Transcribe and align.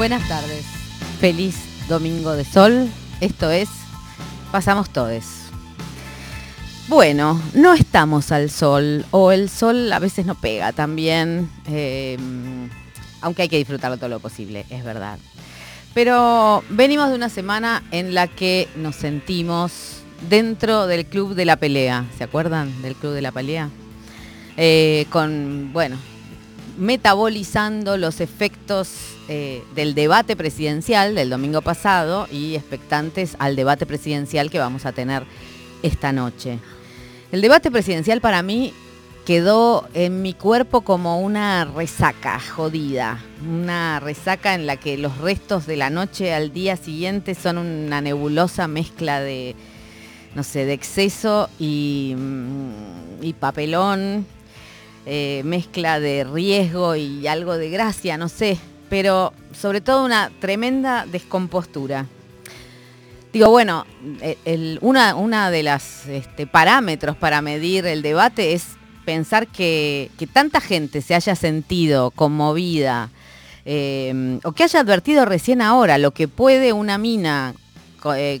Buenas 0.00 0.26
tardes. 0.28 0.64
Feliz 1.20 1.56
domingo 1.86 2.32
de 2.32 2.46
sol. 2.46 2.88
Esto 3.20 3.50
es 3.50 3.68
Pasamos 4.50 4.88
Todes. 4.88 5.50
Bueno, 6.88 7.38
no 7.52 7.74
estamos 7.74 8.32
al 8.32 8.48
sol, 8.48 9.04
o 9.10 9.30
el 9.30 9.50
sol 9.50 9.92
a 9.92 9.98
veces 9.98 10.24
no 10.24 10.36
pega 10.36 10.72
también, 10.72 11.50
eh, 11.66 12.16
aunque 13.20 13.42
hay 13.42 13.50
que 13.50 13.58
disfrutarlo 13.58 13.98
todo 13.98 14.08
lo 14.08 14.20
posible, 14.20 14.64
es 14.70 14.84
verdad. 14.84 15.18
Pero 15.92 16.64
venimos 16.70 17.10
de 17.10 17.16
una 17.16 17.28
semana 17.28 17.82
en 17.90 18.14
la 18.14 18.26
que 18.26 18.68
nos 18.76 18.96
sentimos 18.96 20.00
dentro 20.30 20.86
del 20.86 21.04
club 21.04 21.34
de 21.34 21.44
la 21.44 21.56
pelea. 21.56 22.06
¿Se 22.16 22.24
acuerdan 22.24 22.80
del 22.80 22.94
club 22.94 23.12
de 23.12 23.20
la 23.20 23.32
pelea? 23.32 23.68
Eh, 24.56 25.04
con, 25.10 25.74
bueno, 25.74 25.98
metabolizando 26.78 27.96
los 27.96 28.20
efectos 28.20 28.88
eh, 29.28 29.62
del 29.74 29.94
debate 29.94 30.36
presidencial 30.36 31.14
del 31.14 31.30
domingo 31.30 31.62
pasado 31.62 32.26
y 32.30 32.54
expectantes 32.54 33.36
al 33.38 33.56
debate 33.56 33.86
presidencial 33.86 34.50
que 34.50 34.58
vamos 34.58 34.86
a 34.86 34.92
tener 34.92 35.24
esta 35.82 36.12
noche. 36.12 36.58
El 37.32 37.40
debate 37.40 37.70
presidencial 37.70 38.20
para 38.20 38.42
mí 38.42 38.72
quedó 39.24 39.88
en 39.94 40.22
mi 40.22 40.34
cuerpo 40.34 40.80
como 40.80 41.20
una 41.20 41.64
resaca 41.64 42.40
jodida, 42.40 43.22
una 43.48 44.00
resaca 44.00 44.54
en 44.54 44.66
la 44.66 44.76
que 44.76 44.98
los 44.98 45.18
restos 45.18 45.66
de 45.66 45.76
la 45.76 45.90
noche 45.90 46.34
al 46.34 46.52
día 46.52 46.76
siguiente 46.76 47.34
son 47.34 47.58
una 47.58 48.00
nebulosa 48.00 48.66
mezcla 48.66 49.20
de, 49.20 49.54
no 50.34 50.42
sé, 50.42 50.64
de 50.64 50.72
exceso 50.72 51.48
y, 51.58 52.14
mm, 52.16 53.22
y 53.22 53.32
papelón 53.34 54.26
eh, 55.06 55.40
mezcla 55.46 55.98
de 55.98 56.24
riesgo 56.24 56.94
y 56.94 57.26
algo 57.26 57.56
de 57.56 57.70
gracia, 57.70 58.18
no 58.18 58.28
sé, 58.28 58.58
pero 58.90 59.32
sobre 59.58 59.80
todo 59.80 60.04
una 60.04 60.30
tremenda 60.40 61.06
descompostura. 61.10 62.06
Digo, 63.32 63.48
bueno, 63.48 63.86
eh, 64.20 64.78
una, 64.82 65.50
de 65.50 65.62
las 65.62 66.06
este, 66.06 66.46
parámetros 66.46 67.16
para 67.16 67.40
medir 67.40 67.86
el 67.86 68.02
debate 68.02 68.52
es 68.52 68.76
pensar 69.06 69.46
que, 69.46 70.10
tanta 70.34 70.60
gente 70.60 71.00
se 71.00 71.14
haya 71.14 71.34
sentido 71.34 72.10
conmovida 72.10 73.08
eh, 73.64 74.38
o 74.44 74.52
que 74.52 74.64
haya 74.64 74.80
advertido 74.80 75.24
recién 75.24 75.62
ahora 75.62 75.96
lo 75.96 76.10
que 76.10 76.28
puede 76.28 76.74
una 76.74 76.98
mina 76.98 77.54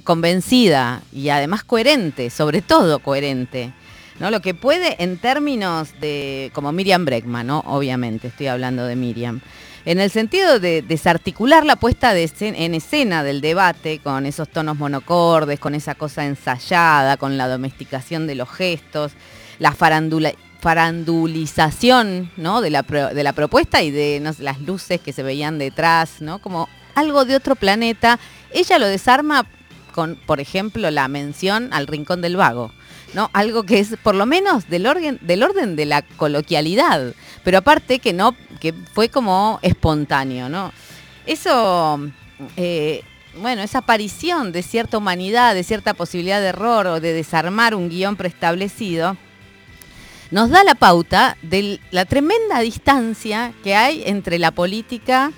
convencida 0.04 1.02
y 1.12 1.28
además 1.30 1.64
coherente, 1.64 2.30
sobre 2.30 2.60
todo 2.62 2.98
coherente, 2.98 3.72
¿no? 4.20 4.30
Lo 4.30 4.40
que 4.40 4.54
puede 4.54 5.02
en 5.02 5.18
términos 5.18 5.88
de, 6.00 6.52
como 6.54 6.70
Miriam 6.70 7.04
Breckman, 7.04 7.46
¿no? 7.46 7.64
Obviamente, 7.66 8.28
estoy 8.28 8.46
hablando 8.46 8.84
de 8.84 8.94
Miriam. 8.94 9.40
En 9.86 9.98
el 9.98 10.10
sentido 10.10 10.60
de 10.60 10.82
desarticular 10.82 11.64
la 11.64 11.76
puesta 11.76 12.12
de 12.12 12.30
en 12.40 12.74
escena 12.74 13.24
del 13.24 13.40
debate 13.40 13.98
con 13.98 14.26
esos 14.26 14.50
tonos 14.50 14.76
monocordes, 14.76 15.58
con 15.58 15.74
esa 15.74 15.94
cosa 15.94 16.26
ensayada, 16.26 17.16
con 17.16 17.38
la 17.38 17.48
domesticación 17.48 18.26
de 18.26 18.34
los 18.34 18.50
gestos, 18.50 19.12
la 19.58 19.72
farandulización 19.72 22.30
¿no? 22.36 22.60
de, 22.60 22.68
la, 22.68 22.82
de 22.82 23.24
la 23.24 23.32
propuesta 23.32 23.82
y 23.82 23.90
de 23.90 24.20
las 24.38 24.60
luces 24.60 25.00
que 25.00 25.14
se 25.14 25.22
veían 25.22 25.58
detrás, 25.58 26.20
¿no? 26.20 26.40
como 26.40 26.68
algo 26.94 27.24
de 27.24 27.36
otro 27.36 27.56
planeta. 27.56 28.18
Ella 28.52 28.78
lo 28.78 28.86
desarma 28.86 29.46
con, 29.94 30.16
por 30.26 30.40
ejemplo, 30.40 30.90
la 30.90 31.08
mención 31.08 31.70
al 31.72 31.86
Rincón 31.86 32.20
del 32.20 32.36
Vago. 32.36 32.70
¿No? 33.14 33.30
Algo 33.32 33.64
que 33.64 33.80
es 33.80 33.96
por 34.02 34.14
lo 34.14 34.26
menos 34.26 34.68
del 34.68 34.86
orden, 34.86 35.18
del 35.22 35.42
orden 35.42 35.76
de 35.76 35.86
la 35.86 36.02
coloquialidad, 36.02 37.14
pero 37.44 37.58
aparte 37.58 37.98
que 37.98 38.12
no, 38.12 38.36
que 38.60 38.72
fue 38.72 39.08
como 39.08 39.58
espontáneo, 39.62 40.48
¿no? 40.48 40.72
Eso, 41.26 42.00
eh, 42.56 43.02
bueno, 43.36 43.62
esa 43.62 43.78
aparición 43.78 44.52
de 44.52 44.62
cierta 44.62 44.98
humanidad, 44.98 45.54
de 45.54 45.64
cierta 45.64 45.94
posibilidad 45.94 46.40
de 46.40 46.48
error 46.48 46.86
o 46.86 47.00
de 47.00 47.12
desarmar 47.12 47.74
un 47.74 47.88
guion 47.88 48.16
preestablecido, 48.16 49.16
nos 50.30 50.50
da 50.50 50.62
la 50.62 50.76
pauta 50.76 51.36
de 51.42 51.80
la 51.90 52.04
tremenda 52.04 52.60
distancia 52.60 53.52
que 53.64 53.74
hay 53.74 54.04
entre 54.06 54.38
la 54.38 54.52
política 54.52 55.32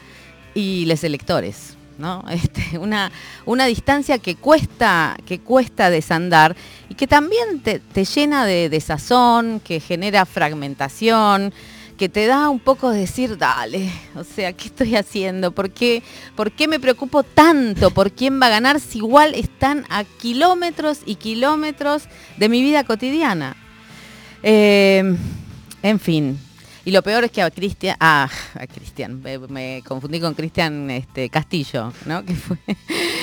y 0.54 0.84
los 0.86 1.02
electores. 1.02 1.71
Este, 2.30 2.78
una, 2.78 3.10
una 3.46 3.66
distancia 3.66 4.18
que 4.18 4.36
cuesta, 4.36 5.16
que 5.26 5.40
cuesta 5.40 5.90
desandar 5.90 6.56
y 6.88 6.94
que 6.94 7.06
también 7.06 7.60
te, 7.60 8.04
llena 8.04 8.44
de 8.44 8.68
desazón, 8.68 9.60
que 9.60 9.80
genera 9.80 10.26
fragmentación, 10.26 11.52
que 11.96 12.08
te 12.08 12.26
da 12.26 12.48
un 12.48 12.58
poco 12.58 12.90
de 12.90 13.00
decir, 13.00 13.38
dale, 13.38 13.90
o 14.14 14.24
sea, 14.24 14.52
¿qué 14.52 14.66
estoy 14.66 14.96
haciendo? 14.96 15.52
¿Por 15.52 15.70
qué, 15.70 16.02
¿Por 16.34 16.52
qué 16.52 16.66
me 16.68 16.80
preocupo 16.80 17.22
tanto 17.22 17.90
por 17.90 18.12
quién 18.12 18.40
va 18.40 18.46
a 18.46 18.50
ganar 18.50 18.80
si 18.80 18.98
igual 18.98 19.34
están 19.34 19.84
a 19.88 20.04
kilómetros 20.04 21.00
y 21.06 21.16
kilómetros 21.16 22.04
de 22.36 22.48
mi 22.48 22.62
vida 22.62 22.84
cotidiana? 22.84 23.56
Eh, 24.42 25.16
en 25.82 26.00
fin, 26.00 26.38
y 26.84 26.90
lo 26.90 27.02
peor 27.02 27.24
es 27.24 27.30
que 27.30 27.42
a 27.42 27.50
Cristian, 27.50 27.96
ah, 28.00 28.28
a 28.54 28.66
Cristian, 28.66 29.22
me, 29.22 29.82
confundí 29.86 30.20
con 30.20 30.34
Cristian 30.34 30.90
este, 30.90 31.28
Castillo, 31.28 31.92
¿no? 32.06 32.24
Que 32.32 32.34
fue 32.34 32.56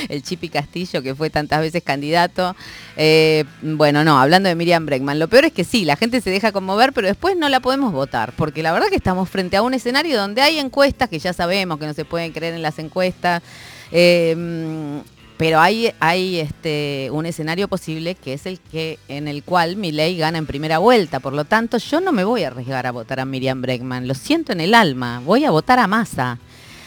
el 0.07 0.23
Chipi 0.23 0.49
Castillo, 0.49 1.01
que 1.01 1.13
fue 1.15 1.29
tantas 1.29 1.61
veces 1.61 1.83
candidato. 1.83 2.55
Eh, 2.95 3.43
bueno, 3.61 4.03
no, 4.03 4.19
hablando 4.19 4.47
de 4.49 4.55
Miriam 4.55 4.85
Bregman, 4.85 5.19
lo 5.19 5.27
peor 5.27 5.45
es 5.45 5.53
que 5.53 5.63
sí, 5.63 5.83
la 5.83 5.95
gente 5.95 6.21
se 6.21 6.29
deja 6.29 6.51
conmover, 6.51 6.93
pero 6.93 7.07
después 7.07 7.35
no 7.35 7.49
la 7.49 7.59
podemos 7.59 7.91
votar, 7.91 8.33
porque 8.35 8.63
la 8.63 8.71
verdad 8.71 8.87
que 8.89 8.95
estamos 8.95 9.29
frente 9.29 9.57
a 9.57 9.61
un 9.61 9.73
escenario 9.73 10.17
donde 10.17 10.41
hay 10.41 10.59
encuestas, 10.59 11.09
que 11.09 11.19
ya 11.19 11.33
sabemos 11.33 11.79
que 11.79 11.85
no 11.85 11.93
se 11.93 12.05
pueden 12.05 12.31
creer 12.31 12.53
en 12.53 12.61
las 12.61 12.79
encuestas. 12.79 13.41
Eh, 13.91 15.01
pero 15.39 15.61
hay, 15.61 15.93
hay 16.01 16.37
este, 16.37 17.07
un 17.13 17.25
escenario 17.25 17.69
posible 17.69 18.15
que 18.15 18.33
es 18.33 18.45
el 18.45 18.59
que 18.59 18.99
en 19.07 19.29
el 19.29 19.41
cual 19.41 19.77
mi 19.77 19.93
ley 19.93 20.17
gana 20.17 20.37
en 20.37 20.45
primera 20.45 20.79
vuelta. 20.79 21.21
Por 21.21 21.31
lo 21.31 21.45
tanto, 21.45 21.77
yo 21.77 22.01
no 22.01 22.11
me 22.11 22.25
voy 22.25 22.43
a 22.43 22.47
arriesgar 22.47 22.85
a 22.85 22.91
votar 22.91 23.21
a 23.21 23.25
Miriam 23.25 23.61
Bregman. 23.61 24.05
Lo 24.05 24.15
siento 24.15 24.51
en 24.51 24.59
el 24.59 24.73
alma. 24.73 25.21
Voy 25.23 25.45
a 25.45 25.51
votar 25.51 25.79
a 25.79 25.87
Massa. 25.87 26.39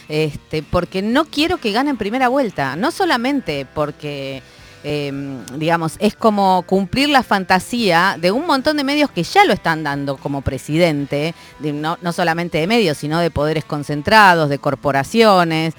Este, 0.07 0.63
porque 0.63 1.01
no 1.01 1.25
quiero 1.25 1.57
que 1.57 1.73
gane 1.73 1.89
en 1.89 1.97
primera 1.97 2.29
vuelta. 2.29 2.77
No 2.77 2.91
solamente 2.91 3.67
porque 3.75 4.43
Em, 4.85 5.47
digamos, 5.59 5.95
es 6.01 6.17
como 6.17 6.65
cumplir 6.67 7.09
la 7.09 7.23
fantasía 7.23 8.17
de 8.21 8.33
un 8.33 8.47
montón 8.47 8.77
de 8.77 8.83
medios 8.83 9.11
que 9.13 9.23
ya 9.23 9.45
lo 9.45 9.53
están 9.53 9.85
dando 9.85 10.17
como 10.17 10.43
presidente, 10.43 11.35
no, 11.61 11.97
solamente 12.13 12.59
de 12.59 12.67
medios, 12.67 12.99
sino 12.99 13.21
de 13.21 13.31
poderes 13.31 13.65
concentrados, 13.65 14.49
de 14.49 14.59
corporaciones, 14.59 15.75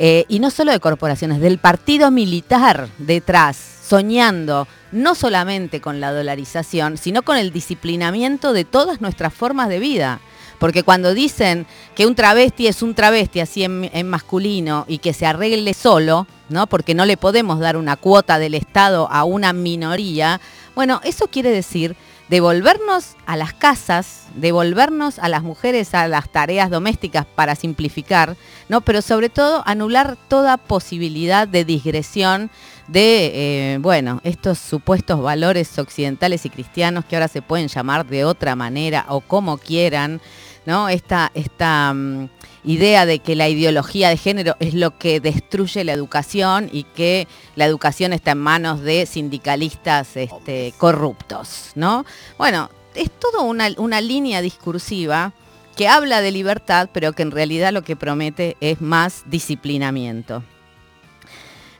eh, 0.00 0.26
y 0.28 0.38
no 0.38 0.52
solo 0.52 0.70
de 0.70 0.78
corporaciones, 0.78 1.40
del 1.40 1.58
partido 1.58 2.12
militar 2.12 2.88
detrás, 2.98 3.56
soñando 3.84 4.68
no 4.92 5.16
solamente 5.16 5.80
con 5.80 6.00
la 6.00 6.12
dolarización, 6.12 6.96
sino 6.96 7.22
con 7.22 7.36
el 7.36 7.52
disciplinamiento 7.52 8.52
de 8.52 8.64
todas 8.64 9.00
nuestras 9.00 9.34
formas 9.34 9.68
de 9.68 9.80
vida. 9.80 10.20
Porque 10.60 10.84
cuando 10.84 11.14
dicen 11.14 11.66
que 11.96 12.06
un 12.06 12.14
travesti 12.14 12.68
es 12.68 12.82
un 12.82 12.94
travesti 12.94 13.40
así 13.40 13.64
en, 13.64 14.08
masculino 14.08 14.84
y 14.88 14.98
que 14.98 15.12
se 15.12 15.26
arregle 15.26 15.74
solo, 15.74 16.28
¿no? 16.48 16.68
Porque 16.68 16.94
no 16.94 17.04
le 17.04 17.16
podemos 17.16 17.58
dar 17.58 17.76
una 17.76 17.96
cuota 17.96 18.38
del 18.38 18.54
Estado 18.54 19.08
a 19.10 19.24
una 19.24 19.52
minoría, 19.52 20.40
bueno, 20.76 21.00
eso 21.02 21.26
quiere 21.26 21.50
decir 21.50 21.96
devolvernos 22.28 23.16
a 23.26 23.36
las 23.36 23.52
casas, 23.54 24.26
devolvernos 24.34 25.18
a 25.18 25.28
las 25.28 25.42
mujeres 25.42 25.94
a 25.94 26.08
las 26.08 26.28
tareas 26.30 26.70
domésticas 26.70 27.26
para 27.26 27.54
simplificar, 27.54 28.36
¿no? 28.68 28.80
Pero 28.82 29.02
sobre 29.02 29.28
todo 29.28 29.62
anular 29.66 30.16
toda 30.28 30.56
posibilidad 30.56 31.48
de 31.48 31.64
digresión 31.64 32.50
de, 32.86 33.74
eh, 33.74 33.78
bueno, 33.78 34.20
estos 34.24 34.58
supuestos 34.58 35.20
valores 35.20 35.78
occidentales 35.78 36.44
y 36.46 36.50
cristianos 36.50 37.04
que 37.04 37.16
ahora 37.16 37.28
se 37.28 37.42
pueden 37.42 37.68
llamar 37.68 38.06
de 38.06 38.24
otra 38.24 38.56
manera 38.56 39.06
o 39.08 39.20
como 39.20 39.58
quieran, 39.58 40.20
¿no? 40.66 40.88
Esta, 40.88 41.30
esta 41.34 41.92
mm, 41.94 42.28
idea 42.68 43.06
de 43.06 43.20
que 43.20 43.34
la 43.34 43.48
ideología 43.48 44.10
de 44.10 44.18
género 44.18 44.54
es 44.60 44.74
lo 44.74 44.98
que 44.98 45.20
destruye 45.20 45.84
la 45.84 45.92
educación 45.92 46.68
y 46.70 46.84
que 46.84 47.26
la 47.56 47.64
educación 47.64 48.12
está 48.12 48.32
en 48.32 48.38
manos 48.38 48.82
de 48.82 49.06
sindicalistas 49.06 50.16
este, 50.18 50.74
corruptos, 50.76 51.72
¿no? 51.76 52.04
Bueno, 52.36 52.68
es 52.94 53.10
toda 53.10 53.42
una, 53.42 53.70
una 53.78 54.02
línea 54.02 54.42
discursiva 54.42 55.32
que 55.76 55.88
habla 55.88 56.20
de 56.20 56.30
libertad, 56.30 56.90
pero 56.92 57.14
que 57.14 57.22
en 57.22 57.30
realidad 57.30 57.72
lo 57.72 57.82
que 57.82 57.96
promete 57.96 58.58
es 58.60 58.82
más 58.82 59.22
disciplinamiento. 59.24 60.42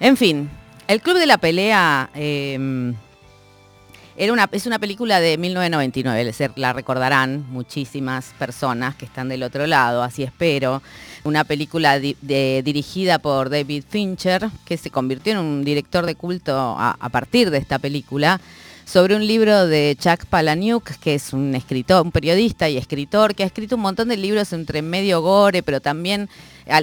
En 0.00 0.16
fin, 0.16 0.48
el 0.86 1.02
Club 1.02 1.18
de 1.18 1.26
la 1.26 1.36
Pelea 1.36 2.08
em, 4.26 4.32
una, 4.32 4.48
es 4.50 4.66
una 4.66 4.78
película 4.78 5.20
de 5.20 5.38
1999, 5.38 6.52
la 6.56 6.72
recordarán 6.72 7.46
muchísimas 7.50 8.34
personas 8.38 8.96
que 8.96 9.04
están 9.04 9.28
del 9.28 9.44
otro 9.44 9.66
lado, 9.66 10.02
así 10.02 10.24
espero. 10.24 10.82
Una 11.24 11.44
película 11.44 11.98
dirigida 12.00 13.18
por 13.20 13.48
David 13.48 13.84
Fincher, 13.88 14.50
que 14.64 14.76
se 14.76 14.90
convirtió 14.90 15.32
en 15.34 15.38
un 15.38 15.64
director 15.64 16.04
de 16.04 16.16
culto 16.16 16.56
a, 16.56 17.08
partir 17.10 17.50
de 17.50 17.58
esta 17.58 17.78
película, 17.78 18.40
sobre 18.88 19.14
un 19.14 19.26
libro 19.26 19.66
de 19.66 19.98
Chuck 20.00 20.24
Palahniuk, 20.24 20.82
que 21.00 21.14
es 21.14 21.34
un 21.34 21.54
escritor, 21.54 22.02
un 22.06 22.10
periodista 22.10 22.70
y 22.70 22.78
escritor, 22.78 23.34
que 23.34 23.42
ha 23.42 23.46
escrito 23.46 23.76
un 23.76 23.82
montón 23.82 24.08
de 24.08 24.16
libros 24.16 24.54
entre 24.54 24.80
medio 24.80 25.20
gore, 25.20 25.62
pero 25.62 25.82
también 25.82 26.30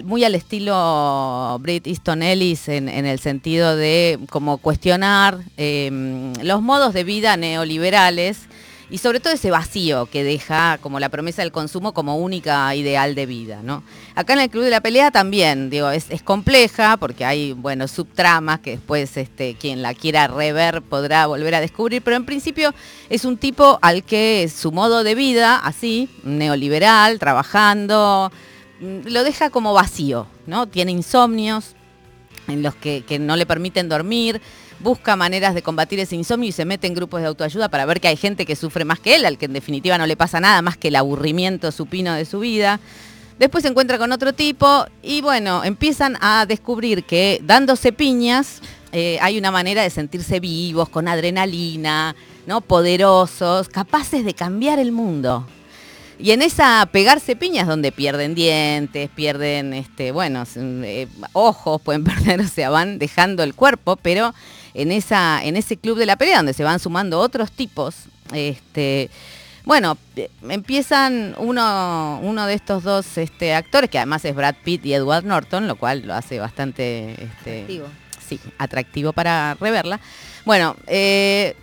muy 0.03 0.23
al 0.23 0.35
estilo 0.35 1.57
Brit 1.61 1.87
Easton 1.87 2.21
Ellis 2.21 2.69
en, 2.69 2.89
el 2.89 3.19
sentido 3.19 3.75
de 3.75 4.19
como 4.29 4.59
cuestionar 4.59 5.39
em, 5.57 6.33
los 6.43 6.61
modos 6.61 6.93
de 6.93 7.03
vida 7.03 7.37
neoliberales 7.37 8.37
y 8.89 8.99
sobre 8.99 9.19
todo 9.19 9.33
ese 9.33 9.51
vacío 9.51 10.05
que 10.05 10.23
deja 10.23 10.77
como 10.79 10.99
la 10.99 11.09
promesa 11.09 11.41
del 11.41 11.51
consumo 11.51 11.93
como 11.93 12.17
única 12.17 12.73
ideal 12.75 13.15
de 13.15 13.25
vida, 13.25 13.61
¿no? 13.63 13.83
Acá 14.13 14.33
en 14.33 14.39
el 14.39 14.49
Club 14.49 14.63
de 14.63 14.69
la 14.69 14.81
Pelea 14.81 15.11
también, 15.11 15.69
digo, 15.69 15.89
es, 15.89 16.05
compleja 16.23 16.97
porque 16.97 17.25
hay, 17.25 17.53
bueno, 17.53 17.87
subtramas 17.87 18.59
que 18.59 18.71
después 18.71 19.17
este, 19.17 19.55
quien 19.55 19.81
la 19.81 19.93
quiera 19.93 20.27
rever 20.27 20.81
podrá 20.81 21.25
volver 21.27 21.55
a 21.55 21.61
descubrir, 21.61 22.01
pero 22.01 22.15
en 22.15 22.25
principio 22.25 22.73
es 23.09 23.25
un 23.25 23.37
tipo 23.37 23.79
al 23.81 24.03
que 24.03 24.49
su 24.53 24.71
modo 24.71 25.03
de 25.03 25.15
vida, 25.15 25.57
así, 25.57 26.09
neoliberal, 26.23 27.19
trabajando, 27.19 28.31
mm, 28.79 29.07
lo 29.07 29.23
deja 29.23 29.49
como 29.49 29.73
vacío, 29.73 30.27
¿no? 30.45 30.67
Tiene 30.67 30.91
insomnios 30.91 31.75
en 32.47 32.61
los 32.61 32.75
que, 32.75 33.03
que 33.07 33.17
no 33.17 33.35
le 33.35 33.45
permiten 33.45 33.89
dormir, 33.89 34.41
busca 34.85 35.15
maneras 35.15 35.55
de 35.55 35.63
combatir 35.63 35.99
ese 35.99 36.15
insomnio 36.15 36.47
y 36.47 36.51
se 36.51 36.63
mete 36.63 36.85
en 36.85 36.93
grupos 36.93 37.19
de 37.19 37.27
autoayuda 37.27 37.69
para 37.69 37.87
ver 37.87 37.99
que 37.99 38.07
hay 38.07 38.15
gente 38.15 38.45
que 38.45 38.55
sufre 38.55 38.85
más 38.85 38.99
que 38.99 39.15
él, 39.15 39.25
al 39.25 39.39
que 39.39 39.45
en 39.45 39.53
definitiva 39.53 39.97
no 39.97 40.05
le 40.05 40.15
pasa 40.15 40.39
nada 40.39 40.61
más 40.61 40.77
que 40.77 40.89
el 40.89 40.95
aburrimiento 40.95 41.71
supino 41.71 42.13
de 42.13 42.23
su 42.23 42.39
vida. 42.39 42.79
Después 43.39 43.63
se 43.63 43.69
encuentra 43.69 43.97
con 43.97 44.11
otro 44.11 44.33
tipo 44.33 44.85
y 45.01 45.21
bueno, 45.21 45.63
empiezan 45.63 46.17
a 46.21 46.45
descubrir 46.45 47.03
que 47.03 47.41
dándose 47.43 47.93
piñas 47.93 48.61
eh, 48.91 49.17
hay 49.21 49.39
una 49.39 49.49
manera 49.49 49.81
de 49.81 49.89
sentirse 49.89 50.39
vivos, 50.39 50.87
con 50.87 51.07
adrenalina, 51.07 52.15
¿no? 52.45 52.61
poderosos, 52.61 53.67
capaces 53.67 54.23
de 54.23 54.35
cambiar 54.35 54.77
el 54.77 54.91
mundo. 54.91 55.47
Y 56.19 56.29
en 56.29 56.43
esa 56.43 56.87
pegarse 56.91 57.35
piñas 57.35 57.67
donde 57.67 57.91
pierden 57.91 58.35
dientes, 58.35 59.09
pierden, 59.15 59.73
este, 59.73 60.11
bueno, 60.11 60.43
eh, 60.55 61.07
ojos, 61.33 61.81
pueden 61.81 62.03
perder, 62.05 62.39
o 62.41 62.47
sea, 62.47 62.69
van 62.69 62.99
dejando 62.99 63.41
el 63.41 63.55
cuerpo, 63.55 63.95
pero 63.97 64.33
en, 64.75 64.91
esa, 64.91 65.43
en 65.43 65.55
ese 65.57 65.77
club 65.77 65.97
de 65.97 66.05
la 66.05 66.17
pelea 66.17 66.37
donde 66.37 66.53
se 66.53 66.63
van 66.63 66.79
sumando 66.79 67.19
otros 67.19 67.51
tipos, 67.51 67.95
este, 68.33 69.09
bueno, 69.63 69.97
empiezan 70.47 71.33
uno, 71.37 72.19
uno 72.21 72.45
de 72.45 72.53
estos 72.53 72.83
dos 72.83 73.17
este, 73.17 73.55
actores, 73.55 73.89
que 73.89 73.97
además 73.97 74.23
es 74.25 74.35
Brad 74.35 74.55
Pitt 74.63 74.85
y 74.85 74.93
Edward 74.93 75.25
Norton, 75.25 75.67
lo 75.67 75.75
cual 75.75 76.03
lo 76.05 76.13
hace 76.13 76.39
bastante 76.39 77.11
este, 77.13 77.61
atractivo. 77.61 77.87
Sí, 78.27 78.39
atractivo 78.57 79.13
para 79.13 79.55
reverla. 79.59 79.99
Bueno, 80.45 80.75
eh, 80.87 81.55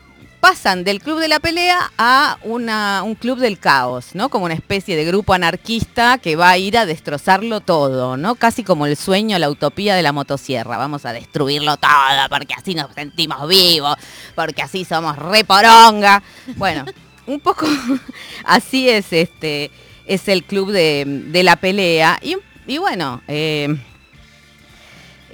pasan 0.42 0.82
del 0.82 1.00
club 1.00 1.20
de 1.20 1.28
la 1.28 1.38
pelea 1.38 1.92
a 1.96 2.36
un 2.42 3.14
club 3.14 3.38
del 3.38 3.60
caos, 3.60 4.06
¿no? 4.14 4.28
Como 4.28 4.46
una 4.46 4.54
especie 4.54 4.96
de 4.96 5.04
grupo 5.04 5.34
anarquista 5.34 6.18
que 6.18 6.34
va 6.34 6.50
a 6.50 6.58
ir 6.58 6.76
a 6.76 6.84
destrozarlo 6.84 7.60
todo, 7.60 8.16
¿no? 8.16 8.34
Casi 8.34 8.64
como 8.64 8.86
el 8.86 8.96
sueño, 8.96 9.38
la 9.38 9.48
utopía 9.48 9.94
de 9.94 10.02
la 10.02 10.10
motosierra. 10.10 10.78
Vamos 10.78 11.06
a 11.06 11.12
destruirlo 11.12 11.76
todo 11.76 11.92
porque 12.28 12.54
así 12.54 12.74
nos 12.74 12.92
sentimos 12.92 13.46
vivos, 13.46 13.94
porque 14.34 14.62
así 14.62 14.84
somos 14.84 15.16
reporonga. 15.16 16.24
Bueno, 16.56 16.86
un 17.26 17.38
poco 17.38 17.68
así 18.44 18.88
es 18.88 19.12
este 19.12 19.70
es 20.06 20.26
el 20.26 20.42
club 20.42 20.72
de, 20.72 21.40
la 21.44 21.54
pelea. 21.54 22.18
Y, 22.20 22.78
bueno, 22.78 23.22
eh, 23.28 23.76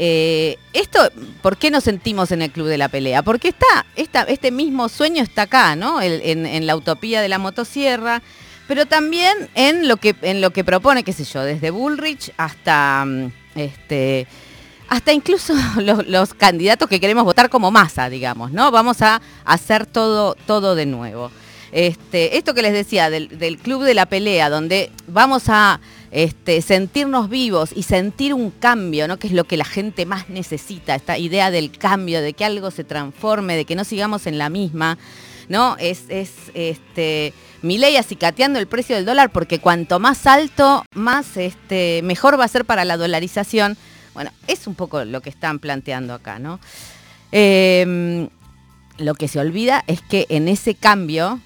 eh, 0.00 0.58
esto, 0.72 1.00
¿por 1.42 1.56
qué 1.56 1.72
nos 1.72 1.82
sentimos 1.82 2.30
en 2.30 2.40
el 2.42 2.52
club 2.52 2.68
de 2.68 2.78
la 2.78 2.88
pelea? 2.88 3.24
Porque 3.24 3.48
está, 3.48 3.84
este 4.28 4.52
mismo 4.52 4.88
sueño 4.88 5.24
está 5.24 5.42
acá, 5.42 5.74
¿no? 5.74 6.00
en, 6.00 6.66
la 6.66 6.76
utopía 6.76 7.20
de 7.20 7.28
la 7.28 7.38
motosierra, 7.38 8.22
pero 8.68 8.86
también 8.86 9.50
en 9.56 9.88
lo 9.88 9.96
que, 9.96 10.14
propone, 10.64 11.02
qué 11.02 11.12
sé 11.12 11.24
yo, 11.24 11.42
desde 11.42 11.70
Bullrich 11.72 12.32
hasta 12.36 13.04
mm, 13.04 13.32
este 13.56 14.28
hasta 14.88 15.12
incluso 15.12 15.54
los, 16.06 16.32
candidatos 16.32 16.88
que 16.88 17.00
queremos 17.00 17.24
votar 17.24 17.50
como 17.50 17.72
masa, 17.72 18.08
digamos, 18.08 18.52
¿no? 18.52 18.70
Vamos 18.70 19.02
a 19.02 19.20
hacer 19.44 19.84
todo, 19.84 20.36
todo 20.46 20.76
de 20.76 20.86
nuevo. 20.86 21.32
Este, 21.72 22.38
esto 22.38 22.54
que 22.54 22.62
les 22.62 22.72
decía 22.72 23.10
del 23.10 23.58
club 23.58 23.82
de 23.82 23.94
la 23.94 24.06
pelea, 24.06 24.48
donde 24.48 24.90
vamos 25.08 25.48
a 25.48 25.80
este, 26.10 26.62
sentirnos 26.62 27.28
vivos 27.28 27.70
y 27.74 27.82
sentir 27.82 28.34
un 28.34 28.50
cambio, 28.50 29.08
¿no? 29.08 29.18
que 29.18 29.26
es 29.26 29.32
lo 29.32 29.44
que 29.44 29.56
la 29.56 29.64
gente 29.64 30.06
más 30.06 30.28
necesita, 30.28 30.94
esta 30.94 31.18
idea 31.18 31.50
del 31.50 31.70
cambio, 31.70 32.20
de 32.20 32.32
que 32.32 32.44
algo 32.44 32.70
se 32.70 32.84
transforme, 32.84 33.56
de 33.56 33.64
que 33.64 33.74
no 33.74 33.84
sigamos 33.84 34.26
en 34.26 34.38
la 34.38 34.48
misma, 34.48 34.98
¿no? 35.48 35.76
Es, 35.78 36.04
es 36.08 36.30
este, 36.54 37.32
mi 37.62 37.78
ley 37.78 37.96
acicateando 37.96 38.58
el 38.58 38.66
precio 38.66 38.96
del 38.96 39.04
dólar, 39.04 39.30
porque 39.30 39.58
cuanto 39.58 39.98
más 39.98 40.26
alto, 40.26 40.84
más 40.94 41.36
este, 41.36 42.00
mejor 42.04 42.38
va 42.38 42.44
a 42.44 42.48
ser 42.48 42.64
para 42.64 42.84
la 42.84 42.96
dolarización. 42.96 43.76
Bueno, 44.14 44.30
es 44.46 44.66
un 44.66 44.74
poco 44.74 45.04
lo 45.04 45.20
que 45.20 45.30
están 45.30 45.58
planteando 45.58 46.14
acá, 46.14 46.38
¿no? 46.38 46.60
Em, 47.32 48.28
lo 48.98 49.14
que 49.14 49.28
se 49.28 49.38
olvida 49.38 49.84
es 49.86 50.00
que 50.02 50.26
en 50.28 50.48
ese 50.48 50.74
cambio 50.74 51.40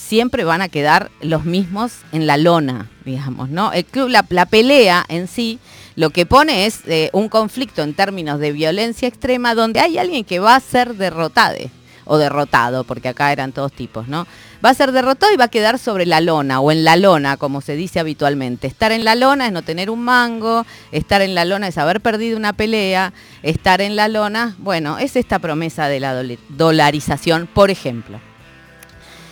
siempre 0.00 0.44
van 0.44 0.62
a 0.62 0.68
quedar 0.68 1.10
los 1.20 1.44
mismos 1.44 1.92
en 2.12 2.26
la 2.26 2.36
lona, 2.36 2.90
digamos, 3.04 3.50
¿no? 3.50 3.72
El 3.72 3.84
club, 3.84 4.08
la, 4.08 4.46
pelea 4.46 5.04
en 5.08 5.28
sí, 5.28 5.58
lo 5.94 6.10
que 6.10 6.26
pone 6.26 6.66
es 6.66 6.80
eh, 6.86 7.10
un 7.12 7.28
conflicto 7.28 7.82
en 7.82 7.94
términos 7.94 8.40
de 8.40 8.52
violencia 8.52 9.06
extrema 9.06 9.54
donde 9.54 9.80
hay 9.80 9.98
alguien 9.98 10.24
que 10.24 10.40
va 10.40 10.56
a 10.56 10.60
ser 10.60 10.94
derrotado 10.94 11.58
o 12.06 12.18
derrotado, 12.18 12.82
porque 12.82 13.08
acá 13.08 13.30
eran 13.30 13.52
todos 13.52 13.72
tipos, 13.72 14.08
¿no? 14.08 14.26
Va 14.64 14.70
a 14.70 14.74
ser 14.74 14.90
derrotado 14.90 15.32
y 15.32 15.36
va 15.36 15.44
a 15.44 15.48
quedar 15.48 15.78
sobre 15.78 16.06
la 16.06 16.20
lona 16.20 16.60
o 16.60 16.72
en 16.72 16.82
la 16.82 16.96
lona, 16.96 17.36
como 17.36 17.60
se 17.60 17.76
dice 17.76 18.00
habitualmente. 18.00 18.66
Estar 18.66 18.90
en 18.90 19.04
la 19.04 19.14
lona 19.14 19.46
es 19.46 19.52
no 19.52 19.62
tener 19.62 19.90
un 19.90 20.02
mango, 20.02 20.66
estar 20.90 21.22
en 21.22 21.36
la 21.36 21.44
lona 21.44 21.68
es 21.68 21.78
haber 21.78 22.00
perdido 22.00 22.36
una 22.36 22.52
pelea, 22.52 23.12
estar 23.44 23.80
en 23.80 23.94
la 23.94 24.08
lona, 24.08 24.56
bueno, 24.58 24.98
es 24.98 25.14
esta 25.14 25.38
promesa 25.38 25.86
de 25.86 26.00
la 26.00 26.20
dolarización, 26.48 27.46
por 27.46 27.70
ejemplo. 27.70 28.18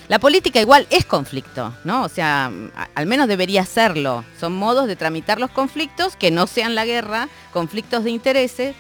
La 0.08 0.18
política 0.18 0.58
igual 0.60 0.86
es 0.88 1.04
conflicto, 1.04 1.74
¿no? 1.84 2.02
O 2.02 2.08
sea, 2.08 2.50
al 2.94 3.06
menos 3.06 3.28
debería 3.28 3.66
serlo. 3.66 4.24
Son 4.40 4.56
modos 4.56 4.86
de 4.86 4.96
tramitar 4.96 5.38
los 5.38 5.50
conflictos 5.50 6.16
que 6.16 6.30
no 6.30 6.46
sean 6.46 6.74
la 6.74 6.86
guerra, 6.86 7.28
conflictos 7.52 8.04
de 8.04 8.10
intereses, 8.10 8.74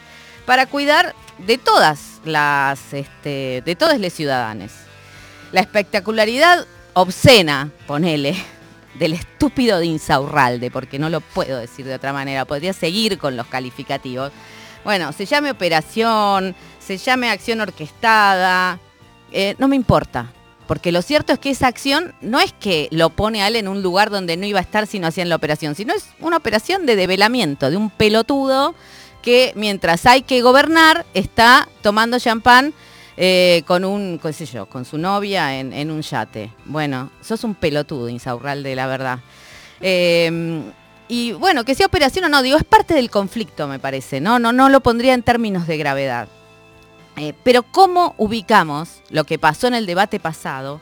para 0.46 0.64
cuidar 0.64 1.14
de 1.46 1.58
todas 1.58 2.22
las, 2.24 2.94
este, 2.94 3.62
de 3.62 3.76
todos 3.76 4.00
los 4.00 4.10
ciudadanos. 4.14 4.72
La 5.52 5.60
espectacularidad 5.60 6.66
obscena, 6.94 7.70
ponele, 7.86 8.34
del 8.98 9.12
estúpido 9.12 9.80
de 9.80 9.86
Insaurralde, 9.86 10.70
porque 10.70 10.98
no 10.98 11.10
lo 11.10 11.20
puedo 11.20 11.58
decir 11.58 11.84
de 11.84 11.94
otra 11.94 12.14
manera, 12.14 12.46
podría 12.46 12.72
seguir 12.72 13.18
con 13.18 13.36
los 13.36 13.46
calificativos. 13.48 14.32
Bueno, 14.82 15.12
se 15.12 15.26
llame 15.26 15.50
operación, 15.50 16.56
se 16.78 16.96
llame 16.96 17.30
acción 17.30 17.60
orquestada, 17.60 18.80
eh, 19.30 19.54
no 19.58 19.68
me 19.68 19.76
importa. 19.76 20.32
Porque 20.68 20.92
lo 20.92 21.00
cierto 21.00 21.32
es 21.32 21.38
que 21.38 21.48
esa 21.48 21.66
acción 21.66 22.14
no 22.20 22.40
es 22.40 22.52
que 22.52 22.88
lo 22.92 23.08
pone 23.08 23.42
a 23.42 23.48
él 23.48 23.56
en 23.56 23.68
un 23.68 23.82
lugar 23.82 24.10
donde 24.10 24.36
no 24.36 24.44
iba 24.44 24.58
a 24.58 24.62
estar 24.62 24.86
si 24.86 24.98
no 24.98 25.06
hacían 25.06 25.30
la 25.30 25.36
operación, 25.36 25.74
sino 25.74 25.94
es 25.94 26.10
una 26.20 26.36
operación 26.36 26.84
de 26.84 26.94
develamiento, 26.94 27.70
de 27.70 27.78
un 27.78 27.88
pelotudo 27.88 28.74
que 29.22 29.52
mientras 29.56 30.04
hay 30.04 30.20
que 30.20 30.42
gobernar 30.42 31.06
está 31.14 31.66
tomando 31.80 32.18
champán 32.18 32.74
eh, 33.16 33.62
con 33.66 33.86
un, 33.86 34.20
qué 34.22 34.30
sé 34.34 34.44
yo, 34.44 34.66
con 34.66 34.84
su 34.84 34.98
novia 34.98 35.58
en, 35.58 35.90
un 35.90 36.02
yate. 36.02 36.52
Bueno, 36.66 37.10
sos 37.22 37.44
un 37.44 37.54
pelotudo, 37.54 38.10
Insaurralde, 38.10 38.76
la 38.76 38.86
verdad. 38.86 39.20
Em, 39.80 40.70
y 41.08 41.32
bueno, 41.32 41.64
que 41.64 41.74
sea 41.74 41.86
operación 41.86 42.26
o 42.26 42.28
no, 42.28 42.42
digo, 42.42 42.58
es 42.58 42.64
parte 42.64 42.92
del 42.92 43.10
conflicto, 43.10 43.66
me 43.68 43.78
parece, 43.78 44.20
¿no? 44.20 44.38
No, 44.38 44.52
no 44.52 44.68
lo 44.68 44.80
pondría 44.80 45.14
en 45.14 45.22
términos 45.22 45.66
de 45.66 45.78
gravedad. 45.78 46.28
Eh, 47.18 47.34
pero 47.42 47.62
¿cómo 47.62 48.14
ubicamos 48.18 49.02
lo 49.10 49.24
que 49.24 49.38
pasó 49.38 49.66
en 49.66 49.74
el 49.74 49.86
debate 49.86 50.20
pasado, 50.20 50.80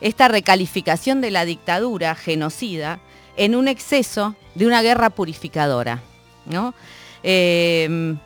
esta 0.00 0.28
recalificación 0.28 1.20
de 1.20 1.30
la 1.30 1.44
dictadura 1.44 2.14
genocida, 2.14 3.00
en 3.36 3.54
un 3.54 3.68
exceso 3.68 4.34
de 4.54 4.66
una 4.66 4.82
guerra 4.82 5.10
purificadora? 5.10 6.02
¿no? 6.46 6.74
Em, 7.22 8.18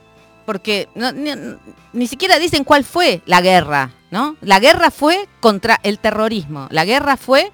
porque 0.44 0.88
ni, 1.92 2.06
siquiera 2.06 2.38
dicen 2.38 2.64
cuál 2.64 2.84
fue 2.84 3.20
la 3.26 3.40
guerra, 3.40 3.90
¿no? 4.10 4.36
La 4.40 4.60
guerra 4.60 4.90
fue 4.90 5.28
contra 5.40 5.80
el 5.82 5.98
terrorismo, 5.98 6.68
la 6.70 6.84
guerra 6.84 7.16
fue 7.16 7.52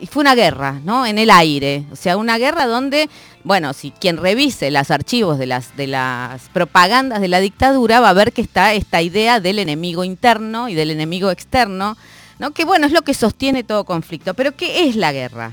y 0.00 0.06
fue 0.06 0.20
una 0.20 0.34
guerra, 0.34 0.80
¿no? 0.84 1.06
En 1.06 1.18
el 1.18 1.30
aire. 1.30 1.84
O 1.92 1.96
sea, 1.96 2.16
una 2.16 2.38
guerra 2.38 2.66
donde, 2.66 3.08
bueno, 3.44 3.72
si 3.72 3.90
quien 3.90 4.16
revise 4.16 4.70
los 4.70 4.90
archivos 4.90 5.38
de 5.38 5.46
las, 5.46 5.76
de 5.76 5.86
las 5.86 6.48
propagandas 6.50 7.20
de 7.20 7.28
la 7.28 7.40
dictadura 7.40 8.00
va 8.00 8.10
a 8.10 8.14
ver 8.14 8.32
que 8.32 8.42
está 8.42 8.74
esta 8.74 9.02
idea 9.02 9.40
del 9.40 9.58
enemigo 9.58 10.04
interno 10.04 10.68
y 10.68 10.74
del 10.74 10.90
enemigo 10.90 11.30
externo, 11.30 11.96
¿no? 12.38 12.52
Que 12.52 12.64
bueno, 12.64 12.86
es 12.86 12.92
lo 12.92 13.02
que 13.02 13.14
sostiene 13.14 13.64
todo 13.64 13.84
conflicto. 13.84 14.34
Pero 14.34 14.54
¿qué 14.56 14.88
es 14.88 14.96
la 14.96 15.12
guerra? 15.12 15.52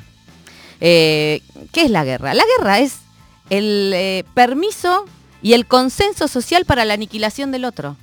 Eh, 0.81 1.41
¿Qué 1.71 1.83
es 1.83 1.91
la 1.91 2.03
guerra? 2.03 2.33
La 2.33 2.43
guerra 2.57 2.79
es 2.79 2.97
el 3.50 3.91
eh, 3.93 4.25
permiso 4.33 5.05
y 5.41 5.53
el 5.53 5.65
consenso 5.65 6.27
social 6.27 6.65
para 6.65 6.85
la 6.85 6.93
aniquilación 6.93 7.51
del 7.51 7.65
otro. 7.65 7.97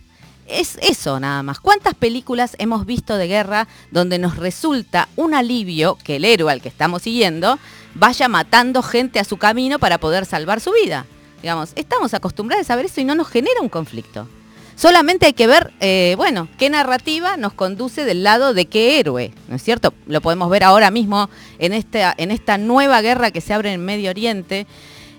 Es 0.51 0.79
eso 0.83 1.21
nada 1.21 1.43
más. 1.43 1.61
¿Cuántas 1.61 1.95
películas 1.95 2.57
hemos 2.59 2.87
visto 2.87 3.17
de 3.17 3.29
guerra 3.29 3.69
donde 3.91 4.19
nos 4.19 4.37
resulta 4.37 5.09
un 5.17 5.35
alivio 5.35 5.97
que 6.03 6.17
el 6.17 6.25
héroe 6.25 6.53
al 6.53 6.61
que 6.61 6.69
estamos 6.69 7.03
siguiendo 7.03 7.59
vaya 7.95 8.29
matando 8.29 8.83
gente 8.83 9.19
a 9.21 9.25
su 9.25 9.37
camino 9.37 9.79
para 9.79 9.99
poder 9.99 10.27
salvar 10.27 10.61
su 10.61 10.73
vida? 10.73 11.07
Digamos, 11.43 11.73
estamos 11.75 12.15
acostumbrados 12.15 12.67
a 12.67 12.69
saber 12.69 12.87
eso 12.87 13.01
y 13.01 13.05
no 13.05 13.15
nos 13.15 13.29
genera 13.29 13.61
un 13.61 13.69
conflicto. 13.69 14.29
Solamente 14.77 15.27
hay 15.27 15.35
que 15.35 15.47
ver, 15.47 15.73
eh, 15.81 16.15
bueno, 16.17 16.49
qué 16.59 16.71
narrativa 16.71 17.37
nos 17.37 17.53
conduce 17.53 18.05
del 18.07 18.25
lado 18.25 18.55
de 18.55 18.65
qué 18.65 18.99
héroe, 18.99 19.31
¿no 19.49 19.57
es 19.57 19.63
cierto? 19.63 19.93
Lo 20.07 20.23
podemos 20.23 20.49
ver 20.49 20.65
ahora 20.65 20.91
mismo 20.91 21.29
en 21.59 21.75
esta, 21.75 22.15
en 22.17 22.31
esta 22.31 22.57
nueva 22.57 23.03
guerra 23.03 23.31
que 23.31 23.43
se 23.43 23.53
abre 23.53 23.75
en 23.75 23.85
Medio 23.85 24.09
Oriente, 24.09 24.67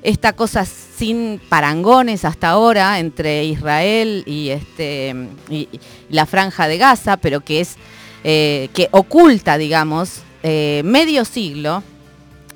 esta 0.02 0.34
cosa 0.34 0.66
sin 1.02 1.42
parangones 1.50 2.26
hasta 2.26 2.50
ahora 2.50 3.00
entre 3.00 3.44
Israel 3.46 4.22
y, 4.28 4.50
este, 4.50 5.16
y, 5.50 5.68
la 6.10 6.28
franja 6.28 6.68
de 6.68 6.78
Gaza, 6.78 7.18
pero 7.18 7.42
que 7.42 7.60
es 7.62 7.78
eh, 8.24 8.70
que 8.76 8.88
oculta, 8.92 9.58
digamos, 9.58 10.22
eh, 10.44 10.84
medio 10.86 11.26
siglo 11.26 11.82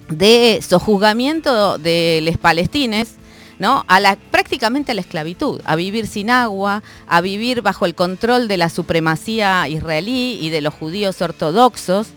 de 0.10 0.60
sojuzgamiento 0.62 1.80
de 1.80 2.20
los 2.22 2.38
palestines 2.38 3.16
¿no? 3.58 3.84
A 3.88 4.00
la, 4.00 4.16
prácticamente 4.16 4.92
a 4.92 4.96
la 4.96 5.02
esclavitud, 5.02 5.62
a 5.66 5.76
vivir 5.76 6.06
sin 6.06 6.30
agua, 6.30 6.84
a 7.08 7.22
vivir 7.22 7.64
bajo 7.64 7.88
el 7.88 7.96
control 7.96 8.48
de 8.48 8.58
la 8.58 8.70
supremacía 8.70 9.68
israelí 9.70 10.38
y 10.40 10.50
de 10.50 10.62
los 10.62 10.74
judíos 10.74 11.20
ortodoxos, 11.20 12.10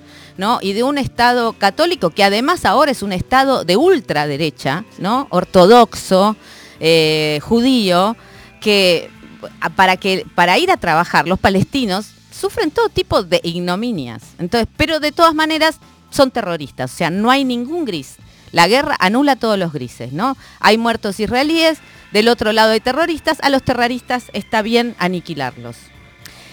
Y 0.63 0.73
de 0.73 0.85
un 0.85 0.99
Estado 0.99 1.53
católico 1.53 2.11
que 2.11 2.23
además 2.23 2.65
ahora 2.65 2.93
es 2.93 3.03
un 3.03 3.13
Estado 3.13 3.65
de 3.65 3.77
ultraderecha, 3.77 4.85
¿no? 4.99 5.27
Ortodoxo, 5.31 6.37
eh, 6.79 7.41
judío, 7.43 8.17
que 8.61 9.11
para, 9.75 10.59
ir 10.59 10.71
a 10.71 10.77
trabajar 10.77 11.27
los 11.27 11.41
palestinos 11.41 12.13
sufren 12.31 12.71
todo 12.71 12.89
tipo 12.89 13.25
de 13.25 13.41
ignominias. 13.43 14.23
Entonces, 14.39 14.69
pero 14.77 15.01
de 15.01 15.11
todas 15.11 15.35
maneras 15.35 15.81
son 16.11 16.31
terroristas, 16.31 16.93
o 16.93 16.97
sea, 16.97 17.11
no 17.11 17.31
hay 17.33 17.45
ningún 17.45 17.85
gris. 17.85 18.17
La 18.53 18.69
guerra 18.69 18.97
anula 19.01 19.37
todos 19.37 19.59
los 19.59 19.73
grises. 19.73 20.11
Hay 20.61 20.79
muertos 20.79 21.21
israelíes, 21.21 21.81
del 22.13 22.29
otro 22.29 22.53
lado 22.53 22.73
hay 22.73 22.81
terroristas, 22.81 23.39
a 23.43 23.51
los 23.51 23.63
terroristas 23.63 24.27
está 24.33 24.63
bien 24.63 24.95
aniquilarlos. 24.99 25.77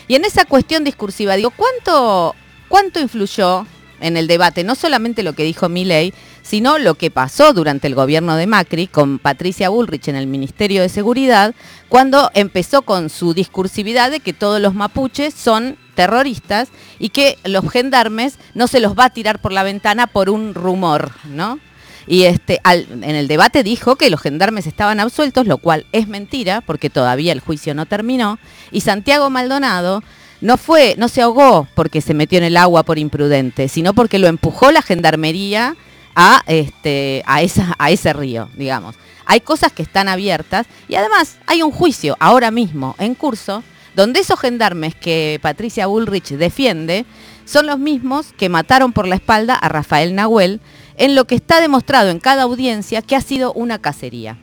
Y 0.07 0.15
en 0.15 0.25
esa 0.25 0.45
cuestión 0.45 0.83
discursiva, 0.83 1.35
digo, 1.35 1.51
¿cuánto, 1.51 2.35
cuánto 2.67 2.99
influyó 2.99 3.65
en 3.99 4.17
el 4.17 4.27
debate 4.27 4.63
no 4.63 4.75
solamente 4.75 5.23
lo 5.23 5.33
que 5.33 5.43
dijo 5.43 5.69
Milley, 5.69 6.13
sino 6.41 6.77
lo 6.77 6.95
que 6.95 7.11
pasó 7.11 7.53
durante 7.53 7.87
el 7.87 7.95
gobierno 7.95 8.35
de 8.35 8.47
Macri 8.47 8.87
con 8.87 9.19
Patricia 9.19 9.69
Bullrich 9.69 10.07
en 10.07 10.15
el 10.15 10.27
Ministerio 10.27 10.81
de 10.81 10.89
Seguridad, 10.89 11.55
cuando 11.89 12.29
empezó 12.33 12.83
con 12.83 13.09
su 13.09 13.33
discursividad 13.33 14.11
de 14.11 14.19
que 14.19 14.33
todos 14.33 14.61
los 14.61 14.73
mapuches 14.73 15.33
son 15.33 15.77
terroristas 15.95 16.69
y 16.99 17.09
que 17.09 17.37
los 17.43 17.69
gendarmes 17.71 18.37
no 18.53 18.67
se 18.67 18.79
los 18.79 18.97
va 18.97 19.05
a 19.05 19.09
tirar 19.09 19.39
por 19.39 19.53
la 19.53 19.63
ventana 19.63 20.07
por 20.07 20.29
un 20.29 20.53
rumor, 20.53 21.11
¿no? 21.23 21.59
Y 22.07 22.23
este, 22.23 22.61
en 22.63 23.03
el 23.03 23.27
debate 23.27 23.63
dijo 23.63 23.95
que 23.95 24.11
los 24.11 24.21
gendarmes 24.21 24.67
estaban 24.67 24.99
absueltos, 24.99 25.47
lo 25.47 25.57
cual 25.57 25.87
es 25.91 26.07
mentira, 26.07 26.61
porque 26.61 26.91
todavía 26.91 27.31
el 27.31 27.39
juicio 27.39 27.73
no 27.73 27.87
terminó. 27.87 28.37
Y 28.71 28.81
Santiago 28.81 29.31
Maldonado 29.31 30.03
no 30.41 30.57
fue, 30.57 30.95
no 30.97 31.07
se 31.07 31.21
ahogó 31.21 31.67
porque 31.75 32.01
se 32.01 32.13
metió 32.13 32.37
en 32.37 32.43
el 32.43 32.57
agua 32.57 32.83
por 32.83 32.99
imprudente, 32.99 33.67
sino 33.67 33.93
porque 33.93 34.19
lo 34.19 34.27
empujó 34.27 34.71
la 34.71 34.81
gendarmería 34.81 35.75
a, 36.15 36.41
este, 36.47 37.23
a, 37.25 37.41
esa, 37.41 37.75
a 37.77 37.91
ese 37.91 38.13
río, 38.13 38.49
digamos. 38.55 38.95
Hay 39.25 39.41
cosas 39.41 39.71
que 39.71 39.83
están 39.83 40.07
abiertas 40.07 40.67
y 40.87 40.95
además 40.95 41.37
hay 41.47 41.63
un 41.63 41.71
juicio 41.71 42.15
ahora 42.19 42.51
mismo 42.51 42.95
en 42.99 43.15
curso 43.15 43.63
donde 43.95 44.19
esos 44.19 44.39
gendarmes 44.39 44.93
que 44.93 45.39
Patricia 45.41 45.87
Bullrich 45.87 46.29
defiende 46.29 47.05
son 47.45 47.67
los 47.67 47.79
mismos 47.79 48.33
que 48.37 48.49
mataron 48.49 48.91
por 48.91 49.07
la 49.07 49.15
espalda 49.15 49.55
a 49.55 49.69
Rafael 49.69 50.15
Nahuel 50.15 50.59
en 50.97 51.15
lo 51.15 51.25
que 51.25 51.35
está 51.35 51.61
demostrado 51.61 52.09
en 52.09 52.19
cada 52.19 52.43
audiencia 52.43 53.01
que 53.01 53.15
ha 53.15 53.21
sido 53.21 53.53
una 53.53 53.79
cacería. 53.79 54.37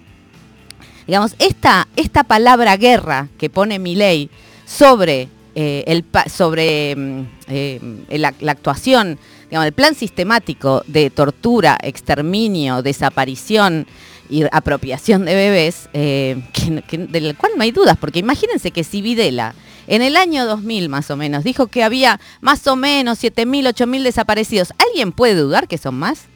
Digamos, 1.06 1.34
esta, 1.38 1.88
esta 1.96 2.24
palabra 2.24 2.76
guerra 2.76 3.28
que 3.38 3.50
pone 3.50 3.78
mi 3.78 3.94
ley 3.94 4.30
sobre, 4.64 5.28
eh, 5.54 6.02
sobre 6.30 6.96
mm, 6.96 7.26
eh, 7.48 7.80
la, 8.10 8.28
actuación, 8.28 9.18
digamos, 9.50 9.66
el 9.66 9.72
plan 9.72 9.94
sistemático 9.94 10.82
de 10.86 11.10
tortura, 11.10 11.78
exterminio, 11.82 12.82
desaparición 12.82 13.86
y 14.30 14.44
apropiación 14.50 15.24
de 15.24 15.34
bebés, 15.34 15.88
eh, 15.92 16.42
del 16.90 17.36
cual 17.36 17.52
no 17.56 17.62
hay 17.62 17.70
dudas, 17.70 17.98
porque 17.98 18.20
imagínense 18.20 18.70
que 18.70 18.84
si 18.84 19.02
Videla 19.02 19.54
en 19.86 20.00
el 20.00 20.16
año 20.16 20.46
2000 20.46 20.88
más 20.88 21.10
o 21.10 21.16
menos 21.16 21.44
dijo 21.44 21.66
que 21.66 21.82
había 21.82 22.20
más 22.40 22.66
o 22.66 22.76
menos 22.76 23.22
7.000, 23.22 23.74
8.000 23.74 24.02
desaparecidos, 24.04 24.72
¿alguien 24.78 25.12
puede 25.12 25.34
dudar 25.34 25.68
que 25.68 25.76
son 25.76 25.96
más? 25.96 26.26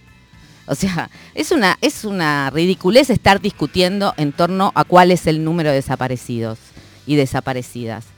O 0.66 0.74
sea, 0.74 1.10
es 1.34 1.52
una, 1.52 1.78
es 1.80 2.04
una 2.04 2.50
ridiculez 2.50 3.08
estar 3.08 3.40
discutiendo 3.40 4.14
en 4.16 4.32
torno 4.32 4.72
a 4.74 4.84
cuál 4.84 5.10
es 5.12 5.26
el 5.26 5.44
número 5.44 5.70
de 5.70 5.76
desaparecidos 5.76 6.58
y 7.06 7.14
desaparecidas. 7.14 8.15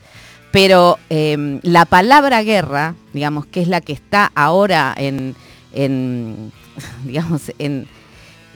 Pero 0.50 0.98
em, 1.10 1.60
la 1.62 1.84
palabra 1.84 2.42
guerra, 2.42 2.94
digamos, 3.12 3.46
que 3.46 3.60
es 3.60 3.68
la 3.68 3.80
que 3.80 3.92
está 3.92 4.32
ahora 4.34 4.94
en, 4.96 5.36
en, 5.72 6.52
digamos, 7.04 7.52
en, 7.58 7.86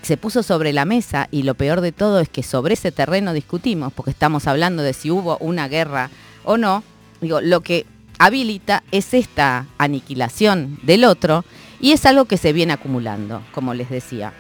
se 0.03 0.17
puso 0.17 0.43
sobre 0.43 0.73
la 0.73 0.85
mesa 0.85 1.29
y 1.31 1.45
lo 1.45 1.55
peor 1.55 1.81
de 1.81 1.93
todo 1.93 2.21
es 2.21 2.29
que 2.29 2.43
sobre 2.43 2.75
ese 2.75 2.93
terreno 2.93 3.33
discutimos, 3.33 3.93
porque 3.93 4.11
estamos 4.11 4.47
hablando 4.47 4.83
de 4.83 4.95
si 4.95 5.11
hubo 5.11 5.39
una 5.39 5.69
guerra 5.69 6.11
o 6.45 6.57
no. 6.57 6.83
Digo, 7.21 7.41
lo 7.41 7.61
que 7.61 7.87
habilita 8.19 8.83
es 8.91 9.15
esta 9.15 9.67
aniquilación 9.79 10.79
del 10.83 11.05
otro 11.05 11.45
y 11.81 11.93
es 11.93 12.05
algo 12.07 12.25
que 12.25 12.37
se 12.37 12.53
viene 12.53 12.73
acumulando, 12.73 13.43
como 13.53 13.75
les 13.75 13.91
decía. 13.91 14.33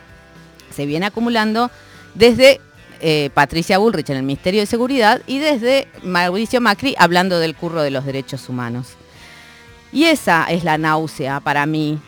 Se 0.74 0.86
viene 0.86 1.06
acumulando 1.06 1.70
desde 2.14 2.60
eh, 3.02 3.30
Patricia 3.34 3.78
Bullrich 3.78 4.10
en 4.10 4.16
el 4.16 4.22
Ministerio 4.22 4.60
de 4.60 4.66
Seguridad 4.66 5.22
y 5.26 5.40
desde 5.40 5.88
Mauricio 6.04 6.60
Macri 6.60 6.94
hablando 6.98 7.40
del 7.40 7.56
curro 7.56 7.82
de 7.82 7.90
los 7.90 8.04
derechos 8.04 8.48
humanos. 8.48 8.90
Y 9.92 10.04
esa 10.04 10.44
es 10.44 10.62
la 10.62 10.78
náusea 10.78 11.40
para 11.40 11.66
mí 11.66 11.98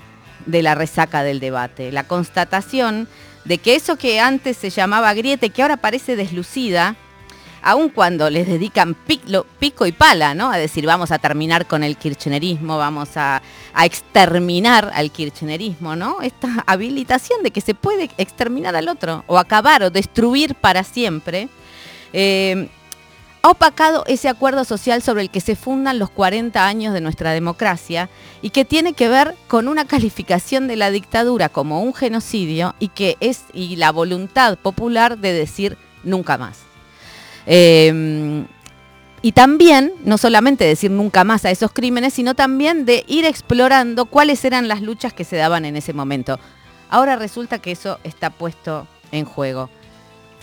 de 0.47 0.63
la 0.63 0.75
resaca 0.75 1.25
del 1.25 1.41
debate, 1.41 1.91
la 1.91 2.05
constatación 2.05 3.09
de 3.45 3.59
que 3.59 3.75
eso 3.75 3.97
que 3.97 4.21
antes 4.21 4.57
se 4.57 4.71
llamaba 4.71 5.13
griete, 5.15 5.51
que 5.51 5.63
ahora 5.63 5.77
parece 5.79 6.17
deslucida, 6.17 6.97
aun 7.61 7.89
cuando 7.89 8.31
les 8.31 8.47
dedican 8.47 8.95
pico 8.95 9.87
y 9.87 9.93
pala, 9.93 10.35
¿no? 10.35 10.53
A 10.53 10.59
decir, 10.59 10.87
vamos 10.87 11.11
a 11.11 11.19
terminar 11.19 11.67
con 11.67 11.83
el 11.83 11.97
kirchnerismo, 11.97 12.79
vamos 12.79 13.17
a, 13.17 13.43
exterminar 13.83 14.91
al 14.95 15.11
kirchnerismo, 15.11 15.97
¿no? 15.97 16.23
Esta 16.23 16.63
habilitación 16.67 17.43
de 17.43 17.51
que 17.51 17.61
se 17.61 17.75
puede 17.75 18.11
exterminar 18.19 18.77
al 18.77 18.89
otro, 18.89 19.25
o 19.27 19.39
acabar, 19.39 19.83
o 19.83 19.91
destruir 19.91 20.55
para 20.55 20.85
siempre, 20.85 21.49
eh, 22.13 22.69
ha 23.45 23.51
opacado 23.51 24.05
ese 24.07 24.31
acuerdo 24.31 24.65
social 24.65 25.03
sobre 25.03 25.21
el 25.21 25.29
que 25.29 25.43
se 25.43 25.55
fundan 25.55 25.99
los 25.99 26.09
40 26.09 26.67
años 26.67 26.95
de 26.95 27.03
nuestra 27.03 27.33
democracia 27.33 28.09
y 28.41 28.49
que 28.49 28.65
tiene 28.65 28.95
que 28.95 29.09
ver 29.09 29.35
con 29.49 29.69
una 29.69 29.85
calificación 29.85 30.67
de 30.67 30.77
la 30.77 30.91
dictadura 30.91 31.51
como 31.51 31.83
un 31.83 31.93
genocidio 31.93 32.75
y 32.79 32.89
que 32.89 33.19
es 33.21 33.45
y 33.53 33.77
la 33.77 33.93
voluntad 33.93 34.57
popular 34.57 35.19
de 35.19 35.35
decir 35.35 35.77
nunca 36.05 36.39
más. 36.39 36.61
Em, 37.45 38.47
y 39.25 39.33
también, 39.33 39.95
no 40.05 40.19
solamente 40.19 40.67
decir 40.67 40.91
nunca 40.91 41.25
más 41.25 41.47
a 41.47 41.51
esos 41.51 41.73
crímenes, 41.73 42.13
sino 42.13 42.35
también 42.35 42.85
de 42.85 43.05
ir 43.09 43.25
explorando 43.25 44.05
cuáles 44.05 44.45
eran 44.45 44.69
las 44.69 44.83
luchas 44.83 45.15
que 45.15 45.25
se 45.25 45.37
daban 45.37 45.65
en 45.65 45.77
ese 45.77 45.95
momento. 45.95 46.39
Ahora 46.91 47.17
resulta 47.17 47.59
que 47.59 47.73
eso 47.73 47.99
está 48.05 48.29
puesto 48.29 48.87
en 49.13 49.25
juego. 49.25 49.71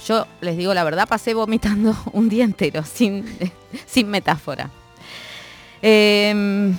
Yo 0.07 0.25
les 0.41 0.57
digo 0.57 0.73
la 0.73 0.83
verdad, 0.83 1.07
pasé 1.07 1.35
vomitando 1.35 1.95
un 2.11 2.27
día 2.27 2.43
entero, 2.43 2.83
sin, 2.83 3.23
sin 3.85 4.07
metáfora. 4.07 4.71
Em, 5.83 6.75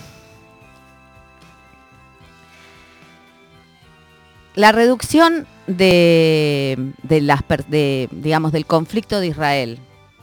la 4.57 4.73
reducción 4.73 5.47
de, 5.69 6.95
las, 7.09 7.43
de, 7.69 8.09
digamos, 8.11 8.51
del 8.51 8.67
conflicto 8.67 9.21
de 9.21 9.29
Israel 9.29 9.79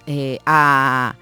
eh, 0.07 0.39
a, 0.45 1.15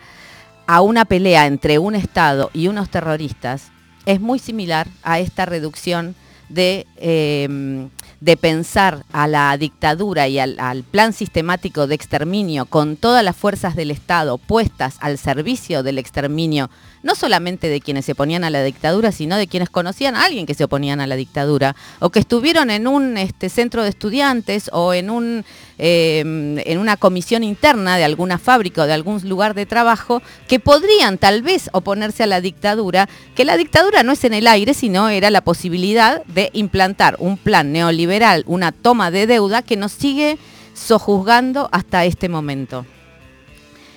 una 0.82 1.06
pelea 1.06 1.48
entre 1.48 1.80
un 1.80 1.96
Estado 1.96 2.52
y 2.54 2.68
unos 2.68 2.90
terroristas 2.90 3.72
es 4.06 4.22
muy 4.22 4.40
similar 4.40 4.88
a 5.04 5.20
esta 5.20 5.46
reducción 5.46 6.16
de, 6.50 6.86
em, 6.98 7.90
de 8.22 8.38
pensar 8.38 9.04
a 9.12 9.28
la 9.28 9.56
dictadura 9.58 10.28
y 10.28 10.40
al, 10.40 10.84
plan 10.90 11.14
sistemático 11.14 11.88
de 11.88 11.96
exterminio 11.96 12.66
con 12.66 12.96
todas 12.96 13.24
las 13.24 13.36
fuerzas 13.36 13.76
del 13.76 13.92
Estado 13.92 14.38
puestas 14.38 14.98
al 15.02 15.18
servicio 15.18 15.84
del 15.84 15.98
exterminio, 15.98 16.70
no 17.08 17.16
solamente 17.16 17.70
de 17.70 17.80
quienes 17.80 18.04
se 18.04 18.12
oponían 18.12 18.44
a 18.44 18.50
la 18.50 18.62
dictadura, 18.62 19.14
sino 19.14 19.38
de 19.38 19.48
quienes 19.48 19.70
conocían 19.70 20.18
a 20.18 20.26
alguien 20.26 20.46
que 20.46 20.54
se 20.54 20.66
oponían 20.66 21.00
a 21.00 21.08
la 21.08 21.16
dictadura, 21.16 21.74
o 22.00 22.10
que 22.10 22.20
estuvieron 22.20 22.70
en 22.70 22.86
un 22.86 23.16
este, 23.16 23.48
centro 23.48 23.82
de 23.82 23.90
estudiantes 23.90 24.70
o 24.74 24.94
en, 24.94 25.10
un, 25.10 25.46
em, 25.78 26.60
en 26.60 26.78
una 26.78 26.98
comisión 26.98 27.46
interna 27.46 27.96
de 27.96 28.04
alguna 28.04 28.38
fábrica 28.38 28.82
o 28.82 28.86
de 28.88 28.92
algún 28.92 29.22
lugar 29.30 29.54
de 29.54 29.66
trabajo, 29.66 30.22
que 30.50 30.60
podrían 30.60 31.18
tal 31.18 31.44
vez 31.44 31.70
oponerse 31.72 32.24
a 32.24 32.28
la 32.28 32.42
dictadura, 32.42 33.08
que 33.36 33.46
la 33.46 33.56
dictadura 33.56 34.04
no 34.04 34.12
es 34.12 34.26
en 34.26 34.34
el 34.34 34.46
aire, 34.46 34.74
sino 34.74 35.08
era 35.08 35.32
la 35.32 35.40
posibilidad 35.40 36.26
de 36.26 36.50
implantar 36.52 37.16
un 37.20 37.38
plan 37.38 37.72
neoliberal, 37.72 38.44
una 38.48 38.74
toma 38.74 39.12
de 39.12 39.28
deuda 39.28 39.62
que 39.62 39.78
nos 39.78 39.94
sigue 39.94 40.38
sojuzgando 40.74 41.70
hasta 41.72 42.04
este 42.04 42.28
momento. 42.28 42.86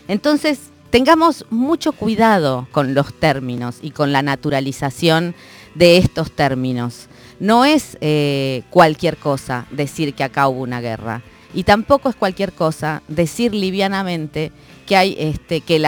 Entonces, 0.07 0.70
tengamos 0.91 1.47
mucho 1.51 1.93
cuidado 1.93 2.69
con 2.73 2.95
los 2.95 3.15
términos 3.15 3.79
y 3.81 3.91
con 3.91 4.13
la 4.13 4.23
naturalización 4.23 5.35
de 5.75 5.97
estos 5.99 6.33
términos. 6.33 7.09
No 7.39 7.65
es 7.65 7.97
eh, 8.01 8.63
cualquier 8.71 9.17
cosa 9.17 9.67
decir 9.71 10.15
que 10.15 10.25
acá 10.25 10.49
hubo 10.49 10.63
una 10.63 10.81
guerra. 10.81 11.23
Y 11.55 11.65
tampoco 11.65 12.09
es 12.09 12.17
cualquier 12.17 12.53
cosa 12.53 13.03
decir 13.09 13.55
livianamente 13.55 14.53
que 14.87 14.97
hay, 14.97 15.17
este, 15.19 15.61
que, 15.61 15.81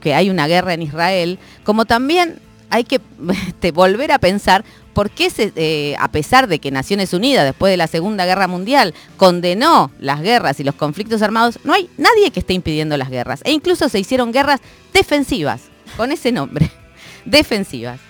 que 0.00 0.14
hay 0.14 0.30
una 0.30 0.46
guerra 0.46 0.74
en 0.74 0.82
Israel, 0.82 1.38
como 1.64 1.86
también 1.86 2.40
hay 2.70 2.84
que 2.84 3.00
este, 3.48 3.72
volver 3.72 4.12
a 4.12 4.18
pensar 4.18 4.64
por 4.92 5.10
qué, 5.10 5.30
eh, 5.38 5.94
a 5.98 6.08
pesar 6.08 6.48
de 6.48 6.58
que 6.58 6.70
Naciones 6.70 7.12
Unidas, 7.12 7.44
después 7.44 7.70
de 7.70 7.76
la 7.76 7.86
Segunda 7.86 8.26
Guerra 8.26 8.48
Mundial, 8.48 8.94
condenó 9.16 9.90
las 9.98 10.20
guerras 10.20 10.60
y 10.60 10.64
los 10.64 10.74
conflictos 10.74 11.22
armados, 11.22 11.58
no 11.64 11.72
hay 11.72 11.88
nadie 11.96 12.30
que 12.30 12.40
esté 12.40 12.54
impidiendo 12.54 12.96
las 12.96 13.10
guerras. 13.10 13.40
E 13.44 13.52
incluso 13.52 13.88
se 13.88 13.98
hicieron 13.98 14.32
guerras 14.32 14.60
defensivas, 14.92 15.62
con 15.96 16.12
ese 16.12 16.32
nombre, 16.32 16.70
defensivas. 17.24 18.00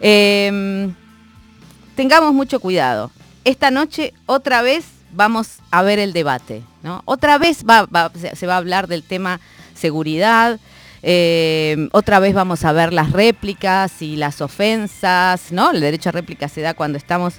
Em, 0.00 0.94
tengamos 1.94 2.32
mucho 2.34 2.60
cuidado. 2.60 3.10
Esta 3.44 3.70
noche 3.70 4.12
otra 4.26 4.62
vez 4.62 4.84
vamos 5.12 5.58
a 5.70 5.82
ver 5.82 5.98
el 5.98 6.12
debate, 6.12 6.62
¿no? 6.82 7.02
Otra 7.04 7.38
vez 7.38 7.58
se 7.58 8.46
va 8.46 8.54
a 8.54 8.56
hablar 8.56 8.88
del 8.88 9.02
tema 9.02 9.40
seguridad, 9.74 10.58
eh, 11.02 11.88
otra 11.92 12.18
vez 12.18 12.34
vamos 12.34 12.64
a 12.64 12.72
ver 12.72 12.92
las 12.92 13.12
réplicas 13.12 14.02
y 14.02 14.16
las 14.16 14.40
ofensas, 14.40 15.52
¿no? 15.52 15.70
El 15.70 15.80
derecho 15.80 16.08
a 16.08 16.12
réplica 16.12 16.48
se 16.48 16.60
da 16.60 16.74
cuando 16.74 16.98
estamos 16.98 17.34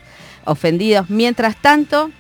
ofendidos. 0.45 1.09
Mientras 1.09 1.55
tanto, 1.61 2.11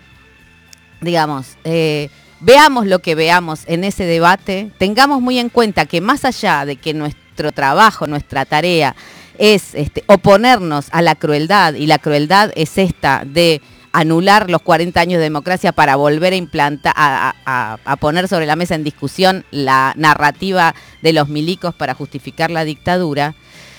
digamos, 1.01 1.57
eh, 1.63 2.09
veamos 2.39 2.87
lo 2.87 2.99
que 2.99 3.15
veamos 3.15 3.61
en 3.67 3.83
ese 3.83 4.05
debate, 4.05 4.71
tengamos 4.77 5.21
muy 5.21 5.39
en 5.39 5.49
cuenta 5.49 5.85
que 5.85 6.01
más 6.01 6.25
allá 6.25 6.65
de 6.65 6.75
que 6.75 6.93
nuestro 6.93 7.51
trabajo, 7.51 8.07
nuestra 8.07 8.45
tarea 8.45 8.95
es 9.37 9.75
este, 9.75 10.03
oponernos 10.07 10.87
a 10.91 11.01
la 11.01 11.15
crueldad, 11.15 11.75
y 11.75 11.85
la 11.85 11.99
crueldad 11.99 12.51
es 12.55 12.77
esta 12.77 13.23
de 13.25 13.61
anular 13.97 14.47
los 14.51 14.61
40 14.61 15.01
años 15.01 15.17
de 15.17 15.23
democracia 15.23 15.71
para 15.71 15.95
volver 15.95 16.31
a 16.31 16.35
implantar, 16.35 16.93
a, 16.95 17.97
poner 17.99 18.27
sobre 18.27 18.45
la 18.45 18.55
mesa 18.55 18.75
en 18.75 18.83
discusión 18.83 19.43
la 19.49 19.93
narrativa 19.97 20.75
de 21.01 21.13
los 21.13 21.29
milicos 21.29 21.73
para 21.73 21.95
justificar 21.95 22.51
la 22.51 22.63
dictadura, 22.63 23.33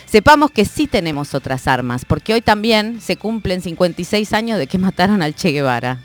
sepamos 0.07 0.51
que 0.51 0.65
sí 0.65 0.89
tenemos 0.89 1.35
otras 1.35 1.69
armas, 1.69 2.05
porque 2.05 2.35
hoy 2.35 2.41
también 2.41 3.01
se 3.01 3.15
cumplen 3.15 3.63
56 3.63 4.33
años 4.33 4.59
de 4.59 4.67
que 4.67 4.77
mataron 4.79 5.23
al 5.23 5.37
Che 5.37 5.53
Guevara. 5.53 6.01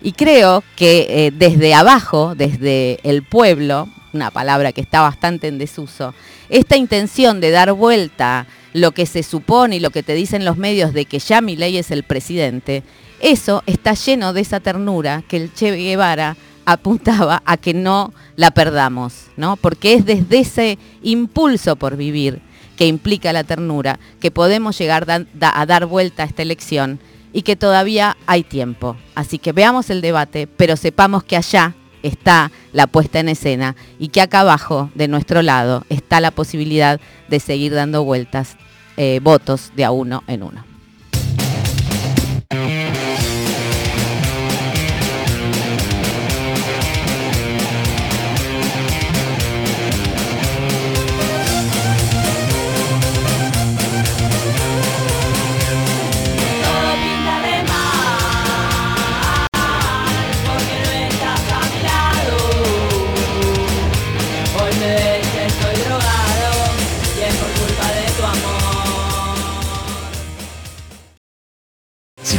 Y 0.00 0.12
creo 0.12 0.64
que 0.74 1.26
eh, 1.26 1.30
desde 1.30 1.74
abajo, 1.74 2.34
desde 2.34 3.00
el 3.02 3.22
pueblo, 3.22 3.86
una 4.14 4.30
palabra 4.30 4.72
que 4.72 4.80
está 4.80 5.02
bastante 5.02 5.48
en 5.48 5.58
desuso, 5.58 6.14
esta 6.48 6.78
intención 6.78 7.42
de 7.42 7.50
dar 7.50 7.74
vuelta 7.74 8.46
lo 8.72 8.92
que 8.92 9.04
se 9.04 9.22
supone 9.22 9.76
y 9.76 9.80
lo 9.80 9.90
que 9.90 10.02
te 10.02 10.14
dicen 10.14 10.46
los 10.46 10.56
medios 10.56 10.94
de 10.94 11.04
que 11.04 11.18
ya 11.18 11.42
mi 11.42 11.54
ley 11.54 11.76
es 11.76 11.90
el 11.90 12.02
presidente, 12.02 12.82
eso 13.22 13.62
está 13.66 13.94
lleno 13.94 14.32
de 14.32 14.40
esa 14.40 14.60
ternura 14.60 15.22
que 15.26 15.36
el 15.36 15.54
Che 15.54 15.70
Guevara 15.70 16.36
apuntaba 16.64 17.40
a 17.46 17.56
que 17.56 17.72
no 17.72 18.12
la 18.36 18.50
perdamos, 18.50 19.28
¿no? 19.36 19.56
Porque 19.56 19.94
es 19.94 20.04
desde 20.04 20.40
ese 20.40 20.78
impulso 21.02 21.76
por 21.76 21.96
vivir 21.96 22.42
que 22.76 22.88
implica 22.88 23.32
la 23.32 23.44
ternura 23.44 24.00
que 24.20 24.32
podemos 24.32 24.76
llegar 24.76 25.06
a 25.40 25.66
dar 25.66 25.86
vuelta 25.86 26.24
a 26.24 26.26
esta 26.26 26.42
elección 26.42 26.98
y 27.32 27.42
que 27.42 27.54
todavía 27.54 28.16
hay 28.26 28.42
tiempo. 28.42 28.96
Así 29.14 29.38
que 29.38 29.52
veamos 29.52 29.88
el 29.90 30.00
debate, 30.00 30.48
pero 30.48 30.76
sepamos 30.76 31.22
que 31.22 31.36
allá 31.36 31.74
está 32.02 32.50
la 32.72 32.88
puesta 32.88 33.20
en 33.20 33.28
escena 33.28 33.76
y 34.00 34.08
que 34.08 34.20
acá 34.20 34.40
abajo, 34.40 34.90
de 34.96 35.06
nuestro 35.06 35.42
lado, 35.42 35.84
está 35.88 36.20
la 36.20 36.32
posibilidad 36.32 37.00
de 37.28 37.38
seguir 37.38 37.72
dando 37.72 38.02
vueltas, 38.02 38.56
eh, 38.96 39.20
votos 39.22 39.70
de 39.76 39.84
a 39.84 39.92
uno 39.92 40.24
en 40.26 40.42
uno. 40.42 40.71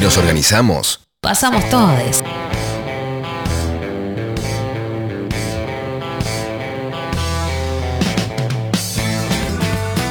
Nos 0.04 0.18
organizamos, 0.18 1.00
pasamos 1.22 1.64
todos. 1.70 2.22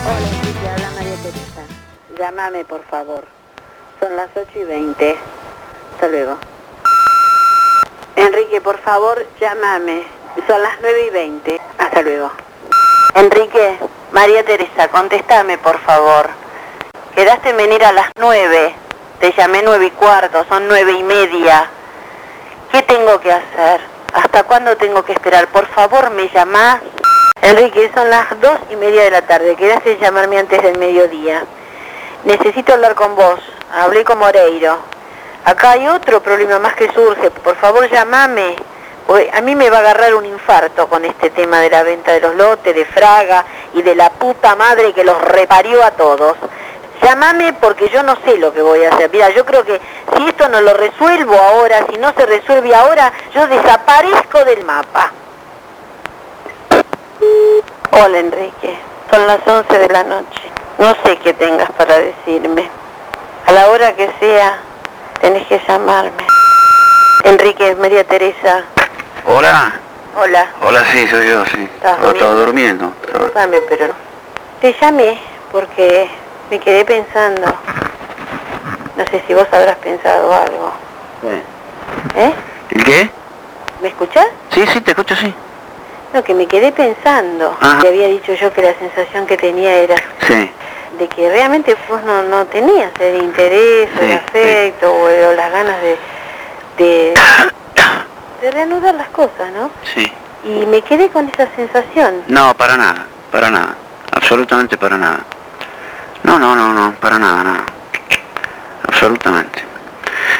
Hola, 0.06 0.28
Enrique, 0.32 0.68
habla 0.70 0.90
María 0.94 1.16
Teresa. 1.16 1.62
Llámame, 2.18 2.64
por 2.64 2.82
favor. 2.86 3.24
Son 4.00 4.16
las 4.16 4.30
8 4.34 4.48
y 4.60 4.64
20. 4.64 5.18
Hasta 5.92 6.08
luego. 6.08 6.38
Enrique, 8.16 8.62
por 8.62 8.78
favor, 8.78 9.26
llámame. 9.38 10.04
Son 10.46 10.62
las 10.62 10.72
9 10.80 11.06
y 11.06 11.10
20. 11.10 11.60
Hasta 11.76 12.00
luego. 12.00 12.30
Enrique, 13.14 13.78
María 14.12 14.42
Teresa, 14.42 14.88
contéstame, 14.88 15.58
por 15.58 15.78
favor. 15.80 16.30
Quedaste 17.14 17.50
en 17.50 17.58
venir 17.58 17.84
a 17.84 17.92
las 17.92 18.06
9. 18.18 18.74
Te 19.22 19.32
llamé 19.34 19.62
nueve 19.62 19.86
y 19.86 19.90
cuarto, 19.92 20.44
son 20.48 20.66
nueve 20.66 20.90
y 20.98 21.02
media. 21.04 21.70
¿Qué 22.72 22.82
tengo 22.82 23.20
que 23.20 23.30
hacer? 23.30 23.80
¿Hasta 24.14 24.42
cuándo 24.42 24.76
tengo 24.76 25.04
que 25.04 25.12
esperar? 25.12 25.46
Por 25.46 25.64
favor, 25.68 26.10
me 26.10 26.28
llamás. 26.28 26.80
Enrique, 27.40 27.88
son 27.94 28.10
las 28.10 28.28
dos 28.40 28.58
y 28.68 28.74
media 28.74 29.04
de 29.04 29.12
la 29.12 29.22
tarde. 29.22 29.56
En 29.84 29.98
llamarme 30.00 30.40
antes 30.40 30.60
del 30.60 30.76
mediodía. 30.76 31.44
Necesito 32.24 32.72
hablar 32.72 32.96
con 32.96 33.14
vos. 33.14 33.38
Hablé 33.72 34.02
con 34.02 34.18
Moreiro. 34.18 34.78
Acá 35.44 35.70
hay 35.70 35.86
otro 35.86 36.20
problema 36.20 36.58
más 36.58 36.74
que 36.74 36.92
surge. 36.92 37.30
Por 37.30 37.54
favor, 37.58 37.88
llamame. 37.88 38.56
A 39.34 39.40
mí 39.40 39.54
me 39.54 39.70
va 39.70 39.76
a 39.76 39.80
agarrar 39.82 40.16
un 40.16 40.26
infarto 40.26 40.88
con 40.88 41.04
este 41.04 41.30
tema 41.30 41.60
de 41.60 41.70
la 41.70 41.84
venta 41.84 42.10
de 42.10 42.20
los 42.22 42.34
lotes, 42.34 42.74
de 42.74 42.84
Fraga 42.86 43.44
y 43.72 43.82
de 43.82 43.94
la 43.94 44.10
puta 44.10 44.56
madre 44.56 44.92
que 44.92 45.04
los 45.04 45.22
reparió 45.22 45.84
a 45.84 45.92
todos. 45.92 46.36
Llámame 47.02 47.52
porque 47.54 47.88
yo 47.88 48.02
no 48.02 48.16
sé 48.24 48.38
lo 48.38 48.52
que 48.52 48.62
voy 48.62 48.84
a 48.84 48.90
hacer. 48.90 49.10
Mira, 49.12 49.30
yo 49.30 49.44
creo 49.44 49.64
que 49.64 49.80
si 50.16 50.28
esto 50.28 50.48
no 50.48 50.60
lo 50.60 50.74
resuelvo 50.74 51.34
ahora, 51.34 51.84
si 51.90 51.98
no 51.98 52.12
se 52.12 52.26
resuelve 52.26 52.74
ahora, 52.74 53.12
yo 53.34 53.46
desaparezco 53.48 54.44
del 54.44 54.64
mapa. 54.64 55.10
Hola 57.90 58.18
Enrique, 58.18 58.78
son 59.10 59.26
las 59.26 59.46
11 59.46 59.78
de 59.78 59.88
la 59.88 60.04
noche. 60.04 60.42
No 60.78 60.94
sé 61.04 61.16
qué 61.18 61.34
tengas 61.34 61.70
para 61.72 61.98
decirme. 61.98 62.70
A 63.46 63.52
la 63.52 63.68
hora 63.68 63.94
que 63.94 64.08
sea, 64.20 64.58
tenés 65.20 65.46
que 65.48 65.60
llamarme. 65.66 66.26
Enrique, 67.24 67.74
María 67.74 68.04
Teresa. 68.04 68.64
Hola. 69.26 69.72
Hola. 70.16 70.46
Hola, 70.62 70.84
sí, 70.92 71.06
soy 71.08 71.28
yo, 71.28 71.44
sí. 71.46 71.68
Estaba 71.74 72.34
durmiendo. 72.34 72.92
Dame, 73.34 73.60
pero 73.68 73.94
te 74.60 74.74
llamé 74.80 75.18
porque 75.50 76.08
me 76.52 76.60
quedé 76.60 76.84
pensando. 76.84 77.46
No 78.98 79.04
sé 79.06 79.22
si 79.26 79.32
vos 79.32 79.46
habrás 79.50 79.76
pensado 79.76 80.34
algo. 80.34 80.70
¿Eh? 82.14 82.32
¿El 82.72 82.84
qué? 82.84 83.10
¿Me 83.80 83.88
escuchás? 83.88 84.26
Sí, 84.50 84.62
sí, 84.66 84.82
te 84.82 84.90
escucho, 84.90 85.16
sí. 85.16 85.32
No, 86.12 86.22
que 86.22 86.34
me 86.34 86.46
quedé 86.46 86.70
pensando. 86.70 87.56
Te 87.80 87.88
había 87.88 88.06
dicho 88.08 88.34
yo 88.34 88.52
que 88.52 88.60
la 88.60 88.74
sensación 88.74 89.26
que 89.26 89.38
tenía 89.38 89.72
era 89.76 89.94
de 90.98 91.08
que 91.08 91.30
realmente 91.30 91.74
vos 91.88 92.02
no, 92.04 92.22
no 92.24 92.44
tenías 92.44 92.92
el 93.00 93.22
interés, 93.22 93.88
el 93.98 94.12
afecto 94.12 94.92
o, 94.92 95.08
las 95.34 95.50
ganas 95.50 95.80
de, 95.80 95.96
de, 96.76 97.14
de 98.42 98.50
reanudar 98.50 98.94
las 98.94 99.08
cosas, 99.08 99.50
¿no? 99.54 99.70
Sí. 99.94 100.12
Y 100.44 100.66
me 100.66 100.82
quedé 100.82 101.08
con 101.08 101.30
esa 101.30 101.48
sensación. 101.56 102.24
No, 102.28 102.54
para 102.54 102.76
nada, 102.76 103.06
para 103.30 103.50
nada. 103.50 103.74
Absolutamente 104.14 104.76
para 104.76 104.98
nada. 104.98 105.24
No, 106.24 106.38
no, 106.38 106.54
no, 106.54 106.72
no, 106.72 106.94
para 106.94 107.18
nada, 107.18 107.42
nada. 107.42 107.64
Absolutamente. 108.86 109.64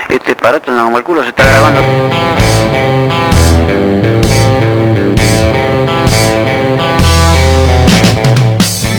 Este 0.09 0.33
aparato 0.33 0.71
en 0.71 0.95
el 0.95 1.03
culo 1.03 1.23
se 1.23 1.31
está 1.31 1.45
grabando. 1.45 3.22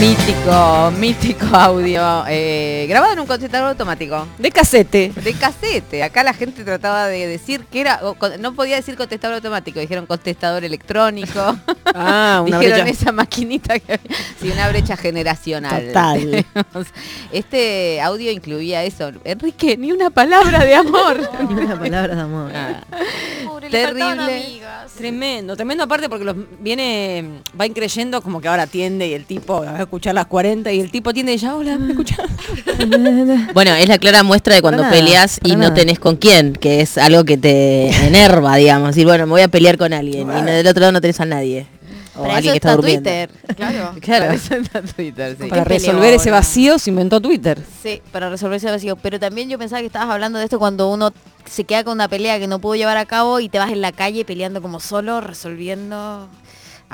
Mítico, 0.04 0.90
mítico 0.98 1.46
audio. 1.56 2.24
eh, 2.28 2.84
grabado 2.90 3.14
en 3.14 3.20
un 3.20 3.26
contestador 3.26 3.70
automático. 3.70 4.26
De 4.36 4.50
casete. 4.50 5.10
De 5.16 5.32
casete. 5.32 6.02
Acá 6.02 6.22
la 6.22 6.34
gente 6.34 6.62
trataba 6.62 7.06
de 7.06 7.26
decir 7.26 7.64
que 7.64 7.80
era. 7.80 8.02
no 8.38 8.52
podía 8.52 8.76
decir 8.76 8.96
contestador 8.96 9.36
automático, 9.36 9.80
dijeron 9.80 10.04
contestador 10.04 10.62
electrónico. 10.62 11.56
Ah, 11.96 12.42
una 12.44 12.58
dijeron 12.58 12.82
brecha. 12.82 13.02
esa 13.02 13.12
maquinita 13.12 13.78
que 13.78 13.92
había. 13.92 14.16
Sí, 14.40 14.50
una 14.50 14.68
brecha 14.68 14.96
generacional. 14.96 15.86
Total. 15.86 16.44
Este 17.30 18.00
audio 18.00 18.32
incluía 18.32 18.82
eso. 18.82 19.12
Enrique, 19.22 19.76
ni 19.76 19.92
una 19.92 20.10
palabra 20.10 20.64
de 20.64 20.74
amor. 20.74 21.20
Ni 21.48 21.54
una 21.54 21.78
palabra 21.78 22.16
de 22.16 22.20
amor. 22.20 22.50
Pobre, 23.46 23.70
faltaban 23.70 24.26
Terrible. 24.26 24.60
Tremendo, 24.96 25.54
tremendo 25.54 25.84
aparte 25.84 26.08
porque 26.08 26.24
los 26.24 26.36
viene, 26.58 27.40
va 27.58 27.64
increyendo 27.66 28.20
como 28.20 28.40
que 28.40 28.48
ahora 28.48 28.64
atiende 28.64 29.06
y 29.06 29.14
el 29.14 29.24
tipo 29.24 29.62
escuchar 29.94 30.14
las 30.14 30.26
40 30.26 30.72
y 30.72 30.80
el 30.80 30.90
tipo 30.90 31.10
atiende 31.10 31.34
y 31.34 31.36
ya, 31.36 31.54
hola, 31.54 31.78
¿me 31.78 31.92
escuchás? 31.92 32.26
Bueno, 33.54 33.72
es 33.74 33.88
la 33.88 33.98
clara 33.98 34.22
muestra 34.22 34.54
de 34.54 34.62
cuando 34.62 34.82
nada, 34.82 34.92
peleas 34.92 35.38
y 35.44 35.56
no 35.56 35.72
tenés 35.72 35.98
con 35.98 36.16
quién, 36.16 36.54
que 36.54 36.80
es 36.80 36.98
algo 36.98 37.24
que 37.24 37.36
te 37.36 37.90
enerva, 38.06 38.56
digamos. 38.56 38.88
Decir, 38.88 39.06
bueno, 39.06 39.26
me 39.26 39.30
voy 39.30 39.42
a 39.42 39.48
pelear 39.48 39.78
con 39.78 39.92
alguien 39.92 40.28
y 40.30 40.42
del 40.42 40.66
otro 40.66 40.80
lado 40.80 40.92
no 40.92 41.00
tenés 41.00 41.20
a 41.20 41.24
nadie. 41.24 41.66
O 42.16 42.22
Para 42.22 42.36
alguien 42.36 42.54
eso 42.54 42.54
que 42.54 42.56
está 42.56 42.68
está 42.70 42.76
durmiendo. 42.76 43.10
Twitter. 43.10 43.56
Claro. 43.56 43.94
Claro. 44.00 44.24
Para 44.26 44.34
eso 44.34 44.54
está 44.54 44.82
Twitter, 44.82 45.36
sí. 45.40 45.48
Para 45.48 45.64
Qué 45.64 45.68
resolver 45.68 46.14
ese 46.14 46.30
vacío 46.30 46.78
se 46.78 46.90
inventó 46.90 47.20
Twitter. 47.20 47.60
Sí, 47.82 48.02
para 48.12 48.30
resolver 48.30 48.56
ese 48.56 48.70
vacío. 48.70 48.96
Pero 48.96 49.18
también 49.18 49.48
yo 49.48 49.58
pensaba 49.58 49.80
que 49.80 49.86
estabas 49.86 50.10
hablando 50.10 50.38
de 50.38 50.44
esto 50.44 50.58
cuando 50.58 50.90
uno 50.90 51.12
se 51.44 51.64
queda 51.64 51.82
con 51.82 51.94
una 51.94 52.08
pelea 52.08 52.38
que 52.38 52.46
no 52.46 52.60
pudo 52.60 52.76
llevar 52.76 52.96
a 52.96 53.06
cabo 53.06 53.40
y 53.40 53.48
te 53.48 53.58
vas 53.58 53.72
en 53.72 53.80
la 53.80 53.92
calle 53.92 54.24
peleando 54.24 54.62
como 54.62 54.78
solo, 54.78 55.20
resolviendo. 55.20 56.28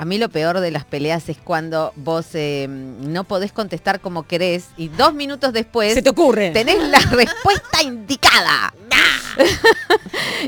A 0.01 0.05
mí 0.05 0.17
lo 0.17 0.29
peor 0.29 0.61
de 0.61 0.71
las 0.71 0.83
peleas 0.83 1.29
es 1.29 1.37
cuando 1.37 1.93
vos 1.95 2.25
eh, 2.33 2.65
no 2.67 3.23
podés 3.23 3.51
contestar 3.51 3.99
como 3.99 4.23
querés 4.23 4.69
y 4.75 4.87
dos 4.87 5.13
minutos 5.13 5.53
después 5.53 5.93
Se 5.93 6.01
te 6.01 6.09
ocurre. 6.09 6.49
tenés 6.49 6.79
la 6.89 6.97
respuesta 7.11 7.83
indicada. 7.83 8.73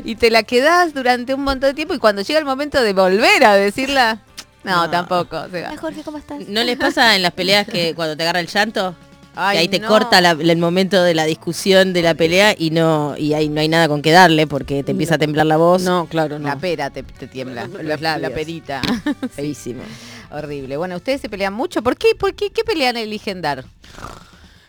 y 0.02 0.16
te 0.16 0.32
la 0.32 0.42
quedás 0.42 0.92
durante 0.92 1.34
un 1.34 1.44
montón 1.44 1.70
de 1.70 1.74
tiempo 1.74 1.94
y 1.94 1.98
cuando 2.00 2.22
llega 2.22 2.40
el 2.40 2.44
momento 2.44 2.82
de 2.82 2.94
volver 2.94 3.44
a 3.44 3.54
decirla, 3.54 4.22
no, 4.64 4.86
No. 4.86 4.90
tampoco. 4.90 5.36
o 5.42 5.48
sea, 5.48 5.68
Hola 5.70 5.80
Jorge, 5.80 6.02
¿cómo 6.02 6.18
estás? 6.18 6.48
¿No 6.48 6.64
les 6.64 6.76
pasa 6.76 7.14
en 7.14 7.22
las 7.22 7.30
peleas 7.32 7.64
que 7.68 7.94
cuando 7.94 8.16
te 8.16 8.24
agarra 8.24 8.40
el 8.40 8.48
llanto? 8.48 8.96
Ay, 9.36 9.56
que 9.56 9.60
ahí 9.62 9.68
te 9.68 9.78
no. 9.80 9.88
corta 9.88 10.20
la- 10.20 10.32
el 10.32 10.56
momento 10.56 11.02
de 11.02 11.14
la 11.14 11.24
discusión 11.24 11.92
de 11.92 12.02
la 12.02 12.14
pelea 12.14 12.54
y 12.58 12.70
no 12.70 13.14
y 13.16 13.34
ahí 13.34 13.48
no 13.48 13.60
hay 13.60 13.68
nada 13.68 13.88
con 13.88 14.02
que 14.02 14.10
darle 14.12 14.46
porque 14.46 14.82
te 14.82 14.92
empieza 14.92 15.16
a 15.16 15.18
temblar 15.18 15.46
la 15.46 15.56
voz. 15.56 15.82
No, 15.82 16.06
claro, 16.06 16.38
no. 16.38 16.48
La 16.48 16.56
pera 16.56 16.90
te, 16.90 17.02
te 17.02 17.26
tiembla, 17.26 17.68
la, 17.82 18.30
perita. 18.30 18.80
Feísimo. 19.30 19.82
Horrible. 20.30 20.76
Bueno, 20.76 20.96
ustedes 20.96 21.20
se 21.20 21.28
pelean 21.28 21.52
mucho. 21.54 21.82
¿Por 21.82 21.96
qué? 21.96 22.14
¿Por 22.18 22.34
qué? 22.34 22.50
¿Qué 22.50 22.64
pelean 22.64 22.96
eligen 22.96 23.40
dar? 23.42 23.64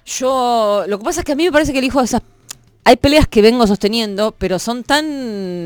Yo, 0.06 0.84
lo 0.88 1.00
que 1.00 1.04
pasa 1.04 1.22
es 1.22 1.26
que 1.26 1.32
a 1.32 1.36
mí 1.36 1.44
me 1.46 1.52
parece 1.52 1.74
que 1.74 1.80
elijo 1.80 2.02
esas... 2.02 2.22
Hay 2.88 2.98
peleas 2.98 3.28
que 3.28 3.42
vengo 3.42 3.66
sosteniendo, 3.66 4.36
pero 4.38 4.60
son 4.60 4.84
tan 4.84 5.06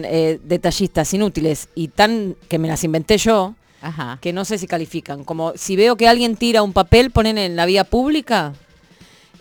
eh, 0.06 0.40
detallistas, 0.42 1.14
inútiles 1.14 1.68
y 1.76 1.90
tan 1.90 2.38
que 2.48 2.58
me 2.58 2.70
las 2.70 2.82
inventé 2.86 3.18
yo, 3.18 3.56
Ajá. 3.82 4.20
que 4.22 4.32
no 4.32 4.46
sé 4.46 4.58
si 4.58 4.68
califican. 4.68 5.26
Como 5.26 5.52
si 5.58 5.76
veo 5.76 5.98
que 5.98 6.08
alguien 6.08 6.38
tira 6.38 6.64
un 6.64 6.72
papel, 6.72 7.12
ponen 7.12 7.38
en 7.38 7.58
la 7.58 7.66
vía 7.66 7.84
pública, 7.84 8.54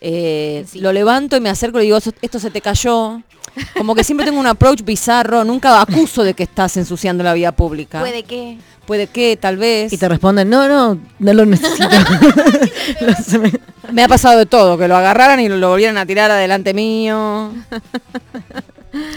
eh, 0.00 0.64
Sí. 0.66 0.80
lo 0.80 0.92
levanto 0.92 1.36
y 1.36 1.40
me 1.40 1.50
acerco 1.50 1.80
y 1.80 1.84
digo, 1.84 1.96
"Eso- 1.98 2.12
esto 2.22 2.38
se 2.38 2.50
te 2.50 2.60
cayó. 2.60 3.20
Como 3.76 3.94
que 3.94 4.04
siempre 4.04 4.24
tengo 4.26 4.38
un 4.38 4.46
approach 4.46 4.82
bizarro, 4.84 5.42
nunca 5.44 5.80
acuso 5.80 6.22
de 6.22 6.34
que 6.34 6.44
estás 6.44 6.76
ensuciando 6.76 7.24
la 7.24 7.34
vía 7.34 7.50
pública. 7.52 8.00
Puede 8.00 8.22
que. 8.22 8.58
Puede 8.86 9.06
que, 9.08 9.36
tal 9.36 9.56
vez. 9.58 9.92
Y 9.92 9.98
te 9.98 10.08
responden, 10.08 10.48
no, 10.48 10.66
no, 10.68 10.98
no 11.18 11.32
lo 11.34 11.44
necesito. 11.44 11.88
Me 13.92 14.02
ha 14.04 14.08
pasado 14.08 14.38
de 14.38 14.46
todo, 14.46 14.78
que 14.78 14.86
lo 14.88 14.96
agarraran 14.96 15.40
y 15.40 15.48
lo 15.48 15.68
volvieran 15.70 15.98
a 15.98 16.06
tirar 16.06 16.30
adelante 16.30 16.72
mío. 16.74 17.52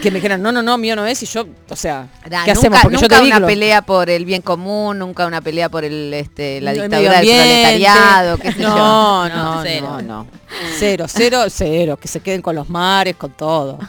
Que 0.02 0.12
me 0.12 0.16
dijeran, 0.16 0.42
no, 0.42 0.52
no, 0.52 0.62
no, 0.62 0.78
mío 0.78 0.96
no 0.96 1.06
es, 1.06 1.24
y 1.24 1.26
yo, 1.26 1.46
o 1.70 1.76
sea, 1.76 2.08
Nah, 2.30 2.46
¿qué 2.46 2.54
nunca, 2.54 2.60
hacemos? 2.60 2.80
Porque 2.82 2.98
yo 2.98 3.02
nunca 3.02 3.18
te 3.18 3.24
digo. 3.24 3.38
una 3.38 3.48
pelea 3.48 3.82
por 3.82 4.10
el 4.10 4.26
bien 4.26 4.42
común, 4.42 5.00
nunca 5.00 5.26
una 5.26 5.42
pelea 5.42 5.70
por 5.70 5.84
el, 5.84 6.14
este, 6.14 6.60
la 6.62 6.72
El 6.72 6.82
dictadura 6.82 7.22
del 7.22 7.28
proletariado, 7.28 8.38
qué 8.38 8.52
sé 8.52 8.62
yo. 8.62 8.70
No, 8.70 9.30
no, 9.30 9.56
no, 9.56 9.62
cero. 9.64 10.02
no. 10.02 10.28
Cero, 10.78 11.06
cero, 11.08 11.44
cero, 11.50 11.98
que 11.98 12.08
se 12.08 12.20
queden 12.20 12.42
con 12.42 12.56
los 12.56 12.70
mares, 12.70 13.16
con 13.16 13.32
todo. 13.32 13.80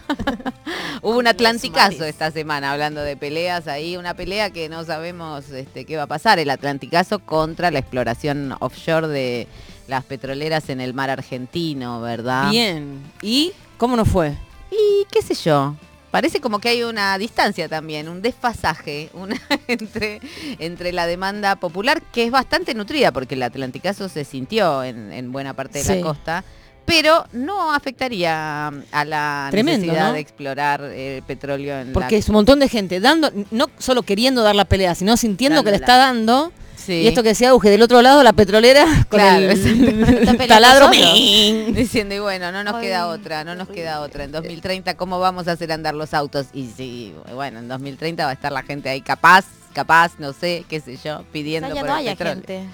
Hubo 1.03 1.19
un 1.19 1.27
Atlanticazo 1.27 2.05
esta 2.05 2.31
semana 2.31 2.73
hablando 2.73 3.03
de 3.03 3.17
peleas 3.17 3.67
ahí, 3.67 3.97
una 3.97 4.15
pelea 4.15 4.51
que 4.51 4.69
no 4.69 4.85
sabemos 4.85 5.51
este, 5.51 5.85
qué 5.85 5.97
va 5.97 6.05
a 6.05 6.07
pasar, 6.07 6.39
el 6.39 6.51
Atlanticazo 6.51 7.19
contra 7.19 7.71
la 7.71 7.81
exploración 7.81 8.55
offshore 8.61 9.09
de 9.09 9.49
las 9.89 10.05
petroleras 10.05 10.69
en 10.69 10.81
el 10.81 10.95
mar 10.95 11.11
argentino, 11.11 12.01
¿verdad? 12.01 12.51
Bien. 12.51 13.03
¿Y 13.21 13.53
cómo 13.77 13.97
no 13.97 14.05
fue? 14.05 14.37
Y 14.73 15.05
qué 15.13 15.21
sé 15.21 15.35
yo, 15.35 15.77
parece 16.11 16.41
como 16.41 16.59
que 16.59 16.71
hay 16.71 16.83
una 16.83 17.19
distancia 17.19 17.69
también, 17.69 18.09
un 18.09 18.23
desfasaje 18.23 19.11
una, 19.13 19.39
entre, 19.69 20.21
entre 20.59 20.93
la 20.93 21.07
demanda 21.07 21.57
popular, 21.57 22.03
que 22.13 22.25
es 22.25 22.31
bastante 22.31 22.75
nutrida, 22.75 23.13
porque 23.13 23.35
el 23.35 23.43
Atlanticazo 23.43 24.09
se 24.09 24.25
sintió 24.25 24.83
en, 24.83 25.13
en 25.13 25.31
buena 25.31 25.53
parte 25.55 25.79
de 25.79 25.85
Sí. 25.85 25.95
la 25.97 26.01
costa, 26.01 26.45
pero 26.87 27.27
no 27.33 27.73
afectaría 27.73 28.69
a 28.91 29.05
la 29.05 29.49
Tremendo, 29.51 29.87
necesidad 29.87 30.09
¿no? 30.09 30.15
de 30.15 30.21
explorar 30.21 30.83
el 30.83 31.23
petróleo 31.23 31.79
en 31.79 31.93
Porque 31.93 32.15
la... 32.17 32.19
es 32.19 32.29
un 32.29 32.35
montón 32.35 32.59
de 32.59 32.69
gente 32.69 32.99
dando, 32.99 33.31
no 33.51 33.69
solo 33.79 34.03
queriendo 34.03 34.43
dar 34.43 34.55
la 34.57 34.65
pelea, 34.65 34.95
sino 34.95 35.17
sintiendo 35.17 35.63
que 35.63 35.71
le 35.71 35.77
está 35.77 35.97
dando. 35.99 36.51
Sí. 36.85 37.03
Y 37.03 37.07
esto 37.07 37.23
que 37.23 37.29
decía 37.31 37.51
Auge, 37.51 37.71
del 37.71 37.83
otro 37.83 38.03
lado 38.03 38.23
la 38.23 38.33
petrolera 38.33 38.85
con 39.09 39.21
Claro, 39.21 39.51
el 39.51 40.37
taladro. 40.49 40.91
Diciendo, 40.91 42.15
y 42.15 42.19
bueno, 42.19 42.51
no 42.53 42.65
nos 42.65 42.75
Ay, 42.75 42.83
queda 42.87 43.07
otra, 43.09 43.45
no 43.45 43.55
nos 43.55 43.69
queda 43.69 44.01
otra. 44.01 44.25
En 44.25 44.33
2030, 44.33 44.97
¿cómo 44.97 45.21
vamos 45.21 45.49
a 45.49 45.53
hacer 45.53 45.71
andar 45.73 45.95
los 45.95 46.13
autos? 46.15 46.47
Y 46.53 46.69
sí, 46.77 47.15
bueno, 47.35 47.61
en 47.61 47.69
2030 47.69 48.25
va 48.25 48.31
a 48.31 48.35
estar 48.35 48.51
la 48.53 48.63
gente 48.63 48.89
ahí 48.89 49.01
capaz, 49.01 49.45
capaz, 49.73 50.13
no 50.19 50.33
sé, 50.33 50.65
qué 50.69 50.81
sé 50.81 50.99
yo, 51.05 51.23
pidiendo 51.33 51.69
Quizá 51.69 51.75
ya 51.77 51.81
por 51.83 51.91
no 51.91 51.97
el 51.97 52.01
haya 52.01 52.11
petróleo. 52.17 52.35
gente. 52.35 52.65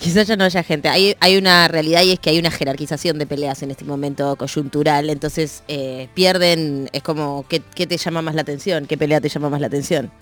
Quizás 0.00 0.28
ya 0.28 0.36
no 0.36 0.44
haya 0.44 0.62
gente. 0.62 0.88
Hay, 0.88 1.16
hay 1.18 1.36
una 1.36 1.66
realidad 1.66 2.02
y 2.04 2.12
es 2.12 2.20
que 2.20 2.30
hay 2.30 2.38
una 2.38 2.52
jerarquización 2.52 3.18
de 3.18 3.26
peleas 3.26 3.62
en 3.64 3.72
este 3.72 3.84
momento 3.84 4.36
coyuntural. 4.36 5.10
Entonces 5.10 5.64
eh, 5.66 6.08
pierden, 6.14 6.88
es 6.92 7.02
como, 7.02 7.44
¿qué, 7.48 7.60
¿qué 7.74 7.88
te 7.88 7.96
llama 7.96 8.22
más 8.22 8.36
la 8.36 8.42
atención? 8.42 8.86
¿Qué 8.86 8.96
pelea 8.96 9.20
te 9.20 9.28
llama 9.28 9.50
más 9.50 9.60
la 9.60 9.66
atención? 9.66 10.12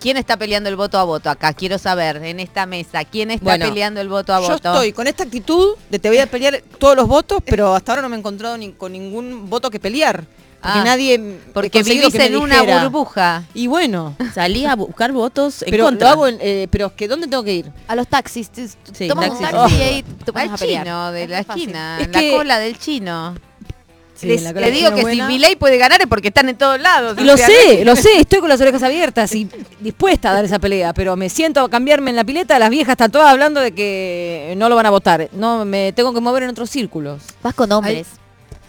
¿Quién 0.00 0.16
está 0.16 0.36
peleando 0.36 0.68
el 0.68 0.76
voto 0.76 0.98
a 0.98 1.04
voto 1.04 1.30
acá? 1.30 1.52
Quiero 1.52 1.78
saber, 1.78 2.16
en 2.24 2.40
esta 2.40 2.66
mesa, 2.66 3.04
¿quién 3.04 3.30
está 3.30 3.44
Bueno, 3.44 3.66
peleando 3.66 4.00
el 4.00 4.08
voto 4.08 4.34
a 4.34 4.40
Yo 4.40 4.48
voto? 4.48 4.54
estoy 4.72 4.92
con 4.92 5.06
esta 5.06 5.22
actitud 5.24 5.76
de 5.88 5.98
te 5.98 6.08
voy 6.08 6.18
a 6.18 6.26
pelear 6.26 6.62
todos 6.78 6.96
los 6.96 7.06
votos, 7.06 7.38
pero 7.44 7.74
hasta 7.74 7.92
ahora 7.92 8.02
no 8.02 8.08
me 8.08 8.16
he 8.16 8.18
encontrado 8.18 8.56
ni 8.58 8.72
con 8.72 8.92
ningún 8.92 9.48
voto 9.48 9.70
que 9.70 9.78
pelear. 9.78 10.24
Porque 10.62 10.78
Ah, 10.78 10.84
nadie 10.84 11.40
Porque 11.52 11.82
vivís 11.82 12.14
en 12.14 12.36
una 12.36 12.62
burbuja. 12.62 13.42
Y 13.52 13.66
bueno, 13.66 14.14
Salí 14.32 14.64
a 14.64 14.76
buscar 14.76 15.10
votos 15.10 15.62
en 15.62 15.70
pero 15.72 15.84
contra. 15.86 16.06
lo 16.08 16.12
hago 16.12 16.26
en- 16.28 16.38
eh, 16.40 16.68
pero 16.70 16.86
es 16.86 16.92
que 16.92 17.08
¿dónde 17.08 17.26
tengo 17.26 17.42
que 17.42 17.52
ir? 17.54 17.72
A 17.88 17.96
los 17.96 18.06
taxis. 18.06 18.48
Sí, 18.92 19.08
tomas 19.08 19.30
un 19.30 19.40
taxi 19.40 19.56
y 19.56 19.58
Oh. 19.58 19.64
ahí 19.84 20.02
te 20.24 20.32
pones 20.32 20.48
Al 20.50 20.54
a 20.54 20.58
pelear. 20.58 20.84
chino 20.84 21.10
de 21.12 21.22
Es 21.24 21.30
la 21.30 21.42
fácil. 21.44 21.62
esquina, 21.62 21.96
Es 21.98 22.06
en 22.06 22.12
la 22.12 22.20
que- 22.20 22.30
cola 22.30 22.58
del 22.60 22.78
chino. 22.78 23.34
Sí, 24.22 24.28
Les- 24.28 24.42
la 24.42 24.52
le 24.52 24.70
digo 24.70 24.94
que 24.94 25.02
buena. 25.02 25.26
si 25.26 25.32
Milei 25.32 25.56
puede 25.56 25.76
ganar 25.78 26.00
es 26.00 26.06
porque 26.06 26.28
están 26.28 26.48
en 26.48 26.56
todos 26.56 26.80
lados. 26.80 27.16
Y 27.20 27.24
lo 27.24 27.36
sea, 27.36 27.46
sé, 27.48 27.84
lo 27.84 27.96
sé, 27.96 28.20
estoy 28.20 28.38
con 28.40 28.48
las 28.48 28.60
orejas 28.60 28.82
abiertas 28.84 29.34
y 29.34 29.48
dispuesta 29.80 30.30
a 30.30 30.34
dar 30.34 30.44
esa 30.44 30.58
pelea, 30.60 30.94
pero 30.94 31.16
me 31.16 31.28
siento 31.28 31.60
a 31.60 31.68
cambiarme 31.68 32.10
en 32.10 32.16
la 32.16 32.24
pileta, 32.24 32.58
las 32.60 32.70
viejas 32.70 32.92
están 32.92 33.10
todas 33.10 33.28
hablando 33.30 33.60
de 33.60 33.72
que 33.72 34.54
no 34.56 34.68
lo 34.68 34.76
van 34.76 34.86
a 34.86 34.90
votar. 34.90 35.28
No, 35.32 35.64
me 35.64 35.92
tengo 35.92 36.14
que 36.14 36.20
mover 36.20 36.44
en 36.44 36.50
otros 36.50 36.70
círculos. 36.70 37.20
Vas 37.42 37.54
con 37.54 37.70
hombres. 37.72 38.06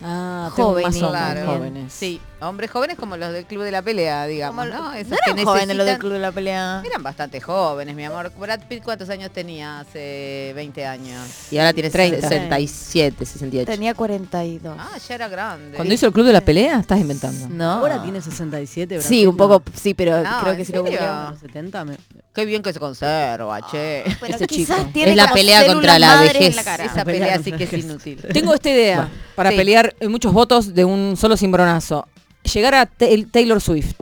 Ah, 0.06 0.50
Jóvenes, 0.52 0.94
tengo 0.94 1.12
más 1.12 1.18
hombres, 1.28 1.44
Claro. 1.44 1.58
jóvenes. 1.60 1.94
Sí, 1.94 2.20
hombres 2.50 2.70
jóvenes 2.72 2.98
como 2.98 3.18
los 3.18 3.32
del 3.34 3.46
club 3.46 3.64
de 3.64 3.72
la 3.72 3.82
pelea, 3.82 4.26
digamos, 4.26 4.68
Como- 4.68 4.78
¿no? 4.78 4.94
Esos 4.94 5.12
no 5.12 5.18
que 5.26 5.32
eran 5.32 5.46
jóvenes 5.46 5.78
los 5.78 5.86
del 5.86 5.98
club 5.98 6.14
de 6.14 6.20
la 6.20 6.32
pelea. 6.32 6.82
Eran 6.86 7.04
bastante 7.04 7.40
jóvenes, 7.42 7.96
mi 7.96 8.06
amor. 8.06 8.32
Brad 8.38 8.62
Pitt, 8.68 8.84
¿cuántos 8.84 9.10
años 9.10 9.32
tenía 9.32 9.80
hace 9.82 10.52
20 10.56 10.86
años? 10.86 11.28
Y 11.52 11.58
ahora 11.58 11.74
tienes 11.74 11.92
30. 11.92 12.22
67, 12.28 13.26
68. 13.26 13.72
Tenía 13.72 13.94
42. 13.94 14.76
Ah, 14.80 14.98
ya 15.08 15.16
era 15.16 15.28
grande. 15.28 15.76
Cuando 15.76 15.94
hizo 15.94 16.06
el 16.08 16.14
club 16.14 16.26
de 16.26 16.34
la 16.34 16.42
pelea, 16.42 16.80
estás 16.80 17.00
inventando. 17.00 17.48
No. 17.50 17.72
Ahora 17.74 18.02
tiene 18.02 18.22
67, 18.22 18.98
Brad 18.98 19.08
Sí, 19.08 19.26
un 19.26 19.38
poco, 19.38 19.62
sí, 19.74 19.94
pero 19.94 20.22
No, 20.24 20.40
creo 20.42 20.52
¿en 20.54 20.58
que 20.58 20.66
si 20.66 20.72
lo. 20.74 20.84
Los 20.84 21.40
70, 21.40 21.86
me- 21.86 21.98
Qué 22.34 22.46
bien 22.46 22.64
que 22.64 22.74
se 22.74 22.80
conserva, 22.80 23.62
che. 23.70 24.04
Pero 24.20 24.36
Ese 24.36 24.48
quizás 24.48 24.78
chico. 24.80 24.90
tiene 24.92 25.12
Es 25.12 25.18
la 25.18 25.32
pelea 25.32 25.66
contra 25.68 26.00
la 26.00 26.22
vejez. 26.22 26.56
la 26.56 26.64
cara. 26.64 26.86
Esa 26.86 27.06
pelea 27.06 27.38
pelea 27.38 27.44
sí 27.44 27.52
que 27.52 27.64
es 27.66 27.74
inútil. 27.84 28.22
Tengo 28.34 28.54
esta 28.56 28.70
idea 28.72 29.08
para 29.36 29.52
Sí. 29.52 29.58
pelear 29.58 29.96
muchos 30.10 30.34
votos 30.34 30.74
de 30.74 30.84
un 30.84 31.16
solo 31.16 31.38
cimbronazo. 31.38 32.08
Llegar 32.52 32.76
a 32.76 32.86
Ta- 32.86 33.06
Taylor 33.32 33.62
Swift 33.62 33.96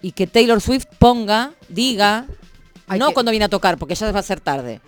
y 0.00 0.12
que 0.12 0.26
Taylor 0.26 0.60
Swift 0.60 0.86
ponga, 0.98 1.52
diga, 1.68 2.26
Hay 2.88 2.98
no 2.98 3.08
que- 3.08 3.14
cuando 3.14 3.30
viene 3.30 3.44
a 3.44 3.48
tocar, 3.48 3.78
porque 3.78 3.94
ya 3.94 4.10
va 4.10 4.18
a 4.20 4.22
ser 4.22 4.40
tarde. 4.40 4.80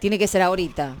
Tiene 0.00 0.18
que 0.18 0.26
ser 0.28 0.42
ahorita. 0.42 0.94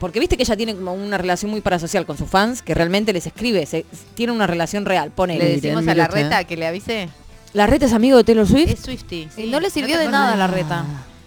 porque 0.00 0.18
viste 0.18 0.36
que 0.36 0.42
ella 0.42 0.56
tiene 0.56 0.74
como 0.74 0.92
una 0.94 1.16
relación 1.16 1.48
muy 1.52 1.60
parasocial 1.60 2.04
con 2.04 2.18
sus 2.18 2.28
fans, 2.28 2.60
que 2.60 2.74
realmente 2.74 3.12
les 3.12 3.24
escribe, 3.24 3.64
se- 3.66 3.86
tiene 4.14 4.32
una 4.32 4.48
relación 4.48 4.84
real, 4.84 5.10
Le 5.10 5.14
pone. 5.14 5.38
decimos 5.38 5.86
a 5.86 5.94
la 5.94 6.08
reta 6.08 6.42
que 6.42 6.56
le 6.56 6.66
avise. 6.66 7.08
¿La 7.52 7.68
reta 7.68 7.86
es 7.86 7.92
amigo 7.92 8.16
de 8.16 8.24
Taylor 8.24 8.44
Swift? 8.48 8.68
Es 8.68 8.80
Swifty. 8.80 9.28
Y 9.36 9.46
no 9.46 9.60
le 9.60 9.70
sirvió 9.70 9.96
de 9.98 10.08
nada 10.08 10.34
la 10.34 10.48
reta. 10.48 10.84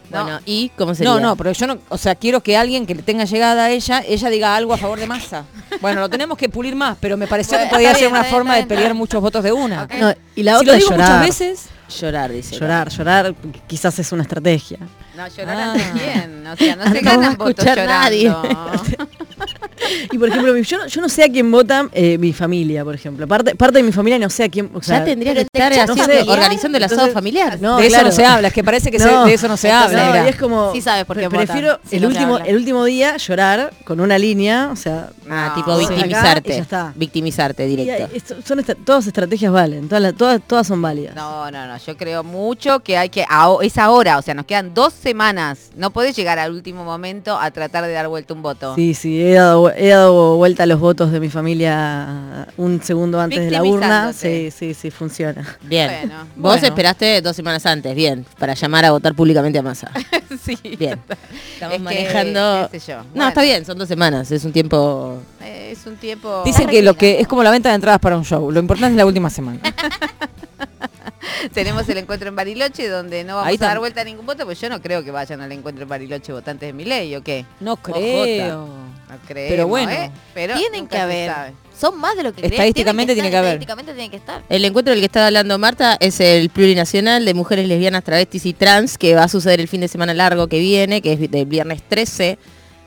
Bueno, 0.10 0.40
¿y 0.46 0.70
cómo 0.78 0.94
sería? 0.96 1.12
No, 1.14 1.20
no, 1.20 1.36
pero 1.36 1.52
yo 1.52 1.68
no, 1.68 1.78
o 1.90 1.98
sea, 1.98 2.16
quiero 2.16 2.42
que 2.42 2.56
alguien 2.58 2.86
que 2.86 2.96
le 2.96 3.04
tenga 3.04 3.26
llegada 3.26 3.66
a 3.66 3.70
ella, 3.72 4.04
ella 4.08 4.30
diga 4.30 4.56
algo 4.56 4.74
a 4.74 4.78
favor 4.78 5.00
de 5.00 5.08
Massa. 5.08 5.46
Bueno, 5.82 6.02
lo 6.02 6.10
tenemos 6.10 6.38
que 6.38 6.48
pulir 6.50 6.76
más, 6.76 6.98
pero 7.00 7.18
me 7.18 7.28
pareció 7.28 7.58
Bueno, 7.58 7.70
que 7.70 7.76
podía 7.76 7.96
ser 7.96 8.08
una 8.10 8.22
bien, 8.22 8.32
forma 8.34 8.56
de 8.56 8.64
pelear 8.66 8.94
muchos 8.94 9.22
votos 9.22 9.44
de 9.44 9.52
una. 9.52 9.88
No, 10.00 10.14
y 10.36 10.44
la 10.44 10.54
si 10.54 10.58
otra 10.58 10.74
lo 10.74 10.78
digo 10.80 10.90
llorar. 10.92 11.10
muchas 11.10 11.22
veces, 11.28 11.70
Llorar, 12.00 12.32
dice. 12.32 12.56
Llorar, 12.58 12.90
llorar, 12.90 13.36
quizás 13.68 14.00
es 14.00 14.12
una 14.12 14.24
estrategia. 14.24 14.80
No, 15.16 15.28
llorar 15.28 15.58
Ah. 15.58 15.72
ante 15.74 15.84
quién. 16.00 16.48
O 16.48 16.56
sea, 16.58 16.76
no 16.76 16.84
se 16.92 17.02
No 17.02 17.12
ganan 17.12 17.38
votos 17.38 17.64
llorando. 17.64 18.44
Y 20.12 20.18
por 20.18 20.30
ejemplo, 20.30 20.56
yo, 20.58 20.78
no- 20.78 20.88
yo 20.88 21.02
no 21.02 21.10
sé 21.10 21.24
a 21.24 21.30
quién 21.30 21.52
vota 21.52 21.88
eh, 21.92 22.18
mi 22.18 22.34
familia, 22.34 22.84
por 22.84 22.96
ejemplo. 22.96 23.28
Parte, 23.28 23.56
parte 23.56 23.78
de 23.78 23.84
mi 23.84 23.92
familia 23.92 24.20
no 24.20 24.30
sé 24.30 24.44
a 24.44 24.50
quién. 24.50 24.70
o 24.74 24.82
sea, 24.82 25.00
Ya 25.00 25.06
tendría 25.06 25.34
que 25.34 25.42
estar 25.42 25.72
haciendo- 25.74 26.32
organizando 26.32 26.78
el 26.78 26.84
asado 26.84 27.02
entonces- 27.02 27.14
familiar. 27.14 27.58
No, 27.62 27.78
de 27.78 27.88
eso 27.88 28.02
no 28.04 28.12
se 28.12 28.26
habla, 28.26 28.48
es 28.50 28.54
que 28.54 28.64
parece 28.64 28.92
que 28.92 29.00
se- 29.00 29.08
de 29.08 29.34
eso 29.34 29.48
no 29.48 29.58
se 29.58 29.70
Entonces, 29.70 29.98
habla. 29.98 30.06
No, 30.08 30.12
mirá. 30.14 30.26
y 30.26 30.30
es 30.30 30.36
como. 30.36 30.72
Sí 30.74 30.82
sabes 30.82 31.06
por 31.06 31.18
qué 31.18 31.28
votan, 31.28 31.46
Prefiero 31.46 31.80
si 31.88 31.96
el, 31.98 32.06
último, 32.06 32.38
el 32.40 32.56
último 32.56 32.84
día 32.86 33.18
llorar 33.18 33.72
con 33.84 34.00
una 34.00 34.18
línea, 34.18 34.70
o 34.72 34.76
sea. 34.76 35.10
Ah, 35.30 35.48
No. 35.50 35.56
tipo 35.56 35.78
victimizarte. 35.78 36.40
Acá 36.40 36.54
y 36.54 36.56
ya 36.58 36.62
está. 36.62 36.94
Victimizarte 36.96 37.66
y 37.66 37.76
directo. 37.76 38.10
esto- 38.16 38.36
son 38.46 38.60
estra- 38.60 38.76
todas 38.76 39.08
estrategias 39.08 39.52
valen, 39.52 39.88
todas, 39.90 40.14
todas, 40.16 40.42
todas 40.46 40.68
son 40.68 40.82
válidas. 40.82 41.16
No, 41.16 41.50
no, 41.52 41.68
no. 41.68 41.78
Yo 41.78 41.98
creo 41.98 42.24
mucho 42.24 42.80
que 42.82 42.98
hay 42.98 43.10
que. 43.10 43.26
Es 43.62 43.78
ahora, 43.78 44.18
o 44.18 44.22
sea, 44.22 44.34
nos 44.34 44.46
quedan 44.46 44.74
dos 44.74 44.94
semanas. 44.94 45.70
No 45.76 45.92
podés 45.92 46.16
llegar 46.16 46.40
al 46.40 46.52
último 46.52 46.84
momento 46.84 47.38
a 47.40 47.52
tratar 47.52 47.86
de 47.86 47.92
dar 47.94 48.08
vuelta 48.08 48.34
un 48.34 48.42
voto. 48.42 48.76
Sí, 48.76 48.94
sí, 48.94 49.22
he 49.22 49.34
dado, 49.34 49.72
he 49.78 49.90
dado 49.90 50.38
vuelta 50.38 50.64
a 50.64 50.66
los 50.66 50.80
votos 50.80 51.12
de 51.12 51.20
mi 51.20 51.30
familia 51.30 52.48
un 52.58 52.82
segundo 52.82 53.20
antes 53.20 53.40
de 53.46 53.52
la 53.52 53.64
urna. 53.64 54.14
Sí, 54.14 54.52
sí, 54.52 54.74
sí, 54.74 54.92
funciona. 54.92 55.58
Bien. 55.64 55.90
Bueno, 56.02 56.16
Vos 56.36 56.52
bueno. 56.54 56.68
esperaste 56.68 57.22
dos 57.22 57.36
semanas 57.36 57.66
antes, 57.66 57.94
bien, 57.96 58.26
para 58.40 58.54
llamar 58.54 58.86
a 58.86 58.92
votar 58.92 59.14
públicamente 59.16 59.60
a 59.60 59.62
Massa. 59.62 59.92
sí. 60.44 60.58
Bien. 60.78 61.00
Estamos 61.54 61.76
Es 61.76 61.78
que, 61.78 61.80
manejando. 61.80 62.70
qué 62.72 62.80
sé 62.80 62.92
yo. 62.94 62.98
No, 63.00 63.06
Bueno, 63.14 63.28
está 63.30 63.42
bien, 63.42 63.66
son 63.66 63.78
dos 63.78 63.88
semanas, 63.88 64.32
es 64.32 64.44
un 64.46 64.52
tiempo. 64.52 65.20
eh, 65.42 65.70
Es 65.72 65.86
un 65.86 65.96
tiempo. 65.98 66.42
Dicen 66.46 66.68
que 66.68 66.82
lo 66.82 66.94
que 66.96 67.20
es 67.20 67.28
como 67.28 67.44
la 67.44 67.52
venta 67.52 67.70
de 67.70 67.76
entradas 67.76 68.00
para 68.00 68.18
un 68.18 68.24
show. 68.26 68.52
Lo 68.52 68.60
importante 68.60 68.92
es 68.94 68.98
la 68.98 69.06
última 69.06 69.30
semana. 69.30 69.60
Tenemos 71.54 71.88
el 71.90 71.98
encuentro 71.98 72.30
en 72.30 72.36
Bariloche 72.36 72.88
donde 72.88 73.24
no 73.24 73.36
vamos 73.36 73.54
a 73.62 73.66
dar 73.66 73.80
vuelta 73.80 74.02
a 74.02 74.04
ningún 74.04 74.26
voto, 74.26 74.46
pues 74.46 74.60
yo 74.60 74.70
no 74.70 74.82
creo 74.82 75.04
que 75.04 75.12
vayan 75.12 75.42
al 75.42 75.52
encuentro 75.52 75.84
en 75.84 75.90
Bariloche 75.90 76.32
votantes 76.32 76.68
de 76.70 76.74
mi 76.74 76.86
ley, 76.86 77.16
¿o 77.16 77.24
qué? 77.24 77.46
No 77.60 77.76
creo. 77.78 78.68
No 79.10 79.16
creo. 79.28 79.50
Pero 79.50 79.68
bueno. 79.68 79.92
Pero 80.34 80.56
Tienen 80.56 80.88
que 80.88 80.98
haber. 80.98 81.32
Son 81.80 82.00
más 82.00 82.16
de 82.16 82.24
lo 82.24 82.32
que 82.32 82.38
crees. 82.42 82.54
Estadísticamente 82.54 83.14
tiene 83.14 83.30
que 83.30 83.36
estar, 83.36 83.44
haber. 83.46 83.54
Estadísticamente 83.62 83.94
tiene 83.94 84.10
que 84.10 84.18
estar. 84.18 84.42
El 84.50 84.64
encuentro 84.66 84.92
del 84.92 85.02
que 85.02 85.06
está 85.08 85.28
hablando 85.28 85.58
Marta 85.60 85.98
es 86.00 86.20
el 86.22 86.50
plurinacional 86.50 87.26
de 87.26 87.34
mujeres 87.34 87.68
lesbianas, 87.68 88.04
travestis 88.04 88.46
y 88.46 88.54
trans, 88.54 88.98
que 88.98 89.14
va 89.16 89.24
a 89.24 89.28
suceder 89.28 89.60
el 89.60 89.68
fin 89.68 89.82
de 89.82 89.88
semana 89.88 90.14
largo 90.14 90.48
que 90.48 90.60
viene, 90.60 91.02
que 91.02 91.14
es 91.14 91.32
del 91.32 91.46
viernes 91.46 91.84
13, 91.88 92.40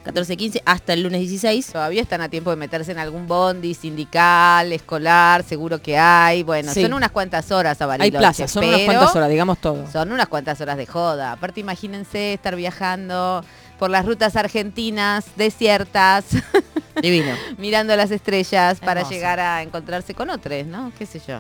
14, 0.05 0.37
15, 0.39 0.63
hasta 0.65 0.95
el 0.95 1.03
lunes 1.03 1.21
16. 1.21 1.67
Todavía 1.67 2.01
están 2.01 2.23
a 2.23 2.31
tiempo 2.31 2.49
de 2.49 2.57
meterse 2.57 2.93
en 2.93 2.99
algún 2.99 3.27
bondi 3.27 3.75
sindical, 3.75 4.73
escolar, 4.73 5.43
seguro 5.45 5.83
que 5.83 5.99
hay. 5.99 6.43
Bueno, 6.43 6.73
Sí. 6.73 6.81
son 6.83 6.95
unas 6.95 7.11
cuantas 7.11 7.51
horas 7.53 7.79
a 7.83 7.85
Hay 7.85 7.89
Bariloche. 7.99 8.19
plazas, 8.19 8.51
son 8.51 8.65
unas 8.65 8.81
cuantas 8.83 9.15
horas, 9.17 9.29
digamos 9.29 9.59
todo. 9.59 9.85
Son 9.93 10.11
unas 10.11 10.29
cuantas 10.29 10.59
horas 10.63 10.79
de 10.79 10.87
joda. 10.87 11.33
Aparte, 11.33 11.61
imagínense 11.61 12.33
estar 12.33 12.57
viajando 12.57 13.45
por 13.79 13.91
las 13.91 14.05
rutas 14.05 14.37
argentinas 14.37 15.25
desiertas, 15.37 16.25
Divino. 17.03 17.35
mirando 17.59 17.95
las 17.97 18.11
estrellas 18.11 18.81
para 18.81 19.09
llegar 19.09 19.39
a 19.41 19.63
encontrarse 19.63 20.15
con 20.15 20.31
otros, 20.31 20.67
¿no? 20.67 20.93
¿Qué 20.99 21.07
sé 21.07 21.21
yo? 21.27 21.39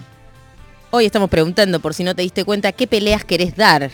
Hoy 0.90 1.05
estamos 1.07 1.29
preguntando, 1.29 1.81
por 1.81 1.94
si 1.94 2.05
no 2.05 2.14
te 2.14 2.22
diste 2.22 2.44
cuenta, 2.44 2.72
qué 2.72 2.87
peleas 2.87 3.24
querés 3.24 3.57
dar. 3.57 3.90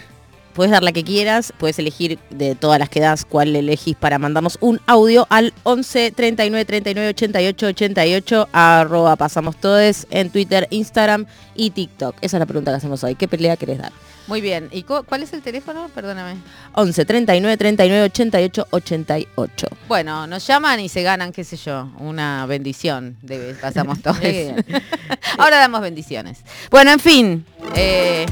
Puedes 0.54 0.70
dar 0.70 0.84
la 0.84 0.92
que 0.92 1.02
quieras, 1.02 1.52
puedes 1.58 1.80
elegir 1.80 2.20
de 2.30 2.54
todas 2.54 2.78
las 2.78 2.88
que 2.88 3.00
das 3.00 3.24
cuál 3.24 3.56
elegís 3.56 3.96
para 3.96 4.20
mandarnos 4.20 4.56
un 4.60 4.80
audio 4.86 5.26
al 5.28 5.52
11 5.64 6.12
39 6.12 6.64
39 6.64 7.08
88 7.08 7.66
88 7.66 8.48
arroba 8.52 9.16
pasamos 9.16 9.56
todes 9.56 10.06
en 10.10 10.30
Twitter, 10.30 10.68
Instagram 10.70 11.26
y 11.56 11.70
TikTok. 11.70 12.14
Esa 12.20 12.36
es 12.36 12.38
la 12.38 12.46
pregunta 12.46 12.70
que 12.70 12.76
hacemos 12.76 13.02
hoy. 13.02 13.16
¿Qué 13.16 13.26
pelea 13.26 13.56
querés 13.56 13.78
dar? 13.78 13.90
Muy 14.26 14.40
bien. 14.40 14.68
¿Y 14.72 14.84
cu- 14.84 15.04
cuál 15.04 15.22
es 15.22 15.32
el 15.34 15.42
teléfono? 15.42 15.90
Perdóname. 15.94 16.36
11 16.74 17.04
39 17.04 17.56
39 17.56 18.04
88 18.04 18.66
88. 18.70 19.66
Bueno, 19.86 20.26
nos 20.26 20.46
llaman 20.46 20.80
y 20.80 20.88
se 20.88 21.02
ganan, 21.02 21.30
qué 21.32 21.44
sé 21.44 21.56
yo, 21.56 21.90
una 21.98 22.46
bendición. 22.46 23.16
De, 23.22 23.54
pasamos 23.60 24.00
todos. 24.02 24.16
Ahora 25.38 25.58
damos 25.58 25.80
bendiciones. 25.82 26.38
Bueno, 26.70 26.92
en 26.92 27.00
fin, 27.00 27.46
eh, 27.74 28.24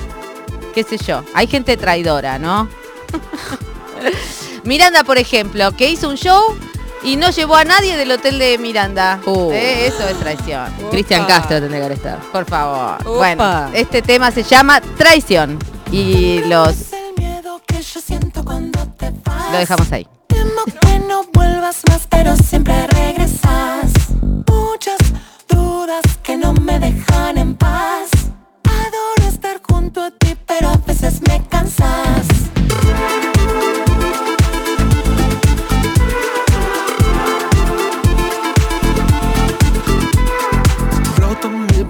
qué 0.74 0.83
sé 0.83 0.96
yo, 0.98 1.22
hay 1.35 1.46
gente 1.46 1.76
traidora, 1.76 2.38
¿no? 2.38 2.68
Miranda, 4.64 5.05
por 5.05 5.18
ejemplo, 5.18 5.72
que 5.72 5.90
hizo 5.90 6.09
un 6.09 6.16
show 6.16 6.40
y 7.02 7.16
no 7.16 7.31
llevó 7.31 7.57
a 7.57 7.64
nadie 7.64 7.96
del 7.96 8.11
hotel 8.12 8.38
de 8.38 8.59
Miranda. 8.59 9.20
Uh. 9.26 9.50
Eh, 9.52 9.87
eso 9.88 10.09
es 10.09 10.16
traición. 10.18 10.72
Cristian. 10.90 11.26
Castro 11.26 11.61
tendría 11.61 11.88
que 11.88 11.94
estado. 11.94 12.18
Por 12.31 12.44
favor. 12.46 12.96
Opa. 13.07 13.11
Bueno, 13.16 13.70
este 13.74 14.02
tema 14.02 14.31
se 14.31 14.42
llama 14.44 14.81
Traición. 14.81 15.59
Y 15.92 16.40
los 16.46 16.92
lo 19.52 19.59
dejamos 19.59 19.92
ahí. 19.92 20.07
Temo 20.26 20.64
que 20.81 20.98
no 21.00 21.24
vuelvas 21.35 21.83
más, 21.90 22.07
pero 22.09 22.35
siempre 22.37 22.87
regresas. 22.87 23.92
Muchas 24.48 24.98
dudas 25.46 26.02
que 26.22 26.38
no 26.38 26.55
me 26.55 26.78
dejan 26.78 27.37
en 27.37 27.55
paz. 27.55 28.09
Adoro 28.64 29.28
estar 29.28 29.61
junto 29.62 30.02
a 30.02 30.11
ti, 30.11 30.35
pero 30.46 30.70
a 30.70 30.76
veces 30.78 31.20
me 31.28 31.46
cansas. 31.48 32.26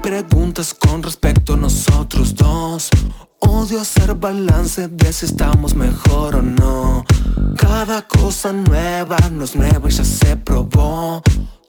Preguntas 0.03 0.75
con 0.75 1.01
respecto 1.03 1.55
a 1.55 1.57
nosotros 1.57 2.35
dos. 2.35 2.91
Odio 3.49 3.81
hacer 3.81 4.15
balance 4.15 4.89
de 4.89 5.13
si 5.13 5.27
estamos 5.27 5.75
mejor 5.75 6.37
o 6.37 6.43
no. 6.43 7.05
Cada 7.57 8.03
cosa 8.03 8.53
nueva 8.53 9.17
no 9.33 9.45
es 9.45 9.57
nueva 9.57 9.89
y 9.89 9.93
ya 9.93 10.05
se 10.05 10.37
probó. 10.37 11.23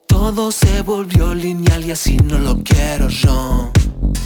Todo 0.06 0.52
se 0.52 0.82
volvió 0.82 1.34
lineal 1.34 1.84
y 1.84 1.90
así 1.90 2.16
no 2.16 2.38
lo 2.38 2.62
quiero 2.62 3.08
yo. 3.08 3.72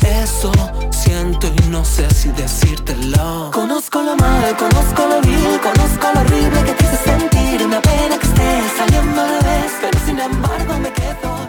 Eso 0.06 0.52
siento 0.90 1.46
y 1.46 1.68
no 1.68 1.84
sé 1.84 2.08
si 2.10 2.28
decírtelo. 2.30 3.50
Conozco 3.52 4.02
lo 4.02 4.14
malo, 4.16 4.56
conozco 4.56 5.06
lo 5.06 5.20
vil, 5.22 5.58
conozco 5.62 6.06
lo 6.14 6.20
horrible 6.20 6.64
que 6.64 6.72
te 6.72 6.86
hace 6.86 7.04
sentir. 7.04 7.66
Me 7.66 7.76
apena 7.76 8.18
que 8.18 8.26
estés 8.26 8.72
saliendo 8.76 9.20
a 9.22 9.26
la 9.26 9.38
pero 9.80 9.98
sin 10.04 10.18
embargo 10.18 10.78
me 10.78 10.92
quedo. 10.92 11.47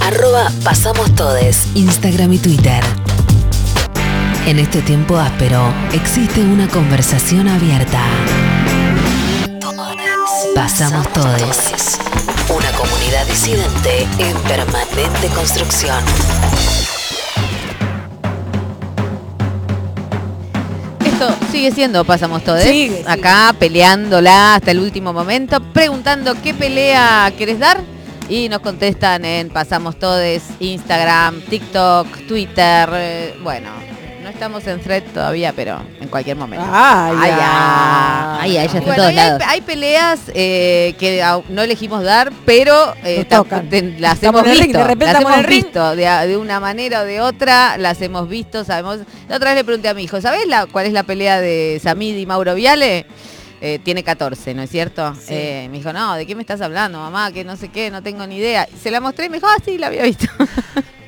Arroba 0.00 0.50
Pasamos 0.62 1.14
Todes, 1.14 1.66
Instagram 1.74 2.32
y 2.32 2.38
Twitter. 2.38 2.82
En 4.46 4.58
este 4.58 4.80
tiempo 4.82 5.16
áspero 5.16 5.72
existe 5.92 6.40
una 6.40 6.68
conversación 6.68 7.48
abierta. 7.48 8.00
Pasamos 10.54 11.12
Todes. 11.12 11.98
Una 12.48 12.70
comunidad 12.72 13.26
disidente 13.26 14.06
en 14.18 14.36
permanente 14.42 15.28
construcción. 15.34 16.02
Esto 21.04 21.34
sigue 21.50 21.72
siendo 21.72 22.04
Pasamos. 22.04 22.42
Sigue, 22.42 22.62
sigue. 22.62 23.04
Acá 23.06 23.54
peleándola 23.58 24.56
hasta 24.56 24.70
el 24.70 24.80
último 24.80 25.12
momento, 25.12 25.60
preguntando 25.72 26.34
qué 26.42 26.54
pelea 26.54 27.32
querés 27.36 27.58
dar. 27.58 27.95
Y 28.28 28.48
nos 28.48 28.58
contestan 28.60 29.24
en 29.24 29.50
Pasamos 29.50 29.98
Todes, 29.98 30.42
Instagram, 30.58 31.40
TikTok, 31.42 32.08
Twitter. 32.26 32.88
eh, 32.92 33.34
bueno, 33.44 33.68
no 34.24 34.28
estamos 34.28 34.66
en 34.66 34.80
thread 34.80 35.04
todavía, 35.14 35.52
pero 35.54 35.80
en 36.00 36.08
cualquier 36.08 36.36
momento. 36.36 36.66
Ay, 36.68 37.14
ya. 37.22 37.28
ya. 37.36 38.40
Ay, 38.40 38.56
ay, 38.56 38.68
ya 38.68 38.78
está 38.78 38.78
Y 38.78 38.80
en 38.80 38.84
bueno, 38.84 38.96
todos 38.96 39.08
hay, 39.10 39.14
lados. 39.16 39.42
hay 39.46 39.60
peleas 39.60 40.20
eh, 40.34 40.96
que 40.98 41.24
no 41.50 41.62
elegimos 41.62 42.02
dar, 42.02 42.32
pero 42.44 42.94
eh, 43.04 43.24
te- 43.70 43.82
las 44.00 44.14
Estamos 44.14 44.42
hemos 44.44 44.56
ring, 44.58 44.64
visto. 44.64 44.78
de 44.78 44.84
repente 44.84 45.12
las 45.12 45.22
hemos 45.22 45.46
visto 45.46 45.94
de, 45.96 46.36
una 46.36 46.58
manera 46.58 47.02
o 47.02 47.04
de 47.04 47.20
otra, 47.20 47.78
las 47.78 48.02
hemos 48.02 48.28
visto, 48.28 48.64
sabemos. 48.64 48.98
La 49.28 49.36
otra 49.36 49.50
vez 49.50 49.60
le 49.60 49.64
pregunté 49.64 49.88
a 49.88 49.94
mi 49.94 50.02
hijo, 50.02 50.20
¿sabes 50.20 50.48
la, 50.48 50.66
cuál 50.66 50.86
es 50.86 50.92
la 50.92 51.04
pelea 51.04 51.40
de 51.40 51.80
Samid 51.80 52.16
y 52.16 52.26
Mauro 52.26 52.56
Viale? 52.56 53.06
Eh, 53.60 53.78
tiene 53.82 54.04
14, 54.04 54.54
¿no 54.54 54.62
es 54.62 54.70
cierto? 54.70 55.14
Eh, 55.28 55.68
me 55.70 55.78
dijo, 55.78 55.92
no, 55.92 56.14
¿de 56.14 56.26
qué 56.26 56.34
me 56.34 56.42
estás 56.42 56.60
hablando, 56.60 56.98
mamá? 56.98 57.32
Que 57.32 57.44
no 57.44 57.56
sé 57.56 57.68
qué, 57.68 57.90
no 57.90 58.02
tengo 58.02 58.26
ni 58.26 58.36
idea. 58.36 58.68
Se 58.82 58.90
la 58.90 59.00
mostré 59.00 59.26
y 59.26 59.28
me 59.30 59.38
dijo, 59.38 59.46
ah, 59.46 59.56
sí, 59.64 59.78
la 59.78 59.86
había 59.86 60.02
visto. 60.02 60.26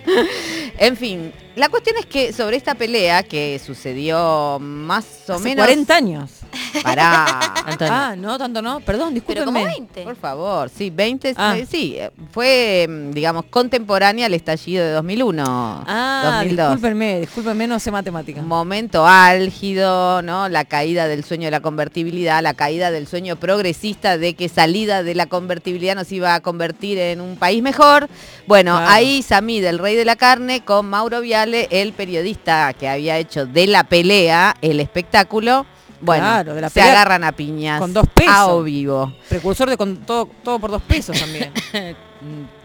en 0.78 0.96
fin, 0.96 1.32
la 1.56 1.68
cuestión 1.68 1.96
es 1.98 2.06
que 2.06 2.32
sobre 2.32 2.56
esta 2.56 2.74
pelea 2.74 3.22
que 3.22 3.60
sucedió 3.64 4.58
más 4.60 5.04
o 5.28 5.34
Hace 5.34 5.44
menos... 5.44 5.66
40 5.66 5.94
años. 5.94 6.30
Pará. 6.82 7.54
Antonio. 7.66 7.92
Ah, 7.94 8.14
no, 8.16 8.38
tanto 8.38 8.62
no. 8.62 8.80
Perdón, 8.80 9.14
Pero 9.26 9.44
como 9.44 9.58
discúlpenme. 9.58 9.64
20. 9.64 10.02
Por 10.04 10.16
favor, 10.16 10.70
sí, 10.70 10.90
20, 10.90 11.34
Ah. 11.36 11.56
eh, 11.58 11.66
sí, 11.70 11.94
eh, 11.98 12.10
fue, 12.32 12.86
mm, 12.88 13.10
digamos, 13.12 13.44
contemporánea 13.46 14.26
al 14.26 14.34
estallido 14.34 14.84
de 14.84 14.90
2001, 14.92 15.44
Ah, 15.86 16.22
2002. 16.24 16.68
discúlpenme, 16.74 17.20
discúlpenme, 17.20 17.66
no 17.66 17.78
sé 17.78 17.90
matemática. 17.90 18.42
Momento 18.42 19.06
álgido, 19.06 20.22
¿no? 20.22 20.48
La 20.48 20.64
caída 20.64 21.08
del 21.08 21.24
sueño 21.24 21.44
de 21.46 21.50
la 21.50 21.60
convertibilidad, 21.60 22.42
la 22.42 22.54
caída 22.54 22.90
del 22.90 23.06
sueño 23.06 23.36
progresista 23.36 24.18
de 24.18 24.34
que 24.34 24.48
salida 24.48 25.02
de 25.02 25.14
la 25.14 25.26
convertibilidad 25.26 25.94
nos 25.94 26.10
iba 26.12 26.34
a 26.34 26.40
convertir 26.40 26.98
en 26.98 27.20
un 27.20 27.36
país 27.36 27.62
mejor. 27.62 28.08
Bueno, 28.46 28.76
Claro. 28.76 28.90
ahí 28.92 29.22
Samid, 29.22 29.64
el 29.64 29.78
rey 29.78 29.96
de 29.96 30.04
la 30.04 30.16
carne, 30.16 30.64
con 30.64 30.86
Mauro 30.88 31.20
Viale, 31.20 31.68
el 31.70 31.92
periodista 31.92 32.72
que 32.74 32.88
había 32.88 33.18
hecho 33.18 33.46
de 33.46 33.66
la 33.66 33.84
pelea 33.84 34.54
el 34.62 34.80
espectáculo. 34.80 35.66
Bueno, 36.00 36.24
Claro, 36.24 36.54
de 36.54 36.60
la 36.60 36.70
se 36.70 36.80
agarran 36.80 37.24
a 37.24 37.32
piñas. 37.32 37.80
con 37.80 37.92
dos 37.92 38.06
pesos. 38.14 38.32
A 38.34 38.46
o 38.48 38.62
vivo. 38.62 39.12
Precursor 39.28 39.68
de 39.70 39.76
con 39.76 39.96
todo, 39.98 40.28
todo 40.44 40.58
por 40.58 40.70
dos 40.70 40.82
pesos 40.82 41.18
también. 41.18 41.52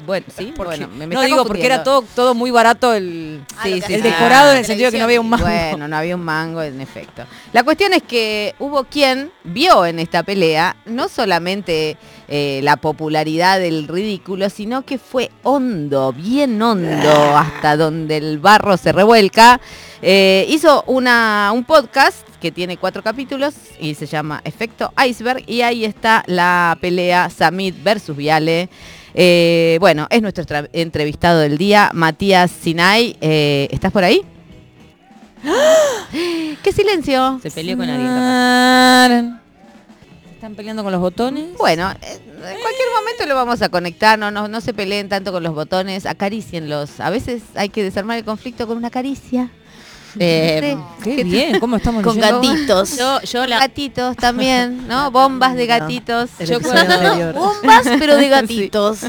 Bueno, 0.06 0.26
sí, 0.36 0.54
bueno, 0.56 0.88
me, 0.89 1.08
me 1.08 1.16
no 1.16 1.22
digo 1.22 1.46
porque 1.46 1.66
era 1.66 1.84
todo, 1.84 2.04
todo 2.16 2.34
muy 2.34 2.52
barato 2.52 2.94
el, 2.94 3.44
Ah, 3.58 3.68
el 3.68 4.04
decorado 4.04 4.52
en 4.52 4.60
el 4.60 4.66
sentido 4.66 4.88
de 4.88 4.94
que 4.94 4.98
no 5.00 5.06
había 5.06 5.22
un 5.22 5.30
mango. 5.30 5.46
Bueno, 5.46 5.88
no 5.88 5.96
había 5.96 6.16
un 6.16 6.24
mango, 6.24 6.62
en 6.62 6.82
efecto. 6.82 7.24
La 7.52 7.63
cuestión 7.63 7.94
es 7.94 8.04
que 8.04 8.56
hubo 8.60 8.84
quien 8.86 9.32
vio 9.44 9.86
en 9.86 10.00
esta 10.00 10.24
pelea 10.24 10.76
no 10.86 11.08
solamente 11.08 11.98
eh, 12.28 12.62
la 12.63 12.78
popularidad 12.78 13.60
del 13.60 13.88
ridículo, 13.88 14.50
sino 14.50 14.84
que 14.84 14.98
fue 14.98 15.32
hondo, 15.44 16.13
bien 16.13 16.62
hondo, 16.62 17.38
hasta 17.38 17.78
donde 17.78 18.18
el 18.18 18.39
barro 18.39 18.78
se 18.78 18.92
revuelca. 18.92 19.60
Eh, 20.02 20.46
hizo 20.50 20.84
una, 20.88 21.52
un 21.54 21.63
podcast 21.63 22.28
que 22.42 22.52
tiene 22.52 22.76
cuatro 22.78 23.02
capítulos 23.02 23.54
y 23.80 23.96
se 23.96 24.06
llama 24.06 24.42
Efecto 24.44 24.92
Iceberg 25.08 25.44
y 25.48 25.62
ahí 25.62 25.86
está 25.86 26.24
la 26.28 26.78
pelea 26.82 27.30
Samit 27.30 27.82
versus 27.82 28.18
Viale. 28.18 28.70
Eh, 29.13 29.78
bueno, 29.80 30.08
es 30.10 30.21
nuestro 30.21 30.43
entrevistado 30.73 31.39
del 31.39 31.58
día, 31.58 31.91
Matías 31.93 32.52
Sinay. 32.52 33.17
Eh, 33.21 33.67
¿Estás 33.71 33.91
por 33.91 34.04
ahí? 34.04 34.21
¡Qué 36.63 36.71
silencio! 36.71 37.39
Se 37.41 37.52
peleó 37.52 37.78
con 37.78 37.89
alguien. 37.89 38.08
capaz. 38.08 39.43
¿Se 40.28 40.34
están 40.34 40.56
peleando 40.56 40.84
con 40.84 40.91
los 40.91 41.02
botones? 41.02 41.58
Bueno, 41.58 41.91
eh, 41.91 41.95
en 42.15 42.62
cualquier 42.62 42.88
momento 42.97 43.26
lo 43.28 43.36
vamos 43.36 43.62
a 43.62 43.69
conectar, 43.69 44.17
no, 44.19 44.32
no, 44.32 44.47
no 44.47 44.62
se 44.62 44.73
peleen 44.73 45.10
tanto 45.10 45.32
con 45.32 45.43
los 45.43 45.54
botones, 45.54 46.06
acaricienlos. 46.06 46.99
A 46.99 47.10
veces 47.10 47.43
hay 47.56 47.69
que 47.69 47.84
desarmar 47.84 48.17
el 48.17 48.26
conflicto 48.26 48.67
con 48.67 48.78
una 48.78 48.89
caricia. 48.89 49.52
Eh, 50.19 50.78
Qué 51.04 51.23
bien, 51.23 51.60
¿cómo 51.60 51.76
estamos 51.78 52.04
Con 52.04 52.15
leyendo? 52.15 52.41
gatitos. 52.41 52.97
yo, 52.97 53.19
yo 53.21 53.47
la, 53.47 53.60
Gatitos 53.60 54.15
también, 54.15 54.88
¿no? 54.88 55.10
Bombas 55.12 55.56
de 55.56 55.65
gatitos. 55.65 56.30
Yo 56.47 56.62
cuando- 56.62 56.93
anterior. 56.93 57.34
Bombas, 57.34 57.84
pero 57.99 58.15
de 58.15 58.30
gatitos. 58.30 58.99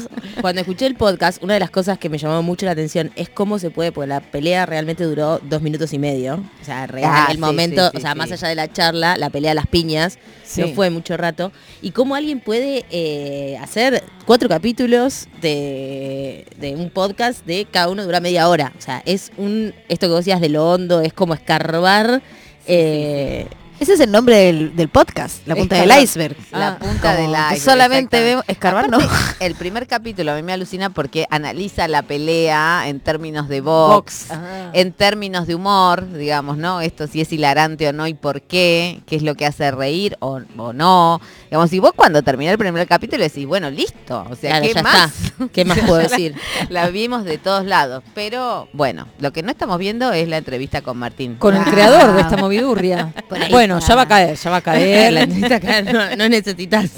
Cuando 0.41 0.61
escuché 0.63 0.87
el 0.87 0.95
podcast, 0.95 1.43
una 1.43 1.55
de 1.55 1.61
las 1.61 1.71
cosas 1.71 1.99
que 1.99 2.09
me 2.09 2.19
llamó 2.19 2.43
mucho 2.43 2.67
la 2.67 2.73
atención 2.73 3.13
es 3.17 3.29
cómo 3.29 3.59
se 3.59 3.71
puede, 3.71 3.93
porque 3.93 4.09
la 4.09 4.21
pelea 4.21 4.67
realmente 4.67 5.05
duró 5.05 5.39
dos 5.41 5.63
minutos 5.63 5.93
y 5.93 5.99
medio. 5.99 6.43
O 6.61 6.65
sea, 6.65 6.87
real, 6.87 7.11
Ah, 7.13 7.27
el 7.29 7.37
sí, 7.37 7.41
momento, 7.41 7.85
sí, 7.87 7.91
sí, 7.93 7.99
o 7.99 8.01
sea, 8.01 8.13
sí. 8.13 8.19
más 8.19 8.33
allá 8.33 8.49
de 8.49 8.55
la 8.55 8.73
charla, 8.73 9.17
la 9.17 9.31
pelea 9.31 9.53
a 9.53 9.55
las 9.55 9.67
piñas, 9.67 10.19
Sí. 10.45 10.61
no 10.63 10.69
fue 10.69 10.91
mucho 10.91 11.17
rato. 11.17 11.53
Y 11.83 11.91
cómo 11.93 12.15
alguien 12.15 12.41
puede 12.41 12.85
eh, 12.91 13.57
hacer 13.63 14.03
cuatro 14.25 14.49
capítulos 14.49 15.29
de, 15.41 16.47
de 16.59 16.75
un 16.75 16.91
podcast 16.91 17.45
de 17.47 17.67
cada 17.71 17.89
uno 17.89 18.05
dura 18.05 18.21
media 18.21 18.49
hora. 18.49 18.73
O 18.79 18.81
sea, 18.81 19.03
es 19.07 19.33
un, 19.37 19.75
esto 19.89 20.07
que 20.07 20.11
vos 20.13 20.21
decías 20.21 20.41
de 20.41 20.49
lo 20.49 20.71
hondo, 20.71 21.01
es 21.01 21.13
como 21.13 21.35
escarbar. 21.35 22.23
eh, 22.67 23.47
Ese 23.81 23.95
es 23.95 24.01
el 24.01 24.13
nombre 24.13 24.37
del, 24.37 24.77
del 24.77 24.89
podcast, 24.89 25.47
la 25.47 25.57
punta 25.57 25.77
del 25.77 25.91
iceberg. 26.03 26.37
La 26.53 26.69
Ah, 26.69 26.79
punta 26.79 27.13
de 27.15 27.23
como 27.23 27.33
la 27.33 27.49
que 27.51 27.61
solamente 27.61 28.23
vemos 28.23 28.45
escarbar, 28.47 28.89
no. 28.89 28.99
El 29.41 29.57
primer 29.57 29.87
capítulo 29.89 30.33
a 30.33 30.37
mí 30.37 30.43
me 30.43 30.53
alucina 30.53 30.91
porque 30.91 31.27
analiza 31.29 31.87
la 31.89 32.03
pelea 32.03 32.85
en 32.87 33.01
términos 33.01 33.49
de 33.49 33.61
box, 33.61 34.31
Ah. 34.31 34.71
en 34.73 34.93
términos 34.93 35.47
de 35.49 35.57
humor, 35.57 36.11
digamos, 36.13 36.57
¿no? 36.57 36.81
Esto 36.81 37.09
si 37.09 37.21
es 37.21 37.33
hilarante 37.33 37.89
o 37.89 37.93
no 37.93 38.07
y 38.07 38.15
por 38.15 38.43
qué, 38.43 39.03
qué 39.07 39.17
es 39.17 39.23
lo 39.23 39.35
que 39.35 39.45
hace 39.45 39.71
reír 39.73 40.17
o, 40.21 40.41
o 40.57 40.73
no. 40.73 41.21
Digamos, 41.51 41.73
y 41.73 41.79
vos 41.81 41.93
cuando 41.97 42.23
terminás 42.23 42.53
el 42.53 42.59
primer 42.59 42.87
capítulo 42.87 43.23
decís, 43.25 43.45
bueno, 43.45 43.71
listo, 43.71 44.25
o 44.31 44.37
sea, 44.37 44.61
claro, 44.61 44.67
¿qué 44.73 44.83
más? 44.83 45.13
está. 45.25 45.49
¿Qué 45.53 45.65
más 45.65 45.79
puedo 45.81 45.97
decir? 46.09 46.35
La 46.69 46.89
vimos 46.91 47.25
de 47.25 47.39
todos 47.39 47.65
lados, 47.67 48.05
pero 48.15 48.69
bueno, 48.73 49.09
lo 49.19 49.33
que 49.33 49.43
no 49.43 49.51
estamos 49.51 49.79
viendo 49.79 50.13
es 50.13 50.29
la 50.29 50.39
entrevista 50.39 50.81
con 50.81 50.97
Martín. 50.97 51.35
Con 51.37 51.57
el 51.57 51.63
Ah. 51.63 51.71
creador 51.71 52.15
de 52.15 52.21
esta 52.21 52.37
movidurria. 52.37 53.13
Por 53.29 53.39
ahí 53.43 53.51
Bueno, 53.51 53.64
está. 53.65 53.89
ya 53.89 53.95
va 53.97 54.03
a 54.03 54.09
caer, 54.09 54.37
ya 54.37 54.51
va 54.51 54.57
a 54.57 54.61
caer. 54.61 55.13
la 55.13 55.21
entrevista 55.25 55.57
acá 55.57 55.83
no, 55.83 56.17
no 56.17 56.29
necesitas. 56.29 56.91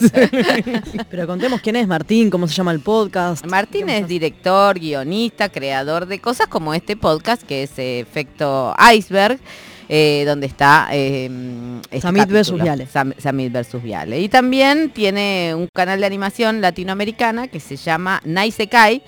Pero 1.10 1.26
contemos 1.26 1.60
quién 1.60 1.76
es 1.76 1.86
Martín, 1.86 2.30
cómo 2.30 2.46
se 2.48 2.54
llama 2.54 2.72
el 2.72 2.80
podcast. 2.80 3.44
Martín 3.46 3.88
es 3.88 4.06
director, 4.08 4.78
guionista, 4.78 5.48
creador 5.48 6.06
de 6.06 6.18
cosas 6.20 6.46
como 6.46 6.74
este 6.74 6.96
podcast 6.96 7.42
que 7.42 7.62
es 7.64 7.78
eh, 7.78 8.00
Efecto 8.00 8.74
Iceberg. 8.94 9.38
eh, 9.88 10.24
donde 10.26 10.46
está 10.48 10.88
eh, 10.90 11.30
este 11.84 12.00
Samit 12.00 12.22
capítulo, 12.22 12.34
versus 12.38 12.60
Viale. 12.60 12.86
Sam- 12.92 13.14
Samit 13.18 13.52
versus 13.52 13.80
Viale. 13.82 14.20
Y 14.20 14.28
también 14.28 14.90
tiene 14.90 15.54
un 15.54 15.68
canal 15.72 16.00
de 16.00 16.06
animación 16.06 16.60
latinoamericana 16.60 17.46
que 17.46 17.60
se 17.60 17.76
llama 17.76 18.20
Naisekai, 18.24 19.02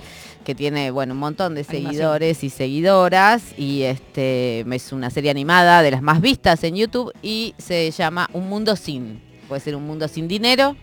que 0.48 0.54
tiene 0.54 0.90
bueno 0.90 1.12
un 1.12 1.20
montón 1.20 1.54
de 1.54 1.60
Animación. 1.60 1.92
seguidores 1.92 2.42
y 2.42 2.48
seguidoras. 2.48 3.42
Y 3.58 3.82
este 3.82 4.60
es 4.60 4.92
una 4.92 5.10
serie 5.10 5.30
animada 5.30 5.82
de 5.82 5.90
las 5.90 6.00
más 6.00 6.22
vistas 6.22 6.64
en 6.64 6.74
YouTube 6.74 7.12
y 7.20 7.54
se 7.58 7.90
llama 7.90 8.30
Un 8.32 8.48
Mundo 8.48 8.74
Sin. 8.74 9.20
Puede 9.46 9.60
ser 9.60 9.76
un 9.76 9.86
mundo 9.86 10.08
sin 10.08 10.26
dinero, 10.26 10.74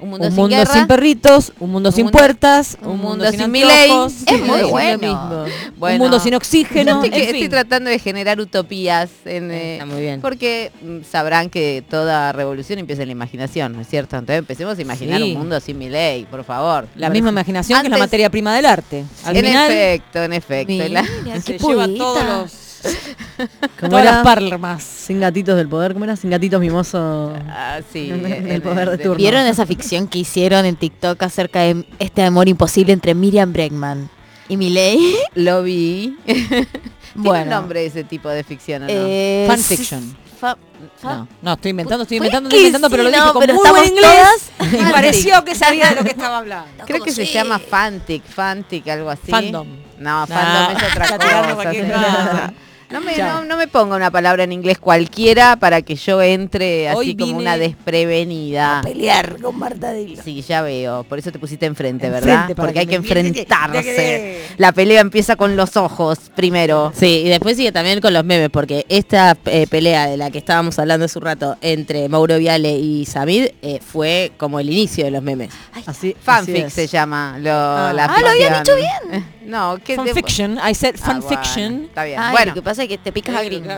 un 0.00 0.10
mundo 0.10 0.26
un 0.26 0.32
sin 0.32 0.40
mundo 0.40 0.56
guerra. 0.56 0.72
sin 0.72 0.86
perritos, 0.86 1.52
un 1.60 1.70
mundo 1.70 1.88
un 1.90 1.94
sin 1.94 2.04
mundo- 2.04 2.18
puertas, 2.18 2.76
un 2.82 2.98
mundo 2.98 3.30
sin 3.30 3.40
anteojos, 3.42 4.12
Es 4.26 4.40
muy 4.42 4.62
bueno. 4.62 4.98
mismo. 4.98 5.44
Bueno. 5.76 5.94
un 5.96 6.00
mundo 6.02 6.20
sin 6.20 6.34
oxígeno. 6.34 6.90
Yo 7.00 7.04
estoy, 7.04 7.18
en 7.20 7.24
estoy 7.26 7.40
fin. 7.42 7.50
tratando 7.50 7.90
de 7.90 7.98
generar 7.98 8.40
utopías 8.40 9.10
en, 9.24 9.50
eh, 9.50 9.74
Está 9.74 9.86
muy 9.86 10.00
bien. 10.00 10.20
porque 10.20 10.72
mm, 10.82 10.98
sabrán 11.10 11.50
que 11.50 11.82
toda 11.88 12.32
revolución 12.32 12.78
empieza 12.78 13.02
en 13.02 13.08
la 13.08 13.12
imaginación, 13.12 13.72
¿no 13.72 13.80
es 13.80 13.88
cierto? 13.88 14.16
Entonces 14.16 14.38
empecemos 14.38 14.78
a 14.78 14.82
imaginar 14.82 15.20
Sí. 15.20 15.32
un 15.32 15.38
mundo 15.38 15.60
sin 15.60 15.78
mi 15.78 15.88
ley, 15.88 16.24
por 16.30 16.44
favor. 16.44 16.86
La 16.96 17.10
misma 17.10 17.30
imaginación 17.30 17.80
que 17.80 17.86
es 17.86 17.90
la 17.90 17.98
materia 17.98 18.30
prima 18.30 18.54
del 18.54 18.66
arte. 18.66 19.04
Al 19.24 19.36
en 19.36 19.44
final 19.46 19.70
efecto, 19.70 20.22
en 20.22 20.32
efecto. 20.32 20.72
Y 20.72 20.88
la- 20.88 21.02
Mira, 21.24 21.40
se 21.40 21.58
lleva 21.58 21.86
todos 21.88 22.24
los 22.24 22.52
¿Cómo 23.80 23.90
todas 23.90 24.02
era? 24.04 24.12
las 24.16 24.24
parmas. 24.24 24.82
Sin 24.82 25.20
gatitos 25.20 25.56
del 25.56 25.68
poder, 25.68 25.92
¿cómo 25.92 26.04
era? 26.04 26.16
Sin 26.16 26.30
gatitos 26.30 26.60
mimosos. 26.60 27.32
Ah, 27.48 27.80
sí, 27.92 28.10
el 28.48 28.62
poder 28.62 28.90
de 28.90 28.96
de- 28.96 29.02
turno. 29.02 29.16
¿Vieron 29.18 29.46
esa 29.46 29.66
ficción 29.66 30.06
que 30.08 30.18
hicieron 30.20 30.64
en 30.64 30.76
TikTok 30.76 31.22
acerca 31.22 31.60
de 31.60 31.86
este 31.98 32.22
amor 32.22 32.48
imposible 32.48 32.92
entre 32.92 33.14
Miriam 33.14 33.52
Bregman 33.52 34.08
y 34.48 34.56
Miley? 34.56 35.16
Lo 35.34 35.62
vi. 35.62 36.16
Tiene 36.24 36.66
un 37.16 37.22
Bueno. 37.22 37.50
nombre 37.60 37.86
ese 37.86 38.02
tipo 38.04 38.28
de 38.28 38.42
ficción, 38.42 38.82
¿o 38.82 38.86
no? 38.86 38.92
Eh, 38.92 39.44
Fanfiction. 39.48 40.16
fa- 40.40 40.58
fa- 41.00 41.14
No, 41.18 41.28
no, 41.42 41.52
estoy 41.52 41.70
inventando, 41.70 42.02
estoy 42.02 42.16
inventando, 42.16 42.48
estoy 42.48 42.58
inventando, 42.66 42.90
pero 42.90 43.04
sí, 43.04 43.10
lo 43.10 43.10
dije 43.16 43.24
no, 43.24 43.32
con 43.32 43.40
pero 43.40 43.54
muy 43.54 43.62
estamos 43.64 43.80
buen 43.80 43.92
inglés. 43.92 44.50
todas- 44.58 44.88
Y 44.88 44.92
pareció 44.92 45.44
que 45.44 45.54
sabía 45.54 45.90
de 45.90 45.94
lo 45.96 46.02
que 46.02 46.10
estaba 46.10 46.38
hablando. 46.38 46.84
Creo 46.86 47.02
que 47.04 47.12
se 47.12 47.24
llama 47.26 47.60
Fantic, 47.60 48.24
Fantic, 48.24 48.88
algo 48.88 49.10
así. 49.10 49.30
Fandom. 49.30 49.68
No, 49.98 50.20
No, 50.22 50.26
fandom 50.26 50.76
es 50.76 50.90
otra 50.90 51.18
cosa. 51.18 52.52
No 52.94 53.00
me, 53.00 53.16
no, 53.18 53.44
no 53.44 53.56
me 53.56 53.66
ponga 53.68 53.96
una 53.96 54.10
palabra 54.10 54.44
en 54.44 54.52
inglés 54.52 54.78
cualquiera 54.78 55.56
para 55.56 55.82
que 55.82 55.96
yo 55.96 56.22
entre 56.22 56.88
así 56.88 56.98
Hoy 56.98 57.16
como 57.16 57.36
una 57.38 57.56
desprevenida. 57.58 58.80
pelear 58.82 59.40
con 59.40 59.58
Marta 59.58 59.92
Dilo. 59.92 60.22
Sí, 60.22 60.42
ya 60.42 60.62
veo. 60.62 61.04
Por 61.04 61.18
eso 61.18 61.30
te 61.32 61.38
pusiste 61.38 61.66
enfrente, 61.66 62.08
¿verdad? 62.10 62.50
Porque 62.56 62.72
que 62.74 62.78
hay 62.80 62.86
que 62.86 62.94
enfrentarse. 62.96 64.40
La 64.58 64.72
pelea 64.72 65.00
empieza 65.00 65.36
con 65.36 65.56
los 65.56 65.76
ojos 65.76 66.18
primero. 66.34 66.92
Sí, 66.94 67.22
y 67.24 67.28
después 67.28 67.56
sigue 67.56 67.72
también 67.72 68.00
con 68.00 68.12
los 68.12 68.24
memes, 68.24 68.50
porque 68.50 68.86
esta 68.88 69.36
eh, 69.46 69.66
pelea 69.68 70.06
de 70.06 70.16
la 70.16 70.30
que 70.30 70.38
estábamos 70.38 70.78
hablando 70.78 71.06
hace 71.06 71.18
un 71.18 71.24
rato 71.24 71.56
entre 71.60 72.08
Mauro 72.08 72.38
Viale 72.38 72.72
y 72.78 73.04
Samid 73.06 73.48
eh, 73.62 73.80
fue 73.84 74.32
como 74.36 74.60
el 74.60 74.70
inicio 74.70 75.04
de 75.04 75.10
los 75.10 75.22
memes. 75.22 75.50
Así, 75.86 76.16
Fanfic 76.20 76.66
así 76.66 76.70
se 76.74 76.86
llama. 76.86 77.36
Lo, 77.38 77.50
Ah. 77.52 77.92
la 77.94 78.04
Ah, 78.06 78.20
lo 78.20 78.28
habían 78.28 78.62
dicho 78.62 78.76
bien. 78.76 79.24
No, 79.46 79.78
que 79.84 79.96
Fanfiction, 79.96 80.58
I 80.58 80.74
said 80.74 80.94
Ah, 81.02 81.04
bueno, 81.06 81.22
fanfiction. 81.22 81.84
está 81.84 82.04
bien. 82.04 82.18
Ay, 82.20 82.32
bueno, 82.32 82.46
lo 82.50 82.54
que 82.54 82.62
pasa 82.62 82.83
que 82.88 82.98
te 82.98 83.12
picas 83.12 83.34
a 83.36 83.42
gringo. 83.42 83.70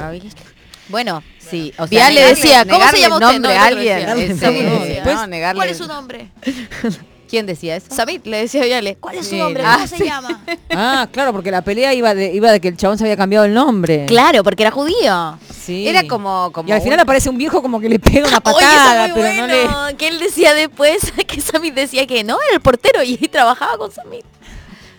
Bueno, 0.88 1.22
sí. 1.38 1.72
O 1.78 1.86
sea, 1.86 2.08
negarle- 2.10 2.26
decía, 2.28 2.64
¿cómo 2.64 2.88
se 2.90 3.00
llama 3.00 3.16
el 3.16 3.22
usted? 3.22 3.26
nombre 3.40 3.54
No, 3.54 3.60
a 3.60 3.66
alguien. 3.66 5.54
¿cuál 5.54 5.68
es 5.68 5.78
su 5.78 5.86
nombre? 5.86 6.30
¿Quién 7.28 7.44
decía 7.44 7.74
eso? 7.74 7.92
Samit 7.92 8.24
le 8.24 8.36
decía 8.36 8.62
a 8.62 8.66
Viale, 8.66 8.96
¿cuál 9.00 9.16
es 9.16 9.24
su 9.24 9.30
Sí, 9.32 9.38
nombre? 9.38 9.64
no. 9.64 9.68
¿Cómo 9.72 9.82
Ah, 9.82 9.86
se 9.88 9.96
sí. 9.96 10.04
llama? 10.04 10.44
Ah, 10.70 11.08
claro, 11.10 11.32
porque 11.32 11.50
la 11.50 11.62
pelea 11.62 11.92
iba 11.92 12.14
de, 12.14 12.32
iba 12.32 12.52
de 12.52 12.60
que 12.60 12.68
el 12.68 12.76
chabón 12.76 12.98
se 12.98 13.04
había 13.04 13.16
cambiado 13.16 13.44
el 13.46 13.52
nombre. 13.54 14.04
Claro, 14.06 14.44
porque 14.44 14.62
era 14.62 14.70
judío. 14.70 15.36
Sí. 15.64 15.88
Era 15.88 16.06
como, 16.06 16.50
como 16.52 16.68
Y 16.68 16.72
al 16.72 16.82
final 16.82 16.98
un- 16.98 17.00
aparece 17.00 17.28
un 17.28 17.36
viejo 17.36 17.60
como 17.62 17.80
que 17.80 17.88
le 17.88 17.98
pega 17.98 18.28
una 18.28 18.38
Oye, 18.44 18.50
eso 18.58 18.60
patada, 18.60 19.08
muy 19.08 19.20
pero 19.22 19.40
no 19.40 19.46
le. 19.48 19.64
bueno. 19.66 19.98
Que 19.98 20.06
él 20.06 20.20
decía 20.20 20.54
después 20.54 20.98
que 21.26 21.40
Samit 21.40 21.74
decía 21.74 22.06
que 22.06 22.22
no, 22.22 22.38
era 22.46 22.54
el 22.54 22.60
portero 22.60 23.02
y 23.02 23.16
trabajaba 23.16 23.76
con 23.76 23.90
Samit. 23.90 24.24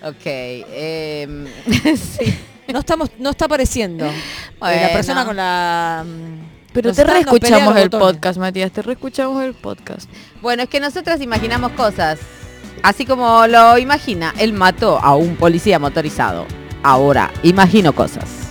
Ok. 0.03 0.25
em, 0.25 1.45
sí. 1.95 2.37
No 2.73 2.79
estamos, 2.79 3.09
no 3.19 3.29
está 3.29 3.45
apareciendo. 3.45 4.05
Eh, 4.05 4.13
Bueno. 4.59 4.81
La 4.81 4.93
persona 4.93 5.25
con 5.25 5.35
la 5.35 6.03
mm, 6.05 6.73
Pero 6.73 6.89
Nos 6.89 6.97
te 6.97 7.03
reescuchamos 7.03 7.75
el 7.77 7.89
botones. 7.89 8.13
podcast, 8.15 8.39
Matías, 8.39 8.71
te 8.71 8.81
reescuchamos 8.81 9.43
el 9.43 9.53
podcast. 9.53 10.09
Bueno, 10.41 10.63
es 10.63 10.69
que 10.69 10.79
nosotras 10.79 11.21
imaginamos 11.21 11.71
cosas. 11.73 12.19
Así 12.83 13.05
como 13.05 13.47
lo 13.47 13.77
imagina, 13.77 14.33
él 14.37 14.53
mató 14.53 14.99
a 14.99 15.15
un 15.15 15.35
policía 15.35 15.79
motorizado. 15.79 16.45
Ahora, 16.83 17.31
imagino 17.43 17.93
cosas. 17.93 18.46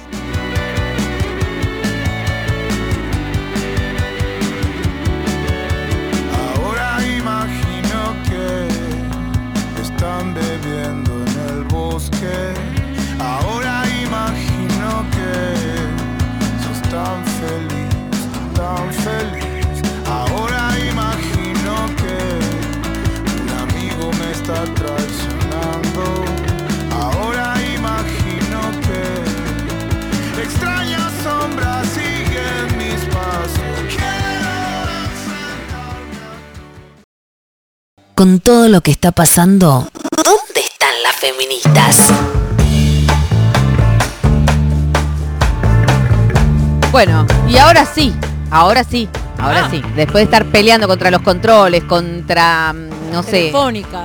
Con 38.16 38.40
todo 38.40 38.68
lo 38.68 38.80
que 38.80 38.90
está 38.90 39.12
pasando, 39.12 39.88
¿dónde 40.24 40.60
están 40.60 40.94
las 41.02 41.16
feministas? 41.16 42.08
Bueno, 46.90 47.26
y 47.46 47.58
ahora 47.58 47.84
sí, 47.84 48.14
ahora 48.50 48.84
sí, 48.84 49.06
ahora 49.38 49.66
Ah. 49.66 49.68
sí. 49.70 49.82
Después 49.94 50.14
de 50.20 50.22
estar 50.22 50.46
peleando 50.46 50.88
contra 50.88 51.10
los 51.10 51.20
controles, 51.20 51.84
contra, 51.84 52.72
mm, 52.72 53.10
no 53.12 53.22
sé, 53.22 53.52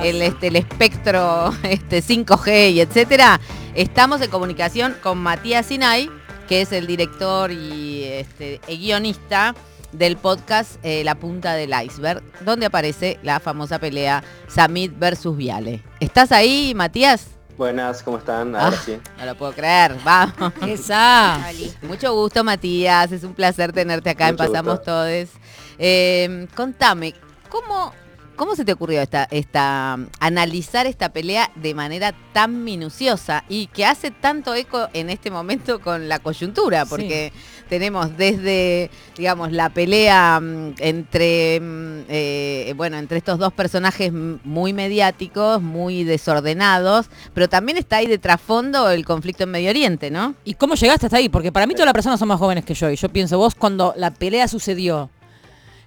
el, 0.04 0.20
este, 0.20 0.48
el 0.48 0.56
espectro 0.56 1.54
este, 1.62 2.02
5G 2.02 2.72
y 2.72 2.80
etcétera, 2.82 3.40
estamos 3.74 4.20
en 4.20 4.30
comunicación 4.30 4.94
con 5.02 5.16
Matías 5.22 5.64
Sinay, 5.64 6.10
que 6.48 6.60
es 6.60 6.72
el 6.72 6.86
director 6.86 7.50
y 7.50 8.04
este, 8.04 8.60
guionista 8.68 9.54
del 9.92 10.16
podcast 10.16 10.76
eh, 10.82 11.04
La 11.04 11.14
Punta 11.14 11.54
del 11.54 11.72
Iceberg, 11.84 12.22
donde 12.44 12.66
aparece 12.66 13.18
la 13.22 13.40
famosa 13.40 13.78
pelea 13.78 14.24
Samit 14.48 14.98
versus 14.98 15.36
Viale. 15.36 15.82
¿Estás 16.00 16.32
ahí, 16.32 16.72
Matías? 16.74 17.28
Buenas, 17.56 18.02
¿cómo 18.02 18.18
están? 18.18 18.56
Ahora 18.56 18.76
Ah, 18.76 18.82
sí. 18.84 18.98
No 19.18 19.26
lo 19.26 19.34
puedo 19.36 19.52
creer, 19.52 19.94
vamos. 20.04 20.52
Esa. 20.66 21.38
Mucho 21.82 22.14
gusto, 22.14 22.42
Matías. 22.42 23.12
Es 23.12 23.24
un 23.24 23.34
placer 23.34 23.72
tenerte 23.72 24.10
acá 24.10 24.28
en 24.28 24.34
Mucho 24.34 24.46
Pasamos 24.46 24.76
gusto. 24.78 24.92
Todes. 24.92 25.30
Eh, 25.78 26.46
contame, 26.54 27.14
¿cómo, 27.48 27.92
¿cómo 28.36 28.56
se 28.56 28.64
te 28.64 28.72
ocurrió 28.72 29.02
esta, 29.02 29.28
esta, 29.30 29.98
analizar 30.18 30.86
esta 30.86 31.10
pelea 31.10 31.50
de 31.54 31.74
manera 31.74 32.14
tan 32.32 32.64
minuciosa 32.64 33.44
y 33.48 33.66
que 33.68 33.84
hace 33.84 34.10
tanto 34.10 34.54
eco 34.54 34.88
en 34.92 35.10
este 35.10 35.30
momento 35.30 35.80
con 35.80 36.08
la 36.08 36.18
coyuntura? 36.18 36.86
Porque 36.86 37.32
tenemos 37.72 38.18
desde, 38.18 38.90
digamos, 39.16 39.50
la 39.50 39.70
pelea 39.70 40.38
mm, 40.38 40.74
entre, 40.76 41.58
mm, 41.58 42.00
eh, 42.06 42.74
bueno, 42.76 42.98
entre 42.98 43.16
estos 43.16 43.38
dos 43.38 43.50
personajes 43.54 44.12
muy 44.12 44.74
mediáticos, 44.74 45.62
muy 45.62 46.04
desordenados, 46.04 47.06
pero 47.32 47.48
también 47.48 47.78
está 47.78 47.96
ahí 47.96 48.06
de 48.06 48.18
trasfondo 48.18 48.90
el 48.90 49.06
conflicto 49.06 49.44
en 49.44 49.52
Medio 49.52 49.70
Oriente, 49.70 50.10
¿no? 50.10 50.34
¿Y 50.44 50.52
cómo 50.52 50.74
llegaste 50.74 51.06
hasta 51.06 51.16
ahí? 51.16 51.30
Porque 51.30 51.50
para 51.50 51.66
mí 51.66 51.72
todas 51.72 51.86
las 51.86 51.94
personas 51.94 52.18
son 52.18 52.28
más 52.28 52.38
jóvenes 52.38 52.66
que 52.66 52.74
yo. 52.74 52.90
Y 52.90 52.96
yo 52.96 53.08
pienso, 53.08 53.38
vos 53.38 53.54
cuando 53.54 53.94
la 53.96 54.10
pelea 54.10 54.48
sucedió, 54.48 55.08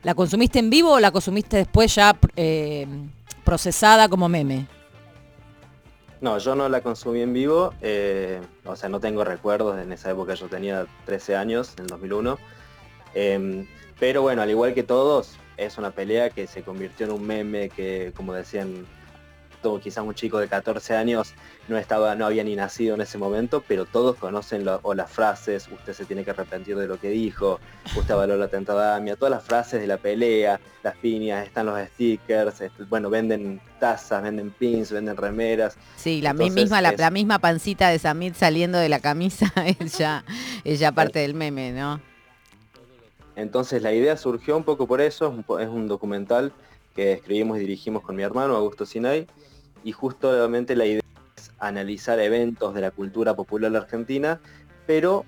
¿la 0.01 0.15
consumiste 0.15 0.57
en 0.57 0.71
vivo 0.71 0.93
o 0.93 0.99
la 0.99 1.11
consumiste 1.11 1.57
después 1.57 1.93
ya 1.93 2.17
eh, 2.35 2.87
procesada 3.43 4.09
como 4.09 4.27
meme? 4.27 4.65
No, 6.25 6.39
yo 6.39 6.55
no 6.55 6.67
la 6.69 6.81
consumí 6.81 7.21
en 7.21 7.33
vivo, 7.33 7.71
eh, 7.81 8.41
o 8.65 8.75
sea, 8.75 8.89
no 8.89 8.99
tengo 8.99 9.23
recuerdos, 9.23 9.79
en 9.79 9.91
esa 9.91 10.09
época 10.09 10.33
yo 10.33 10.47
tenía 10.47 10.87
13 11.05 11.35
años, 11.35 11.75
en 11.77 11.83
el 11.83 11.87
2001. 11.87 12.39
Em, 13.13 13.67
pero 13.99 14.23
bueno, 14.23 14.41
al 14.41 14.49
igual 14.49 14.73
que 14.73 14.81
todos, 14.81 15.37
es 15.55 15.77
una 15.77 15.91
pelea 15.91 16.31
que 16.31 16.47
se 16.47 16.63
convirtió 16.63 17.05
en 17.05 17.11
un 17.11 17.27
meme 17.27 17.69
que, 17.69 18.11
como 18.15 18.33
decían, 18.33 18.87
todo, 19.65 19.79
quizás 19.79 20.05
un 20.05 20.13
chico 20.13 20.37
de 20.37 20.47
14 20.47 20.95
años 20.95 21.33
no 21.67 21.75
estaba, 21.79 22.13
no 22.13 22.27
había 22.27 22.43
ni 22.43 22.55
nacido 22.55 22.93
en 22.93 23.01
ese 23.01 23.17
momento, 23.17 23.63
pero 23.67 23.85
todos 23.85 24.15
conocen 24.15 24.63
lo- 24.63 24.79
o 24.83 24.93
las 24.93 25.09
frases, 25.11 25.67
usted 25.73 25.93
se 25.93 26.05
tiene 26.05 26.23
que 26.23 26.29
arrepentir 26.29 26.75
de 26.77 26.85
lo 26.85 26.99
que 26.99 27.09
dijo, 27.09 27.59
usted 27.97 28.13
valoró 28.15 28.37
la 28.39 28.47
tentadamia, 28.47 29.15
todas 29.15 29.31
las 29.31 29.43
frases 29.43 29.81
de 29.81 29.87
la 29.87 29.97
pelea, 29.97 30.59
las 30.83 30.95
piñas, 30.97 31.47
están 31.47 31.65
los 31.65 31.79
stickers, 31.79 32.61
este, 32.61 32.83
bueno, 32.83 33.09
venden 33.09 33.59
tazas, 33.79 34.21
venden 34.21 34.51
pins, 34.51 34.91
venden 34.91 35.17
remeras. 35.17 35.77
Sí, 35.95 36.21
la 36.21 36.29
Entonces, 36.29 36.55
misma, 36.55 36.81
la, 36.83 36.89
es- 36.91 36.99
la 36.99 37.09
misma 37.09 37.39
pancita 37.39 37.89
de 37.89 37.97
Samit 37.97 38.35
saliendo 38.35 38.77
de 38.77 38.87
la 38.89 38.99
camisa 38.99 39.51
es 39.79 39.97
ya, 39.97 40.23
es 40.63 40.77
ya 40.79 40.91
parte 40.91 41.17
del 41.17 41.33
meme, 41.33 41.71
¿no? 41.71 41.99
Entonces 43.35 43.81
la 43.81 43.91
idea 43.93 44.15
surgió 44.15 44.55
un 44.55 44.63
poco 44.63 44.85
por 44.85 45.01
eso, 45.01 45.25
es 45.27 45.45
un, 45.49 45.61
es 45.61 45.67
un 45.67 45.87
documental 45.87 46.53
que 46.95 47.13
escribimos 47.13 47.57
y 47.57 47.61
dirigimos 47.61 48.03
con 48.03 48.15
mi 48.15 48.23
hermano 48.23 48.55
Augusto 48.55 48.85
Sinay, 48.85 49.27
y 49.85 49.91
justamente 49.91 50.75
la 50.75 50.87
idea 50.87 51.03
es 51.37 51.51
analizar 51.59 52.19
eventos 52.19 52.73
de 52.73 52.81
la 52.81 52.89
cultura 52.89 53.35
popular 53.35 53.73
argentina, 53.75 54.41
pero 54.87 55.23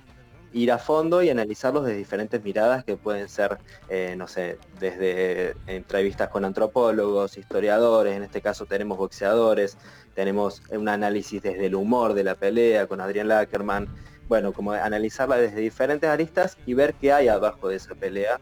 ir 0.52 0.72
a 0.72 0.80
fondo 0.80 1.22
y 1.22 1.30
analizarlos 1.30 1.86
de 1.86 1.94
diferentes 1.96 2.44
miradas 2.44 2.84
que 2.84 2.98
pueden 2.98 3.30
ser, 3.30 3.60
eh, 3.88 4.16
no 4.18 4.28
sé, 4.28 4.58
desde 4.80 5.56
entrevistas 5.68 6.30
con 6.30 6.44
antropólogos, 6.44 7.38
historiadores, 7.38 8.16
en 8.16 8.24
este 8.24 8.42
caso 8.42 8.66
tenemos 8.66 8.98
boxeadores, 8.98 9.78
tenemos 10.16 10.64
un 10.72 10.90
análisis 10.90 11.40
desde 11.44 11.68
el 11.68 11.76
humor 11.76 12.16
de 12.16 12.24
la 12.24 12.34
pelea 12.34 12.88
con 12.88 13.00
Adrián 13.00 13.28
Lackerman, 13.28 13.88
bueno, 14.28 14.54
como 14.54 14.72
analizarla 14.72 15.38
desde 15.38 15.62
diferentes 15.62 16.10
aristas 16.10 16.58
y 16.66 16.74
ver 16.74 16.96
qué 16.96 17.14
hay 17.14 17.28
abajo 17.28 17.68
de 17.68 17.76
esa 17.76 17.94
pelea, 17.94 18.40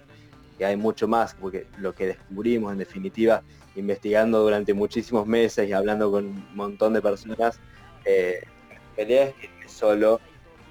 que 0.58 0.66
hay 0.66 0.78
mucho 0.78 1.10
más, 1.10 1.34
porque 1.34 1.68
lo 1.78 1.94
que 1.94 2.08
descubrimos 2.08 2.72
en 2.72 2.78
definitiva, 2.78 3.44
investigando 3.76 4.42
durante 4.42 4.74
muchísimos 4.74 5.28
meses 5.28 5.68
y 5.70 5.74
hablando 5.74 6.12
con 6.12 6.26
un 6.28 6.48
montón 6.56 6.94
de 6.94 7.02
personas, 7.02 7.62
eh, 8.04 8.40
la 8.70 8.82
pelea 8.96 9.26
es 9.28 9.36
que 9.36 9.50
solo 9.68 10.22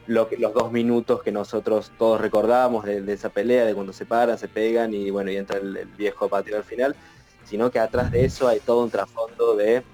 lo 0.07 0.29
que- 0.29 0.37
los 0.39 0.53
dos 0.55 0.73
minutos 0.73 1.23
que 1.23 1.33
nosotros 1.33 1.93
todos 1.97 2.21
recordamos 2.21 2.85
de, 2.85 3.03
de 3.03 3.13
esa 3.15 3.31
pelea, 3.31 3.65
de 3.67 3.75
cuando 3.75 3.93
se 3.93 4.07
paran, 4.07 4.39
se 4.39 4.49
pegan 4.49 4.93
y 4.95 5.11
bueno, 5.11 5.31
y 5.31 5.37
entra 5.37 5.59
el, 5.59 5.77
el 5.77 5.89
viejo 5.95 6.29
patio 6.31 6.57
al 6.57 6.65
final, 6.65 6.97
sino 7.43 7.71
que 7.71 7.79
atrás 7.79 8.11
de 8.11 8.25
eso 8.25 8.49
hay 8.49 8.61
todo 8.61 8.85
un 8.85 8.91
trasfondo 8.91 9.57
de 9.57 9.87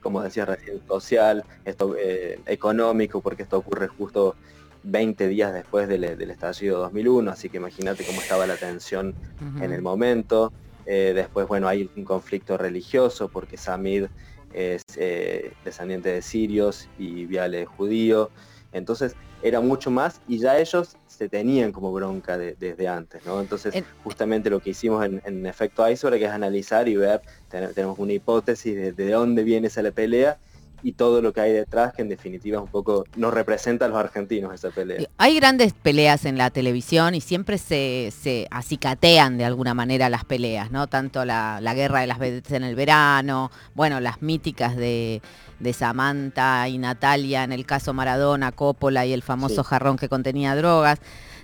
como 0.00 0.22
decía 0.22 0.44
recién, 0.46 0.82
social, 0.86 1.44
esto 1.64 1.94
eh, 1.96 2.42
económico, 2.46 3.22
porque 3.22 3.42
esto 3.44 3.58
ocurre 3.58 3.88
justo 3.88 4.36
20 4.82 5.28
días 5.28 5.52
después 5.54 5.86
del, 5.88 6.00
del 6.18 6.30
estallido 6.30 6.80
2001, 6.80 7.30
así 7.30 7.50
que 7.50 7.58
imagínate 7.58 8.04
cómo 8.04 8.20
estaba 8.20 8.46
la 8.46 8.56
tensión 8.58 9.16
en 9.58 9.72
el 9.72 9.82
momento. 9.82 10.52
Eh, 10.84 11.12
después, 11.14 11.46
bueno, 11.46 11.68
hay 11.68 11.90
un 11.94 12.04
conflicto 12.04 12.56
religioso, 12.58 13.28
porque 13.30 13.56
Samid 13.56 14.06
es 14.50 14.82
eh, 14.96 15.54
descendiente 15.62 16.10
de 16.10 16.22
sirios 16.22 16.90
y 16.96 17.26
Viale 17.26 17.62
es 17.62 17.68
judío. 17.68 18.32
Entonces 18.70 19.16
era 19.40 19.60
mucho 19.60 19.90
más 19.90 20.20
y 20.24 20.38
ya 20.38 20.58
ellos 20.58 20.98
se 21.06 21.28
tenían 21.28 21.72
como 21.72 21.92
bronca 21.92 22.38
de- 22.38 22.54
desde 22.56 22.86
antes, 22.88 23.24
¿no? 23.24 23.40
Entonces 23.40 23.74
En- 23.74 23.86
justamente 23.96 24.50
lo 24.50 24.60
que 24.60 24.70
hicimos 24.70 25.04
en, 25.04 25.20
en 25.24 25.46
efecto 25.46 25.88
iceberg 25.88 26.18
que 26.18 26.26
es 26.26 26.30
analizar 26.30 26.88
y 26.88 26.96
ver, 26.96 27.22
ten- 27.48 27.72
tenemos 27.74 27.98
una 27.98 28.12
hipótesis 28.12 28.76
de, 28.76 28.92
de 28.92 29.10
dónde 29.10 29.42
viene 29.44 29.66
esa 29.68 29.82
la 29.82 29.92
pelea 29.92 30.38
y 30.82 30.92
todo 30.92 31.22
lo 31.22 31.32
que 31.32 31.40
hay 31.40 31.52
detrás 31.52 31.92
que 31.94 32.02
en 32.02 32.08
definitiva 32.08 32.58
es 32.58 32.62
un 32.64 32.68
poco 32.70 33.04
nos 33.16 33.32
representa 33.32 33.84
a 33.84 33.88
los 33.88 33.98
argentinos 33.98 34.52
esa 34.54 34.70
pelea. 34.70 35.06
Hay 35.18 35.36
grandes 35.36 35.72
peleas 35.74 36.24
en 36.24 36.36
la 36.38 36.50
televisión 36.50 37.14
y 37.14 37.20
siempre 37.20 37.58
se, 37.58 38.12
se 38.16 38.48
acicatean 38.50 39.38
de 39.38 39.44
alguna 39.44 39.74
manera 39.74 40.08
las 40.10 40.24
peleas, 40.24 40.70
¿no? 40.70 40.86
Tanto 40.86 41.24
la, 41.24 41.60
la 41.60 41.74
guerra 41.74 42.00
de 42.00 42.06
las 42.06 42.18
vedettes 42.18 42.52
en 42.52 42.64
el 42.64 42.74
verano, 42.74 43.50
bueno, 43.74 44.00
las 44.00 44.22
míticas 44.22 44.74
de, 44.76 45.22
de 45.60 45.72
Samantha 45.72 46.68
y 46.68 46.78
Natalia 46.78 47.44
en 47.44 47.52
el 47.52 47.64
caso 47.66 47.92
Maradona, 47.94 48.52
Coppola 48.52 49.06
y 49.06 49.12
el 49.12 49.22
famoso 49.22 49.62
Sí. 49.62 49.68
jarrón 49.68 49.96
que 49.96 50.08
contenía 50.08 50.56
drogas. 50.56 50.98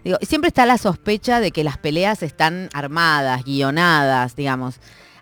Digo, 0.05 0.17
siempre 0.23 0.49
está 0.49 0.65
la 0.67 0.79
sospecha 0.79 1.41
de 1.41 1.51
que 1.51 1.65
las 1.65 1.77
peleas 1.79 2.23
están 2.23 2.69
armadas, 2.73 3.45
guionadas, 3.45 4.37
digamos. 4.37 4.77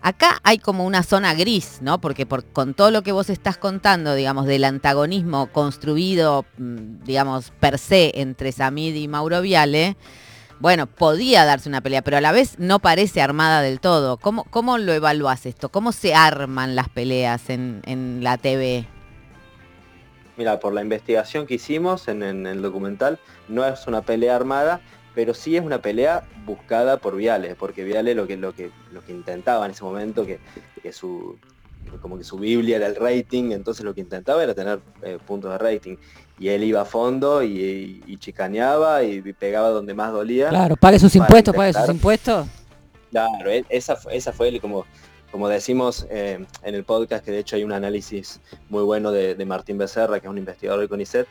Acá 0.07 0.39
hay 0.45 0.59
como 0.59 0.87
una 0.87 1.03
zona 1.03 1.35
gris, 1.35 1.79
¿no? 1.83 2.01
Porque 2.01 2.27
por, 2.27 2.45
con 2.45 2.75
todo 2.75 2.93
lo 2.93 3.03
que 3.03 3.11
vos 3.11 3.29
estás 3.29 3.59
contando, 3.59 4.15
digamos, 4.15 4.47
del 4.47 4.63
antagonismo 4.63 5.49
construido, 5.49 6.45
mm, 6.59 7.03
digamos, 7.03 7.51
per 7.59 7.77
se 7.77 8.13
entre 8.21 8.53
Samid 8.53 8.95
y 8.95 9.09
Mauro 9.09 9.43
Viale, 9.43 9.97
bueno, 10.61 10.87
podía 10.87 11.45
darse 11.45 11.69
una 11.69 11.81
pelea, 11.81 12.03
pero 12.03 12.19
a 12.19 12.21
la 12.21 12.31
vez 12.31 12.57
no 12.61 12.79
parece 12.79 13.21
armada 13.21 13.63
del 13.63 13.81
todo. 13.81 14.17
¿Cómo, 14.17 14.45
cómo 14.45 14.79
lo 14.79 14.93
evaluás 14.93 15.45
esto? 15.45 15.71
¿Cómo 15.71 15.91
se 15.91 16.15
arman 16.15 16.77
las 16.77 16.89
peleas 16.89 17.51
en, 17.51 17.83
en 17.85 18.23
la 18.23 18.39
TV? 18.39 18.87
Mira, 20.37 20.61
por 20.61 20.73
la 20.73 20.83
investigación 20.83 21.47
que 21.47 21.55
hicimos 21.55 22.07
en, 22.07 22.23
en 22.23 22.47
el 22.47 22.63
documental, 22.63 23.19
no 23.49 23.67
es 23.67 23.89
una 23.89 24.03
pelea 24.03 24.37
armada, 24.37 24.81
pero 25.17 25.35
sí 25.35 25.57
es 25.57 25.65
una 25.65 25.81
pelea 25.83 26.23
buscada 26.45 26.99
por 26.99 27.17
Viale, 27.17 27.57
porque 27.57 27.83
Viale 27.85 28.15
lo 28.15 28.27
que, 28.29 28.37
lo 28.37 28.55
que, 28.55 28.71
lo 28.93 29.03
que 29.05 29.13
intentaba 29.13 29.65
en 29.65 29.73
ese 29.73 29.83
momento, 29.83 30.25
que, 30.27 30.39
que 30.83 30.93
su, 30.93 31.39
como 32.03 32.19
que 32.19 32.23
su 32.25 32.37
Biblia 32.39 32.77
era 32.77 32.87
el 32.87 32.95
rating, 32.97 33.51
entonces 33.53 33.83
lo 33.85 33.95
que 33.95 34.03
intentaba 34.03 34.45
era 34.45 34.55
tener 34.55 34.79
eh, 35.03 35.19
puntos 35.27 35.51
de 35.51 35.59
rating. 35.59 35.97
Y 36.39 36.49
él 36.51 36.65
iba 36.65 36.83
a 36.83 36.85
fondo 36.85 37.43
y, 37.43 38.03
y 38.07 38.17
chicaneaba 38.19 39.03
y 39.03 39.23
pegaba 39.33 39.71
donde 39.71 39.95
más 39.95 40.13
dolía. 40.13 40.51
Claro, 40.51 40.77
pague 40.77 40.99
sus 40.99 41.17
impuestos, 41.17 41.57
pague 41.57 41.73
sus 41.73 41.89
impuestos. 41.89 42.47
Claro, 43.11 43.51
e- 43.51 43.65
esa, 43.71 43.97
fue- 43.97 44.15
esa 44.15 44.33
fue 44.35 44.49
el- 44.49 44.61
como, 44.61 44.85
como 45.33 45.49
decimos 45.49 46.07
eh, 46.11 46.45
en 46.63 46.75
el 46.75 46.85
podcast, 46.85 47.25
que 47.25 47.31
de 47.31 47.39
hecho 47.39 47.57
hay 47.57 47.65
un 47.65 47.73
análisis 47.73 48.41
muy 48.69 48.83
bueno 48.83 49.13
de, 49.13 49.35
de 49.35 49.45
Martín 49.47 49.79
Becerra, 49.79 50.21
que 50.21 50.27
es 50.27 50.31
un 50.31 50.37
investigador 50.37 50.81
del 50.81 50.91
CONICET, 50.91 51.27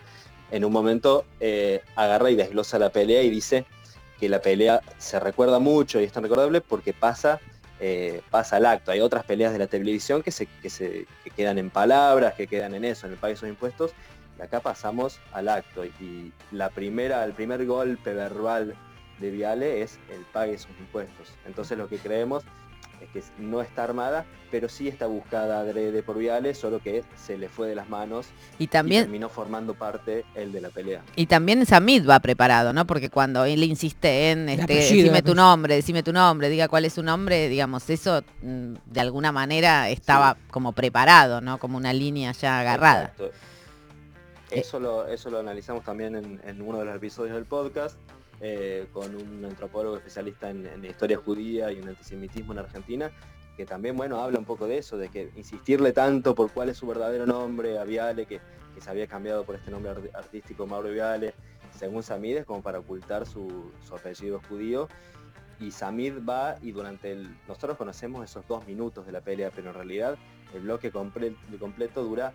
en 0.52 0.64
un 0.66 0.72
momento 0.72 1.26
eh, 1.40 1.82
agarra 1.96 2.30
y 2.32 2.36
desglosa 2.36 2.80
la 2.80 2.90
pelea 2.92 3.22
y 3.24 3.30
dice 3.30 3.66
que 4.20 4.30
la 4.30 4.42
pelea 4.42 4.82
se 4.98 5.20
recuerda 5.20 5.60
mucho 5.60 6.00
y 6.00 6.04
es 6.04 6.12
tan 6.12 6.24
recordable 6.24 6.62
porque 6.62 6.94
pasa, 6.94 7.40
eh, 7.80 8.22
pasa 8.30 8.58
al 8.58 8.66
acto. 8.66 8.92
Hay 8.92 9.02
otras 9.02 9.26
peleas 9.26 9.54
de 9.54 9.60
la 9.60 9.68
televisión 9.68 10.24
que, 10.24 10.32
se, 10.32 10.46
que, 10.46 10.70
se, 10.70 11.06
que 11.24 11.30
quedan 11.32 11.58
en 11.58 11.70
palabras, 11.70 12.34
que 12.36 12.48
quedan 12.48 12.74
en 12.76 12.86
eso, 12.86 13.08
en 13.08 13.14
el 13.14 13.20
de 13.20 13.36
sus 13.36 13.50
impuestos, 13.50 13.92
y 14.38 14.42
acá 14.42 14.60
pasamos 14.60 15.20
al 15.32 15.50
acto. 15.50 15.86
Y 15.86 16.32
la 16.52 16.70
primera, 16.70 17.24
el 17.24 17.34
primer 17.34 17.66
golpe 17.66 18.14
verbal 18.14 18.76
de 19.20 19.32
Viale 19.32 19.82
es 19.82 20.00
el 20.10 20.22
pague 20.32 20.58
sus 20.58 20.78
impuestos. 20.80 21.32
Entonces 21.46 21.78
lo 21.78 21.88
que 21.88 21.98
creemos 21.98 22.44
que 23.14 23.24
no 23.38 23.62
está 23.62 23.84
armada, 23.84 24.26
pero 24.52 24.70
sí 24.70 24.88
está 24.88 25.08
buscada 25.08 25.60
adrede 25.60 26.02
por 26.04 26.18
Viale, 26.18 26.54
solo 26.54 26.80
que 26.80 27.04
se 27.16 27.38
le 27.38 27.50
fue 27.50 27.68
de 27.68 27.76
las 27.76 27.90
manos 27.90 28.28
Y 28.60 28.68
también- 28.68 29.04
terminó 29.04 29.30
formando 29.30 29.74
parte 29.74 30.26
el 30.36 30.52
de 30.52 30.62
la 30.62 30.70
pelea. 30.70 31.04
Y 31.16 31.26
también 31.26 31.66
Samid 31.66 32.08
va 32.08 32.20
preparado, 32.20 32.72
¿no? 32.74 32.86
Porque 32.88 33.10
cuando 33.10 33.46
él 33.46 33.64
insiste 33.64 34.32
en, 34.32 34.50
este, 34.50 34.64
apellido, 34.64 35.04
decime 35.04 35.22
tu 35.22 35.36
nombre, 35.36 35.76
decime 35.76 36.04
tu 36.04 36.14
nombre, 36.14 36.50
diga 36.50 36.68
cuál 36.68 36.86
es 36.86 36.94
su 36.94 37.04
nombre, 37.04 37.50
digamos, 37.50 37.90
eso 37.90 38.22
mm, 38.42 38.74
de 38.86 39.00
alguna 39.02 39.32
manera 39.32 39.90
estaba 39.90 40.38
como 40.50 40.72
preparado, 40.72 41.42
¿no? 41.42 41.58
Como 41.58 41.78
una 41.78 41.94
línea 41.94 42.32
ya 42.32 42.60
agarrada. 42.60 43.14
Exacto. 43.18 43.32
Eso 44.52 44.80
lo, 44.80 45.08
eso 45.08 45.30
lo 45.30 45.40
analizamos 45.40 45.84
también 45.84 46.16
en, 46.16 46.40
en 46.46 46.62
uno 46.62 46.80
de 46.80 46.86
los 46.86 46.96
episodios 46.96 47.36
del 47.36 47.46
podcast, 47.46 47.98
eh, 48.48 48.86
con 48.94 49.16
un 49.16 49.44
antropólogo 49.44 49.98
especialista 49.98 50.52
en, 50.52 50.68
en 50.68 50.86
historia 50.86 51.18
judía 51.18 51.72
y 51.72 51.80
en 51.80 51.88
antisemitismo 51.90 52.54
en 52.54 52.60
Argentina, 52.60 53.12
que 53.58 53.66
también 53.66 53.98
bueno 53.98 54.22
habla 54.22 54.38
un 54.38 54.46
poco 54.46 54.68
de 54.68 54.78
eso, 54.78 54.98
de 54.98 55.10
que 55.10 55.32
insistirle 55.36 55.94
tanto 55.94 56.36
por 56.36 56.52
cuál 56.52 56.70
es 56.70 56.78
su 56.78 56.86
verdadero 56.86 57.26
nombre 57.26 57.80
a 57.80 57.84
Viale, 57.86 58.28
que, 58.28 58.40
que 58.76 58.82
se 58.82 58.90
había 58.90 59.08
cambiado 59.08 59.44
por 59.46 59.56
este 59.56 59.72
nombre 59.72 59.92
art- 59.92 60.14
artístico 60.16 60.68
Mauro 60.68 60.90
Viale, 60.92 61.34
según 61.76 62.04
Samid 62.04 62.38
es 62.38 62.46
como 62.46 62.62
para 62.62 62.78
ocultar 62.80 63.26
su, 63.26 63.72
su 63.84 63.96
apellido 63.96 64.40
judío. 64.48 64.88
Y 65.60 65.72
Samid 65.72 66.16
va 66.28 66.58
y 66.62 66.72
durante 66.72 67.14
el... 67.14 67.34
Nosotros 67.48 67.78
conocemos 67.78 68.24
esos 68.30 68.46
dos 68.48 68.68
minutos 68.68 69.06
de 69.08 69.12
la 69.14 69.22
pelea, 69.22 69.50
pero 69.56 69.70
en 69.70 69.74
realidad 69.76 70.18
el 70.54 70.62
bloque 70.62 70.92
comple- 70.92 71.36
completo 71.60 72.04
dura 72.04 72.34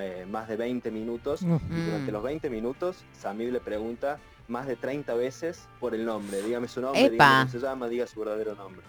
eh, 0.00 0.26
más 0.28 0.48
de 0.48 0.56
20 0.56 0.90
minutos. 0.90 1.42
Y 1.70 1.84
durante 1.84 2.10
los 2.10 2.22
20 2.22 2.48
minutos 2.50 3.04
Samid 3.12 3.50
le 3.52 3.60
pregunta 3.60 4.18
más 4.48 4.66
de 4.66 4.76
30 4.76 5.14
veces 5.14 5.68
por 5.80 5.94
el 5.94 6.04
nombre. 6.04 6.42
Dígame 6.42 6.68
su 6.68 6.80
nombre, 6.80 7.10
dígame 7.10 7.40
cómo 7.42 7.52
se 7.52 7.58
llama, 7.66 7.88
diga 7.88 8.06
su 8.06 8.20
verdadero 8.20 8.54
nombre. 8.54 8.82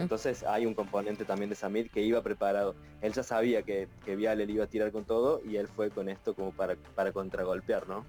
Entonces 0.00 0.44
hay 0.44 0.64
un 0.64 0.72
componente 0.72 1.26
también 1.26 1.50
de 1.50 1.54
Samir 1.54 1.90
que 1.90 2.00
iba 2.00 2.22
preparado. 2.22 2.74
Él 3.02 3.12
ya 3.12 3.22
sabía 3.22 3.62
que, 3.62 3.86
que 4.04 4.16
Viale 4.16 4.46
le 4.46 4.52
iba 4.54 4.64
a 4.64 4.66
tirar 4.66 4.90
con 4.92 5.04
todo 5.04 5.42
y 5.44 5.56
él 5.56 5.68
fue 5.68 5.90
con 5.90 6.08
esto 6.08 6.34
como 6.34 6.52
para, 6.52 6.76
para 6.94 7.12
contragolpear, 7.12 7.86
¿no? 7.86 8.06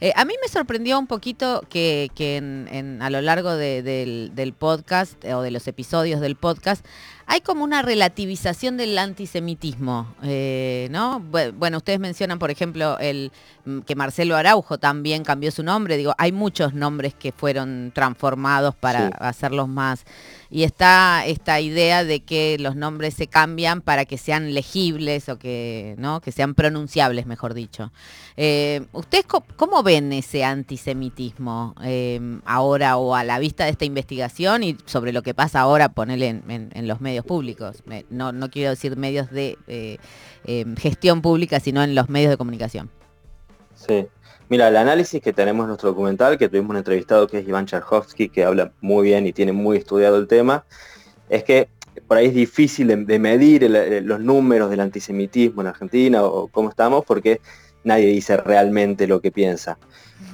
Eh, 0.00 0.12
a 0.16 0.24
mí 0.24 0.34
me 0.42 0.48
sorprendió 0.48 0.98
un 0.98 1.06
poquito 1.06 1.62
que, 1.68 2.10
que 2.14 2.36
en- 2.36 2.68
en- 2.70 3.02
a 3.02 3.10
lo 3.10 3.20
largo 3.20 3.54
de- 3.56 3.82
del, 3.82 4.32
del 4.34 4.52
podcast 4.52 5.22
eh, 5.24 5.34
o 5.34 5.42
de 5.42 5.50
los 5.50 5.66
episodios 5.68 6.20
del 6.20 6.36
podcast 6.36 6.84
hay 7.26 7.42
como 7.42 7.62
una 7.62 7.80
relativización 7.82 8.76
del 8.76 8.98
antisemitismo, 8.98 10.12
eh, 10.24 10.88
¿no? 10.90 11.20
Bu- 11.20 11.52
Bueno, 11.56 11.76
ustedes 11.76 12.00
mencionan, 12.00 12.40
por 12.40 12.50
ejemplo, 12.50 12.98
el 12.98 13.30
mm, 13.64 13.80
que 13.82 13.94
Marcelo 13.94 14.34
Araujo 14.36 14.78
también 14.78 15.22
cambió 15.22 15.52
su 15.52 15.62
nombre. 15.62 15.96
Digo, 15.96 16.12
hay 16.18 16.32
muchos 16.32 16.74
nombres 16.74 17.14
que 17.14 17.30
fueron 17.30 17.92
transformados 17.94 18.74
para 18.74 19.06
Sí. 19.06 19.12
hacerlos 19.20 19.68
más. 19.68 20.04
Y 20.50 20.64
está 20.64 21.24
esta 21.24 21.60
idea 21.60 22.02
de 22.02 22.18
que 22.18 22.56
los 22.58 22.74
nombres 22.74 23.14
se 23.14 23.28
cambian 23.28 23.80
para 23.80 24.06
que 24.06 24.18
sean 24.18 24.52
legibles 24.52 25.28
o 25.28 25.38
que, 25.38 25.94
¿no? 25.98 26.20
que 26.20 26.32
sean 26.32 26.54
pronunciables, 26.56 27.26
mejor 27.26 27.54
dicho. 27.54 27.92
Eh, 28.36 28.86
¿Ustedes 29.20 29.26
co- 29.26 29.44
cómo 29.56 29.82
ven 29.82 30.14
ese 30.14 30.44
antisemitismo 30.44 31.74
eh, 31.84 32.18
ahora 32.46 32.96
o 32.96 33.14
a 33.14 33.22
la 33.22 33.38
vista 33.38 33.64
de 33.64 33.70
esta 33.70 33.84
investigación 33.84 34.62
y 34.62 34.78
sobre 34.86 35.12
lo 35.12 35.22
que 35.22 35.34
pasa 35.34 35.60
ahora, 35.60 35.90
ponerle 35.90 36.28
en, 36.48 36.88
los 36.88 37.02
medios 37.02 37.26
públicos? 37.26 37.82
No, 38.08 38.32
no 38.32 38.48
quiero 38.50 38.70
decir 38.70 38.96
medios 38.96 39.30
de 39.30 39.58
eh, 39.66 39.98
eh, 40.46 40.64
gestión 40.78 41.20
pública, 41.20 41.60
sino 41.60 41.82
en 41.82 41.94
los 41.94 42.08
medios 42.08 42.30
de 42.30 42.38
comunicación. 42.38 42.88
Sí. 43.74 44.06
Mira, 44.48 44.68
el 44.68 44.76
análisis 44.78 45.20
que 45.20 45.34
tenemos 45.34 45.64
en 45.64 45.68
nuestro 45.68 45.90
documental, 45.90 46.38
que 46.38 46.48
tuvimos 46.48 46.70
un 46.70 46.76
entrevistado 46.78 47.26
que 47.26 47.40
es 47.40 47.46
Iván 47.46 47.66
Charhovsky, 47.66 48.30
que 48.30 48.44
habla 48.44 48.72
muy 48.80 49.04
bien 49.04 49.26
y 49.26 49.34
tiene 49.34 49.52
muy 49.52 49.76
estudiado 49.76 50.16
el 50.16 50.28
tema, 50.28 50.64
es 51.28 51.44
que 51.44 51.68
por 52.08 52.16
ahí 52.16 52.26
es 52.26 52.34
difícil 52.34 52.86
de, 52.86 53.18
medir 53.18 53.64
el- 53.64 54.04
los 54.06 54.18
números 54.20 54.70
del 54.70 54.80
antisemitismo 54.80 55.60
en 55.60 55.66
Argentina 55.68 56.24
o 56.24 56.48
cómo 56.48 56.70
estamos, 56.70 57.04
porque 57.04 57.40
nadie 57.84 58.06
dice 58.06 58.36
realmente 58.36 59.06
lo 59.06 59.20
que 59.20 59.30
piensa. 59.32 59.78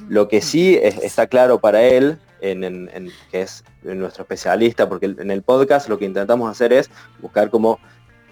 Lo 0.09 0.29
que 0.29 0.41
sí 0.41 0.79
es- 0.81 0.99
está 0.99 1.27
claro 1.27 1.59
para 1.61 1.83
él, 1.83 2.19
en, 2.41 2.65
en- 2.65 2.91
en- 2.93 3.11
que 3.31 3.43
es 3.43 3.65
nuestro 3.83 4.23
especialista, 4.23 4.89
porque 4.89 5.07
en 5.07 5.31
el 5.31 5.43
podcast 5.43 5.89
lo 5.89 5.99
que 5.99 6.05
intentamos 6.05 6.51
hacer 6.51 6.73
es 6.73 6.91
buscar 7.21 7.51
como 7.51 7.79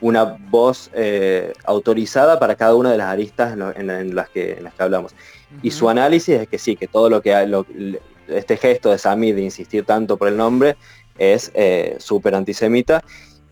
una 0.00 0.24
voz 0.50 0.90
eh, 0.92 1.52
autorizada 1.64 2.38
para 2.38 2.56
cada 2.56 2.74
una 2.74 2.90
de 2.92 2.98
las 2.98 3.06
aristas 3.08 3.52
en, 3.54 3.58
lo- 3.60 3.74
en- 3.76 3.90
en 3.90 4.14
las, 4.14 4.28
que, 4.28 4.52
en 4.54 4.64
las 4.64 4.74
que 4.74 4.82
hablamos. 4.82 5.14
Y 5.62 5.70
su 5.70 5.88
análisis 5.88 6.40
es 6.40 6.48
que 6.48 6.58
sí, 6.58 6.76
que 6.76 6.86
todo 6.88 7.08
lo 7.08 7.22
que 7.22 7.46
lo- 7.46 7.66
este 8.28 8.56
gesto 8.56 8.90
de 8.90 8.98
Sami 8.98 9.32
de 9.32 9.42
insistir 9.42 9.84
tanto 9.84 10.16
por 10.16 10.28
el 10.28 10.36
nombre 10.36 10.76
es 11.18 11.50
eh, 11.54 11.96
súper 11.98 12.34
antisemita 12.34 13.02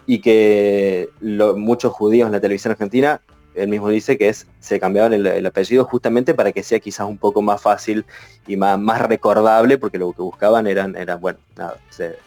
y 0.07 0.21
que 0.21 1.09
lo- 1.21 1.57
muchos 1.57 1.93
judíos 1.93 2.27
en 2.27 2.33
la 2.33 2.41
televisión 2.41 2.73
argentina, 2.73 3.21
él 3.55 3.69
mismo 3.69 3.89
dice 3.89 4.17
que 4.19 4.29
es, 4.29 4.47
se 4.61 4.81
cambiaban 4.81 5.13
el, 5.13 5.27
el 5.27 5.47
apellido 5.47 5.85
justamente 5.85 6.35
para 6.35 6.53
que 6.53 6.63
sea 6.63 6.81
quizás 6.81 7.07
un 7.07 7.19
poco 7.19 7.43
más 7.43 7.61
fácil 7.61 8.05
y 8.47 8.57
más, 8.57 8.79
más 8.79 9.01
recordable, 9.03 9.79
porque 9.79 9.99
lo 9.99 10.13
que 10.13 10.23
buscaban 10.23 10.67
eran, 10.67 10.97
eran 10.97 11.21
bueno, 11.21 11.39
nada, 11.57 11.77
ser, 11.89 12.19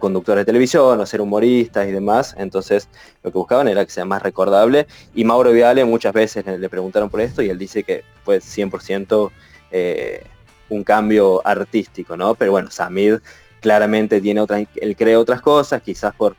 conductores 0.00 0.42
de 0.42 0.46
televisión 0.46 0.98
o 0.98 1.06
ser 1.06 1.20
humoristas 1.20 1.86
y 1.86 1.92
demás, 1.92 2.34
entonces 2.38 2.88
lo 3.22 3.30
que 3.30 3.38
buscaban 3.38 3.68
era 3.68 3.84
que 3.84 3.90
sea 3.90 4.06
más 4.06 4.22
recordable 4.22 4.86
y 5.14 5.24
Mauro 5.24 5.52
Viale 5.52 5.84
muchas 5.84 6.14
veces 6.14 6.44
le, 6.46 6.68
preguntaron 6.70 7.10
por 7.10 7.20
esto 7.20 7.42
y 7.42 7.50
él 7.50 7.58
dice 7.58 7.84
que 7.84 8.02
fue 8.24 8.38
100% 8.38 9.30
eh, 9.70 10.24
un 10.70 10.84
cambio 10.84 11.46
artístico, 11.46 12.16
¿no? 12.16 12.34
Pero 12.34 12.52
bueno, 12.52 12.70
Samid 12.70 13.16
claramente 13.60 14.22
tiene 14.22 14.40
otra, 14.40 14.64
él 14.74 14.96
cree 14.96 15.16
otras 15.16 15.42
cosas, 15.42 15.82
quizás 15.82 16.14
por 16.14 16.34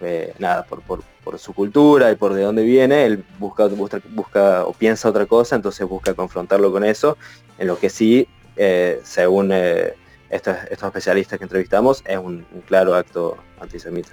eh, 0.00 0.34
nada, 0.38 0.64
por, 0.64 0.82
por, 0.82 1.02
su 1.38 1.52
cultura 1.52 2.10
y 2.10 2.16
por 2.16 2.32
de 2.32 2.42
dónde 2.42 2.62
viene, 2.62 3.04
él 3.04 3.22
busca, 3.38 3.66
busca, 3.66 4.00
busca 4.10 4.64
o 4.64 4.72
piensa 4.72 5.10
otra 5.10 5.26
cosa, 5.26 5.56
entonces 5.56 5.86
busca 5.86 6.14
confrontarlo 6.14 6.72
con 6.72 6.84
eso, 6.84 7.18
en 7.58 7.66
lo 7.66 7.78
que 7.78 7.90
sí, 7.90 8.26
eh, 8.56 8.98
según 9.04 9.50
eh, 9.52 9.92
estos, 10.30 10.56
estos 10.70 10.86
especialistas 10.86 11.38
que 11.38 11.44
entrevistamos, 11.44 12.02
es 12.06 12.16
un 12.16 12.46
claro 12.66 12.94
acto 12.94 13.36
antisemita. 13.60 14.10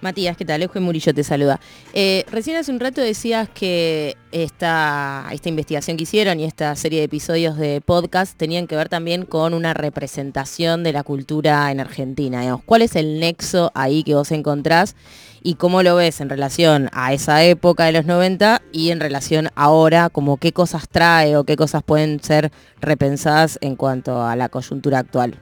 Matías, 0.00 0.36
¿qué 0.36 0.44
tal? 0.44 0.62
Eugen 0.62 0.82
Murillo 0.82 1.14
te 1.14 1.24
saluda. 1.24 1.58
Eh, 1.94 2.24
recién 2.30 2.56
hace 2.56 2.70
un 2.70 2.80
rato 2.80 3.00
decías 3.00 3.48
que 3.48 4.16
esta, 4.30 5.26
esta 5.32 5.48
investigación 5.48 5.96
que 5.96 6.02
hicieron 6.02 6.38
y 6.38 6.44
esta 6.44 6.76
serie 6.76 6.98
de 6.98 7.06
episodios 7.06 7.56
de 7.56 7.80
podcast 7.80 8.36
tenían 8.36 8.66
que 8.66 8.76
ver 8.76 8.88
también 8.88 9.24
con 9.24 9.54
una 9.54 9.72
representación 9.72 10.84
de 10.84 10.92
la 10.92 11.02
cultura 11.02 11.70
en 11.70 11.80
Argentina. 11.80 12.42
¿Cuál 12.66 12.82
es 12.82 12.94
el 12.94 13.20
nexo 13.20 13.72
ahí 13.74 14.04
que 14.04 14.14
vos 14.14 14.30
encontrás 14.32 14.96
y 15.42 15.54
cómo 15.54 15.82
lo 15.82 15.96
ves 15.96 16.20
en 16.20 16.28
relación 16.28 16.90
a 16.92 17.12
esa 17.12 17.42
época 17.44 17.84
de 17.84 17.92
los 17.92 18.04
90 18.04 18.62
y 18.72 18.90
en 18.90 19.00
relación 19.00 19.48
ahora, 19.54 20.10
como 20.10 20.36
qué 20.36 20.52
cosas 20.52 20.88
trae 20.88 21.36
o 21.36 21.44
qué 21.44 21.56
cosas 21.56 21.82
pueden 21.82 22.22
ser 22.22 22.50
repensadas 22.80 23.58
en 23.62 23.76
cuanto 23.76 24.22
a 24.22 24.36
la 24.36 24.48
coyuntura 24.48 24.98
actual? 24.98 25.38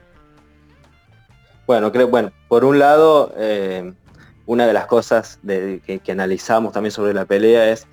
Bueno, 1.66 1.90
creo, 1.90 2.08
bueno, 2.08 2.32
por 2.48 2.64
un 2.64 2.78
lado, 2.78 3.32
eh, 3.38 3.94
una 4.46 4.66
de 4.66 4.72
las 4.72 4.86
cosas 4.86 5.38
de- 5.42 5.80
que, 5.86 5.98
que 6.00 6.12
analizamos 6.12 6.72
también 6.72 6.90
sobre 6.92 7.14
la 7.14 7.24
pelea 7.24 7.70
es 7.70 7.86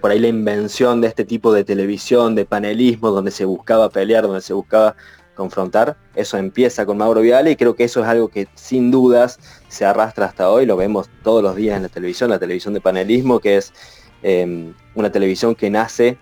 por 0.00 0.10
ahí 0.10 0.18
la 0.18 0.28
invención 0.28 1.00
de 1.00 1.08
este 1.08 1.24
tipo 1.24 1.52
de 1.54 1.64
televisión, 1.64 2.34
de 2.34 2.44
panelismo, 2.44 3.10
donde 3.10 3.30
se 3.30 3.46
buscaba 3.46 3.88
pelear, 3.88 4.24
donde 4.24 4.42
se 4.42 4.52
buscaba 4.52 4.94
confrontar. 5.34 5.96
Eso 6.14 6.36
empieza 6.36 6.84
con 6.84 6.98
Mauro 6.98 7.22
Viale 7.22 7.52
y 7.52 7.56
creo 7.56 7.74
que 7.74 7.84
eso 7.84 8.00
es 8.02 8.06
algo 8.06 8.28
que 8.28 8.46
sin 8.54 8.90
dudas 8.90 9.38
se 9.68 9.86
arrastra 9.86 10.26
hasta 10.26 10.50
hoy, 10.50 10.66
lo 10.66 10.76
vemos 10.76 11.08
todos 11.22 11.42
los 11.42 11.56
días 11.56 11.76
en 11.78 11.84
la 11.84 11.88
televisión, 11.88 12.28
la 12.28 12.38
televisión 12.38 12.74
de 12.74 12.82
panelismo, 12.82 13.40
que 13.40 13.56
es 13.56 13.72
eh, 14.22 14.70
una 14.94 15.10
televisión 15.10 15.54
que 15.54 15.70
nace 15.70 16.18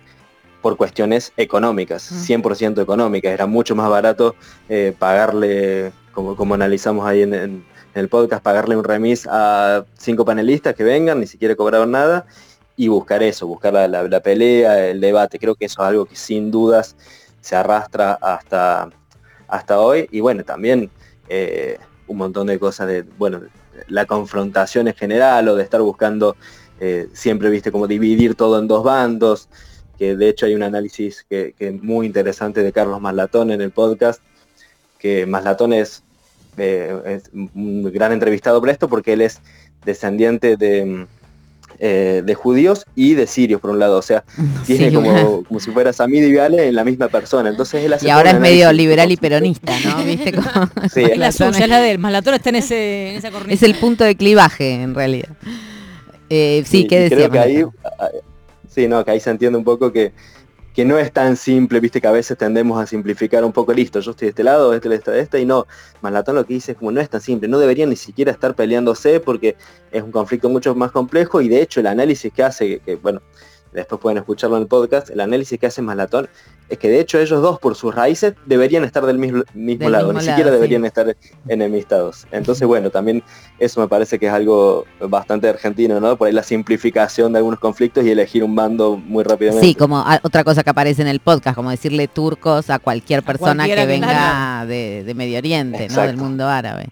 por 0.63 0.77
cuestiones 0.77 1.33
económicas, 1.37 2.03
100% 2.29 2.81
económicas. 2.81 3.33
Era 3.33 3.47
mucho 3.47 3.75
más 3.75 3.89
barato 3.91 4.37
eh, 4.69 4.95
pagarle, 4.97 5.91
como, 6.13 6.37
como 6.37 6.55
analizamos 6.55 7.05
ahí 7.07 7.23
en, 7.23 7.35
en- 7.35 7.65
en 7.99 8.05
el 8.05 8.09
podcast, 8.09 8.43
pagarle 8.43 8.77
un 8.77 8.85
remis 8.85 9.27
a 9.29 9.85
cinco 9.99 10.25
panelistas 10.25 10.75
que 10.77 10.85
vengan, 10.85 11.19
ni 11.19 11.27
siquiera 11.27 11.57
cobraban 11.57 11.91
nada, 11.91 12.27
y 12.77 12.87
buscar 12.87 13.25
eso, 13.25 13.49
buscar 13.49 13.73
la, 13.73 13.89
la- 13.89 14.21
pelea, 14.21 14.89
el 14.89 15.01
debate. 15.01 15.39
Creo 15.39 15.57
que 15.57 15.65
eso 15.65 15.83
es 15.83 15.89
algo 15.89 16.07
que 16.07 16.15
sin 16.15 16.51
dudas 16.53 16.95
se 17.41 17.57
arrastra 17.57 18.13
hasta, 18.23 18.89
hasta 19.49 19.81
hoy. 19.81 20.09
Y 20.13 20.21
bueno, 20.21 20.45
también 20.45 20.91
eh, 21.29 21.79
un 22.07 22.19
montón 22.19 22.47
de 22.47 22.59
cosas 22.61 22.87
de, 22.87 23.03
bueno, 23.03 23.43
la 23.89 24.07
confrontación 24.07 24.87
en 24.87 24.95
general 24.95 25.49
o 25.49 25.57
de 25.57 25.65
estar 25.65 25.81
buscando 25.81 26.37
eh, 26.79 27.09
siempre, 27.13 27.51
viste, 27.51 27.73
como 27.73 27.89
dividir 27.89 28.37
todo 28.37 28.61
en 28.61 28.69
dos 28.69 28.85
bandos, 28.85 29.49
que 29.99 30.15
de 30.15 30.29
hecho 30.29 30.47
hay 30.47 30.55
un 30.55 30.63
análisis 30.63 31.27
que, 31.29 31.53
que 31.59 31.73
muy 31.73 32.07
interesante 32.07 32.63
de 32.63 32.73
Carlos 32.73 33.01
Maslatón 33.01 33.51
en 33.51 33.61
el 33.61 33.73
podcast, 33.73 34.23
que 35.01 35.27
Maslatón 35.27 35.73
es, 35.73 36.05
eh, 36.59 36.95
es 37.07 37.31
un 37.35 37.91
gran 37.93 38.13
entrevistado 38.13 38.61
por 38.61 38.71
esto 38.71 38.89
porque 38.89 39.13
él 39.15 39.21
es 39.23 39.41
descendiente 39.85 40.57
de, 40.57 41.07
eh, 41.79 42.23
de 42.25 42.35
judíos 42.35 42.85
y 42.97 43.15
de 43.15 43.27
sirios 43.27 43.61
por 43.61 43.71
un 43.71 43.79
lado, 43.79 43.99
o 43.99 44.03
sea, 44.03 44.25
tiene 44.67 44.89
Sí. 44.89 44.95
como, 44.95 45.45
como 45.45 45.61
si 45.61 45.71
fuera 45.71 45.93
Samid 45.93 46.23
y 46.25 46.31
Viale 46.33 46.67
en 46.69 46.75
la 46.75 46.85
misma 46.85 47.09
persona, 47.09 47.49
entonces 47.51 47.85
él 47.85 47.93
hace 47.93 48.07
Y 48.07 48.11
ahora 48.11 48.31
es 48.33 48.41
medio 48.41 48.73
liberal 48.73 49.11
y 49.13 49.17
peronista, 49.17 49.73
¿no? 49.85 50.03
¿Viste 50.05 50.33
cómo? 50.33 50.49
Sí, 50.93 51.03
Es 51.03 51.17
la 51.19 51.31
suya, 51.33 51.59
es 51.61 51.69
la 51.69 51.81
de 51.81 51.93
él. 51.93 51.99
Malatón 51.99 52.35
está 52.35 52.49
en, 52.51 52.57
ese, 52.57 53.11
en 53.11 53.17
esa 53.17 53.31
cornisa. 53.31 53.55
Es 53.55 53.63
el 53.63 53.77
punto 53.79 54.05
de 54.05 54.17
clivaje, 54.17 54.73
en 54.83 54.95
realidad. 54.95 55.29
Eh, 56.31 56.63
sí, 56.67 56.81
Y- 56.81 56.87
¿qué 56.89 56.97
y 56.97 57.03
decía? 57.05 57.17
creo 57.17 57.31
que 57.31 57.39
ahí, 57.39 57.65
ah, 57.99 58.09
sí, 58.69 58.87
no, 58.89 59.05
que 59.05 59.11
ahí 59.13 59.21
se 59.21 59.31
entiende 59.31 59.57
un 59.59 59.65
poco 59.65 59.93
que, 59.93 60.13
que 60.75 60.85
no 60.85 60.99
es 60.99 61.13
tan 61.13 61.37
simple, 61.37 61.81
viste 61.81 62.01
que 62.01 62.07
a 62.07 62.13
veces 62.13 62.39
tendemos 62.39 62.81
a 62.81 62.87
simplificar 62.87 63.45
un 63.45 63.53
poco, 63.53 63.73
listo, 63.73 64.01
yo 64.01 64.13
estoy 64.13 64.27
de 64.27 64.31
este 64.31 64.45
lado, 64.45 64.73
este 64.75 64.95
está 64.95 65.11
de 65.11 65.21
este, 65.21 65.41
y 65.41 65.45
no, 65.45 65.67
Malatón 66.03 66.37
lo 66.37 66.47
que 66.47 66.55
dice 66.55 66.73
es 66.73 66.79
como 66.79 66.93
no 66.93 67.01
es 67.01 67.11
tan 67.11 67.21
simple, 67.21 67.49
no 67.49 67.59
deberían 67.59 67.91
ni 67.91 67.97
siquiera 67.97 68.31
estar 68.31 68.55
peleándose 68.55 69.21
porque 69.21 69.57
es 69.91 70.03
un 70.03 70.13
conflicto 70.13 70.49
mucho 70.49 70.75
más 70.75 70.93
complejo 70.93 71.41
y 71.41 71.49
de 71.49 71.63
hecho 71.63 71.81
el 71.81 71.87
análisis 71.87 72.33
que 72.33 72.43
hace, 72.43 72.81
que, 72.81 72.97
bueno, 72.97 73.23
después 73.73 74.01
pueden 74.01 74.19
escucharlo 74.19 74.57
en 74.57 74.63
el 74.63 74.69
podcast, 74.69 75.11
el 75.11 75.21
análisis 75.21 75.59
que 75.59 75.67
hace 75.67 75.83
Malatón 75.83 76.29
es 76.69 76.79
que 76.79 76.89
de 76.89 77.01
hecho 77.01 77.19
ellos 77.19 77.41
dos 77.43 77.59
por 77.59 77.75
sus 77.75 77.95
raíces 77.95 78.35
deberían 78.47 78.85
estar 78.85 79.05
del 79.07 79.19
mismo, 79.19 79.43
mismo 79.55 79.85
Del 79.85 79.93
lado, 79.93 80.07
mismo 80.09 80.21
ni 80.21 80.27
lado, 80.27 80.37
siquiera 80.37 80.51
sí. 80.51 80.55
deberían 80.57 80.85
estar 80.85 81.17
enemistados. 81.49 82.27
Entonces 82.31 82.67
bueno, 82.69 82.91
también 82.91 83.23
eso 83.59 83.81
me 83.81 83.89
parece 83.89 84.19
que 84.19 84.27
es 84.27 84.33
algo 84.33 84.85
bastante 85.01 85.49
argentino, 85.49 85.99
¿no? 86.01 86.17
Por 86.17 86.29
ahí 86.29 86.33
la 86.35 86.43
simplificación 86.43 87.33
de 87.33 87.39
algunos 87.39 87.59
conflictos 87.59 88.05
y 88.05 88.11
elegir 88.11 88.45
un 88.45 88.55
bando 88.55 88.97
muy 88.97 89.25
rápidamente. 89.25 89.67
Sí, 89.67 89.75
como 89.75 89.99
a- 89.99 90.21
otra 90.23 90.45
cosa 90.45 90.63
que 90.63 90.71
aparece 90.71 91.03
en 91.03 91.09
el 91.09 91.21
podcast, 91.21 91.57
como 91.57 91.71
decirle 91.71 92.07
turcos 92.09 92.71
a 92.71 92.79
cualquier 92.79 93.23
persona 93.23 93.67
que 93.67 93.87
venga 93.87 94.65
de, 94.67 95.05
de 95.05 95.15
Medio 95.15 95.39
Oriente, 95.39 95.89
¿no? 95.89 96.03
Del 96.03 96.17
mundo 96.17 96.47
árabe. 96.49 96.87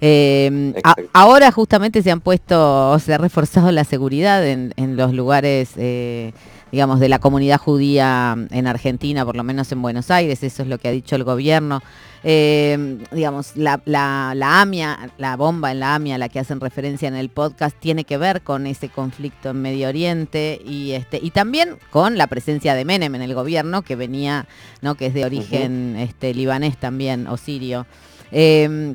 Eh, 0.00 0.72
a- 0.82 0.90
Exacto. 0.90 1.10
ahora 1.12 1.52
justamente 1.52 2.02
se 2.02 2.10
han 2.10 2.20
puesto, 2.20 2.90
o 2.90 2.98
se 2.98 3.14
ha 3.14 3.18
reforzado 3.18 3.70
la 3.70 3.84
seguridad 3.84 4.44
en, 4.46 4.72
en 4.76 4.96
los 4.96 5.12
lugares, 5.12 5.70
eh, 5.76 6.32
digamos, 6.72 6.98
de 6.98 7.08
la 7.08 7.18
comunidad 7.20 7.58
judía 7.58 8.34
en 8.50 8.66
Argentina, 8.66 9.24
por 9.24 9.36
lo 9.36 9.44
menos 9.44 9.70
en 9.70 9.82
Buenos 9.82 10.10
Aires, 10.10 10.42
eso 10.42 10.62
es 10.62 10.68
lo 10.68 10.78
que 10.78 10.88
ha 10.88 10.90
dicho 10.90 11.14
el 11.14 11.22
gobierno. 11.24 11.82
Eh, 12.24 12.98
digamos, 13.10 13.56
la, 13.56 13.82
la- 13.84 14.32
la 14.36 14.60
AMIA, 14.62 15.10
la 15.18 15.36
bomba 15.36 15.72
en 15.72 15.80
la 15.80 15.94
AMIA, 15.96 16.14
a 16.14 16.18
la 16.18 16.28
que 16.28 16.38
hacen 16.38 16.60
referencia 16.60 17.08
en 17.08 17.14
el 17.16 17.28
podcast, 17.28 17.76
tiene 17.78 18.04
que 18.04 18.16
ver 18.16 18.42
con 18.42 18.66
ese 18.66 18.88
conflicto 18.88 19.50
en 19.50 19.60
Medio 19.60 19.88
Oriente 19.88 20.60
y 20.64 20.92
este 20.92 21.18
y 21.22 21.30
también 21.30 21.76
con 21.90 22.16
la 22.16 22.26
presencia 22.28 22.74
de 22.74 22.84
Menem 22.84 23.14
en 23.16 23.22
el 23.22 23.34
gobierno, 23.34 23.82
que 23.82 23.96
venía, 23.96 24.46
¿no? 24.82 24.94
que 24.94 25.06
es 25.06 25.14
de 25.14 25.24
origen 25.24 25.96
este, 25.98 26.32
libanés 26.32 26.76
también, 26.78 27.26
o 27.26 27.36
sirio. 27.36 27.86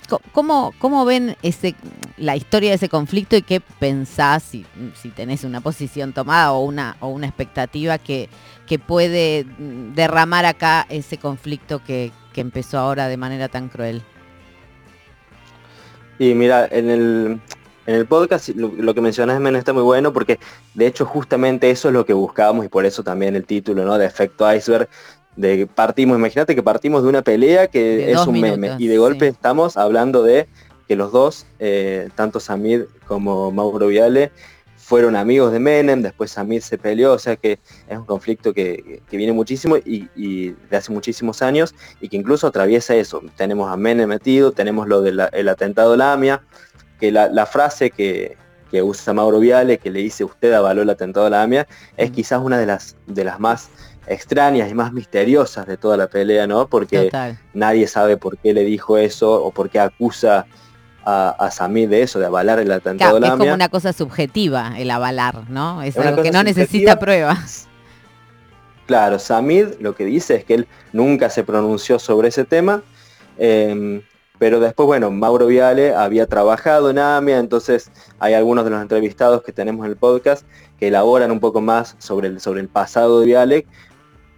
Co- 0.10 0.22
¿cómo, 0.32 0.74
¿Cómo 0.80 1.06
ven 1.06 1.38
ese, 1.44 1.76
la 2.18 2.36
historia 2.36 2.72
de 2.72 2.76
ese 2.78 2.90
conflicto 2.90 3.36
y 3.36 3.44
qué 3.44 3.62
pensás, 3.62 4.42
si, 4.42 4.66
si 4.96 5.10
tenés 5.10 5.44
una 5.44 5.62
posición 5.62 6.12
tomada 6.12 6.54
o 6.54 6.64
una, 6.64 6.98
o 7.02 7.10
una 7.10 7.28
expectativa 7.28 8.00
que, 8.00 8.30
que 8.66 8.80
puede 8.80 9.46
derramar 9.94 10.46
acá 10.46 10.88
ese 10.90 11.20
conflicto 11.20 11.84
que, 11.84 12.12
que 12.34 12.42
empezó 12.42 12.80
ahora 12.80 13.08
de 13.08 13.18
manera 13.18 13.48
tan 13.48 13.70
cruel? 13.70 14.02
Y 16.18 16.34
mira, 16.34 16.68
en 16.72 16.90
el, 16.90 17.40
en 17.86 17.96
el 17.96 18.08
podcast 18.08 18.50
lo, 18.50 18.70
lo 18.70 18.94
que 18.96 19.02
mencionas 19.02 19.40
Men 19.40 19.56
está 19.56 19.72
muy 19.72 19.84
bueno 19.84 20.14
porque 20.14 20.40
de 20.74 20.88
hecho 20.88 21.06
justamente 21.06 21.70
eso 21.70 21.90
es 21.90 21.94
lo 21.94 22.06
que 22.06 22.14
buscábamos 22.14 22.66
y 22.66 22.70
por 22.70 22.86
eso 22.86 23.04
también 23.04 23.36
el 23.36 23.46
título, 23.46 23.86
¿no? 23.86 24.00
De 24.00 24.08
efecto 24.08 24.52
iceberg. 24.52 24.90
De 25.38 25.56
que 25.56 25.68
partimos, 25.68 26.18
imagínate 26.18 26.56
que 26.56 26.64
partimos 26.64 27.04
de 27.04 27.10
una 27.10 27.22
pelea 27.22 27.68
que 27.68 27.98
De 27.98 28.12
es 28.12 28.28
un 28.28 28.42
meme 28.42 28.58
minutos, 28.58 28.82
y 28.82 28.88
de 28.88 28.98
golpe 28.98 29.26
sí. 29.28 29.32
estamos 29.32 29.78
hablando 29.78 30.24
de 30.24 30.48
que 30.88 30.96
los 30.96 31.12
dos, 31.12 31.46
eh, 31.60 32.10
tanto 32.16 32.40
Samid 32.40 32.82
como 33.08 33.52
Mauro 33.52 33.88
Viale, 33.88 34.32
fueron 34.78 35.16
amigos 35.16 35.52
de 35.52 35.60
Menem, 35.60 36.02
después 36.02 36.32
Samid 36.32 36.62
se 36.62 36.78
peleó, 36.78 37.14
o 37.14 37.20
sea 37.20 37.36
que 37.36 37.60
es 37.88 37.98
un 37.98 38.06
conflicto 38.06 38.54
que, 38.54 39.02
que 39.10 39.18
viene 39.18 39.34
muchísimo 39.34 39.78
y, 39.78 40.10
y 40.16 40.56
de 40.70 40.78
hace 40.78 40.92
muchísimos 40.92 41.42
años 41.42 41.76
y 42.02 42.10
que 42.10 42.18
incluso 42.18 42.48
atraviesa 42.48 42.96
eso. 42.96 43.22
Tenemos 43.36 43.72
a 43.72 43.78
Menem 43.78 44.10
metido, 44.10 44.54
tenemos 44.54 44.88
lo 44.88 45.02
del 45.02 45.22
el 45.34 45.50
atentado 45.50 45.94
a 45.94 45.98
la 45.98 46.14
AMIA, 46.14 46.42
que 47.00 47.12
la, 47.12 47.28
la 47.28 47.46
frase 47.46 47.92
que, 47.92 48.38
que 48.72 48.82
usa 48.82 49.14
Mauro 49.14 49.40
Viale, 49.40 49.78
que 49.78 49.92
le 49.92 50.00
dice 50.00 50.24
usted 50.24 50.54
avaló 50.54 50.82
el 50.82 50.90
atentado 50.90 51.26
a 51.26 51.30
la 51.30 51.44
AMIA, 51.44 51.68
es 51.98 52.10
quizás 52.12 52.42
una 52.42 52.58
de 52.58 52.66
las, 52.66 52.96
de 53.06 53.24
las 53.24 53.40
más 53.40 53.70
extrañas 54.08 54.72
y 54.72 54.74
más 54.74 54.94
misteriosas 54.94 55.68
de 55.68 55.78
toda 55.78 55.98
la 55.98 56.08
pelea, 56.08 56.48
¿no? 56.48 56.68
Porque 56.68 57.06
Total. 57.06 57.38
nadie 57.54 57.88
sabe 57.88 58.18
por 58.18 58.38
qué 58.38 58.54
le 58.54 58.64
dijo 58.64 58.98
eso 58.98 59.44
o 59.44 59.52
por 59.52 59.70
qué 59.70 59.80
acusa 59.80 60.46
a, 61.06 61.30
a 61.30 61.52
Samir 61.52 61.90
de 61.90 62.02
eso, 62.02 62.20
de 62.20 62.26
avalar 62.26 62.60
el 62.60 62.72
atentado 62.72 63.18
Claro, 63.18 63.34
es 63.34 63.40
como 63.40 63.54
una 63.54 63.70
cosa 63.70 63.94
subjetiva 63.94 64.74
el 64.78 64.92
avalar, 64.92 65.50
¿no? 65.50 65.82
Es 65.82 65.98
algo 65.98 66.24
que 66.24 66.32
no 66.32 66.44
necesita 66.44 67.00
pruebas. 67.00 67.68
Claro, 68.88 69.20
Samid 69.20 69.80
lo 69.80 69.96
que 69.96 70.06
dice 70.06 70.36
es 70.36 70.46
que 70.46 70.54
él 70.54 70.68
nunca 70.94 71.30
se 71.30 71.44
pronunció 71.44 72.00
sobre 72.00 72.30
ese 72.30 72.46
tema, 72.46 72.82
eh, 73.38 74.02
pero 74.40 74.60
después, 74.60 74.86
bueno, 74.86 75.10
Mauro 75.12 75.48
Viale 75.48 75.96
había 75.96 76.28
trabajado 76.28 76.90
en 76.90 77.00
AMIA, 77.00 77.40
entonces 77.40 77.92
hay 78.20 78.34
algunos 78.34 78.66
de 78.66 78.72
los 78.72 78.82
entrevistados 78.82 79.42
que 79.44 79.52
tenemos 79.52 79.86
en 79.86 79.92
el 79.92 79.98
podcast 79.98 80.46
que 80.80 80.90
elaboran 80.90 81.32
un 81.32 81.40
poco 81.40 81.60
más 81.60 81.96
sobre 81.98 82.28
el, 82.28 82.40
sobre 82.40 82.62
el 82.62 82.68
pasado 82.68 83.20
de 83.20 83.26
Viale, 83.26 83.66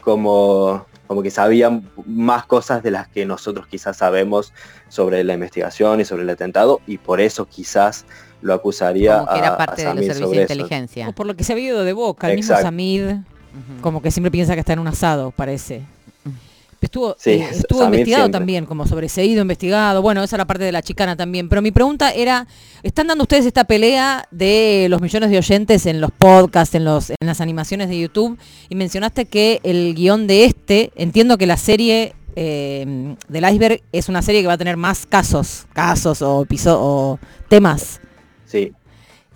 como, 0.09 0.85
como 1.07 1.21
que 1.21 1.29
sabían 1.31 1.89
más 2.05 2.45
cosas 2.45 2.81
de 2.83 2.91
las 2.91 3.07
que 3.07 3.25
nosotros 3.25 3.67
quizás 3.67 3.97
sabemos 3.97 4.53
sobre 4.89 5.23
la 5.23 5.33
investigación 5.35 5.99
y 6.01 6.05
sobre 6.05 6.23
el 6.23 6.29
atentado, 6.29 6.81
y 6.87 6.97
por 6.97 7.21
eso 7.21 7.45
quizás 7.45 8.05
lo 8.41 8.53
acusaría 8.53 9.19
Como 9.19 9.31
que 9.33 9.37
era 9.39 9.49
a- 9.49 9.53
a 9.53 9.57
parte 9.57 9.81
de 9.83 9.93
los 9.93 10.05
servicios 10.05 10.31
eso. 10.33 10.41
inteligencia. 10.41 11.09
O 11.09 11.11
por 11.13 11.25
lo 11.27 11.35
que 11.35 11.43
se 11.43 11.53
ha 11.53 11.55
habido 11.55 11.83
de 11.83 11.93
boca, 11.93 12.29
el 12.29 12.37
mismo. 12.37 12.55
Samid, 12.55 13.03
como 13.81 14.01
que 14.01 14.11
siempre 14.11 14.31
piensa 14.31 14.53
que 14.53 14.61
está 14.61 14.73
en 14.73 14.79
un 14.79 14.87
asado, 14.87 15.31
parece. 15.31 15.81
Estuvo, 16.81 17.15
Sí, 17.19 17.31
eh, 17.31 17.47
estuvo 17.51 17.83
investigado 17.83 18.23
siempre. 18.23 18.39
también, 18.39 18.65
como 18.65 18.87
sobreseído, 18.87 19.41
investigado. 19.41 20.01
Bueno, 20.01 20.23
esa 20.23 20.37
era 20.37 20.45
parte 20.45 20.63
de 20.63 20.71
la 20.71 20.81
chicana 20.81 21.15
también. 21.17 21.49
Pero 21.49 21.61
mi 21.61 21.71
pregunta 21.71 22.11
era, 22.11 22.47
¿están 22.83 23.07
dando 23.07 23.23
ustedes 23.23 23.45
esta 23.45 23.65
pelea 23.65 24.25
de 24.31 24.87
los 24.89 25.01
millones 25.01 25.29
de 25.29 25.37
oyentes 25.37 25.85
en 25.85 25.99
los 25.99 26.11
podcasts, 26.11 26.75
en, 26.75 26.85
los, 26.85 27.09
en 27.09 27.15
las 27.21 27.41
animaciones 27.41 27.89
de 27.89 27.99
YouTube? 27.99 28.37
Y 28.69 28.75
mencionaste 28.75 29.25
que 29.25 29.59
el 29.63 29.93
guion 29.93 30.25
de 30.27 30.45
este, 30.45 30.91
entiendo 30.95 31.37
que 31.37 31.47
la 31.47 31.57
serie 31.57 32.15
eh, 32.35 33.15
del 33.27 33.43
iceberg 33.51 33.81
es 33.91 34.07
una 34.07 34.21
serie 34.21 34.41
que 34.41 34.47
va 34.47 34.53
a 34.53 34.57
tener 34.57 34.77
más 34.77 35.05
casos, 35.05 35.65
casos 35.73 36.21
o, 36.21 36.45
episo- 36.45 36.77
o 36.79 37.19
temas. 37.49 37.99
Sí, 38.45 38.71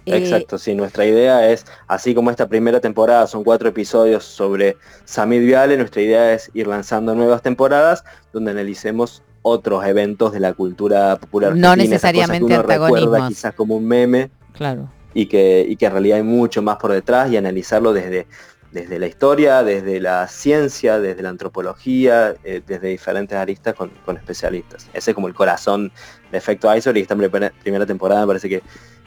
Eh, 0.06 0.18
exacto, 0.18 0.58
sí, 0.58 0.76
nuestra 0.76 1.06
idea 1.06 1.50
es, 1.50 1.66
así 1.88 2.14
como 2.14 2.30
esta 2.30 2.48
primera 2.48 2.82
temporada 2.82 3.26
son 3.28 3.44
cuatro 3.44 3.70
episodios 3.70 4.26
sobre 4.26 4.76
Samid 5.06 5.42
Viale, 5.46 5.78
nuestra 5.78 6.02
idea 6.02 6.34
es 6.34 6.52
ir 6.54 6.68
lanzando 6.68 7.16
nuevas 7.16 7.42
temporadas 7.42 8.04
donde 8.34 8.52
analicemos 8.52 9.24
otros 9.44 9.86
eventos 9.86 10.34
de 10.34 10.40
la 10.40 10.54
cultura 10.54 11.18
popular 11.18 11.56
No 11.56 11.70
cosas 11.70 11.76
que 11.78 11.90
necesariamente 11.90 12.46
uno 12.46 12.64
recuerda 12.64 13.28
quizás 13.28 13.54
como 13.54 13.76
un 13.76 13.86
meme 13.86 14.30
Claro. 14.54 14.90
y 15.14 15.26
que, 15.28 15.66
y 15.68 15.76
que 15.78 15.86
en 15.86 15.92
realidad 15.94 16.18
hay 16.18 16.24
mucho 16.24 16.62
más 16.62 16.78
por 16.78 16.92
detrás 16.92 17.32
y 17.32 17.38
analizarlo 17.38 17.94
desde, 17.94 18.28
desde 18.72 19.00
la 19.00 19.08
historia, 19.08 19.64
desde 19.64 20.00
la 20.00 20.28
ciencia, 20.28 21.00
desde 21.00 21.22
la 21.24 21.30
antropología, 21.30 22.36
eh, 22.44 22.62
desde 22.66 22.88
diferentes 22.90 23.38
aristas 23.38 23.74
con, 23.74 23.90
con 24.06 24.18
especialistas. 24.18 24.88
Ese 24.94 25.12
es 25.12 25.16
como 25.16 25.28
el 25.28 25.34
corazón 25.34 25.92
de 26.32 26.38
Efecto 26.38 26.74
Iceberg 26.76 26.98
y 26.98 27.02
esta 27.02 27.16
primera, 27.16 27.54
primera 27.62 27.86
temporada 27.86 28.22
me 28.22 28.28
parece 28.28 28.50
que, 28.50 28.62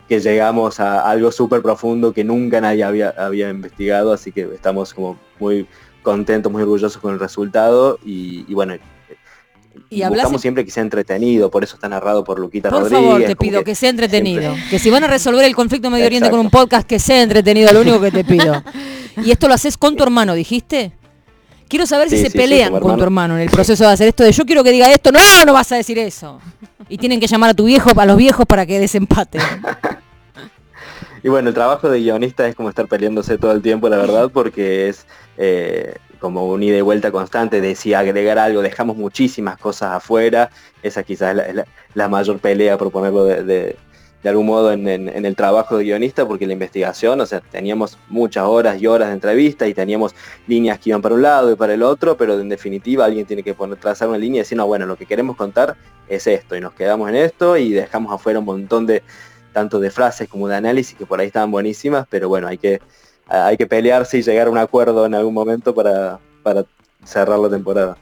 que 0.08 0.20
llegamos 0.20 0.78
a 0.80 1.08
algo 1.08 1.32
súper 1.32 1.62
profundo 1.62 2.12
que 2.12 2.22
nunca 2.24 2.60
nadie 2.60 2.84
había, 2.84 3.10
había 3.18 3.50
investigado, 3.50 4.12
así 4.12 4.32
que 4.32 4.42
estamos 4.54 4.94
como 4.94 5.18
muy 5.40 5.66
contentos, 6.02 6.50
muy 6.52 6.62
orgullosos 6.62 7.00
con 7.00 7.12
el 7.14 7.18
resultado 7.20 7.98
y, 8.04 8.44
y 8.48 8.54
bueno, 8.54 8.74
Y 9.90 10.02
hablas 10.02 10.22
buscamos 10.22 10.40
siempre 10.42 10.64
que 10.64 10.70
sea 10.70 10.82
entretenido, 10.82 11.50
por 11.50 11.64
eso 11.64 11.74
está 11.74 11.88
narrado 11.88 12.22
por 12.24 12.38
Luquita 12.38 12.70
Por 12.70 12.82
Rodríguez. 12.82 13.04
favor, 13.04 13.24
te 13.24 13.36
pido 13.36 13.64
que, 13.64 13.74
sea 13.74 13.90
entretenido. 13.90 14.42
siempre- 14.42 14.70
Que 14.70 14.78
si 14.78 14.90
van 14.90 15.04
a 15.04 15.08
resolver 15.08 15.44
el 15.44 15.54
conflicto 15.54 15.90
Medio 15.90 16.06
Oriente 16.06 16.30
con 16.30 16.40
un 16.40 16.50
podcast, 16.50 16.86
que 16.88 16.98
sea 16.98 17.22
entretenido, 17.22 17.72
lo 17.72 17.80
único 17.82 18.00
que 18.00 18.10
te 18.12 18.24
pido. 18.24 18.62
y 19.24 19.30
esto 19.32 19.48
lo 19.48 19.54
haces 19.54 19.76
con 19.76 19.96
tu 19.96 20.02
hermano, 20.04 20.34
dijiste. 20.34 20.92
Quiero 21.68 21.84
saber 21.86 22.08
si 22.08 22.16
Sí, 22.18 22.24
se 22.24 22.30
sí, 22.30 22.38
pelean 22.38 22.78
con 22.78 22.96
tu 22.96 23.02
hermano. 23.02 23.34
en 23.36 23.42
el 23.42 23.50
proceso 23.50 23.84
de 23.84 23.90
hacer 23.90 24.08
esto 24.08 24.22
de 24.24 24.32
yo 24.32 24.44
quiero 24.46 24.62
que 24.62 24.70
diga 24.72 24.90
esto, 24.92 25.10
no, 25.12 25.18
no 25.46 25.52
vas 25.52 25.70
a 25.72 25.76
decir 25.76 25.98
eso. 25.98 26.40
Y 26.88 26.98
tienen 26.98 27.18
que 27.18 27.26
llamar 27.26 27.50
a 27.50 27.54
tu 27.54 27.64
viejo, 27.64 27.90
a 27.96 28.06
los 28.06 28.16
viejos 28.16 28.46
para 28.46 28.64
que 28.66 28.78
desempate. 28.78 29.38
Y 31.22 31.28
bueno, 31.28 31.48
el 31.48 31.54
trabajo 31.54 31.88
de 31.88 31.98
guionista 31.98 32.46
es 32.46 32.54
como 32.54 32.68
estar 32.68 32.86
peleándose 32.86 33.36
todo 33.36 33.50
el 33.50 33.60
tiempo, 33.60 33.88
la 33.88 33.96
verdad, 33.96 34.30
porque 34.32 34.88
es 34.88 35.06
eh, 35.36 35.96
como 36.20 36.46
un 36.46 36.62
ida 36.62 36.76
y 36.76 36.82
vuelta 36.82 37.10
constante 37.10 37.60
de 37.60 37.74
si 37.74 37.94
agregar 37.94 38.38
algo, 38.38 38.62
dejamos 38.62 38.96
muchísimas 38.96 39.58
cosas 39.58 39.92
afuera, 39.94 40.50
esa 40.84 41.02
quizás 41.02 41.30
es 41.30 41.36
la, 41.36 41.42
es 41.46 41.54
la- 41.56 41.66
la 41.94 42.08
mayor 42.08 42.38
pelea, 42.38 42.78
por 42.78 42.92
ponerlo 42.92 43.24
de, 43.24 43.42
de- 43.42 43.76
de 44.26 44.30
algún 44.30 44.46
modo 44.46 44.72
en, 44.72 44.88
el 44.88 45.36
trabajo 45.36 45.78
de 45.78 45.84
guionista, 45.84 46.26
porque 46.26 46.48
la 46.48 46.52
investigación, 46.52 47.20
o 47.20 47.26
sea, 47.26 47.40
teníamos 47.40 47.96
muchas 48.08 48.42
horas 48.42 48.82
y 48.82 48.88
horas 48.88 49.06
de 49.06 49.14
entrevista 49.14 49.68
y 49.68 49.72
teníamos 49.72 50.16
líneas 50.48 50.80
que 50.80 50.90
iban 50.90 51.00
para 51.00 51.14
un 51.14 51.22
lado 51.22 51.52
y 51.52 51.54
para 51.54 51.74
el 51.74 51.84
otro, 51.84 52.16
pero 52.16 52.40
en 52.40 52.48
definitiva 52.48 53.04
alguien 53.04 53.24
tiene 53.24 53.44
que 53.44 53.54
poner, 53.54 53.78
trazar 53.78 54.08
una 54.08 54.18
línea 54.18 54.38
y 54.38 54.42
decir, 54.42 54.58
no, 54.58 54.66
bueno, 54.66 54.84
lo 54.84 54.96
que 54.96 55.06
queremos 55.06 55.36
contar 55.36 55.76
es 56.08 56.26
esto, 56.26 56.56
y 56.56 56.60
nos 56.60 56.72
quedamos 56.72 57.08
en 57.08 57.14
esto 57.14 57.56
y 57.56 57.70
dejamos 57.70 58.12
afuera 58.12 58.40
un 58.40 58.46
montón 58.46 58.84
de 58.84 59.04
tanto 59.52 59.78
de 59.78 59.92
frases 59.92 60.28
como 60.28 60.48
de 60.48 60.56
análisis 60.56 60.98
que 60.98 61.06
por 61.06 61.20
ahí 61.20 61.28
estaban 61.28 61.52
buenísimas, 61.52 62.08
pero 62.10 62.28
bueno, 62.28 62.48
hay 62.48 62.58
que, 62.58 62.80
hay 63.28 63.56
que 63.56 63.68
pelearse 63.68 64.18
y 64.18 64.22
llegar 64.22 64.48
a 64.48 64.50
un 64.50 64.58
acuerdo 64.58 65.06
en 65.06 65.14
algún 65.14 65.34
momento 65.34 65.72
para, 65.72 66.18
para 66.42 66.64
cerrar 67.04 67.38
la 67.38 67.48
temporada. 67.48 67.96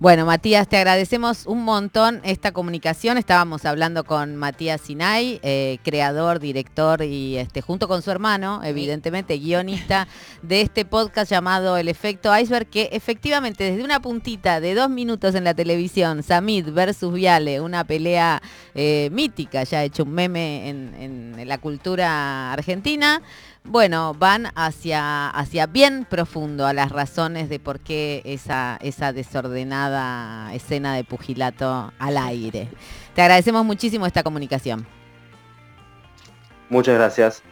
Bueno, 0.00 0.26
Matías, 0.26 0.68
te 0.68 0.76
agradecemos 0.76 1.44
un 1.44 1.64
montón 1.64 2.20
esta 2.22 2.52
comunicación. 2.52 3.18
Estábamos 3.18 3.64
hablando 3.64 4.04
con 4.04 4.36
Matías 4.36 4.80
Sinay, 4.82 5.40
eh, 5.42 5.78
creador, 5.82 6.38
director 6.38 7.02
y 7.02 7.36
este, 7.36 7.62
junto 7.62 7.88
con 7.88 8.00
su 8.02 8.12
hermano, 8.12 8.60
evidentemente 8.62 9.38
guionista 9.38 10.06
de 10.42 10.60
este 10.60 10.84
podcast 10.84 11.28
llamado 11.28 11.76
El 11.76 11.88
Efecto 11.88 12.30
Iceberg, 12.32 12.68
que 12.68 12.90
efectivamente 12.92 13.64
desde 13.64 13.82
una 13.82 13.98
puntita 13.98 14.60
de 14.60 14.76
dos 14.76 14.88
minutos 14.88 15.34
en 15.34 15.42
la 15.42 15.54
televisión, 15.54 16.22
Samid 16.22 16.70
versus 16.70 17.12
Viale, 17.12 17.60
una 17.60 17.82
pelea 17.82 18.40
eh, 18.76 19.08
mítica, 19.10 19.64
ya 19.64 19.80
ha 19.80 19.84
hecho 19.84 20.04
un 20.04 20.12
meme 20.12 20.68
en, 20.68 21.34
en 21.36 21.48
la 21.48 21.58
cultura 21.58 22.52
argentina. 22.52 23.20
Bueno, 23.70 24.14
van 24.14 24.48
hacia, 24.54 25.28
hacia 25.28 25.66
bien 25.66 26.06
profundo 26.08 26.66
a 26.66 26.72
las 26.72 26.90
razones 26.90 27.50
de 27.50 27.60
por 27.60 27.80
qué 27.80 28.22
esa, 28.24 28.78
esa 28.80 29.12
desordenada 29.12 30.54
escena 30.54 30.94
de 30.94 31.04
pugilato 31.04 31.92
al 31.98 32.16
aire. 32.16 32.70
Te 33.14 33.20
agradecemos 33.20 33.66
muchísimo 33.66 34.06
esta 34.06 34.22
comunicación. 34.22 34.86
Muchas 36.70 36.94
gracias. 36.94 37.42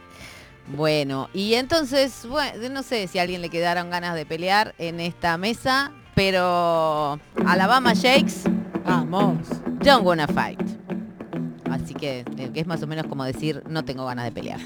Bueno, 0.75 1.29
y 1.35 1.53
entonces, 1.53 2.25
bueno, 2.27 2.67
no 2.71 2.81
sé 2.81 3.07
si 3.07 3.19
a 3.19 3.21
alguien 3.21 3.41
le 3.41 3.49
quedaron 3.49 3.91
ganas 3.91 4.15
de 4.15 4.25
pelear 4.25 4.73
en 4.79 4.99
esta 4.99 5.37
mesa, 5.37 5.91
pero 6.15 7.19
Alabama 7.45 7.93
Shakes, 7.93 8.49
vamos, 8.83 9.37
don't 9.83 10.03
wanna 10.03 10.27
fight. 10.27 10.59
Así 11.69 11.93
que, 11.93 12.25
eh, 12.37 12.49
que 12.51 12.59
es 12.59 12.65
más 12.65 12.81
o 12.81 12.87
menos 12.87 13.05
como 13.05 13.23
decir, 13.23 13.61
no 13.69 13.85
tengo 13.85 14.03
ganas 14.03 14.25
de 14.25 14.31
pelear. 14.31 14.59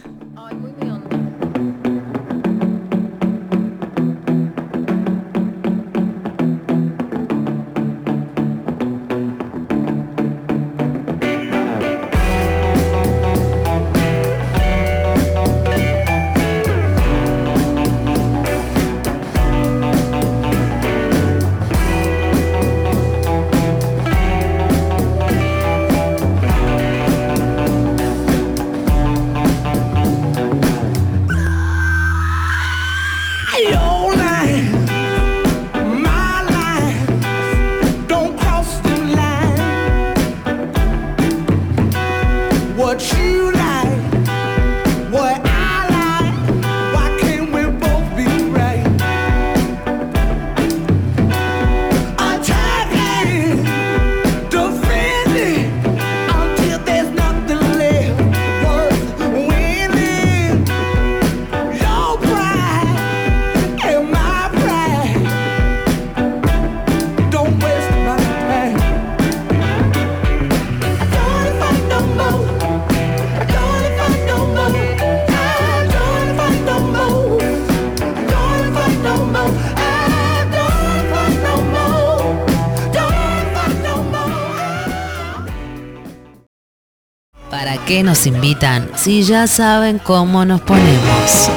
Qué 87.92 88.04
nos 88.04 88.26
invitan 88.26 88.90
si 88.96 89.22
ya 89.22 89.48
saben 89.48 90.00
cómo 90.00 90.46
nos 90.46 90.62
ponemos? 90.62 91.50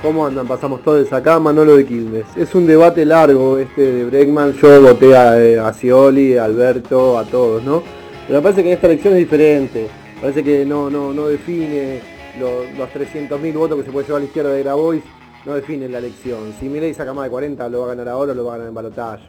¿Cómo 0.00 0.26
andan? 0.26 0.46
Pasamos 0.48 0.82
todos 0.82 1.12
acá, 1.12 1.38
Manolo 1.38 1.76
de 1.76 1.84
Quilmes. 1.84 2.24
Es 2.34 2.54
un 2.54 2.66
debate 2.66 3.04
largo 3.04 3.58
este 3.58 3.82
de 3.82 4.04
Bregman, 4.06 4.54
yo 4.54 4.80
voté 4.80 5.14
a, 5.14 5.38
eh, 5.38 5.58
a 5.58 5.74
Scioli, 5.74 6.38
a 6.38 6.46
Alberto, 6.46 7.18
a 7.18 7.24
todos, 7.24 7.62
¿no? 7.62 7.82
Pero 8.26 8.38
me 8.38 8.42
parece 8.42 8.62
que 8.62 8.68
en 8.70 8.74
esta 8.76 8.86
elección 8.86 9.12
es 9.12 9.18
diferente. 9.18 9.88
Parece 10.22 10.42
que 10.42 10.64
no, 10.64 10.88
no, 10.88 11.12
no 11.12 11.28
define 11.28 12.00
lo- 12.38 12.64
los 12.78 12.88
300.000 12.90 13.52
votos 13.54 13.78
que 13.78 13.84
se 13.84 13.90
puede 13.92 14.06
llevar 14.06 14.18
a 14.20 14.24
la 14.24 14.26
izquierda 14.26 14.50
de 14.52 14.62
Grabois, 14.62 15.02
no 15.44 15.54
define 15.54 15.88
la 15.88 15.98
elección. 15.98 16.54
Si 16.60 16.68
Milei 16.68 16.94
saca 16.94 17.12
más 17.12 17.24
de 17.24 17.30
40, 17.30 17.68
lo 17.68 17.80
va 17.80 17.84
a 17.86 17.88
ganar 17.88 18.08
ahora 18.08 18.32
o 18.32 18.34
lo 18.34 18.44
va 18.44 18.54
a 18.54 18.56
ganar 18.56 18.68
en 18.68 18.74
balotaje. 18.74 19.24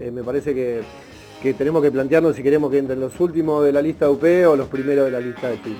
Eh, 0.00 0.10
me 0.10 0.22
parece 0.22 0.54
que, 0.54 0.82
que 1.42 1.54
tenemos 1.54 1.82
que 1.82 1.90
plantearnos 1.90 2.36
si 2.36 2.42
queremos 2.42 2.70
que 2.70 2.78
entren 2.78 3.00
los 3.00 3.18
últimos 3.20 3.64
de 3.64 3.72
la 3.72 3.80
lista 3.80 4.10
UP 4.10 4.22
o 4.46 4.54
los 4.56 4.68
primeros 4.68 5.06
de 5.06 5.10
la 5.10 5.20
lista 5.20 5.48
de 5.48 5.56
PI. 5.56 5.76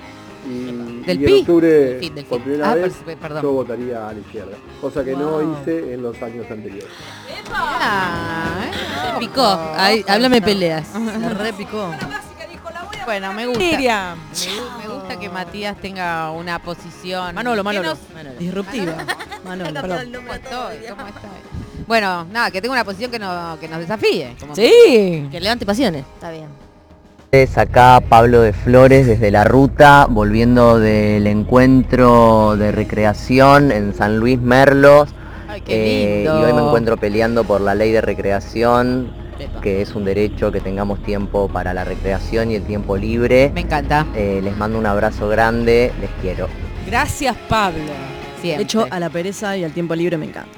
Y, 0.49 1.03
¿Del 1.05 1.21
y 1.21 1.25
en 1.25 1.39
octubre, 1.41 1.67
Del 1.67 1.97
PI, 1.99 2.09
del 2.11 2.25
por 2.25 2.37
PI. 2.39 2.43
primera 2.45 2.71
Ah, 2.71 2.75
vez, 2.75 2.93
per- 3.05 3.17
perdón. 3.17 3.41
yo 3.43 3.51
votaría 3.51 4.07
a 4.09 4.13
la 4.13 4.19
izquierda, 4.19 4.55
cosa 4.79 5.03
que 5.03 5.11
no 5.13 5.41
hice 5.41 5.93
en 5.93 6.01
los 6.01 6.21
años 6.21 6.49
anteriores. 6.49 6.87
Se 9.13 9.19
picó. 9.19 9.59
Ay, 9.75 10.03
háblame 10.07 10.41
peleas. 10.41 10.87
Se 11.21 11.29
repicó. 11.29 11.91
Bueno, 13.05 13.33
me 13.33 13.45
gusta. 13.47 13.59
Miriam. 13.63 14.17
Me, 14.17 14.35
gu- 14.35 14.77
me 14.79 14.86
gusta 15.07 15.19
que 15.19 15.29
Matías 15.29 15.77
tenga 15.77 16.31
una 16.31 16.59
posición. 16.59 17.33
Manolo, 17.33 17.63
Manolo. 17.63 17.89
nos- 17.89 18.39
Disruptiva. 18.39 18.93
Manolo, 19.45 19.73
perdón. 19.81 20.11
¿Cómo 20.15 20.33
estoy? 20.33 20.77
¿Cómo 20.89 21.07
estoy? 21.07 21.85
Bueno, 21.87 22.25
nada, 22.25 22.51
que 22.51 22.61
tenga 22.61 22.73
una 22.73 22.83
posición 22.83 23.09
que, 23.11 23.19
no, 23.19 23.57
que 23.59 23.67
nos 23.67 23.79
desafíe. 23.79 24.35
como- 24.39 24.55
Sí. 24.55 25.27
Que 25.31 25.39
levante 25.39 25.65
pasiones. 25.65 26.03
Está 26.15 26.31
bien. 26.31 26.47
Es 27.31 27.57
acá 27.57 28.01
Pablo 28.07 28.41
de 28.41 28.53
Flores 28.53 29.05
desde 29.05 29.31
la 29.31 29.43
ruta, 29.43 30.07
volviendo 30.09 30.79
del 30.79 31.27
encuentro 31.27 32.55
de 32.57 32.71
recreación 32.71 33.71
en 33.71 33.93
San 33.93 34.17
Luis 34.19 34.39
Merlos. 34.39 35.09
Ay, 35.49 35.61
qué 35.61 35.73
Eh, 35.73 36.23
lindo. 36.23 36.39
y 36.39 36.43
hoy 36.43 36.53
me 36.53 36.61
encuentro 36.61 36.97
peleando 36.97 37.43
por 37.43 37.61
la 37.61 37.75
ley 37.75 37.91
de 37.91 38.01
recreación, 38.01 39.11
que 39.61 39.81
es 39.81 39.95
un 39.95 40.05
derecho 40.05 40.51
que 40.51 40.59
tengamos 40.59 41.01
tiempo 41.03 41.47
para 41.47 41.73
la 41.73 41.83
recreación 41.83 42.51
y 42.51 42.55
el 42.55 42.63
tiempo 42.63 42.97
libre. 42.97 43.51
Me 43.53 43.61
encanta. 43.61 44.05
Eh, 44.15 44.41
les 44.43 44.55
mando 44.57 44.77
un 44.77 44.85
abrazo 44.85 45.27
grande, 45.29 45.91
les 45.99 46.09
quiero. 46.21 46.47
Gracias, 46.85 47.35
Pablo. 47.49 47.91
De 48.41 48.61
hecho, 48.61 48.87
a 48.89 48.99
la 48.99 49.09
pereza 49.09 49.57
y 49.57 49.63
al 49.63 49.71
tiempo 49.73 49.95
libre 49.95 50.17
me 50.17 50.25
encanta. 50.25 50.57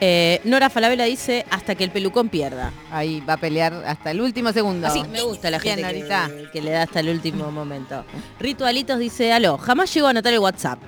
Eh, 0.00 0.40
Nora 0.44 0.70
Falabella 0.70 1.04
dice 1.04 1.46
hasta 1.50 1.74
que 1.74 1.84
el 1.84 1.90
pelucón 1.90 2.28
pierda. 2.28 2.72
Ahí 2.90 3.22
va 3.28 3.34
a 3.34 3.36
pelear 3.36 3.72
hasta 3.86 4.10
el 4.10 4.20
último 4.20 4.52
segundo. 4.52 4.86
Así, 4.86 5.02
me 5.10 5.22
gusta 5.22 5.50
la 5.50 5.60
gente 5.60 5.82
que, 5.82 6.48
que 6.52 6.62
le 6.62 6.72
da 6.72 6.82
hasta 6.82 7.00
el 7.00 7.08
último 7.08 7.50
momento. 7.50 8.04
Ritualitos 8.40 8.98
dice, 8.98 9.32
aló, 9.32 9.56
jamás 9.56 9.92
llego 9.94 10.06
a 10.06 10.10
anotar 10.10 10.32
el 10.32 10.40
WhatsApp. 10.40 10.78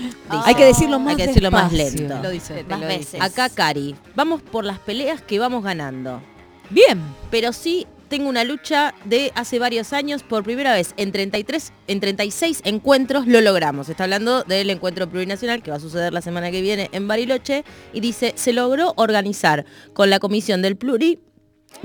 Dice. 0.00 0.42
Hay 0.44 0.54
que 0.54 0.64
decirlo 0.64 0.98
más 0.98 1.10
Hay 1.10 1.16
que 1.16 1.26
decirlo 1.26 1.50
más 1.50 1.70
despacio. 1.70 2.08
lento. 2.08 2.22
Lo 2.22 2.30
dice. 2.30 2.64
Más 2.68 2.80
veces. 2.80 3.20
Acá 3.20 3.48
Cari, 3.48 3.94
vamos 4.14 4.42
por 4.42 4.64
las 4.64 4.78
peleas 4.78 5.22
que 5.22 5.38
vamos 5.38 5.62
ganando. 5.62 6.22
Bien. 6.70 7.00
Pero 7.30 7.52
sí 7.52 7.86
tengo 8.08 8.28
una 8.28 8.42
lucha 8.42 8.92
de 9.04 9.30
hace 9.36 9.60
varios 9.60 9.92
años, 9.92 10.24
por 10.24 10.42
primera 10.42 10.74
vez 10.74 10.94
en 10.96 11.12
33, 11.12 11.72
en 11.86 12.00
36 12.00 12.60
encuentros 12.64 13.26
lo 13.28 13.40
logramos. 13.40 13.88
Está 13.88 14.04
hablando 14.04 14.42
del 14.42 14.68
encuentro 14.70 15.08
plurinacional 15.08 15.62
que 15.62 15.70
va 15.70 15.76
a 15.76 15.80
suceder 15.80 16.12
la 16.12 16.20
semana 16.20 16.50
que 16.50 16.60
viene 16.60 16.88
en 16.92 17.06
Bariloche 17.06 17.64
y 17.92 18.00
dice, 18.00 18.32
se 18.36 18.52
logró 18.52 18.94
organizar 18.96 19.64
con 19.92 20.10
la 20.10 20.18
comisión 20.18 20.60
del 20.60 20.76
Pluri 20.76 21.20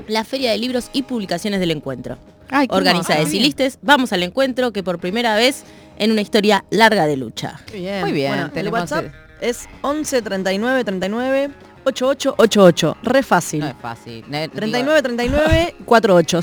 la 0.08 0.24
Feria 0.24 0.50
de 0.50 0.58
Libros 0.58 0.90
y 0.92 1.04
Publicaciones 1.04 1.60
del 1.60 1.70
Encuentro. 1.70 2.18
Ay, 2.50 2.68
qué 2.68 2.74
Organiza 2.74 3.14
hermoso. 3.14 3.24
de 3.26 3.30
Silistes, 3.30 3.78
vamos 3.82 4.12
al 4.12 4.22
encuentro 4.22 4.72
que 4.72 4.82
por 4.82 4.98
primera 4.98 5.34
vez 5.36 5.64
en 5.98 6.12
una 6.12 6.20
historia 6.20 6.64
larga 6.70 7.06
de 7.06 7.16
lucha. 7.16 7.60
Qué 7.66 7.78
bien. 7.78 8.00
Muy 8.02 8.12
bien, 8.12 8.30
Bueno, 8.32 8.50
el 8.54 8.68
WhatsApp 8.68 9.06
el- 9.06 9.48
es 9.48 9.68
11 9.82 10.22
39 10.22 10.84
39 10.84 11.50
8888. 11.84 12.96
Re 13.02 13.22
fácil. 13.22 13.60
No 13.60 13.66
es 13.68 13.74
fácil. 13.80 14.24
Ne- 14.28 14.48
39 14.48 15.02
39 15.02 15.74
48. 15.84 16.40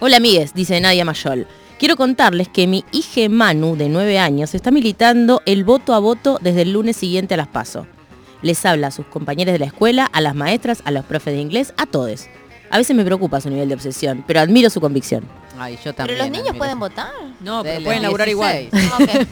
Hola 0.00 0.16
amigues, 0.16 0.54
dice 0.54 0.80
Nadia 0.80 1.04
Mayol. 1.04 1.46
Quiero 1.78 1.96
contarles 1.96 2.48
que 2.48 2.66
mi 2.66 2.84
hija 2.92 3.28
Manu, 3.28 3.76
de 3.76 3.88
9 3.88 4.18
años, 4.18 4.54
está 4.54 4.70
militando 4.70 5.42
el 5.46 5.64
voto 5.64 5.94
a 5.94 5.98
voto 5.98 6.38
desde 6.42 6.62
el 6.62 6.72
lunes 6.72 6.96
siguiente 6.96 7.34
a 7.34 7.36
las 7.38 7.48
PASO. 7.48 7.86
Les 8.42 8.64
habla 8.64 8.86
a 8.88 8.90
sus 8.90 9.06
compañeros 9.06 9.52
de 9.52 9.58
la 9.58 9.66
escuela, 9.66 10.06
a 10.06 10.20
las 10.20 10.34
maestras, 10.34 10.82
a 10.84 10.90
los 10.90 11.04
profes 11.04 11.34
de 11.34 11.40
inglés, 11.40 11.74
a 11.76 11.86
todos. 11.86 12.26
A 12.70 12.78
veces 12.78 12.94
me 12.96 13.04
preocupa 13.04 13.40
su 13.40 13.50
nivel 13.50 13.68
de 13.68 13.74
obsesión, 13.74 14.24
pero 14.26 14.40
admiro 14.40 14.70
su 14.70 14.80
convicción. 14.80 15.24
Ay, 15.58 15.74
yo 15.74 15.92
Pero 15.92 15.94
también. 15.94 16.18
los 16.18 16.26
niños 16.30 16.40
admiro. 16.48 16.58
pueden 16.58 16.78
votar. 16.78 17.10
No, 17.40 17.62
pero 17.62 17.84
pueden 17.84 18.02
laburar 18.02 18.28
igual. 18.28 18.68
16. 18.70 19.26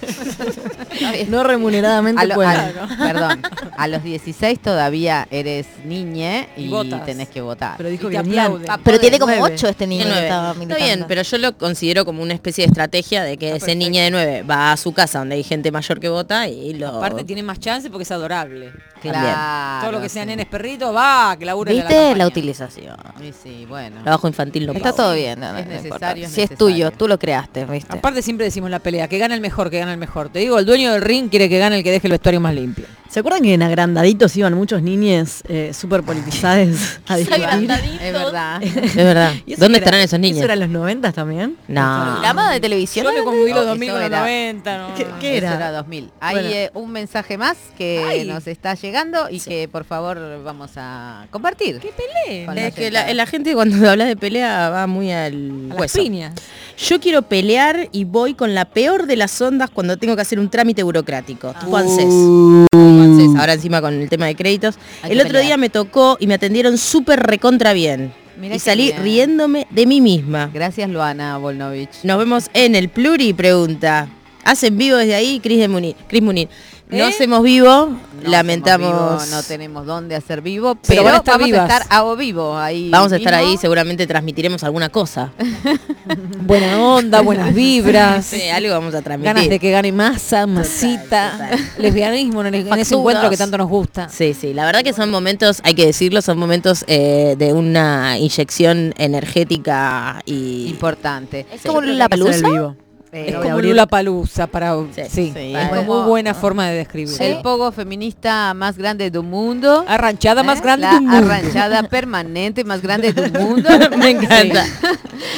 No 1.29 1.43
remuneradamente 1.43 2.21
A 2.21 2.25
lo- 2.27 2.35
pueden. 2.35 2.53
a- 2.57 2.97
perdón, 2.99 3.43
a 3.77 3.87
los 3.89 4.03
16 4.03 4.59
todavía 4.61 5.27
eres 5.31 5.67
niñe 5.85 6.49
y, 6.57 6.65
Y 6.75 6.91
tenés 7.07 7.29
que 7.29 7.41
votar. 7.41 7.77
Pero 7.77 7.89
dijo. 7.89 8.09
Papá 8.11 8.81
Pero 8.85 8.99
tiene 8.99 9.19
como 9.19 9.35
nueve. 9.35 9.55
8 9.55 9.69
este 9.69 9.87
niño 9.87 10.05
De 10.07 10.13
que 10.13 10.23
estaba 10.23 10.53
Está 10.61 10.77
bien, 10.77 11.05
pero 11.09 11.23
yo 11.23 11.39
lo 11.39 11.57
considero 11.57 12.05
como 12.05 12.23
una 12.23 12.35
especie 12.35 12.65
de 12.65 12.69
estrategia 12.69 13.23
de 13.23 13.37
que 13.37 13.57
ese 13.57 13.75
niño 13.77 14.03
de 14.03 14.11
9 14.11 14.43
va 14.43 14.73
a 14.73 14.77
su 14.77 14.93
casa 14.93 15.21
donde 15.21 15.37
hay 15.37 15.45
gente 15.45 15.71
mayor 15.71 16.01
que 16.01 16.09
vota 16.09 16.49
y 16.49 16.75
lo... 16.75 16.89
Aparte 16.89 17.25
tiene 17.25 17.43
más 17.43 17.59
chance 17.61 17.89
porque 17.91 18.03
es 18.03 18.11
adorable. 18.11 18.73
Claro. 19.01 19.81
Todo 19.83 19.93
lo 19.93 20.01
que 20.03 20.09
sea 20.09 20.23
sí. 20.23 20.29
nenes 20.29 20.47
perritos, 20.47 20.95
va, 20.95 21.37
que 21.39 21.45
laburen 21.45 21.75
en 21.77 21.81
¿Viste 21.83 22.11
la 22.11 22.15
la, 22.17 22.27
utilización? 22.27 22.97
Y 23.21 23.33
sí, 23.33 23.65
bueno. 23.69 24.03
Trabajo 24.03 24.29
infantil 24.29 24.67
no 24.67 24.73
Está 24.73 24.85
pago. 24.93 24.97
todo 24.97 25.15
bien. 25.15 25.39
no, 25.41 25.53
no, 25.53 25.59
Es 25.59 25.67
no 25.67 25.73
necesario, 25.73 26.27
es 26.27 26.33
si 26.33 26.41
es 26.43 26.51
necesario. 26.51 26.57
tuyo, 26.75 26.91
tú 26.91 27.09
lo 27.09 27.19
creaste, 27.19 27.65
¿viste? 27.65 27.97
Aparte 27.97 28.23
siempre 28.23 28.45
decimos 28.47 28.71
la 28.71 28.79
pelea, 28.79 29.09
que 29.09 29.19
gana 29.19 29.35
el 29.35 29.41
mejor, 29.41 29.71
que 29.71 29.79
gana 29.79 29.93
el 29.93 29.99
mejor. 29.99 30.29
Te 30.31 30.39
digo, 30.41 30.59
el 30.59 30.67
dueño 30.67 30.93
del 30.93 31.03
ring 31.03 31.29
quiere 31.29 31.49
que 31.49 31.59
gane 31.59 31.77
el 31.79 31.83
que 31.85 31.91
deje 31.91 32.07
el 32.07 32.13
vestuario 32.13 32.41
más 32.41 32.55
limpio. 32.55 32.85
¿Se 33.09 33.21
acuerdan 33.21 33.43
que 33.43 33.55
en 33.55 33.63
agrandaditos 33.63 34.37
iban 34.37 34.53
muchos 34.53 34.83
niñes 34.83 35.43
eh, 35.49 35.73
súper 35.73 36.03
politizados 36.03 36.99
a 37.09 37.17
discutir? 37.17 37.45
Es 38.03 38.13
verdad. 38.13 38.63
Es 38.63 38.95
verdad. 38.97 39.33
¿Y 39.47 39.55
eso 39.55 39.63
¿Dónde 39.63 39.79
era- 39.79 39.85
estarán 39.87 40.01
esos 40.03 40.21
niños? 40.21 40.37
¿Eso 40.39 40.45
era 40.45 40.57
los 40.57 40.69
90 40.69 41.13
también? 41.13 41.57
No. 41.69 42.11
¿Programa 42.13 42.53
de 42.53 42.61
televisión? 42.61 43.07
Yo 43.07 43.13
le 43.13 43.25
confundí 43.25 43.51
los 43.53 43.61
No, 43.65 43.71
2000 43.71 43.89
eso 43.89 43.95
con 43.95 44.01
los 44.03 44.11
era- 44.11 44.21
90. 44.21 44.79
No. 44.79 44.95
¿Qué, 44.95 45.07
qué 45.21 45.39
Eso 45.39 45.47
era? 45.47 45.57
era 45.57 45.73
2000. 45.73 46.11
Hay 46.21 46.35
Bueno. 46.35 46.51
eh, 46.51 46.71
un 46.75 46.91
mensaje 46.93 47.39
más 47.39 47.57
que 47.79 48.05
Ay. 48.07 48.27
nos 48.29 48.47
está 48.47 48.75
llegando 48.75 48.88
y 49.31 49.41
que 49.41 49.69
por 49.69 49.85
favor 49.85 50.43
vamos 50.43 50.71
a 50.77 51.27
compartir. 51.31 51.79
¿Qué 51.81 51.93
Es 52.57 52.75
que 52.75 52.91
la, 52.91 53.13
la 53.15 53.27
gente 53.27 53.55
cuando 53.55 53.89
habla 53.91 54.05
de 54.07 54.17
pelea 54.17 54.71
va 54.71 54.87
muy 54.87 55.11
al 55.13 55.69
A 55.71 55.75
las 55.75 55.79
hueso. 55.81 55.99
piñas. 56.03 56.35
Yo 56.79 57.01
quiero 57.01 57.23
pelear 57.23 57.89
y 57.93 58.05
voy 58.05 58.35
con 58.35 58.55
la 58.55 58.65
peor 58.67 59.07
de 59.07 59.17
las 59.17 59.41
ondas 59.41 59.71
cuando 59.71 59.97
tengo 59.97 60.15
que 60.17 60.23
hacer 60.23 60.39
un 60.39 60.49
trámite 60.49 60.83
burocrático. 60.83 61.53
Ah. 61.55 61.61
Juan 61.65 61.89
Cés. 61.89 62.05
Uh. 62.07 62.67
Juan 62.73 63.17
Cés, 63.17 63.41
ahora 63.41 63.55
encima 63.55 63.81
con 63.81 63.95
el 63.95 64.09
tema 64.09 64.27
de 64.27 64.35
créditos. 64.35 64.77
Hay 65.03 65.13
el 65.13 65.19
otro 65.19 65.29
pelear. 65.31 65.47
día 65.47 65.57
me 65.57 65.71
tocó 65.71 66.17
y 66.21 66.27
me 66.27 66.35
atendieron 66.35 66.79
súper 66.79 67.21
recontra 67.21 67.73
bien. 67.73 68.13
Mirá 68.41 68.55
y 68.55 68.59
salí 68.61 68.87
bien. 68.87 69.03
riéndome 69.03 69.67
de 69.71 69.87
mí 69.87 70.01
misma. 70.01 70.51
Gracias 70.55 70.89
Luana 70.89 71.39
Volnovich. 71.39 72.05
Nos 72.05 72.19
vemos 72.19 72.49
en 72.55 72.77
el 72.77 72.89
Pluri, 72.89 73.33
pregunta. 73.33 74.09
¿Hacen 74.45 74.79
vivo 74.79 74.97
desde 74.97 75.15
ahí? 75.15 75.41
Cris 75.41 75.59
de 75.59 75.69
Munir. 75.69 75.97
Cris 76.07 76.23
Munir. 76.23 76.49
No 76.91 76.97
¿Eh? 76.97 77.03
hacemos 77.05 77.43
vivo, 77.43 77.87
No 78.23 78.31
lamentamos. 78.31 78.89
hacemos 78.89 79.25
vivo, 79.27 79.37
no 79.37 79.43
tenemos 79.43 79.87
dónde 79.87 80.17
hacer 80.17 80.41
vivo, 80.41 80.75
Pero 80.87 81.05
vamos 81.05 81.23
vivas. 81.45 81.71
a 81.71 81.77
estar 81.79 81.87
a 81.91 82.15
vivo 82.15 82.57
ahí. 82.57 82.89
Vamos 82.91 83.13
a 83.13 83.17
estar 83.17 83.35
mismo. 83.35 83.49
ahí, 83.51 83.57
seguramente 83.59 84.07
transmitiremos 84.07 84.65
alguna 84.65 84.89
cosa. 84.89 85.31
Buena 86.41 86.79
onda, 86.83 87.21
buenas 87.21 87.55
vibras. 87.55 88.25
Sí, 88.25 88.49
algo 88.49 88.71
vamos 88.73 88.95
a 88.95 89.03
transmitir. 89.03 89.35
Ganas 89.35 89.49
de 89.51 89.59
que 89.59 89.71
gane 89.71 89.93
masa, 89.93 90.47
masita, 90.47 91.51
lesbianismo 91.79 92.41
en, 92.45 92.55
el- 92.55 92.67
en 92.69 92.79
ese 92.79 92.95
encuentro 92.95 93.29
que 93.29 93.37
tanto 93.37 93.59
nos 93.59 93.69
gusta. 93.69 94.09
Sí, 94.09 94.33
sí, 94.33 94.55
la 94.55 94.65
verdad 94.65 94.83
que 94.83 94.95
son 94.95 95.11
momentos, 95.11 95.61
hay 95.65 95.75
que 95.75 95.85
decirlo, 95.85 96.23
son 96.23 96.39
momentos 96.39 96.85
eh, 96.89 97.35
de 97.39 97.53
una 97.53 98.17
inyección 98.19 98.95
energética 98.97 100.23
y 100.25 100.69
Importante. 100.69 101.47
Es 101.53 101.63
como 101.63 101.83
la 101.83 102.09
palusa. 102.09 102.49
Eh, 103.11 103.27
Es 103.29 103.35
como 103.37 103.51
abrir. 103.51 103.71
Lula 103.71 103.87
Palusa 103.87 104.47
para. 104.47 104.77
Sí, 104.95 105.33
Sí, 105.35 105.55
es 105.55 105.69
para- 105.69 105.83
muy 105.83 106.03
buena 106.09 106.35
forma 106.35 106.69
de 106.69 106.77
describir. 106.77 107.17
El 107.21 107.39
pogo 107.41 107.73
feminista 107.73 108.53
más 108.55 108.77
grande 108.77 109.11
del 109.11 109.23
mundo. 109.23 109.85
Arranchada 109.89 110.43
más 110.43 110.59
¿eh? 110.59 110.63
grande 110.63 110.87
La 110.87 110.93
del 110.93 111.03
mundo. 111.03 111.17
arranchada 111.17 111.83
permanente 111.89 112.65
más 112.65 112.83
grande 112.83 113.13
del 113.15 113.33
mundo. 113.33 113.69
me 113.97 114.11
encanta. 114.11 114.67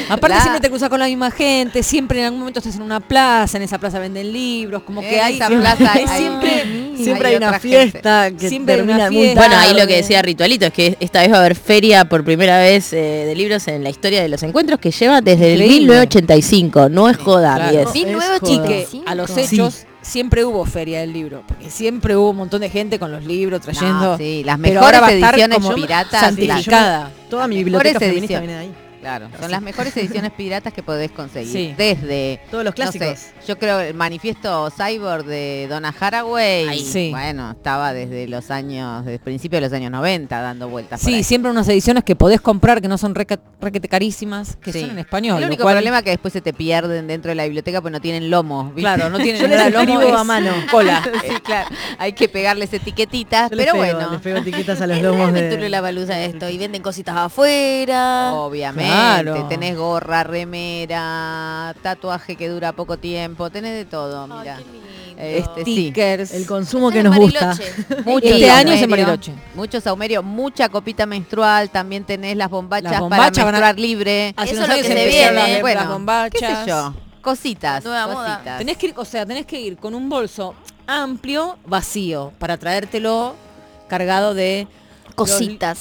Aparte 0.08 0.36
La- 0.36 0.40
siempre 0.42 0.60
te 0.60 0.68
cruzas 0.68 0.88
con 0.88 0.98
la 0.98 1.06
misma 1.06 1.30
gente, 1.30 1.82
siempre 1.82 2.18
en 2.18 2.24
algún 2.26 2.40
momento 2.40 2.58
estás 2.58 2.74
en 2.74 2.82
una 2.82 2.98
plaza, 3.00 3.56
en 3.56 3.62
esa 3.62 3.78
plaza 3.78 3.98
venden 4.00 4.32
libros, 4.32 4.82
como 4.82 5.00
que 5.00 5.20
hay 5.20 5.36
esa 5.36 5.48
plaza 5.48 5.92
hay- 5.92 6.06
siempre 6.08 6.90
Siempre 7.00 7.28
hay, 7.28 7.36
una 7.36 7.46
otra 7.46 7.60
gente. 7.60 7.78
fiesta 7.92 8.30
que 8.38 8.48
Siempre 8.50 8.82
una 8.82 8.98
termina. 8.98 9.34
Bueno, 9.34 9.54
ahí 9.56 9.72
lo 9.74 9.86
que 9.86 9.96
decía 9.96 10.20
Ritualito 10.20 10.66
es 10.66 10.72
que 10.72 10.96
esta 11.00 11.20
vez 11.22 11.32
va 11.32 11.36
a 11.36 11.40
haber 11.40 11.54
feria 11.54 12.04
por 12.06 12.24
primera 12.24 12.58
vez 12.58 12.92
eh, 12.92 13.24
de 13.26 13.34
libros 13.34 13.66
en 13.68 13.82
la 13.82 13.88
historia 13.88 14.20
de 14.20 14.28
los 14.28 14.42
encuentros 14.42 14.78
que 14.80 14.90
lleva 14.90 15.22
desde 15.22 15.54
el 15.54 15.62
Increíble. 15.62 15.78
1985. 15.94 16.88
No 16.90 17.08
es 17.08 17.16
joda, 17.16 17.56
Claro. 17.68 17.88
amigues. 17.88 17.92
Sí, 17.92 18.02
Es 18.02 18.12
nuevo 18.16 18.38
joda. 18.40 18.52
y 18.52 18.68
que 18.68 19.02
a 19.06 19.14
los 19.14 19.30
Sí. 19.30 19.40
hechos 19.40 19.86
siempre 20.02 20.44
hubo 20.44 20.64
feria 20.64 21.00
del 21.00 21.12
libro, 21.12 21.42
porque 21.46 21.70
siempre 21.70 22.16
hubo 22.16 22.30
un 22.30 22.36
montón 22.36 22.60
de 22.62 22.70
gente 22.70 22.98
con 22.98 23.12
los 23.12 23.24
libros 23.24 23.60
trayendo. 23.60 24.12
No, 24.12 24.16
sí, 24.18 24.42
las 24.44 24.58
mejores 24.58 25.00
ediciones 25.08 25.58
como 25.58 25.74
piratas. 25.74 26.20
santificada. 26.20 27.10
Toda 27.28 27.46
mi 27.48 27.56
biblioteca 27.56 27.98
feminista 27.98 28.38
ediciones. 28.38 28.48
viene 28.48 28.52
de 28.54 28.58
ahí. 28.58 28.89
Claro, 29.00 29.28
son 29.40 29.50
las 29.50 29.62
mejores 29.62 29.96
ediciones 29.96 30.30
piratas 30.32 30.72
que 30.72 30.82
podés 30.82 31.10
conseguir. 31.10 31.50
Sí. 31.52 31.74
Desde 31.76 32.40
Todos 32.50 32.64
los 32.64 32.76
no 32.78 32.92
sé, 32.92 32.98
clásicos. 32.98 33.32
yo 33.48 33.58
creo 33.58 33.80
el 33.80 33.94
manifiesto 33.94 34.70
Cyborg 34.70 35.24
de 35.24 35.66
Donna 35.70 35.94
Haraway. 35.98 36.68
Ay, 36.68 36.80
sí. 36.84 37.08
Bueno, 37.10 37.50
estaba 37.52 37.92
desde 37.92 38.28
los 38.28 38.50
años, 38.50 39.04
desde 39.06 39.18
principios 39.18 39.62
de 39.62 39.68
los 39.68 39.72
años 39.76 39.90
90 39.90 40.40
dando 40.40 40.68
vueltas. 40.68 41.00
por 41.00 41.08
Sí, 41.08 41.16
ahí. 41.16 41.24
siempre 41.24 41.50
unas 41.50 41.68
ediciones 41.68 42.04
que 42.04 42.14
podés 42.16 42.40
comprar 42.40 42.80
que 42.82 42.88
no 42.88 42.98
son 42.98 43.14
requete 43.14 43.88
carísimas, 43.88 44.56
que 44.56 44.72
son 44.72 44.90
en 44.90 44.98
español. 44.98 45.38
El 45.42 45.48
único 45.48 45.62
cual- 45.62 45.76
problema 45.76 45.98
es 45.98 46.04
que 46.04 46.10
después 46.10 46.32
se 46.32 46.40
te 46.40 46.52
pierden 46.52 47.06
dentro 47.06 47.30
de 47.30 47.34
la 47.36 47.44
biblioteca 47.44 47.80
porque 47.80 47.92
no 47.92 48.00
tienen 48.00 48.30
lomo. 48.30 48.64
¿viste? 48.66 48.80
Claro, 48.82 49.08
no 49.08 49.18
tienen 49.18 49.40
Yo 49.42 49.48
les 49.48 49.72
lomo, 49.72 50.00
es 50.02 50.14
a 50.14 50.24
mano. 50.24 50.52
Cola. 50.70 51.02
sí, 51.26 51.34
claro. 51.42 51.68
Hay 51.98 52.12
que 52.12 52.28
pegarles 52.28 52.72
etiquetitas, 52.72 53.50
Yo 53.50 53.56
les 53.56 53.66
pero 53.66 53.80
pego, 53.80 53.94
bueno. 53.96 54.12
les 54.12 54.20
pego 54.20 54.38
etiquetas 54.38 54.80
a 54.80 54.86
los 54.86 55.00
lomos 55.00 55.32
de... 55.32 55.68
la 55.70 55.80
esto. 56.24 56.48
Y 56.48 56.58
venden 56.58 56.82
cositas 56.82 57.16
afuera. 57.16 58.32
Obviamente, 58.34 58.89
Claro. 58.90 59.46
tenés 59.48 59.76
gorra, 59.76 60.24
remera, 60.24 61.74
tatuaje 61.82 62.36
que 62.36 62.48
dura 62.48 62.72
poco 62.72 62.98
tiempo, 62.98 63.50
tenés 63.50 63.74
de 63.74 63.84
todo, 63.84 64.26
mira. 64.26 64.58
Este, 65.16 65.64
sí. 65.66 65.72
Stickers. 65.90 66.32
El 66.32 66.46
consumo 66.46 66.90
que 66.90 67.00
en 67.00 67.04
nos 67.04 67.16
gusta. 67.16 67.48
Bariloche. 67.48 68.02
Mucho 68.06 68.26
Este 68.26 68.50
año 68.50 68.68
es 68.72 68.76
en 68.76 68.80
saumerio, 68.80 69.06
Bariloche. 69.06 69.34
Mucho 69.54 69.80
saumerio, 69.80 70.22
mucha 70.22 70.68
copita 70.70 71.04
menstrual, 71.04 71.68
también 71.68 72.04
tenés 72.04 72.36
las 72.38 72.48
bombachas, 72.48 72.92
Las 72.92 73.00
bombachas 73.00 73.30
para 73.32 73.44
van 73.44 73.54
a- 73.54 73.58
menstruar 73.58 73.78
libre. 73.78 74.32
Hace 74.36 74.52
Eso 74.54 74.62
es 74.62 74.68
lo 74.68 74.74
que 74.76 74.82
se 74.84 74.88
empezaron 75.04 75.34
viene. 75.34 75.52
las, 75.52 75.60
Bueno, 75.60 75.80
las 75.80 75.88
bombachas. 75.90 76.40
¿Qué 76.40 76.46
sé 76.56 76.66
yo? 76.70 76.94
Cositas, 77.20 77.84
Nueva 77.84 78.06
moda. 78.06 78.32
cositas. 78.34 78.58
Tenés 78.58 78.76
que 78.78 78.86
ir, 78.86 78.94
o 78.96 79.04
sea, 79.04 79.26
tenés 79.26 79.44
que 79.44 79.60
ir 79.60 79.76
con 79.76 79.94
un 79.94 80.08
bolso 80.08 80.54
amplio, 80.86 81.58
vacío, 81.66 82.32
para 82.38 82.56
traértelo 82.56 83.34
cargado 83.88 84.32
de 84.32 84.66
los- 85.04 85.14
Cositas. 85.14 85.78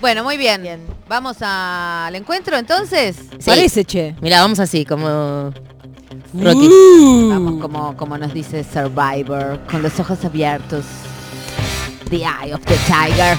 Bueno, 0.00 0.24
muy 0.24 0.36
bien. 0.38 0.86
Vamos 1.08 1.36
al 1.40 2.14
encuentro 2.14 2.56
entonces. 2.56 3.16
Parece, 3.44 3.84
che. 3.84 4.14
Mira, 4.20 4.40
vamos 4.40 4.58
así, 4.58 4.84
como 4.84 5.52
Rocky. 6.32 6.68
Vamos 7.28 7.60
como, 7.60 7.96
como 7.96 8.16
nos 8.16 8.32
dice 8.32 8.64
Survivor, 8.64 9.60
con 9.70 9.82
los 9.82 9.98
ojos 10.00 10.24
abiertos. 10.24 10.84
The 12.08 12.16
Eye 12.16 12.54
of 12.54 12.60
the 12.64 12.76
Tiger. 12.86 13.36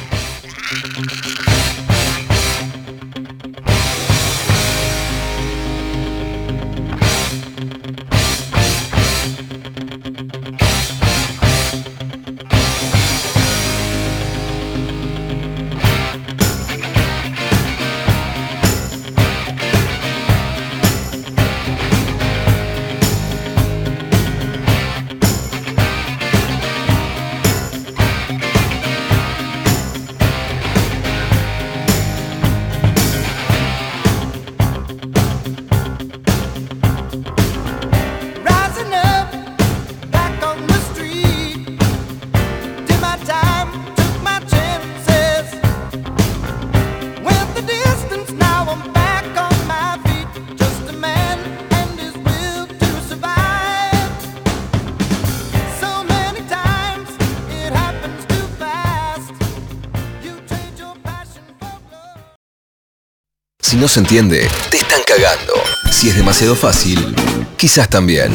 No 63.81 63.87
se 63.87 63.99
entiende, 63.99 64.47
te 64.69 64.77
están 64.77 64.99
cagando. 65.07 65.53
Si 65.89 66.07
es 66.09 66.15
demasiado 66.15 66.53
fácil, 66.53 67.15
quizás 67.57 67.89
también. 67.89 68.31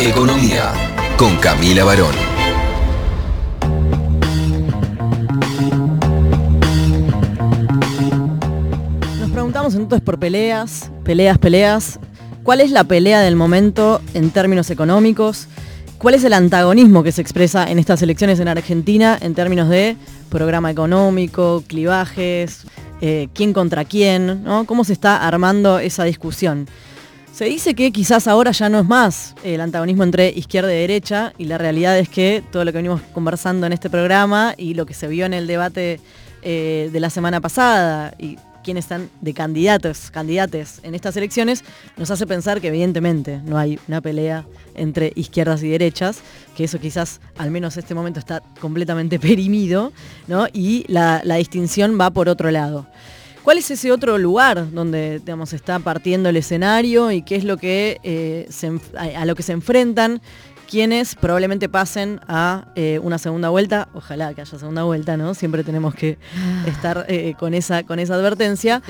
Economía 0.00 0.72
con 1.16 1.36
Camila 1.36 1.84
Barón. 1.84 2.12
Nos 9.20 9.30
preguntamos 9.30 9.76
entonces 9.76 10.00
por 10.00 10.18
peleas, 10.18 10.90
peleas, 11.04 11.38
peleas. 11.38 12.00
¿Cuál 12.42 12.60
es 12.60 12.72
la 12.72 12.82
pelea 12.82 13.20
del 13.20 13.36
momento 13.36 14.02
en 14.12 14.30
términos 14.30 14.70
económicos? 14.70 15.46
¿Cuál 15.98 16.14
es 16.14 16.24
el 16.24 16.32
antagonismo 16.32 17.04
que 17.04 17.12
se 17.12 17.22
expresa 17.22 17.70
en 17.70 17.78
estas 17.78 18.02
elecciones 18.02 18.40
en 18.40 18.48
Argentina 18.48 19.16
en 19.20 19.34
términos 19.34 19.68
de 19.68 19.96
programa 20.30 20.68
económico, 20.72 21.62
clivajes, 21.68 22.66
eh, 23.00 23.28
quién 23.34 23.52
contra 23.52 23.84
quién, 23.84 24.42
¿no? 24.44 24.64
¿Cómo 24.66 24.84
se 24.84 24.92
está 24.92 25.26
armando 25.26 25.78
esa 25.78 26.04
discusión? 26.04 26.66
Se 27.32 27.44
dice 27.44 27.74
que 27.74 27.92
quizás 27.92 28.26
ahora 28.26 28.50
ya 28.50 28.68
no 28.68 28.80
es 28.80 28.84
más 28.84 29.36
el 29.44 29.60
antagonismo 29.60 30.02
entre 30.02 30.30
izquierda 30.30 30.74
y 30.74 30.78
derecha 30.78 31.32
y 31.38 31.44
la 31.44 31.56
realidad 31.56 31.96
es 31.96 32.08
que 32.08 32.42
todo 32.50 32.64
lo 32.64 32.72
que 32.72 32.78
venimos 32.78 33.00
conversando 33.14 33.64
en 33.64 33.72
este 33.72 33.88
programa 33.88 34.54
y 34.56 34.74
lo 34.74 34.86
que 34.86 34.94
se 34.94 35.06
vio 35.06 35.24
en 35.24 35.34
el 35.34 35.46
debate 35.46 36.00
eh, 36.42 36.90
de 36.92 37.00
la 37.00 37.10
semana 37.10 37.40
pasada 37.40 38.12
y 38.18 38.38
quienes 38.68 38.84
están 38.84 39.08
de 39.22 39.32
candidatos, 39.32 40.10
candidates 40.10 40.80
en 40.82 40.94
estas 40.94 41.16
elecciones, 41.16 41.64
nos 41.96 42.10
hace 42.10 42.26
pensar 42.26 42.60
que 42.60 42.68
evidentemente 42.68 43.40
no 43.46 43.56
hay 43.56 43.80
una 43.88 44.02
pelea 44.02 44.44
entre 44.74 45.10
izquierdas 45.16 45.62
y 45.62 45.70
derechas, 45.70 46.20
que 46.54 46.64
eso 46.64 46.78
quizás 46.78 47.22
al 47.38 47.50
menos 47.50 47.78
en 47.78 47.80
este 47.84 47.94
momento 47.94 48.20
está 48.20 48.42
completamente 48.60 49.18
perimido, 49.28 49.90
¿no? 50.26 50.48
Y 50.52 50.84
la, 50.86 51.22
distinción 51.38 51.98
va 51.98 52.10
por 52.10 52.28
otro 52.28 52.50
lado. 52.50 52.86
¿Cuál 53.42 53.56
es 53.56 53.70
ese 53.70 53.90
otro 53.90 54.18
lugar 54.18 54.70
donde 54.70 55.20
digamos, 55.20 55.54
está 55.54 55.78
partiendo 55.78 56.28
el 56.28 56.36
escenario 56.36 57.10
y 57.10 57.22
qué 57.22 57.36
es 57.36 57.44
lo 57.44 57.56
que, 57.56 57.98
eh, 58.02 58.50
a 59.16 59.24
lo 59.24 59.34
que 59.34 59.42
se 59.42 59.52
enfrentan 59.52 60.20
quienes 60.68 61.14
probablemente 61.14 61.68
pasen 61.68 62.20
a 62.28 62.66
eh, 62.74 63.00
una 63.02 63.18
segunda 63.18 63.48
vuelta? 63.48 63.88
Ojalá 63.94 64.34
que 64.34 64.42
haya 64.42 64.58
segunda 64.58 64.82
vuelta, 64.84 65.16
¿no? 65.16 65.34
Siempre 65.34 65.64
tenemos 65.64 65.94
que 65.94 66.18
estar 66.66 67.06
eh, 67.08 67.34
con, 67.38 67.54
esa, 67.54 67.82
con 67.84 67.98
esa 67.98 68.14
advertencia. 68.14 68.82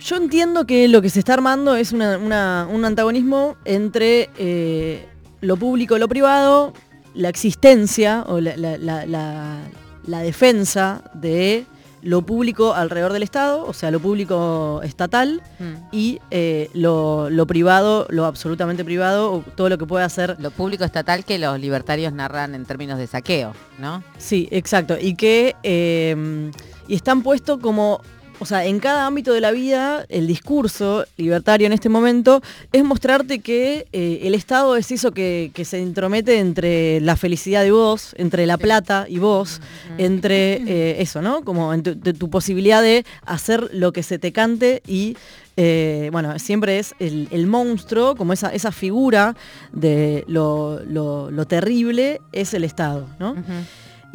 Yo 0.00 0.16
entiendo 0.16 0.66
que 0.66 0.86
lo 0.88 1.02
que 1.02 1.10
se 1.10 1.18
está 1.18 1.34
armando 1.34 1.74
es 1.74 1.92
una- 1.92 2.18
una- 2.18 2.68
un 2.70 2.84
antagonismo 2.84 3.56
entre 3.64 4.30
eh, 4.38 5.08
lo 5.40 5.56
público 5.56 5.96
y 5.96 6.00
lo 6.00 6.06
privado, 6.08 6.72
la 7.14 7.28
existencia 7.28 8.22
o 8.28 8.38
la- 8.40 8.56
la- 8.56 9.58
la 10.06 10.18
defensa 10.20 11.02
de 11.14 11.66
lo 12.06 12.22
público 12.22 12.72
alrededor 12.72 13.12
del 13.12 13.24
Estado, 13.24 13.66
o 13.66 13.72
sea, 13.72 13.90
lo 13.90 13.98
público 13.98 14.80
estatal, 14.84 15.42
y 15.90 16.20
eh, 16.30 16.70
lo, 16.72 17.30
lo 17.30 17.46
privado, 17.48 18.06
lo 18.10 18.26
absolutamente 18.26 18.84
privado, 18.84 19.32
o 19.32 19.40
todo 19.40 19.68
lo 19.68 19.76
que 19.76 19.86
pueda 19.86 20.04
hacer 20.04 20.36
Lo 20.38 20.52
público 20.52 20.84
estatal 20.84 21.24
que 21.24 21.38
los 21.38 21.58
libertarios 21.58 22.12
narran 22.12 22.54
en 22.54 22.64
términos 22.64 22.98
de 22.98 23.08
saqueo, 23.08 23.54
¿no? 23.80 24.04
Sí, 24.18 24.46
exacto. 24.52 24.96
Y 25.00 25.16
que 25.16 25.56
eh, 25.64 26.50
y 26.88 26.94
están 26.94 27.22
puestos 27.22 27.58
como, 27.58 28.00
o 28.38 28.44
sea, 28.46 28.64
en 28.66 28.80
cada 28.80 29.06
ámbito 29.06 29.32
de 29.32 29.40
la 29.40 29.50
vida, 29.50 30.04
el 30.08 30.26
discurso 30.26 31.04
libertario 31.16 31.66
en 31.66 31.72
este 31.72 31.88
momento 31.88 32.42
es 32.72 32.84
mostrarte 32.84 33.38
que 33.40 33.86
eh, 33.92 34.20
el 34.24 34.34
Estado 34.34 34.76
es 34.76 34.90
eso 34.90 35.12
que, 35.12 35.50
que 35.54 35.64
se 35.64 35.80
intromete 35.80 36.38
entre 36.38 37.00
la 37.00 37.16
felicidad 37.16 37.62
de 37.62 37.70
vos, 37.70 38.14
entre 38.18 38.46
la 38.46 38.58
plata 38.58 39.06
y 39.08 39.18
vos, 39.18 39.60
entre 39.98 40.54
eh, 40.66 40.96
eso, 41.02 41.22
¿no? 41.22 41.42
Como 41.42 41.72
en 41.72 41.82
tu, 41.82 41.94
de 41.98 42.12
tu 42.12 42.28
posibilidad 42.28 42.82
de 42.82 43.04
hacer 43.24 43.70
lo 43.72 43.92
que 43.92 44.02
se 44.02 44.18
te 44.18 44.32
cante 44.32 44.82
y 44.86 45.16
eh, 45.58 46.10
bueno, 46.12 46.38
siempre 46.38 46.78
es 46.78 46.94
el, 46.98 47.28
el 47.30 47.46
monstruo, 47.46 48.14
como 48.16 48.34
esa, 48.34 48.52
esa 48.52 48.72
figura 48.72 49.34
de 49.72 50.24
lo, 50.28 50.80
lo- 50.84 51.30
lo 51.30 51.46
terrible, 51.46 52.20
es 52.32 52.52
el 52.52 52.64
Estado, 52.64 53.08
¿no? 53.18 53.34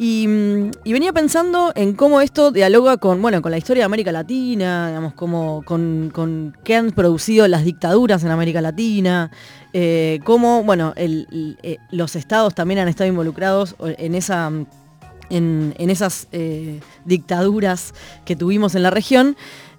Y 0.04 0.92
venía 0.92 1.12
pensando 1.12 1.70
en 1.76 1.92
cómo 1.92 2.20
esto 2.20 2.50
dialoga 2.50 2.96
con, 2.96 3.22
bueno, 3.22 3.40
con 3.40 3.52
la 3.52 3.58
historia 3.58 3.82
de 3.82 3.84
América 3.84 4.10
Latina, 4.10 4.88
digamos, 4.88 5.14
como 5.14 5.62
con, 5.64 6.56
qué 6.64 6.74
han 6.74 6.90
producido 6.90 7.46
las 7.46 7.64
dictaduras 7.64 8.24
en 8.24 8.32
América 8.32 8.60
Latina, 8.60 9.30
eh, 9.72 10.18
cómo, 10.24 10.64
bueno, 10.64 10.92
eh, 10.96 11.78
los 11.92 12.16
estados 12.16 12.52
también 12.52 12.80
han 12.80 12.88
estado 12.88 13.06
involucrados 13.06 13.76
mm, 13.78 13.84
en, 15.30 15.90
esas 15.90 16.26
eh, 16.32 16.80
dictaduras 17.04 17.94
que 18.24 18.34
tuvimos 18.34 18.74
en 18.74 18.82
la 18.82 18.90
región. 18.90 19.36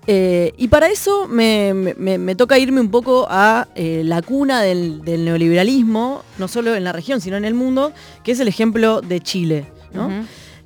Y 0.08 0.68
para 0.70 0.88
eso 0.88 1.28
me, 1.28 2.36
toca 2.38 2.58
irme 2.60 2.80
un 2.80 2.92
poco 2.92 3.28
a 3.30 3.68
la 3.76 4.22
cuna 4.22 4.62
del 4.62 5.02
neoliberalismo, 5.04 6.24
no 6.38 6.48
solo 6.48 6.76
en 6.76 6.86
la 6.86 6.94
región, 6.94 7.20
sino 7.20 7.36
en 7.36 7.44
el 7.44 7.56
mundo, 7.56 7.92
que 8.24 8.32
es 8.32 8.40
el 8.40 8.48
ejemplo 8.48 9.02
de 9.02 9.20
Chile. 9.20 9.66
¿No? 9.94 10.10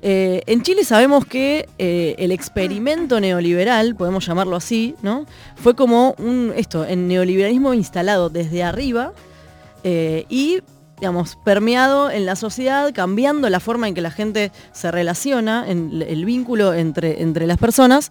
Eh, 0.00 0.42
en 0.46 0.62
Chile 0.62 0.84
sabemos 0.84 1.24
que 1.24 1.68
eh, 1.78 2.14
el 2.18 2.30
experimento 2.30 3.20
neoliberal, 3.20 3.96
podemos 3.96 4.24
llamarlo 4.24 4.54
así, 4.56 4.94
¿no? 5.02 5.26
fue 5.56 5.74
como 5.74 6.14
un, 6.18 6.52
esto, 6.56 6.84
el 6.84 7.08
neoliberalismo 7.08 7.74
instalado 7.74 8.30
desde 8.30 8.62
arriba 8.62 9.12
eh, 9.82 10.24
y 10.28 10.60
digamos, 11.00 11.36
permeado 11.44 12.10
en 12.10 12.26
la 12.26 12.34
sociedad, 12.34 12.92
cambiando 12.92 13.48
la 13.48 13.60
forma 13.60 13.86
en 13.86 13.94
que 13.94 14.00
la 14.00 14.10
gente 14.10 14.50
se 14.72 14.90
relaciona, 14.90 15.64
en 15.68 16.02
el 16.02 16.24
vínculo 16.24 16.74
entre, 16.74 17.22
entre 17.22 17.46
las 17.46 17.56
personas, 17.56 18.10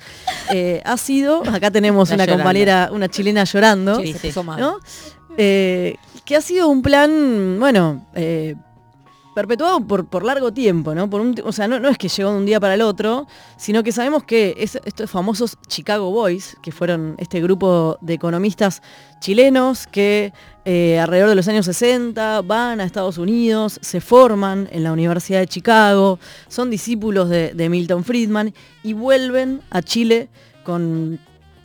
eh, 0.54 0.82
ha 0.86 0.96
sido, 0.98 1.44
acá 1.52 1.70
tenemos 1.70 2.10
Está 2.10 2.16
una 2.16 2.26
llorando. 2.26 2.44
compañera, 2.44 2.90
una 2.94 3.10
chilena 3.10 3.44
llorando. 3.44 4.02
Eh, 5.40 5.96
que 6.26 6.36
ha 6.36 6.42
sido 6.42 6.68
un 6.68 6.82
plan, 6.82 7.58
bueno, 7.60 8.08
eh, 8.16 8.56
perpetuado 9.42 9.82
por, 9.86 10.08
por 10.08 10.26
largo 10.26 10.52
tiempo, 10.52 10.96
¿no? 10.96 11.08
O 11.44 11.52
sea, 11.52 11.68
no, 11.68 11.80
no 11.80 11.90
es 11.90 12.00
que 12.00 12.08
llegó 12.10 12.32
de 12.32 12.38
un 12.40 12.46
día 12.48 12.60
para 12.60 12.74
el 12.74 12.82
otro, 12.82 13.28
sino 13.56 13.84
que 13.84 13.92
sabemos 13.92 14.24
que 14.24 14.56
es- 14.58 14.80
estos 14.84 15.12
famosos 15.12 15.60
Chicago 15.68 16.10
Boys, 16.10 16.58
que 16.64 16.72
fueron 16.72 17.14
este 17.20 17.40
grupo 17.40 18.00
de 18.02 18.16
economistas 18.16 18.82
chilenos 19.20 19.86
que 19.86 20.34
eh, 20.66 20.98
alrededor 21.00 21.30
de 21.30 21.36
los 21.36 21.48
años 21.48 21.68
60 21.68 22.42
van 22.42 22.82
a 22.82 22.84
Estados 22.84 23.20
Unidos, 23.20 23.78
se 23.84 24.02
forman 24.02 24.68
en 24.72 24.84
la 24.84 24.92
Universidad 24.92 25.40
de 25.42 25.48
Chicago, 25.48 26.18
son 26.48 26.72
discípulos 26.72 27.30
de, 27.30 27.70
Milton 27.70 28.04
Friedman 28.04 28.56
y 28.82 28.94
vuelven 28.94 29.62
a 29.70 29.84
Chile 29.84 30.30
con 30.64 31.20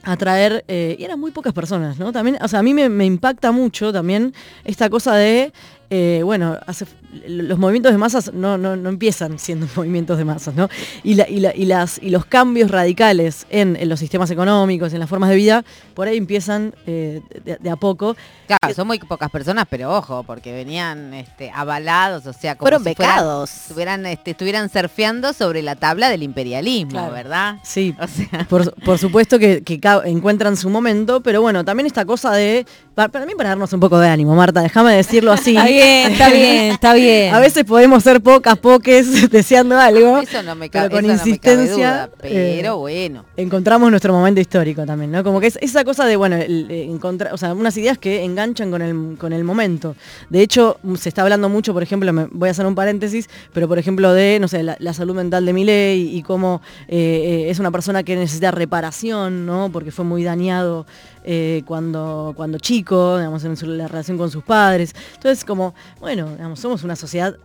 a 0.04 0.16
traer, 0.16 0.64
eh, 0.68 0.96
y 0.98 1.04
eran 1.04 1.18
muy 1.18 1.30
pocas 1.30 1.52
personas, 1.52 1.96
¿no? 1.98 2.10
También, 2.12 2.36
o 2.42 2.48
sea, 2.48 2.58
a 2.58 2.62
mí 2.64 2.74
me, 2.74 2.88
me 2.88 3.06
impacta 3.06 3.52
mucho 3.52 3.92
también 3.92 4.34
esta 4.64 4.90
cosa 4.90 5.14
de, 5.14 5.52
eh, 5.90 6.22
bueno, 6.24 6.58
hace- 6.66 6.86
los 7.26 7.58
movimientos 7.58 7.92
de 7.92 7.98
masas 7.98 8.32
no, 8.32 8.56
no, 8.58 8.76
no 8.76 8.88
empiezan 8.88 9.38
siendo 9.38 9.66
movimientos 9.76 10.16
de 10.18 10.24
masas, 10.24 10.54
¿no? 10.54 10.68
Y, 11.02 11.14
la- 11.14 11.28
y 11.28 11.40
la- 11.40 11.54
y 11.54 11.64
las, 11.66 11.98
y 12.02 12.10
los 12.10 12.24
cambios 12.24 12.70
radicales 12.70 13.46
en, 13.50 13.76
en 13.76 13.88
los 13.88 14.00
sistemas 14.00 14.30
económicos, 14.30 14.92
en 14.92 15.00
las 15.00 15.08
formas 15.08 15.30
de 15.30 15.36
vida, 15.36 15.64
por 15.94 16.08
ahí 16.08 16.16
empiezan 16.16 16.74
eh, 16.86 17.20
de, 17.44 17.56
de 17.56 17.70
a 17.70 17.76
poco. 17.76 18.16
Claro, 18.46 18.74
son 18.74 18.86
muy 18.86 18.98
pocas 18.98 19.30
personas, 19.30 19.66
pero 19.68 19.94
ojo, 19.96 20.22
porque 20.24 20.52
venían 20.52 21.12
este, 21.14 21.50
avalados, 21.54 22.26
o 22.26 22.32
sea, 22.32 22.54
como 22.56 22.64
Fueron 22.66 22.84
si 22.84 22.94
fueran- 22.94 23.14
becados. 23.16 23.50
estuvieran, 23.62 24.06
este, 24.06 24.30
estuvieran 24.32 24.68
surfeando 24.70 25.32
sobre 25.32 25.62
la 25.62 25.76
tabla 25.76 26.08
del 26.08 26.22
imperialismo, 26.22 26.92
Claro. 26.92 27.12
¿verdad? 27.12 27.56
Sí, 27.62 27.94
O 28.00 28.06
sea, 28.08 28.46
por, 28.48 28.72
por 28.82 28.98
supuesto 28.98 29.38
que, 29.38 29.62
encuentran 30.04 30.56
su 30.56 30.70
momento, 30.70 31.20
pero 31.22 31.42
bueno, 31.42 31.64
también 31.64 31.86
esta 31.86 32.04
cosa 32.04 32.32
de, 32.32 32.66
pa- 32.94 33.08
para 33.08 33.26
mí 33.26 33.32
para 33.36 33.50
darnos 33.50 33.72
un 33.72 33.80
poco 33.80 33.98
de 33.98 34.08
ánimo, 34.08 34.34
Marta, 34.34 34.60
déjame 34.62 34.94
decirlo 34.94 35.32
así. 35.32 35.56
Está 35.56 35.66
bien, 35.68 36.12
está 36.12 36.28
bien, 36.30 36.72
está 36.72 36.94
bien. 36.94 37.01
A 37.32 37.40
veces 37.40 37.64
podemos 37.64 38.02
ser 38.02 38.20
pocas, 38.20 38.58
poques, 38.58 39.30
deseando 39.30 39.78
algo. 39.78 40.18
eso 40.18 40.42
no 40.42 40.54
me 40.54 40.68
pero 40.70 40.88
cabe, 40.88 40.94
con 40.94 41.04
eso 41.10 41.24
no 41.24 41.30
me 41.30 41.38
cabe 41.38 41.54
insistencia. 41.62 41.92
duda, 42.06 42.10
pero 42.20 42.74
eh, 42.74 42.78
bueno. 42.78 43.24
encontramos 43.36 43.90
nuestro 43.90 44.12
momento 44.12 44.40
histórico 44.40 44.84
también, 44.86 45.10
¿no? 45.10 45.22
Como 45.24 45.40
que 45.40 45.46
es 45.48 45.58
esa 45.60 45.84
cosa 45.84 46.04
de, 46.06 46.16
bueno, 46.16 46.36
el- 46.36 46.70
eh, 46.70 46.84
encontrar, 46.84 47.32
o 47.32 47.36
sea, 47.36 47.54
unas 47.54 47.76
ideas 47.76 47.98
que 47.98 48.22
enganchan 48.24 48.70
con 48.70 48.82
el, 48.82 49.16
con 49.18 49.32
el 49.32 49.44
momento. 49.44 49.96
De 50.30 50.42
hecho, 50.42 50.78
mm, 50.82 50.94
se 50.96 51.08
está 51.08 51.22
hablando 51.22 51.48
mucho, 51.48 51.72
por 51.72 51.82
ejemplo, 51.82 52.12
me, 52.12 52.26
voy 52.30 52.48
a 52.48 52.52
hacer 52.52 52.66
un 52.66 52.74
paréntesis, 52.74 53.28
pero 53.52 53.68
por 53.68 53.78
ejemplo 53.78 54.12
de, 54.12 54.38
no 54.40 54.48
sé, 54.48 54.62
la, 54.62 54.76
la 54.78 54.92
salud 54.94 55.14
mental 55.14 55.44
de 55.46 55.52
Milei 55.52 56.16
y 56.16 56.22
cómo 56.22 56.62
eh, 56.88 57.44
eh, 57.46 57.50
es 57.50 57.58
una 57.58 57.70
persona 57.70 58.02
que 58.02 58.16
necesita 58.16 58.50
reparación, 58.50 59.46
¿no? 59.46 59.70
Porque 59.72 59.90
fue 59.90 60.04
muy 60.04 60.24
dañado 60.24 60.86
eh, 61.24 61.62
cuando, 61.66 62.32
cuando 62.36 62.58
chico, 62.58 63.18
digamos, 63.18 63.44
en 63.44 63.78
la 63.78 63.88
relación 63.88 64.18
con 64.18 64.30
sus 64.30 64.44
padres. 64.44 64.94
Entonces, 65.14 65.44
como, 65.44 65.74
bueno, 66.00 66.30
digamos, 66.30 66.60
somos 66.60 66.82
una 66.84 66.96
sociedad 66.96 67.36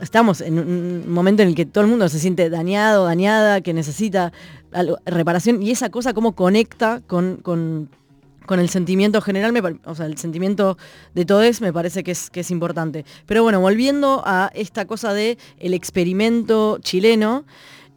estamos 0.00 0.42
en 0.42 0.58
un 0.58 1.10
momento 1.10 1.42
en 1.42 1.48
el 1.50 1.54
que 1.54 1.64
todo 1.64 1.82
el 1.84 1.88
mundo 1.88 2.08
se 2.10 2.18
siente 2.18 2.50
dañado, 2.50 3.06
dañada, 3.06 3.62
que 3.62 3.72
necesita 3.72 4.32
reparación 5.06 5.62
y 5.62 5.70
esa 5.70 5.88
cosa 5.88 6.12
cómo 6.12 6.32
conecta 6.32 7.00
con, 7.06 7.36
con- 7.36 7.88
con 8.44 8.60
el 8.60 8.70
sentimiento 8.70 9.20
general, 9.20 9.78
o 9.84 9.94
sea, 9.94 10.06
el 10.06 10.16
sentimiento 10.16 10.78
de 11.14 11.26
todos 11.26 11.60
me 11.60 11.70
parece 11.70 12.02
que 12.02 12.12
es, 12.12 12.30
que 12.30 12.40
es 12.40 12.50
importante. 12.50 13.04
Pero 13.26 13.42
bueno, 13.42 13.60
volviendo 13.60 14.22
a 14.24 14.50
esta 14.54 14.86
cosa 14.86 15.12
de 15.12 15.36
experimento 15.74 16.78
chileno, 16.80 17.44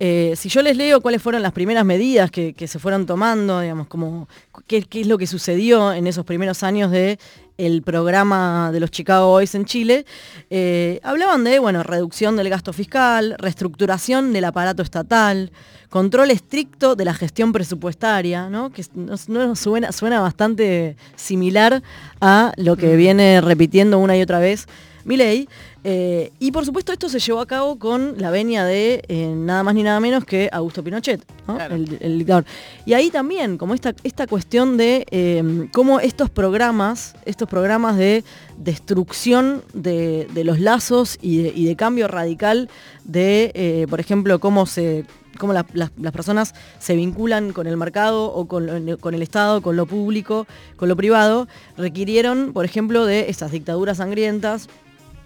Eh, 0.04 0.34
si 0.36 0.50
yo 0.50 0.64
les 0.64 0.76
leo 0.76 1.00
cuáles 1.00 1.22
fueron 1.22 1.44
las 1.44 1.52
primeras 1.52 1.86
medidas 1.86 2.32
que, 2.32 2.54
que 2.54 2.68
se 2.68 2.80
fueron 2.80 3.06
tomando, 3.06 3.60
digamos, 3.60 3.86
como 3.86 4.28
qué, 4.66 4.82
qué 4.82 5.02
es 5.02 5.06
lo 5.06 5.20
que 5.20 5.28
sucedió 5.28 5.94
en 5.94 6.08
esos 6.08 6.26
primeros 6.26 6.64
años 6.64 6.90
de 6.90 7.20
el 7.60 7.84
programa 7.84 8.72
de 8.72 8.80
los 8.80 8.90
Chicago 8.90 9.28
Boys 9.28 9.54
en 9.54 9.66
Chile, 9.66 10.08
eh, 10.50 11.00
hablaban 11.04 11.44
de, 11.44 11.60
bueno, 11.60 11.84
reducción 11.84 12.36
del 12.36 12.50
gasto 12.50 12.74
fiscal, 12.74 13.36
reestructuración 13.38 14.34
del 14.34 14.46
aparato 14.46 14.82
estatal, 14.82 15.52
control 15.90 16.32
estricto 16.32 16.96
de 16.96 17.06
la 17.06 17.14
gestión 17.14 17.54
presupuestaria, 17.54 18.50
¿no? 18.50 18.72
que 18.72 18.84
no, 18.96 19.14
no 19.28 19.56
suena, 19.56 19.92
suena 19.92 20.20
bastante 20.20 20.98
similar 21.16 21.84
a 22.20 22.54
lo 22.58 22.76
que 22.76 22.96
viene 22.96 23.40
repitiendo 23.40 24.00
una 24.00 24.18
y 24.18 24.24
otra 24.24 24.40
vez 24.40 24.68
Milei. 25.06 25.48
Eh, 25.84 26.32
y 26.38 26.52
por 26.52 26.64
supuesto 26.64 26.92
esto 26.94 27.10
se 27.10 27.20
llevó 27.20 27.40
a 27.42 27.48
cabo 27.48 27.80
con 27.80 28.14
la 28.20 28.30
venia 28.30 28.64
de 28.66 29.04
eh, 29.08 29.34
nada 29.36 29.64
más 29.64 29.74
ni 29.74 29.82
nada 29.82 30.00
menos 30.00 30.26
que 30.26 30.48
Augusto 30.52 30.84
Pinochet, 30.84 31.22
¿no? 31.48 31.60
el, 31.60 31.98
el 32.02 32.20
dictador. 32.20 32.46
Y 32.86 32.94
ahí 32.94 33.10
también, 33.10 33.58
como 33.58 33.74
esta, 33.74 33.96
esta 34.04 34.28
cuestión 34.28 34.78
de 34.78 35.06
eh, 35.10 35.68
cómo 35.74 36.00
estos 36.00 36.30
programas, 36.30 37.16
estos 37.26 37.50
programas 37.50 37.98
de 37.98 38.24
destrucción 38.58 39.64
de, 39.74 40.28
de 40.34 40.44
los 40.44 40.60
lazos 40.60 41.18
y 41.22 41.44
de, 41.44 41.54
y 41.56 41.66
de 41.66 41.76
cambio 41.76 42.08
radical 42.08 42.70
de, 43.04 43.52
eh, 43.54 43.88
por 43.90 44.00
ejemplo, 44.00 44.40
cómo 44.40 44.66
se 44.66 45.06
cómo 45.40 45.54
la- 45.54 45.66
las- 45.74 45.92
las 46.00 46.12
personas 46.12 46.54
se 46.78 46.96
vinculan 46.96 47.54
con 47.54 47.66
el 47.66 47.76
mercado 47.78 48.26
o 48.32 48.48
con, 48.48 48.98
con 49.00 49.16
el 49.16 49.22
Estado, 49.24 49.62
con 49.62 49.76
lo 49.76 49.86
público, 49.88 50.46
con 50.76 50.88
lo 50.90 50.96
privado, 50.96 51.48
requirieron, 51.78 52.54
por 52.54 52.66
ejemplo, 52.66 53.06
de 53.06 53.30
esas 53.30 53.52
dictaduras 53.52 53.98
sangrientas 53.98 54.68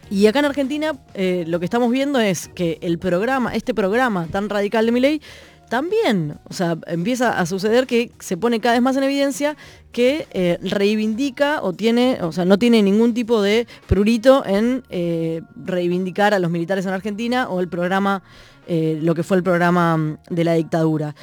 y 0.10 0.28
acá 0.28 0.40
en 0.40 0.46
Argentina 0.46 0.94
eh, 1.14 1.46
lo 1.48 1.60
que 1.60 1.66
estamos 1.66 1.92
viendo 1.92 2.20
es 2.20 2.50
que 2.50 2.78
el 2.82 3.00
programa, 3.00 3.56
este 3.56 3.74
programa 3.74 4.28
tan 4.28 4.50
radical 4.50 4.86
de 4.86 4.92
Milei, 4.92 5.22
también, 5.70 6.38
o 6.48 6.54
sea, 6.54 6.78
empieza 6.86 7.40
a 7.40 7.46
suceder 7.48 7.88
que 7.88 8.12
se 8.20 8.38
pone 8.38 8.60
cada 8.60 8.76
vez 8.76 8.84
más 8.84 8.96
en 8.98 9.04
evidencia 9.04 9.58
que 9.92 10.28
eh, 10.32 10.60
reivindica 10.62 11.64
o 11.64 11.74
tiene, 11.74 12.20
o 12.22 12.32
sea, 12.32 12.46
no 12.46 12.60
tiene 12.60 12.84
ningún 12.84 13.16
tipo 13.16 13.42
de 13.42 13.66
prurito 13.88 14.46
en 14.46 14.84
eh, 14.90 15.42
reivindicar 15.56 16.36
a 16.36 16.40
los 16.40 16.52
militares 16.52 16.86
en 16.86 16.94
Argentina 16.94 17.50
o 17.50 17.60
el 17.60 17.68
programa, 17.68 18.22
lo 18.68 19.14
que 19.16 19.24
fue 19.24 19.38
el 19.38 19.44
programa 19.44 19.98
mm, 19.98 20.18
de 20.30 20.44
la 20.44 20.54
dictadura. 20.54 21.16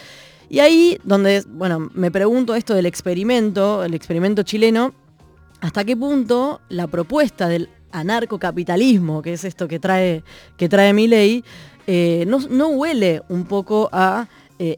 Y 0.49 0.59
ahí 0.59 0.99
donde, 1.05 1.45
bueno, 1.49 1.89
me 1.95 2.11
pregunto 2.11 2.55
esto 2.55 2.75
del 2.75 2.87
experimento, 2.87 3.85
el 3.85 3.95
experimento 3.95 4.43
chileno, 4.43 4.93
hasta 5.63 5.85
qué 5.85 5.97
punto 5.97 6.61
la 6.69 6.89
propuesta 6.89 7.49
del 7.49 7.69
anarcocapitalismo, 7.93 9.23
que 9.23 9.35
es 9.35 9.45
esto 9.45 9.69
que 9.69 9.79
trae, 9.79 10.23
que 10.57 10.69
trae 10.69 10.93
mi 10.93 11.07
ley, 11.09 11.45
no, 12.27 12.39
no 12.51 12.69
huele 12.69 13.23
un 13.29 13.45
poco 13.45 13.89
a 13.93 14.27
eh, 14.59 14.77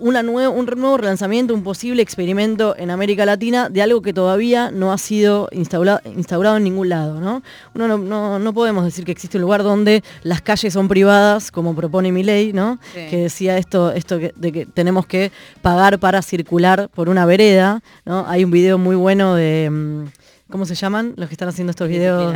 una 0.00 0.22
nue- 0.22 0.48
un 0.48 0.64
nuevo 0.64 0.96
relanzamiento, 0.96 1.52
un 1.52 1.62
posible 1.62 2.00
experimento 2.00 2.74
en 2.78 2.90
América 2.90 3.26
Latina 3.26 3.68
de 3.68 3.82
algo 3.82 4.00
que 4.00 4.14
todavía 4.14 4.70
no 4.70 4.92
ha 4.92 4.96
sido 4.98 5.48
instaura- 5.52 6.00
instaurado 6.16 6.56
en 6.56 6.64
ningún 6.64 6.88
lado. 6.88 7.20
¿no? 7.20 7.42
Uno 7.74 7.86
no, 7.88 7.98
no- 7.98 8.38
no 8.38 8.54
podemos 8.54 8.84
decir 8.84 9.04
que 9.04 9.12
existe 9.12 9.36
un 9.36 9.42
lugar 9.42 9.62
donde 9.62 10.02
las 10.22 10.40
calles 10.40 10.72
son 10.72 10.88
privadas, 10.88 11.50
como 11.50 11.74
propone 11.74 12.12
mi 12.12 12.22
ley, 12.22 12.54
¿no? 12.54 12.78
Sí. 12.94 13.00
que 13.10 13.16
decía 13.18 13.58
esto, 13.58 13.92
esto 13.92 14.18
que- 14.18 14.32
de 14.36 14.52
que 14.52 14.64
tenemos 14.64 15.04
que 15.06 15.32
pagar 15.60 15.98
para 15.98 16.22
circular 16.22 16.88
por 16.94 17.10
una 17.10 17.26
vereda. 17.26 17.82
¿no? 18.06 18.24
Hay 18.26 18.42
un 18.44 18.50
video 18.50 18.78
muy 18.78 18.96
bueno 18.96 19.34
de... 19.34 20.06
¿Cómo 20.50 20.64
se 20.64 20.74
llaman 20.74 21.12
los 21.16 21.28
que 21.28 21.34
están 21.34 21.48
haciendo 21.48 21.70
estos 21.70 21.88
videos? 21.88 22.34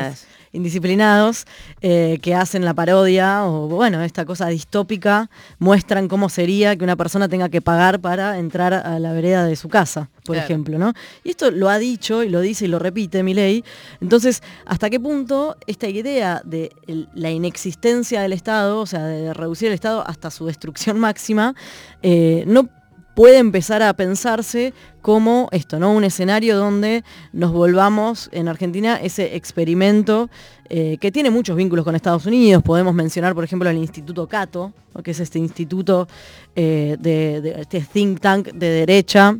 Indisciplinados. 0.55 1.47
eh, 1.81 2.19
que 2.21 2.35
hacen 2.35 2.65
la 2.65 2.75
parodia 2.75 3.45
o 3.47 3.67
bueno, 3.69 4.03
esta 4.03 4.25
cosa 4.27 4.47
distópica, 4.49 5.31
muestran 5.59 6.09
cómo 6.09 6.29
sería 6.29 6.77
que 6.77 6.85
una 6.85 6.95
persona 6.95 7.27
tenga 7.29 7.49
que 7.49 7.61
pagar 7.63 8.01
para 8.01 8.39
entrar 8.39 8.75
a 8.75 8.99
la 8.99 9.13
vereda 9.15 9.47
de 9.47 9.57
su 9.57 9.69
casa, 9.71 10.11
por 10.25 10.35
Claro. 10.37 10.45
ejemplo, 10.45 10.79
¿no? 10.79 10.93
Y 11.25 11.31
esto 11.31 11.51
lo 11.51 11.71
ha 11.71 11.79
dicho 11.79 12.23
y 12.23 12.29
lo 12.29 12.41
dice 12.41 12.67
y 12.67 12.69
lo 12.69 12.79
repite 12.79 13.23
Milei. 13.23 13.65
Entonces, 14.01 14.43
¿hasta 14.67 14.91
qué 14.91 15.01
punto 15.01 15.57
esta 15.67 15.89
idea 15.89 16.43
de 16.45 16.71
la 17.15 17.31
inexistencia 17.31 18.21
del 18.21 18.35
Estado, 18.35 18.81
o 18.81 18.87
sea, 18.87 19.07
de 19.07 19.33
reducir 19.35 19.69
el 19.69 19.75
Estado 19.75 20.07
hasta 20.07 20.31
su 20.31 20.47
destrucción 20.47 21.01
máxima, 21.01 21.55
eh, 22.03 22.45
no 22.47 22.69
puede 23.15 23.39
empezar 23.39 23.83
a 23.83 23.93
pensarse 23.95 24.73
como 25.01 25.49
esto, 25.53 25.79
¿no? 25.79 25.93
Un 25.93 26.05
escenario 26.05 26.57
donde 26.57 27.05
nos 27.33 27.53
volvamos 27.53 28.29
en 28.33 28.49
Argentina 28.49 28.97
ese 29.03 29.37
experimento 29.37 30.31
eh, 30.69 30.97
que 31.01 31.13
tiene 31.13 31.31
muchos 31.31 31.57
vínculos 31.57 31.85
con 31.85 31.95
Estados 31.95 32.25
Unidos. 32.27 32.63
Podemos 32.63 32.95
mencionar, 32.95 33.35
por 33.35 33.45
ejemplo, 33.45 33.69
el 33.69 33.77
Instituto 33.77 34.27
Cato, 34.27 34.73
¿no? 34.95 35.03
que 35.03 35.11
es 35.11 35.21
este 35.21 35.39
instituto 35.39 36.09
eh, 36.57 36.97
de, 37.01 37.41
de- 37.41 37.61
este 37.63 37.81
think 37.81 38.21
tank 38.21 38.49
de 38.53 38.69
derecha 38.71 39.37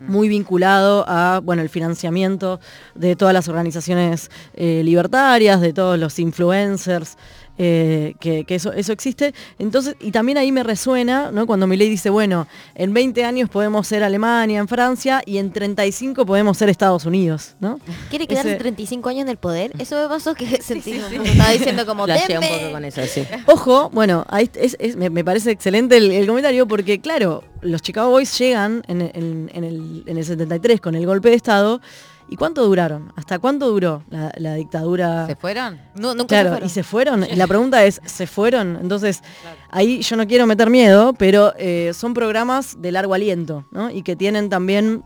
muy 0.00 0.28
vinculado 0.28 1.04
a 1.06 1.40
bueno 1.44 1.62
el 1.62 1.68
financiamiento 1.68 2.58
de 2.96 3.14
todas 3.14 3.32
las 3.32 3.46
organizaciones 3.48 4.32
eh, 4.54 4.82
libertarias, 4.84 5.60
de 5.60 5.72
todos 5.72 5.96
los 5.96 6.18
influencers, 6.18 7.16
eh, 7.64 8.14
que, 8.20 8.44
que 8.44 8.54
eso, 8.56 8.72
eso 8.72 8.92
existe. 8.92 9.34
Entonces, 9.58 9.96
y 10.00 10.10
también 10.10 10.36
ahí 10.38 10.50
me 10.52 10.62
resuena, 10.62 11.30
¿no? 11.30 11.46
Cuando 11.46 11.66
Milei 11.66 11.88
dice, 11.88 12.10
bueno, 12.10 12.46
en 12.74 12.92
20 12.92 13.24
años 13.24 13.48
podemos 13.48 13.86
ser 13.86 14.02
Alemania, 14.02 14.58
en 14.58 14.68
Francia, 14.68 15.22
y 15.24 15.38
en 15.38 15.52
35 15.52 16.26
podemos 16.26 16.58
ser 16.58 16.68
Estados 16.68 17.06
Unidos, 17.06 17.54
¿no? 17.60 17.78
¿Quiere 18.10 18.26
quedarse 18.26 18.50
Ese- 18.50 18.58
35 18.58 19.08
años 19.08 19.22
en 19.22 19.28
el 19.28 19.36
poder? 19.36 19.72
Eso 19.78 19.96
me 20.00 20.08
pasó 20.08 20.34
que 20.34 20.46
sentí 20.62 20.92
estaba 20.92 21.50
diciendo 21.50 21.86
como 21.86 22.04
Flashea 22.04 22.40
un 22.40 22.44
"Denme". 22.44 22.58
poco 22.58 22.72
con 22.72 22.84
eso, 22.84 23.02
sí. 23.06 23.22
Ojo, 23.46 23.90
bueno, 23.90 24.24
ahí 24.28 24.50
es- 24.54 24.76
es- 24.80 24.96
me, 24.96 25.08
me 25.10 25.24
parece 25.24 25.50
excelente 25.52 25.96
el, 25.96 26.10
el 26.10 26.26
comentario 26.26 26.66
porque, 26.66 27.00
claro, 27.00 27.44
los 27.60 27.80
Chicago 27.82 28.10
Boys 28.10 28.36
llegan 28.38 28.82
en, 28.88 29.02
en- 29.02 29.50
en 29.54 29.64
el, 29.64 30.02
en 30.06 30.16
el 30.18 30.24
73 30.24 30.80
con 30.80 30.94
el 30.94 31.06
golpe 31.06 31.28
de 31.30 31.36
Estado. 31.36 31.80
¿Y 32.32 32.36
cuánto 32.36 32.64
duraron? 32.64 33.12
¿Hasta 33.14 33.38
cuánto 33.38 33.68
duró 33.68 34.04
la, 34.08 34.32
la 34.38 34.54
dictadura? 34.54 35.26
¿Se 35.26 35.36
fueron? 35.36 35.78
No, 35.94 36.14
nunca 36.14 36.28
Claro, 36.28 36.48
se 36.48 36.54
fueron. 36.54 36.66
y 36.66 36.70
se 36.70 36.82
fueron. 36.82 37.26
La 37.38 37.46
pregunta 37.46 37.84
es, 37.84 38.00
¿se 38.06 38.26
fueron? 38.26 38.78
Entonces, 38.80 39.20
ahí 39.70 40.00
yo 40.00 40.16
no 40.16 40.26
quiero 40.26 40.46
meter 40.46 40.70
miedo, 40.70 41.12
pero 41.12 41.52
eh, 41.58 41.90
son 41.92 42.14
programas 42.14 42.80
de 42.80 42.90
largo 42.90 43.12
aliento, 43.12 43.66
¿no? 43.70 43.90
Y 43.90 44.02
que 44.02 44.16
tienen 44.16 44.48
también, 44.48 45.02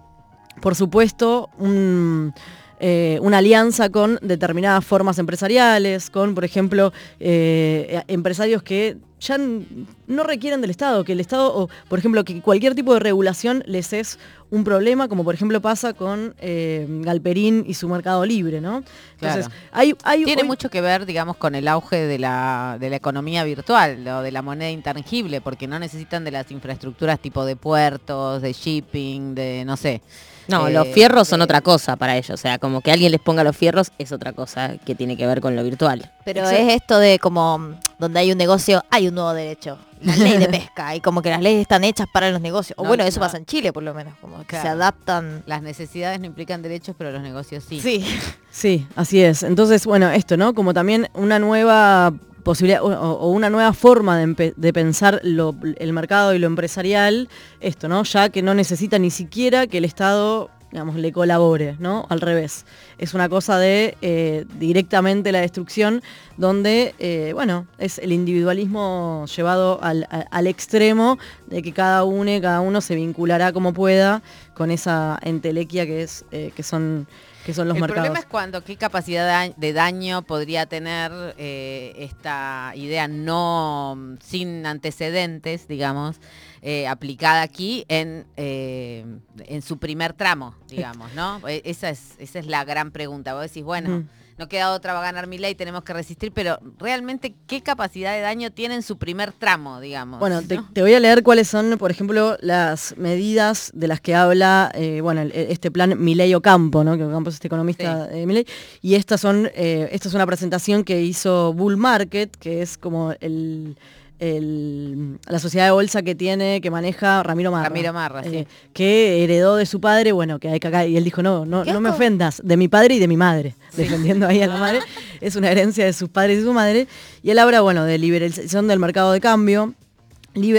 por 0.62 0.77
supuesto, 0.77 1.51
un, 1.59 2.32
eh, 2.78 3.19
una 3.23 3.39
alianza 3.39 3.90
con 3.90 4.20
determinadas 4.23 4.85
formas 4.85 5.19
empresariales, 5.19 6.11
con, 6.11 6.32
por 6.32 6.44
ejemplo, 6.44 6.93
eh, 7.19 8.03
empresarios 8.07 8.62
que 8.62 8.98
ya 9.21 9.39
no 9.39 10.23
requieren 10.25 10.61
del 10.61 10.71
Estado, 10.71 11.03
que 11.05 11.13
el 11.13 11.21
Estado, 11.21 11.55
o 11.57 11.69
por 11.89 11.99
ejemplo, 11.99 12.23
que 12.25 12.41
cualquier 12.43 12.75
tipo 12.75 12.93
de 12.95 13.01
regulación 13.01 13.63
les 13.67 13.93
es 13.93 14.19
un 14.51 14.63
problema, 14.63 15.09
como 15.09 15.25
por 15.25 15.35
ejemplo 15.35 15.61
pasa 15.61 15.95
con 15.95 16.35
eh, 16.39 16.87
Galperín 16.89 17.65
y 17.67 17.75
su 17.75 17.89
mercado 17.89 18.25
libre, 18.27 18.61
¿no? 18.61 18.83
Entonces, 19.15 19.47
Claro. 19.49 19.61
hay, 19.73 19.95
hay 20.05 20.25
Tiene 20.25 20.43
hoy- 20.43 20.49
mucho 20.49 20.69
que 20.69 20.81
ver, 20.81 21.07
digamos, 21.07 21.37
con 21.37 21.55
el 21.55 21.67
auge 21.67 21.97
de 21.97 22.19
la, 22.19 22.77
de 22.79 22.91
la 22.91 22.97
economía 22.97 23.43
virtual 23.45 24.07
o 24.07 24.21
de 24.23 24.31
la 24.33 24.43
moneda 24.43 24.71
intangible, 24.71 25.41
porque 25.41 25.67
no 25.67 25.79
necesitan 25.79 26.23
de 26.25 26.31
las 26.31 26.51
infraestructuras 26.51 27.19
tipo 27.19 27.45
de 27.45 27.57
puertos, 27.57 28.43
de 28.43 28.53
shipping, 28.53 29.35
de 29.35 29.65
no 29.65 29.77
sé. 29.77 30.03
No, 30.48 30.68
Eh, 30.68 30.73
los 30.73 30.89
fierros 30.89 31.28
son 31.28 31.40
de- 31.40 31.44
otra 31.44 31.60
cosa 31.60 31.97
para 31.97 32.16
ellos. 32.16 32.31
O 32.31 32.36
sea, 32.36 32.59
como 32.59 32.81
que 32.81 32.93
alguien 32.93 33.12
les 33.12 33.20
ponga 33.20 33.43
los 33.44 33.56
fierros 33.56 33.90
es 33.98 34.12
otra 34.12 34.32
cosa 34.32 34.77
que 34.85 34.94
tiene 34.94 35.16
que 35.16 35.27
ver 35.27 35.40
con 35.40 35.56
lo 35.56 35.62
virtual. 35.64 36.12
Pero 36.24 36.40
Exacto. 36.40 36.62
es 36.62 36.74
esto 36.74 36.98
de 36.98 37.18
como 37.18 37.59
mm, 37.59 37.74
donde 37.98 38.20
hay 38.20 38.32
un 38.32 38.39
negocio, 38.39 38.85
hay 38.90 39.09
un 39.09 39.14
nuevo 39.14 39.32
derecho. 39.35 39.78
La 40.02 40.14
ley 40.14 40.36
de 40.39 40.47
pesca. 40.48 40.94
Y 40.94 41.01
como 41.01 41.23
que 41.23 41.31
las 41.31 41.40
leyes 41.40 41.62
están 41.62 41.82
hechas 41.82 42.06
para 42.12 42.31
los 42.31 42.40
negocios. 42.40 42.78
O 42.78 42.82
No, 42.82 42.89
bueno, 42.89 43.05
eso 43.05 43.18
no. 43.18 43.27
pasa 43.27 43.39
en 43.39 43.47
Chile 43.47 43.73
por 43.73 43.82
lo 43.82 43.94
menos. 43.94 44.14
Como 44.20 44.44
que 44.47 44.60
se 44.60 44.68
adaptan. 44.68 45.43
Las 45.47 45.62
necesidades 45.62 46.20
no 46.20 46.27
implican 46.27 46.60
derechos, 46.62 46.94
pero 46.98 47.10
los 47.12 47.23
negocios 47.23 47.64
sí. 47.66 47.81
Sí. 47.81 48.05
Sí, 48.51 48.86
así 48.94 49.23
es. 49.23 49.43
Entonces, 49.43 49.85
bueno, 49.86 50.10
esto, 50.10 50.36
¿no? 50.36 50.55
Como 50.55 50.74
también 50.74 51.09
una 51.14 51.39
nueva 51.39 52.12
posibilidad 52.47 52.81
o, 52.81 53.28
una 53.31 53.51
nueva 53.51 53.73
forma 53.73 54.16
de, 54.18 54.73
pensar 54.73 55.20
el 55.24 55.93
mercado 55.93 56.32
y 56.32 56.39
lo 56.39 56.47
empresarial, 56.47 57.28
esto, 57.59 57.89
¿no? 57.89 58.05
Ya 58.05 58.28
que 58.28 58.40
no 58.40 58.55
necesita 58.55 59.01
ni 59.01 59.10
siquiera 59.10 59.66
que 59.66 59.78
el 59.78 59.85
Estado, 59.85 60.48
digamos, 60.70 60.94
le 60.94 61.10
colabore, 61.10 61.74
¿no? 61.81 62.06
Al 62.09 62.20
revés. 62.20 62.64
Es 62.98 63.14
una 63.14 63.28
cosa 63.28 63.59
de 63.59 63.98
eh, 64.01 64.44
directamente 64.60 65.32
la 65.32 65.40
destrucción, 65.40 66.02
donde, 66.36 66.94
eh, 67.01 67.32
bueno, 67.35 67.66
es 67.78 67.98
el 67.98 68.12
individualismo 68.12 69.24
llevado 69.35 69.81
al 69.82 70.47
extremo 70.47 71.18
de 71.48 71.62
que 71.62 71.73
cada 71.73 72.05
uno, 72.05 72.31
cada 72.40 72.60
uno 72.60 72.81
se 72.81 72.94
vinculará 72.94 73.52
como 73.52 73.73
pueda 73.73 74.23
con 74.55 74.70
esa 74.70 75.18
entelequia 75.23 75.85
que 75.85 76.02
es, 76.05 76.24
eh, 76.31 76.52
que 76.55 76.62
son 76.62 77.09
que 77.47 77.55
son 77.55 77.68
los 77.68 77.77
el 77.77 77.81
mercados. 77.81 78.02
problema 78.09 78.18
es 78.18 78.27
cuando 78.27 78.64
qué 78.64 78.77
capacidad 78.77 79.23
de 79.24 79.48
da- 79.51 79.55
de 79.56 79.73
daño 79.73 80.23
podría 80.23 80.66
tener 80.66 81.12
eh, 81.39 81.94
esta 81.97 82.73
idea 82.74 83.06
no 83.09 84.16
sin 84.20 84.66
antecedentes, 84.66 85.68
digamos, 85.68 86.16
eh, 86.60 86.89
aplicada 86.89 87.43
aquí 87.43 87.85
en, 87.89 88.27
eh, 88.36 89.05
en 89.47 89.62
su 89.62 89.78
primer 89.78 90.12
tramo, 90.12 90.56
digamos, 90.68 91.12
¿no? 91.14 91.40
Eh, 91.48 91.62
Esa 91.64 91.90
es, 91.90 92.16
esa 92.18 92.40
es 92.40 92.47
la 92.47 92.64
gran 92.64 92.90
pregunta. 92.90 93.35
Vos 93.35 93.43
decís, 93.44 93.62
bueno, 93.62 93.90
Mm. 94.01 94.09
No 94.39 94.49
queda 94.49 94.73
otra, 94.73 94.93
va 94.93 95.01
a 95.01 95.03
ganar 95.03 95.27
mi 95.27 95.39
ley, 95.39 95.55
tenemos 95.55 95.83
que 95.85 95.93
resistir, 95.93 96.33
pero 96.33 96.59
realmente 96.79 97.35
qué 97.47 97.63
capacidad 97.63 98.13
de 98.15 98.21
daño 98.21 98.51
tiene 98.53 98.75
en 98.75 98.83
su 98.83 98.99
primer 98.99 99.33
tramo, 99.33 99.81
digamos. 99.81 100.21
Bueno, 100.21 100.43
te, 100.43 100.57
¿no? 100.57 100.69
te 100.73 100.83
voy 100.83 100.95
a 100.95 101.01
leer 101.01 101.23
cuáles 101.23 101.49
son, 101.49 101.77
por 101.79 101.91
ejemplo, 101.91 102.37
las 102.41 102.95
medidas 102.97 103.71
de 103.75 103.89
las 103.89 104.01
que 104.01 104.15
habla, 104.15 104.71
eh, 104.75 105.01
bueno, 105.01 105.23
este 105.33 105.71
plan 105.71 106.03
Milei 106.03 106.35
Ocampo, 106.35 106.85
¿no? 106.85 106.97
Que 106.97 107.05
Ocampo 107.05 107.31
es 107.31 107.37
este 107.37 107.49
economista 107.49 108.07
de 108.07 108.27
Milei. 108.27 108.47
Y 108.83 108.95
estas 108.95 109.21
son, 109.21 109.51
eh, 109.55 109.89
esta 109.93 110.09
es 110.09 110.15
una 110.15 110.27
presentación 110.27 110.85
que 110.85 111.01
hizo 111.03 111.53
Bull 111.53 111.77
Market, 111.77 112.37
que 112.37 112.63
es 112.63 112.77
como 112.77 113.15
el, 113.21 113.77
el- 114.19 115.19
la 115.29 115.39
sociedad 115.39 115.67
de 115.67 115.71
bolsa 115.73 116.03
que 116.03 116.15
tiene, 116.15 116.61
que 116.61 116.71
maneja 116.71 117.23
Ramiro 117.23 117.51
Marra. 117.51 117.69
Ramiro 117.69 117.93
Marra, 117.93 118.23
sí. 118.25 118.37
eh, 118.37 118.47
Que 118.73 119.23
heredó 119.25 119.57
de 119.57 119.67
su 119.67 119.81
padre, 119.81 120.13
bueno, 120.13 120.39
que 120.39 120.49
hay 120.49 120.61
que 120.61 120.69
acá, 120.69 120.87
y 120.87 120.97
él 120.97 121.05
dijo, 121.05 121.23
no, 121.23 121.45
no, 121.45 121.65
¿Qué 121.65 121.73
no 121.73 121.81
me 121.81 121.91
ofendas, 121.91 122.41
de 122.45 122.57
mi 122.57 122.69
padre 122.69 122.95
y 122.95 122.99
de 122.99 123.09
mi 123.09 123.17
madre, 123.17 123.55
defendiendo 123.77 124.27
ahí 124.27 124.41
a 124.43 124.47
la 124.47 124.57
madre. 124.57 124.81
Es 125.21 125.37
una 125.37 125.51
herencia 125.51 125.85
de 125.85 125.93
sus 125.93 126.09
padres 126.09 126.41
y 126.41 126.43
su 126.43 126.53
madre. 126.53 126.87
Y 127.23 127.31
él 127.31 127.39
habla, 127.39 127.61
bueno, 127.61 127.85
de 127.85 127.99
liberalización 127.99 128.69
del 128.69 128.79
mercado 128.79 129.13
de 129.13 129.21
cambio, 129.21 129.75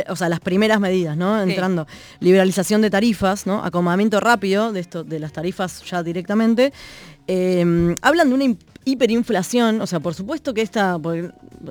o 0.10 0.16
sea, 0.16 0.28
las 0.30 0.40
primeras 0.40 0.80
medidas, 0.80 1.16
¿no? 1.16 1.44
Sí. 1.44 1.50
Entrando. 1.52 1.86
Liberalización 2.20 2.82
de 2.82 2.90
tarifas, 2.90 3.46
¿no? 3.46 3.64
Acomodamiento 3.64 4.20
rápido 4.20 4.72
de 4.74 4.80
esto, 4.80 5.04
de 5.04 5.20
las 5.20 5.34
tarifas 5.34 5.84
ya 5.84 6.02
directamente. 6.02 6.74
Eh, 7.28 7.96
hablan 8.02 8.30
de 8.30 8.36
una 8.36 8.44
hiperinflación, 8.92 9.82
o 9.82 9.88
sea, 9.88 10.00
por 10.00 10.14
supuesto 10.14 10.54
que 10.54 10.62
esta, 10.62 10.98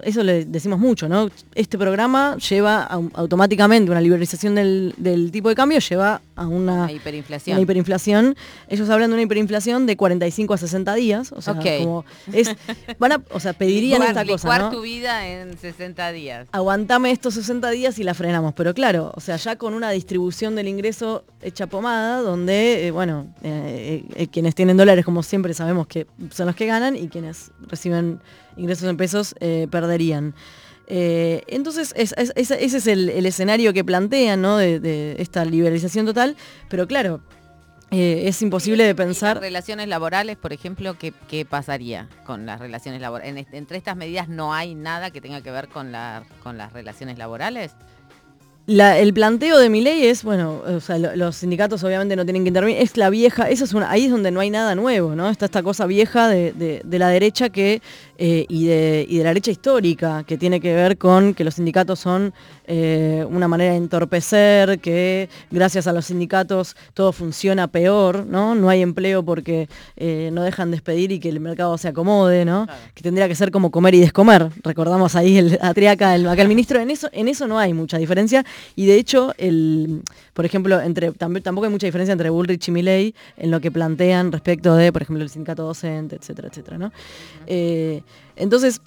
eso 0.03 0.23
le 0.23 0.45
decimos 0.45 0.79
mucho, 0.79 1.09
¿no? 1.09 1.29
Este 1.55 1.79
programa 1.79 2.37
lleva 2.39 2.83
a 2.83 3.01
automáticamente 3.15 3.91
una 3.91 4.01
liberalización 4.01 4.55
del, 4.55 4.95
del 4.97 5.31
tipo 5.31 5.49
de 5.49 5.55
cambio, 5.55 5.79
lleva 5.81 6.21
a 6.35 6.47
una, 6.47 6.85
Una 6.85 6.93
hiperinflación. 6.93 7.57
una 7.57 7.63
hiperinflación. 7.63 8.37
Ellos 8.69 8.91
hablan 8.91 9.11
de 9.11 9.15
una 9.15 9.23
hiperinflación 9.23 9.87
de 9.87 9.97
45 9.97 10.55
a 10.55 10.59
60 10.59 10.95
días, 10.95 11.33
o 11.33 11.41
sea, 11.41 11.55
Ok. 11.55 11.65
como 11.81 12.05
es, 12.33 12.51
van 12.99 13.13
a, 13.13 13.23
o 13.31 13.41
sea, 13.41 13.53
pedirían 13.55 14.03
Licuar- 14.03 14.09
esta 14.09 14.25
cosa, 14.27 14.59
¿no? 14.59 14.71
tu 14.71 14.83
vida 14.83 15.27
en 15.27 15.57
60 15.59 16.13
días. 16.13 16.49
aguantame 16.53 17.11
estos 17.11 17.35
60 17.35 17.71
días 17.71 17.99
y 17.99 18.05
la 18.05 18.15
frenamos. 18.15 18.53
Pero 18.55 18.75
claro, 18.75 19.13
o 19.15 19.21
sea, 19.21 19.37
ya 19.37 19.57
con 19.57 19.75
una 19.75 19.91
distribución 19.91 20.55
del 20.55 20.69
ingreso 20.69 21.25
hecha 21.43 21.67
pomada, 21.67 22.21
donde, 22.21 22.87
eh, 22.87 22.91
bueno, 22.91 23.27
eh, 23.43 24.05
eh, 24.15 24.27
quienes 24.29 24.55
tienen 24.55 24.77
dólares, 24.77 25.05
como 25.05 25.23
siempre 25.23 25.55
sabemos 25.55 25.87
que 25.87 26.07
son 26.33 26.47
los 26.47 26.57
que 26.57 26.67
ganan, 26.67 26.97
y 26.97 27.06
quienes 27.09 27.51
reciben 27.69 28.21
ingresos 28.57 28.89
en 28.89 28.97
pesos 28.97 29.35
eh, 29.41 29.67
perderían. 29.71 30.35
Eh, 30.89 31.43
entonces, 31.49 31.93
es- 31.97 32.15
es- 32.17 32.33
es- 32.37 32.51
ese 32.53 32.77
es 32.77 32.87
el, 32.87 33.09
el 33.09 33.27
escenario 33.27 33.73
que 33.73 33.83
plantean, 33.85 34.41
¿no? 34.41 34.57
De, 34.57 34.79
de 34.81 35.17
esta 35.19 35.45
liberalización 35.45 36.07
total. 36.07 36.37
Pero 36.69 36.87
claro, 36.87 37.21
eh, 37.91 38.23
es 38.27 38.41
imposible 38.43 38.85
de 38.85 38.95
pensar... 38.95 39.41
Relaciones 39.41 39.89
laborales, 39.89 40.37
por 40.37 40.53
ejemplo, 40.53 40.97
¿qué, 40.99 41.13
qué 41.29 41.45
pasaría 41.45 42.09
con 42.25 42.47
las 42.47 42.61
relaciones 42.61 43.01
laborales? 43.01 43.47
En 43.49 43.55
entre 43.57 43.79
estas 43.79 43.97
medidas 43.97 44.29
no 44.29 44.55
hay 44.55 44.75
nada 44.75 45.11
que 45.11 45.21
tenga 45.21 45.41
que 45.41 45.51
ver 45.51 45.69
con, 45.69 45.91
la, 45.93 46.25
con 46.43 46.57
las 46.59 46.73
relaciones 46.73 47.19
laborales. 47.19 47.73
El 48.69 49.15
planteo 49.15 49.59
de 49.59 49.71
mi 49.71 49.81
ley 49.81 50.07
es, 50.07 50.25
bueno, 50.25 50.61
o 50.67 50.81
sea, 50.81 50.99
lo- 50.99 51.15
los 51.15 51.37
sindicatos 51.37 51.85
obviamente 51.85 52.17
no 52.17 52.25
tienen 52.25 52.43
que 52.43 52.49
intervenir, 52.49 52.83
es 52.83 52.97
la 52.97 53.11
vieja, 53.11 53.49
eso 53.49 53.65
es 53.65 53.73
una, 53.75 53.89
ahí 53.89 54.07
es 54.07 54.11
donde 54.11 54.33
no 54.33 54.41
hay 54.41 54.51
nada 54.51 54.75
nuevo, 54.75 55.15
¿no? 55.15 55.29
Está 55.31 55.45
esta 55.45 55.63
cosa 55.63 55.87
vieja 55.87 56.27
de- 56.29 56.53
de 56.85 56.99
la 56.99 57.09
derecha 57.09 57.49
que, 57.49 57.81
eh, 58.19 58.47
y, 58.49 58.67
de, 58.67 59.07
y 59.09 59.19
de 59.19 59.25
la 59.25 59.31
derecha 59.31 59.51
histórica, 59.51 60.25
que 60.25 60.37
tiene 60.39 60.61
que 60.61 60.75
ver 60.75 60.97
con 60.99 61.35
que 61.35 61.45
los 61.45 61.55
sindicatos 61.55 61.99
son 61.99 62.33
eh, 62.67 63.25
una 63.31 63.49
manera 63.49 63.73
de 63.73 63.79
entorpecer, 63.79 64.79
que 64.81 65.29
gracias 65.51 65.87
a 65.87 65.93
los 65.93 66.07
sindicatos 66.07 66.77
todo 66.95 67.13
funciona 67.13 67.69
peor, 67.69 68.27
¿no? 68.27 68.55
No 68.55 68.69
hay 68.69 68.83
empleo 68.83 69.23
porque 69.23 69.69
eh, 69.97 70.31
no 70.33 70.43
dejan 70.43 70.71
despedir 70.71 71.13
y 71.13 71.19
que 71.19 71.29
el 71.29 71.41
mercado 71.41 71.77
se 71.79 71.89
acomode, 71.89 72.45
¿no? 72.45 72.67
Que 72.95 73.03
tendría 73.03 73.29
que 73.29 73.35
ser 73.35 73.51
como 73.51 73.71
comer 73.71 73.95
y 73.95 74.01
descomer. 74.01 74.49
Recordamos 74.63 75.15
ahí 75.15 75.39
el 75.39 75.59
atriaca, 75.61 76.15
el, 76.15 76.29
acá 76.29 76.43
el 76.43 76.49
ministro, 76.49 76.81
en 76.81 76.91
eso, 76.91 77.09
en 77.13 77.29
eso 77.29 77.47
no 77.47 77.59
hay 77.59 77.73
mucha 77.73 77.99
diferencia. 77.99 78.45
Y 78.75 78.87
de 78.87 78.97
hecho, 78.97 79.33
el, 79.39 80.03
por 80.33 80.45
ejemplo, 80.45 80.81
entre, 80.81 81.13
tampoco 81.13 81.65
hay 81.65 81.71
mucha 81.71 81.87
diferencia 81.87 82.13
entre 82.13 82.31
Bullrich 82.31 82.69
y 82.69 82.71
Milley 82.71 83.15
en 83.37 83.51
lo 83.51 83.61
que 83.61 83.71
plantean 83.71 84.33
respecto 84.33 84.75
de, 84.75 84.93
por 84.93 85.03
ejemplo, 85.03 85.23
el 85.23 85.31
sindicato 85.31 85.63
docente, 85.63 86.17
etcétera, 86.17 86.49
etcétera, 86.49 86.79
¿no? 86.79 86.93
Eh, 87.47 88.03
entonces, 88.37 88.81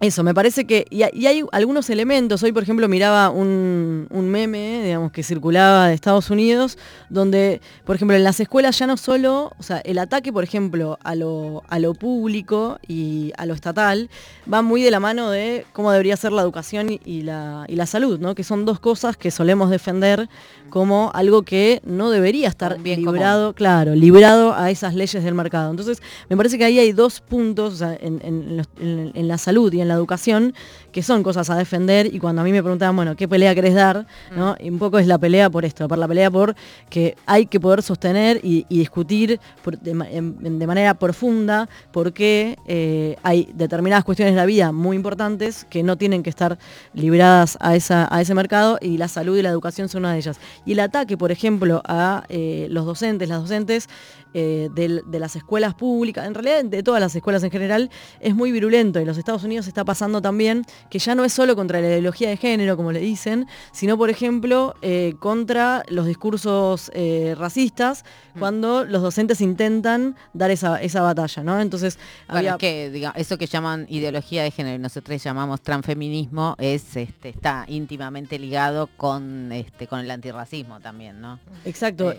eso, 0.00 0.22
me 0.24 0.32
parece 0.32 0.64
que, 0.64 0.86
y, 0.88 1.02
hay- 1.02 1.44
algunos 1.52 1.90
elementos, 1.90 2.42
hoy 2.42 2.52
por 2.52 2.62
ejemplo 2.62 2.88
miraba 2.88 3.28
un, 3.28 4.06
un 4.10 4.28
meme, 4.30 4.82
digamos, 4.82 5.12
que 5.12 5.22
circulaba 5.22 5.88
de 5.88 5.94
Estados 5.94 6.30
Unidos, 6.30 6.78
donde, 7.10 7.60
por 7.84 7.96
ejemplo, 7.96 8.16
en 8.16 8.24
las 8.24 8.40
escuelas 8.40 8.78
ya 8.78 8.86
no 8.86 8.96
solo, 8.96 9.52
o 9.58 9.62
sea, 9.62 9.78
el 9.84 9.98
ataque, 9.98 10.32
por 10.32 10.42
ejemplo, 10.42 10.98
a 11.04 11.14
lo, 11.14 11.64
a 11.68 11.78
lo 11.78 11.92
público 11.92 12.78
y 12.88 13.32
a 13.36 13.44
lo 13.44 13.52
estatal, 13.52 14.08
va 14.50 14.62
muy 14.62 14.80
de 14.82 14.90
la 14.90 15.00
mano 15.00 15.28
de 15.28 15.66
cómo 15.74 15.92
debería 15.92 16.16
ser 16.16 16.32
la 16.32 16.40
educación 16.40 16.98
y, 17.04 17.20
la, 17.22 17.66
y 17.68 17.76
la 17.76 17.84
salud, 17.84 18.18
¿no? 18.18 18.34
Que 18.34 18.42
son 18.42 18.64
dos 18.64 18.80
cosas 18.80 19.18
que 19.18 19.30
solemos 19.30 19.68
defender 19.68 20.30
como 20.70 21.10
algo 21.14 21.42
que 21.42 21.82
no 21.84 22.10
debería 22.10 22.48
estar 22.48 22.78
bien 22.78 23.00
común. 23.00 23.16
librado, 23.16 23.52
claro, 23.54 23.94
librado 23.94 24.54
a 24.54 24.70
esas 24.70 24.94
leyes 24.94 25.22
del 25.24 25.34
mercado. 25.34 25.70
Entonces, 25.70 26.00
me 26.30 26.36
parece 26.38 26.56
que 26.56 26.64
ahí 26.64 26.78
hay 26.78 26.92
dos 26.92 27.20
puntos, 27.20 27.74
o 27.74 27.76
sea, 27.76 27.98
en, 28.00 28.20
en- 28.24 29.10
en 29.14 29.28
la 29.28 29.36
salud 29.36 29.70
y 29.74 29.80
en 29.80 29.89
la 29.90 29.96
educación, 29.96 30.54
que 30.92 31.02
son 31.02 31.22
cosas 31.22 31.50
a 31.50 31.56
defender. 31.56 32.12
Y 32.14 32.18
cuando 32.18 32.40
a 32.42 32.44
mí 32.44 32.52
me 32.52 32.62
preguntaban, 32.62 32.96
bueno, 32.96 33.14
¿qué 33.16 33.28
pelea 33.28 33.54
querés 33.54 33.74
dar? 33.74 34.06
¿no? 34.34 34.56
Y 34.58 34.70
un 34.70 34.78
poco 34.78 34.98
es 34.98 35.06
la 35.06 35.18
pelea 35.18 35.50
por 35.50 35.64
esto, 35.64 35.86
por 35.86 35.98
la 35.98 36.08
pelea 36.08 36.30
por 36.30 36.54
que 36.88 37.16
hay 37.26 37.46
que 37.46 37.60
poder 37.60 37.82
sostener 37.82 38.40
y, 38.42 38.66
y 38.68 38.78
discutir 38.78 39.38
por- 39.62 39.78
de, 39.78 39.90
en- 39.92 40.58
de 40.58 40.66
manera 40.66 40.94
profunda 40.94 41.68
por 41.92 42.12
qué 42.12 42.56
eh, 42.66 43.16
hay 43.22 43.48
determinadas 43.54 44.04
cuestiones 44.04 44.34
de 44.34 44.40
la 44.40 44.46
vida 44.46 44.72
muy 44.72 44.96
importantes 44.96 45.64
que 45.70 45.82
no 45.82 45.96
tienen 45.96 46.22
que 46.22 46.30
estar 46.30 46.58
libradas 46.94 47.56
a, 47.60 47.76
esa, 47.76 48.08
a 48.14 48.20
ese 48.20 48.34
mercado 48.34 48.78
y 48.80 48.96
la 48.98 49.08
salud 49.08 49.36
y 49.38 49.42
la 49.42 49.50
educación 49.50 49.88
son 49.88 50.00
una 50.02 50.12
de 50.12 50.18
ellas. 50.18 50.38
Y 50.66 50.72
el 50.72 50.80
ataque, 50.80 51.16
por 51.16 51.30
ejemplo, 51.30 51.82
a 51.84 52.24
eh, 52.28 52.66
los 52.70 52.84
docentes, 52.86 53.28
las 53.28 53.40
docentes 53.40 53.88
eh, 54.32 54.68
del- 54.74 55.02
de, 55.06 55.18
las 55.18 55.34
escuelas 55.36 55.74
públicas, 55.74 56.24
en 56.26 56.34
realidad 56.34 56.64
de 56.64 56.82
todas 56.84 57.00
las 57.00 57.14
escuelas 57.16 57.42
en 57.42 57.50
general, 57.50 57.90
es 58.20 58.34
muy 58.34 58.52
virulento. 58.52 59.00
Y 59.00 59.04
los 59.04 59.18
Estados 59.18 59.42
Unidos 59.42 59.66
está 59.80 59.84
pasando 59.86 60.20
también 60.20 60.66
que 60.90 60.98
ya 60.98 61.14
no 61.14 61.24
es 61.24 61.32
solo 61.32 61.56
contra 61.56 61.80
la 61.80 61.86
ideología 61.88 62.28
de 62.28 62.36
género, 62.36 62.76
como 62.76 62.92
le 62.92 63.00
dicen, 63.00 63.46
sino, 63.72 63.96
por 63.96 64.10
ejemplo, 64.10 64.74
eh, 64.82 65.14
contra 65.18 65.84
los 65.88 66.06
discursos 66.06 66.90
eh, 66.94 67.34
racistas, 67.38 68.04
cuando 68.38 68.84
los 68.84 69.00
docentes 69.02 69.40
intentan 69.40 70.16
dar 70.34 70.50
esa, 70.50 70.80
esa 70.82 71.00
batalla, 71.02 71.42
¿no? 71.42 71.60
Entonces, 71.60 71.98
Bueno, 72.28 72.38
había- 72.38 72.50
es 72.52 72.56
que 72.58 72.90
diga, 72.90 73.12
eso 73.16 73.38
que 73.38 73.46
llaman 73.46 73.86
ideología 73.88 74.42
de 74.42 74.50
género 74.50 74.76
y 74.76 74.78
nosotros 74.78 75.22
llamamos 75.22 75.62
transfeminismo 75.62 76.54
es 76.58 76.96
este 76.96 77.30
está 77.30 77.64
íntimamente 77.68 78.38
ligado 78.38 78.88
con 78.96 79.50
este 79.52 79.86
con 79.86 80.00
el 80.00 80.10
antirracismo 80.10 80.78
también, 80.80 81.20
¿no? 81.20 81.38
Exacto. 81.64 82.14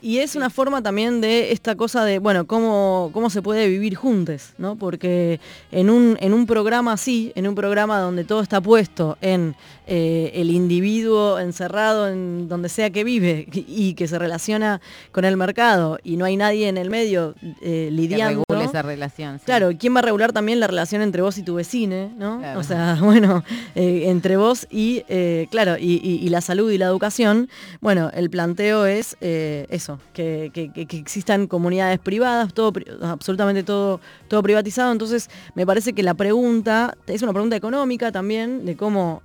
Y 0.00 0.18
es 0.18 0.36
una 0.36 0.50
forma 0.50 0.82
también 0.82 1.20
de 1.20 1.52
esta 1.52 1.76
cosa 1.76 2.04
de, 2.04 2.18
bueno, 2.18 2.46
cómo, 2.46 3.10
cómo 3.14 3.30
se 3.30 3.40
puede 3.40 3.68
vivir 3.68 3.94
juntos, 3.94 4.52
¿no? 4.58 4.76
Porque 4.76 5.40
en 5.72 5.88
un, 5.88 6.16
en 6.20 6.34
un 6.34 6.46
programa 6.46 6.93
así, 6.94 7.32
en 7.34 7.46
un 7.46 7.54
programa 7.54 8.00
donde 8.00 8.24
todo 8.24 8.40
está 8.40 8.60
puesto 8.60 9.18
en 9.20 9.54
eh, 9.86 10.30
el 10.34 10.50
individuo 10.50 11.38
encerrado 11.38 12.08
en 12.08 12.48
donde 12.48 12.68
sea 12.68 12.90
que 12.90 13.04
vive 13.04 13.46
y 13.52 13.94
que 13.94 14.08
se 14.08 14.18
relaciona 14.18 14.80
con 15.12 15.24
el 15.24 15.36
mercado 15.36 15.98
y 16.02 16.16
no 16.16 16.24
hay 16.24 16.36
nadie 16.36 16.68
en 16.68 16.78
el 16.78 16.88
medio 16.88 17.34
eh, 17.60 17.90
lidiando. 17.92 18.43
Esa 18.64 18.82
relación. 18.82 19.38
sí. 19.38 19.44
Claro, 19.46 19.70
¿quién 19.78 19.94
va 19.94 19.98
a 20.00 20.02
regular 20.02 20.32
también 20.32 20.60
la 20.60 20.66
relación 20.66 21.02
entre 21.02 21.22
vos 21.22 21.38
y 21.38 21.42
tu 21.42 21.54
vecine, 21.54 22.10
no? 22.16 22.38
Claro. 22.38 22.60
O 22.60 22.62
sea, 22.62 22.96
bueno, 23.00 23.44
eh, 23.74 24.04
entre 24.06 24.36
vos 24.36 24.66
y, 24.70 25.04
eh, 25.08 25.46
claro, 25.50 25.76
y, 25.78 26.00
y- 26.02 26.24
y 26.24 26.28
la 26.28 26.40
salud 26.40 26.70
y 26.70 26.78
la 26.78 26.86
educación, 26.86 27.48
bueno, 27.80 28.10
el 28.14 28.30
planteo 28.30 28.86
es 28.86 29.16
eh, 29.20 29.66
eso, 29.70 29.98
que, 30.12 30.50
que- 30.52 30.70
que- 30.72 30.96
existan 30.96 31.46
comunidades 31.46 31.98
privadas, 31.98 32.52
todo, 32.54 32.72
absolutamente 33.02 33.62
todo, 33.62 34.00
todo 34.28 34.42
privatizado, 34.42 34.92
entonces 34.92 35.28
me 35.54 35.66
parece 35.66 35.92
que 35.92 36.02
la 36.02 36.14
pregunta, 36.14 36.96
es 37.06 37.22
una 37.22 37.32
pregunta 37.32 37.56
económica 37.56 38.12
también, 38.12 38.64
de 38.64 38.76
cómo 38.76 39.22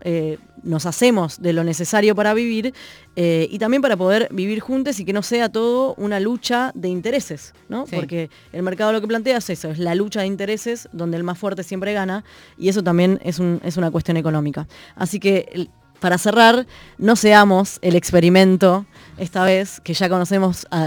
nos 0.63 0.85
hacemos 0.85 1.41
de 1.41 1.53
lo 1.53 1.63
necesario 1.63 2.15
para 2.15 2.33
vivir 2.33 2.73
eh, 3.15 3.47
y 3.51 3.59
también 3.59 3.81
para 3.81 3.97
poder 3.97 4.27
vivir 4.31 4.59
juntos 4.59 4.99
y 4.99 5.05
que 5.05 5.13
no 5.13 5.21
sea 5.23 5.49
todo 5.49 5.93
una 5.95 6.19
lucha 6.19 6.71
de 6.75 6.87
intereses, 6.89 7.53
¿no? 7.67 7.85
Sí. 7.87 7.95
Porque 7.95 8.29
el 8.53 8.63
mercado 8.63 8.91
lo 8.91 9.01
que 9.01 9.07
plantea 9.07 9.37
es 9.37 9.49
eso, 9.49 9.69
es 9.71 9.79
la 9.79 9.95
lucha 9.95 10.21
de 10.21 10.27
intereses 10.27 10.89
donde 10.91 11.17
el 11.17 11.23
más 11.23 11.37
fuerte 11.37 11.63
siempre 11.63 11.93
gana 11.93 12.23
y 12.57 12.69
eso 12.69 12.83
también 12.83 13.19
es, 13.23 13.39
un- 13.39 13.61
es 13.63 13.77
una 13.77 13.91
cuestión 13.91 14.17
económica. 14.17 14.67
Así 14.95 15.19
que 15.19 15.69
para 15.99 16.17
cerrar, 16.17 16.65
no 16.97 17.17
seamos 17.17 17.77
el 17.81 17.93
experimento 17.97 18.85
esta 19.17 19.43
vez, 19.43 19.81
que 19.81 19.93
ya 19.93 20.07
conocemos 20.07 20.65
a, 20.71 20.83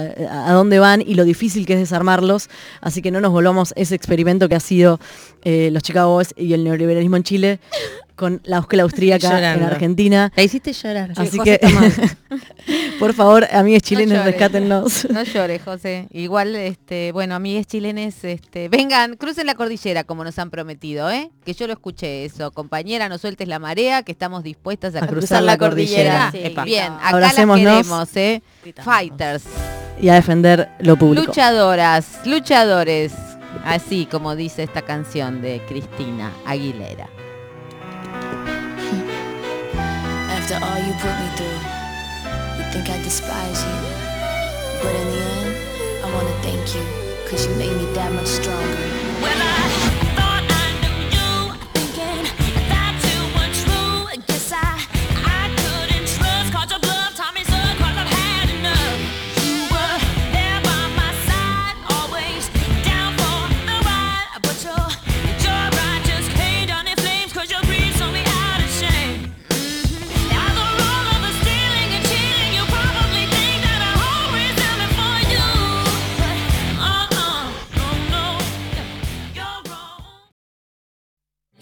a 0.48 0.52
dónde 0.54 0.78
van 0.78 1.02
y 1.02 1.16
lo 1.16 1.24
difícil 1.24 1.66
que 1.66 1.74
es 1.74 1.78
desarmarlos, 1.80 2.48
así 2.80 3.02
que 3.02 3.10
no 3.10 3.20
nos 3.20 3.30
volvamos 3.30 3.74
ese 3.76 3.94
experimento 3.94 4.48
que 4.48 4.54
ha 4.54 4.60
sido 4.60 4.98
eh, 5.44 5.68
los 5.70 5.82
Chicago 5.82 6.12
Boys 6.14 6.32
y 6.34 6.54
el 6.54 6.64
neoliberalismo 6.64 7.18
en 7.18 7.24
Chile, 7.24 7.60
con 8.14 8.40
la 8.44 8.58
escuela 8.58 8.84
austríaca 8.84 9.54
en. 9.54 9.62
Argentina. 9.62 10.32
La 10.36 10.42
hiciste 10.42 10.72
llorar. 10.72 11.12
Así 11.16 11.38
José 11.38 11.58
que, 11.58 11.68
por 12.98 13.14
favor, 13.14 13.46
amigos 13.52 13.82
chilenos, 13.82 14.18
llores. 14.18 14.32
rescátennos. 14.32 15.10
No 15.10 15.22
llores, 15.24 15.62
José. 15.62 16.08
Igual, 16.12 16.54
este, 16.56 17.12
bueno, 17.12 17.34
amigues 17.34 17.66
chilenes, 17.66 18.24
este, 18.24 18.68
vengan, 18.68 19.16
crucen 19.16 19.46
la 19.46 19.54
cordillera 19.54 20.04
como 20.04 20.24
nos 20.24 20.38
han 20.38 20.50
prometido, 20.50 21.10
¿eh? 21.10 21.30
Que 21.44 21.54
yo 21.54 21.66
lo 21.66 21.72
escuché 21.72 22.24
eso. 22.24 22.50
Compañera, 22.50 23.08
no 23.08 23.18
sueltes 23.18 23.48
la 23.48 23.58
marea, 23.58 24.02
que 24.02 24.12
estamos 24.12 24.42
dispuestas 24.42 24.94
a, 24.94 25.06
cruzar, 25.06 25.42
la 25.42 25.58
cordillera. 25.58 26.32
Bien, 26.64 26.92
acá 27.02 27.20
las 27.20 27.34
queremos, 27.34 28.16
¿eh? 28.16 28.42
Fighters, 28.84 29.44
Y 30.00 30.08
a 30.08 30.14
defender 30.14 30.70
lo 30.80 30.96
público. 30.96 31.26
luchadoras, 31.26 32.20
luchadores. 32.24 33.12
Así 33.64 34.06
como 34.06 34.34
dice 34.34 34.62
esta 34.62 34.82
canción 34.82 35.42
de 35.42 35.62
Cristina 35.68 36.32
Aguilera. 36.46 37.08
After 40.52 40.66
all 40.66 40.86
you 40.86 40.92
put 41.00 41.18
me 41.18 41.28
through, 41.34 41.60
you 42.58 42.72
think 42.72 42.90
I 42.90 43.02
despise 43.02 43.64
you. 43.64 43.78
But 44.82 44.94
in 44.94 45.06
the 45.08 45.22
end, 45.40 46.04
I 46.04 46.12
wanna 46.12 46.42
thank 46.42 46.74
you, 46.74 46.84
cause 47.26 47.46
you 47.46 47.54
made 47.54 47.74
me 47.74 47.86
that 47.94 48.12
much 48.12 48.26
stronger. 48.26 49.51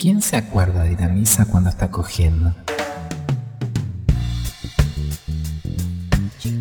¿Quién 0.00 0.22
se 0.22 0.38
acuerda 0.38 0.84
de 0.84 0.92
ir 0.92 1.02
a 1.02 1.08
misa 1.08 1.44
cuando 1.44 1.68
está 1.68 1.90
cogiendo? 1.90 2.54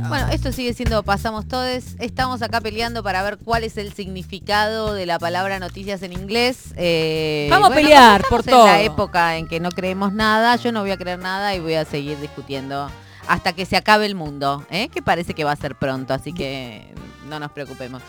Bueno, 0.10 0.28
esto 0.34 0.52
sigue 0.52 0.74
siendo 0.74 1.04
Pasamos 1.04 1.48
Todes. 1.48 1.96
Estamos 2.00 2.42
acá 2.42 2.60
peleando 2.60 3.02
para 3.02 3.24
ver 3.24 3.38
cuál 3.38 3.64
es 3.64 3.78
el 3.78 3.94
significado 3.94 4.94
de 4.94 5.06
la 5.06 5.20
palabra 5.20 5.58
noticias 5.58 6.04
en 6.04 6.12
inglés. 6.12 6.74
Eh, 6.76 7.48
Vamos 7.50 7.72
a 7.72 7.76
pelear 7.76 8.24
por 8.30 8.42
en 8.42 8.46
la 8.48 8.52
todo. 8.52 8.76
época 8.76 9.38
en 9.38 9.48
que 9.48 9.62
no 9.62 9.70
creemos 9.70 10.12
nada. 10.12 10.58
Yo 10.58 10.74
no 10.74 10.82
voy 10.82 10.92
a 10.92 10.98
creer 10.98 11.20
nada 11.20 11.56
y 11.56 11.62
voy 11.62 11.76
a 11.76 11.86
seguir 11.86 12.20
discutiendo 12.20 12.92
hasta 13.30 13.54
que 13.54 13.66
se 13.66 13.78
acabe 13.78 14.06
el 14.06 14.16
mundo, 14.16 14.66
¿eh? 14.70 14.90
que 14.90 15.02
parece 15.02 15.34
que 15.34 15.46
va 15.46 15.54
a 15.54 15.56
ser 15.56 15.76
pronto, 15.76 16.14
así 16.14 16.34
que 16.34 16.94
no 17.30 17.40
nos 17.40 17.52
preocupemos. 17.52 18.02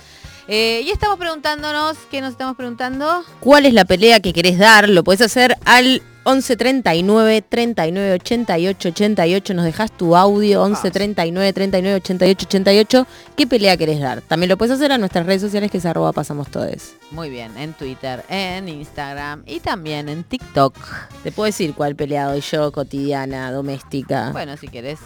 Eh, 0.52 0.82
y 0.84 0.90
estamos 0.90 1.16
preguntándonos, 1.16 1.96
¿qué 2.10 2.20
nos 2.20 2.32
estamos 2.32 2.56
preguntando? 2.56 3.22
¿Cuál 3.38 3.66
es 3.66 3.72
la 3.72 3.84
pelea 3.84 4.18
que 4.18 4.32
querés 4.32 4.58
dar? 4.58 4.88
Lo 4.88 5.04
puedes 5.04 5.20
hacer 5.20 5.56
al 5.64 6.02
11 6.24 6.56
39 6.56 7.44
39 7.48 8.14
88 8.14 8.88
88. 8.88 9.54
Nos 9.54 9.64
dejas 9.64 9.96
tu 9.96 10.16
audio 10.16 10.62
11 10.64 10.90
39 10.90 11.52
39 11.52 11.96
88 11.98 12.46
88. 12.48 13.06
¿Qué 13.36 13.46
pelea 13.46 13.76
querés 13.76 14.00
dar? 14.00 14.22
También 14.22 14.48
lo 14.48 14.58
puedes 14.58 14.74
hacer 14.74 14.90
a 14.90 14.98
nuestras 14.98 15.24
redes 15.24 15.40
sociales 15.40 15.70
que 15.70 15.78
es 15.78 15.86
arroba 15.86 16.12
pasamos 16.12 16.50
todes. 16.50 16.96
Muy 17.12 17.30
bien, 17.30 17.56
en 17.56 17.72
Twitter, 17.72 18.24
en 18.28 18.68
Instagram 18.68 19.44
y 19.46 19.60
también 19.60 20.08
en 20.08 20.24
TikTok. 20.24 20.74
Te 21.22 21.30
puedo 21.30 21.46
decir 21.46 21.74
cuál 21.74 21.94
pelea 21.94 22.26
doy 22.26 22.40
yo, 22.40 22.72
cotidiana, 22.72 23.52
doméstica. 23.52 24.30
Bueno, 24.32 24.56
si 24.56 24.66
querés. 24.66 24.98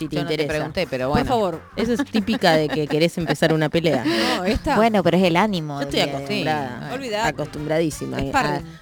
Si 0.00 0.08
te 0.08 0.16
yo 0.16 0.22
no 0.22 0.28
te 0.28 0.34
interesa. 0.34 0.48
pregunté, 0.58 0.86
pero 0.90 1.06
Por 1.08 1.18
bueno. 1.18 1.28
favor. 1.28 1.62
Eso 1.76 1.92
es 1.92 2.04
típica 2.10 2.54
de 2.54 2.68
que 2.68 2.86
querés 2.88 3.16
empezar 3.18 3.52
una 3.52 3.68
pelea. 3.68 4.04
No, 4.36 4.44
esta. 4.44 4.76
Bueno, 4.76 5.02
pero 5.02 5.16
es 5.18 5.24
el 5.24 5.36
ánimo. 5.36 5.76
Yo 5.80 5.88
estoy 5.88 6.00
acostumbrada. 6.00 6.90
Olvidate. 6.92 7.28
Acostumbradísima 7.28 8.18
Es 8.18 8.34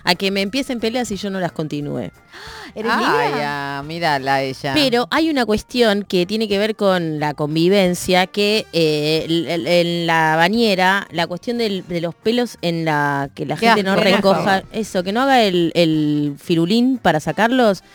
a, 0.04 0.14
que 0.14 0.30
me 0.30 0.42
empiecen 0.42 0.78
peleas 0.80 1.10
y 1.10 1.16
yo 1.16 1.30
no 1.30 1.40
las 1.40 1.52
continúe. 1.52 2.10
¿Eres 2.74 2.92
Ay, 2.94 3.04
Libra? 3.28 3.38
ya, 3.40 3.82
mírala 3.84 4.42
ella. 4.42 4.72
Pero 4.74 5.08
hay 5.10 5.30
una 5.30 5.44
cuestión 5.46 6.04
que 6.04 6.26
tiene 6.26 6.48
que 6.48 6.58
ver 6.58 6.76
con 6.76 7.18
la 7.18 7.34
convivencia, 7.34 8.26
que 8.26 8.66
eh, 8.72 9.26
en 9.28 10.06
la 10.06 10.36
bañera, 10.36 11.08
la 11.10 11.26
cuestión 11.26 11.58
del- 11.58 11.84
de 11.88 12.00
los 12.00 12.14
pelos 12.14 12.58
en 12.62 12.84
la 12.84 13.28
que 13.34 13.46
la 13.46 13.56
gente 13.56 13.82
no 13.82 13.92
asco, 13.92 14.02
por 14.04 14.12
recoja, 14.12 14.62
eso, 14.72 15.02
que 15.02 15.12
no 15.12 15.22
haga 15.22 15.42
el, 15.42 15.72
el 15.74 16.34
firulín 16.38 16.98
para 16.98 17.18
sacarlos, 17.20 17.82
¿Qué 17.82 17.86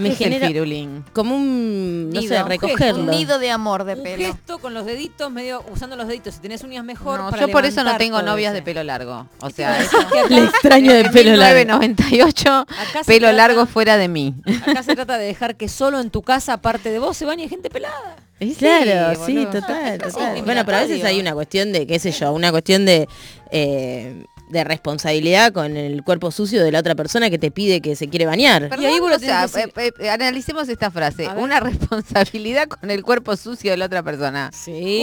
me 0.00 0.08
es 0.10 0.20
el 0.20 0.24
genera 0.24 0.46
firulín? 0.48 1.04
como 1.12 1.36
un, 1.36 2.10
no 2.10 2.20
Nido, 2.20 2.34
sé, 2.34 2.42
un 2.42 2.48
recogerlo. 2.48 3.00
Un 3.02 3.10
nido 3.10 3.38
de 3.38 3.50
amor 3.50 3.84
de 3.84 3.94
Un 3.94 4.02
pelo. 4.02 4.24
gesto 4.24 4.58
con 4.58 4.74
los 4.74 4.84
deditos, 4.86 5.30
medio 5.30 5.64
usando 5.72 5.96
los 5.96 6.08
deditos. 6.08 6.34
Si 6.34 6.40
tenés 6.40 6.62
uñas 6.64 6.84
mejor. 6.84 7.20
No, 7.20 7.30
para 7.30 7.46
yo 7.46 7.52
por 7.52 7.64
eso 7.64 7.84
no 7.84 7.96
tengo 7.96 8.20
novias 8.22 8.52
ese. 8.52 8.60
de 8.60 8.62
pelo 8.62 8.82
largo. 8.82 9.26
O 9.40 9.48
Te 9.48 9.54
sea, 9.56 9.78
que 10.28 10.34
Le 10.34 10.44
extraño 10.44 10.92
de 10.92 11.04
pelo 11.10 11.36
largo. 11.36 11.58
1998, 11.58 12.50
Acá 12.50 13.02
pelo 13.06 13.20
trata- 13.28 13.32
largo 13.32 13.66
fuera 13.66 13.96
de 13.96 14.08
mí. 14.08 14.34
Acá 14.66 14.82
se 14.82 14.94
trata 14.94 15.18
de 15.18 15.26
dejar 15.26 15.56
que 15.56 15.68
solo 15.68 16.00
en 16.00 16.10
tu 16.10 16.22
casa, 16.22 16.54
aparte 16.54 16.90
de 16.90 16.98
vos, 16.98 17.16
se 17.16 17.24
bañe 17.24 17.48
gente 17.48 17.70
pelada. 17.70 18.16
Claro, 18.58 19.22
sí, 19.26 19.46
total. 19.52 19.98
Bueno, 20.46 20.64
pero 20.64 20.78
a 20.78 20.80
veces 20.80 21.04
hay 21.04 21.20
una 21.20 21.34
cuestión 21.34 21.72
de, 21.72 21.86
qué 21.86 21.98
sé 21.98 22.10
yo, 22.10 22.32
una 22.32 22.50
cuestión 22.50 22.86
de, 22.86 23.06
eh, 23.50 24.24
de 24.50 24.64
responsabilidad 24.64 25.52
con 25.52 25.76
el 25.76 26.02
cuerpo 26.02 26.30
sucio 26.30 26.62
de 26.64 26.72
la 26.72 26.80
otra 26.80 26.94
persona 26.94 27.30
que 27.30 27.38
te 27.38 27.50
pide 27.50 27.80
que 27.80 27.96
se 27.96 28.08
quiere 28.08 28.26
bañar. 28.26 28.68
Perdón, 28.68 28.82
Y 28.84 28.86
ahí 28.86 29.00
vos 29.00 29.10
lo 29.10 29.16
o 29.16 29.18
sea, 29.18 29.46
que 29.48 29.60
eh, 29.86 29.92
eh, 30.00 30.10
analicemos 30.10 30.68
esta 30.68 30.90
frase. 30.90 31.28
Una 31.36 31.60
responsabilidad 32.00 32.68
con 32.68 32.90
el 32.90 33.02
cuerpo 33.02 33.36
sucio 33.36 33.70
de 33.70 33.76
la 33.76 33.86
otra 33.86 34.02
persona. 34.02 34.50
Sí. 34.52 35.02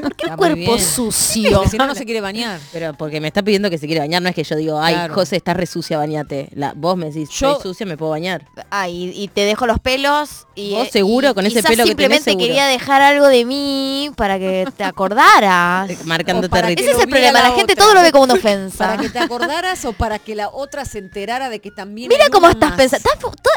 ¿Por 0.00 0.14
qué 0.16 0.24
Está 0.26 0.36
cuerpo 0.36 0.78
sucio? 0.78 1.50
Porque 1.58 1.70
si 1.70 1.78
no, 1.78 1.86
no 1.86 1.94
se 1.96 2.04
quiere 2.04 2.20
bañar. 2.20 2.60
Pero 2.72 2.94
porque 2.94 3.20
me 3.20 3.28
está 3.28 3.42
pidiendo 3.42 3.70
que 3.70 3.78
se 3.78 3.86
quiere 3.86 4.00
bañar, 4.00 4.22
no 4.22 4.28
es 4.28 4.34
que 4.34 4.44
yo 4.44 4.56
digo, 4.56 4.80
ay, 4.80 4.94
Claro. 4.94 5.14
José, 5.14 5.36
estás 5.36 5.56
re 5.56 5.66
sucia, 5.66 5.98
bañate. 5.98 6.48
La, 6.54 6.72
vos 6.76 6.96
me 6.96 7.06
decís, 7.06 7.28
Yo- 7.30 7.56
yo 7.56 7.60
sucia, 7.62 7.86
me 7.86 7.96
puedo 7.96 8.10
bañar. 8.12 8.44
Ah, 8.70 8.88
y, 8.88 9.10
y 9.10 9.28
te 9.28 9.42
dejo 9.42 9.66
los 9.66 9.78
pelos 9.80 10.46
y 10.54 10.72
¿Vos 10.72 10.88
seguro 10.90 11.30
y 11.30 11.34
con 11.34 11.46
ese 11.46 11.62
pelo 11.62 11.84
que 11.84 11.94
tenés, 11.94 12.22
simplemente 12.22 12.24
seguro? 12.30 12.46
quería 12.46 12.66
dejar 12.66 13.02
algo 13.02 13.26
de 13.28 13.44
mí 13.44 14.10
para 14.16 14.38
que 14.38 14.66
te 14.76 14.84
acordaras. 15.28 16.04
Marcando 16.04 16.46
O 16.46 16.50
para 16.50 16.68
que 16.74 16.82
Ese 16.82 16.92
es 16.92 16.98
el 16.98 17.08
problema, 17.08 17.40
la, 17.40 17.48
la 17.50 17.54
gente 17.54 17.74
todo 17.74 17.94
lo 17.94 18.02
ve 18.02 18.12
como 18.12 18.24
una 18.24 18.34
ofensa. 18.34 18.73
Para 18.76 18.96
que 18.98 19.08
te 19.08 19.18
acordaras 19.18 19.84
o 19.84 19.92
para 19.92 20.18
que 20.18 20.34
la 20.34 20.48
otra 20.48 20.84
se 20.84 20.98
enterara 20.98 21.48
de 21.48 21.60
que 21.60 21.70
también. 21.70 22.08
Mira 22.08 22.24
hay 22.24 22.30
cómo 22.30 22.48
estás 22.48 22.70
más. 22.70 22.78
pensando. 22.78 23.08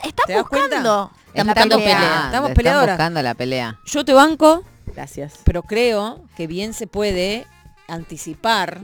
Estás, 0.03 0.37
buscando. 0.41 1.11
La 1.33 1.43
buscando 1.43 1.77
pelea. 1.77 1.97
pelea. 1.97 2.25
Estamos 2.25 2.49
Están 2.49 2.53
peleadoras. 2.55 2.95
buscando 2.97 3.21
la 3.21 3.33
pelea. 3.35 3.79
Yo 3.85 4.05
te 4.05 4.13
banco, 4.13 4.63
Gracias. 4.87 5.33
pero 5.43 5.63
creo 5.63 6.23
que 6.35 6.47
bien 6.47 6.73
se 6.73 6.87
puede 6.87 7.45
anticipar 7.87 8.81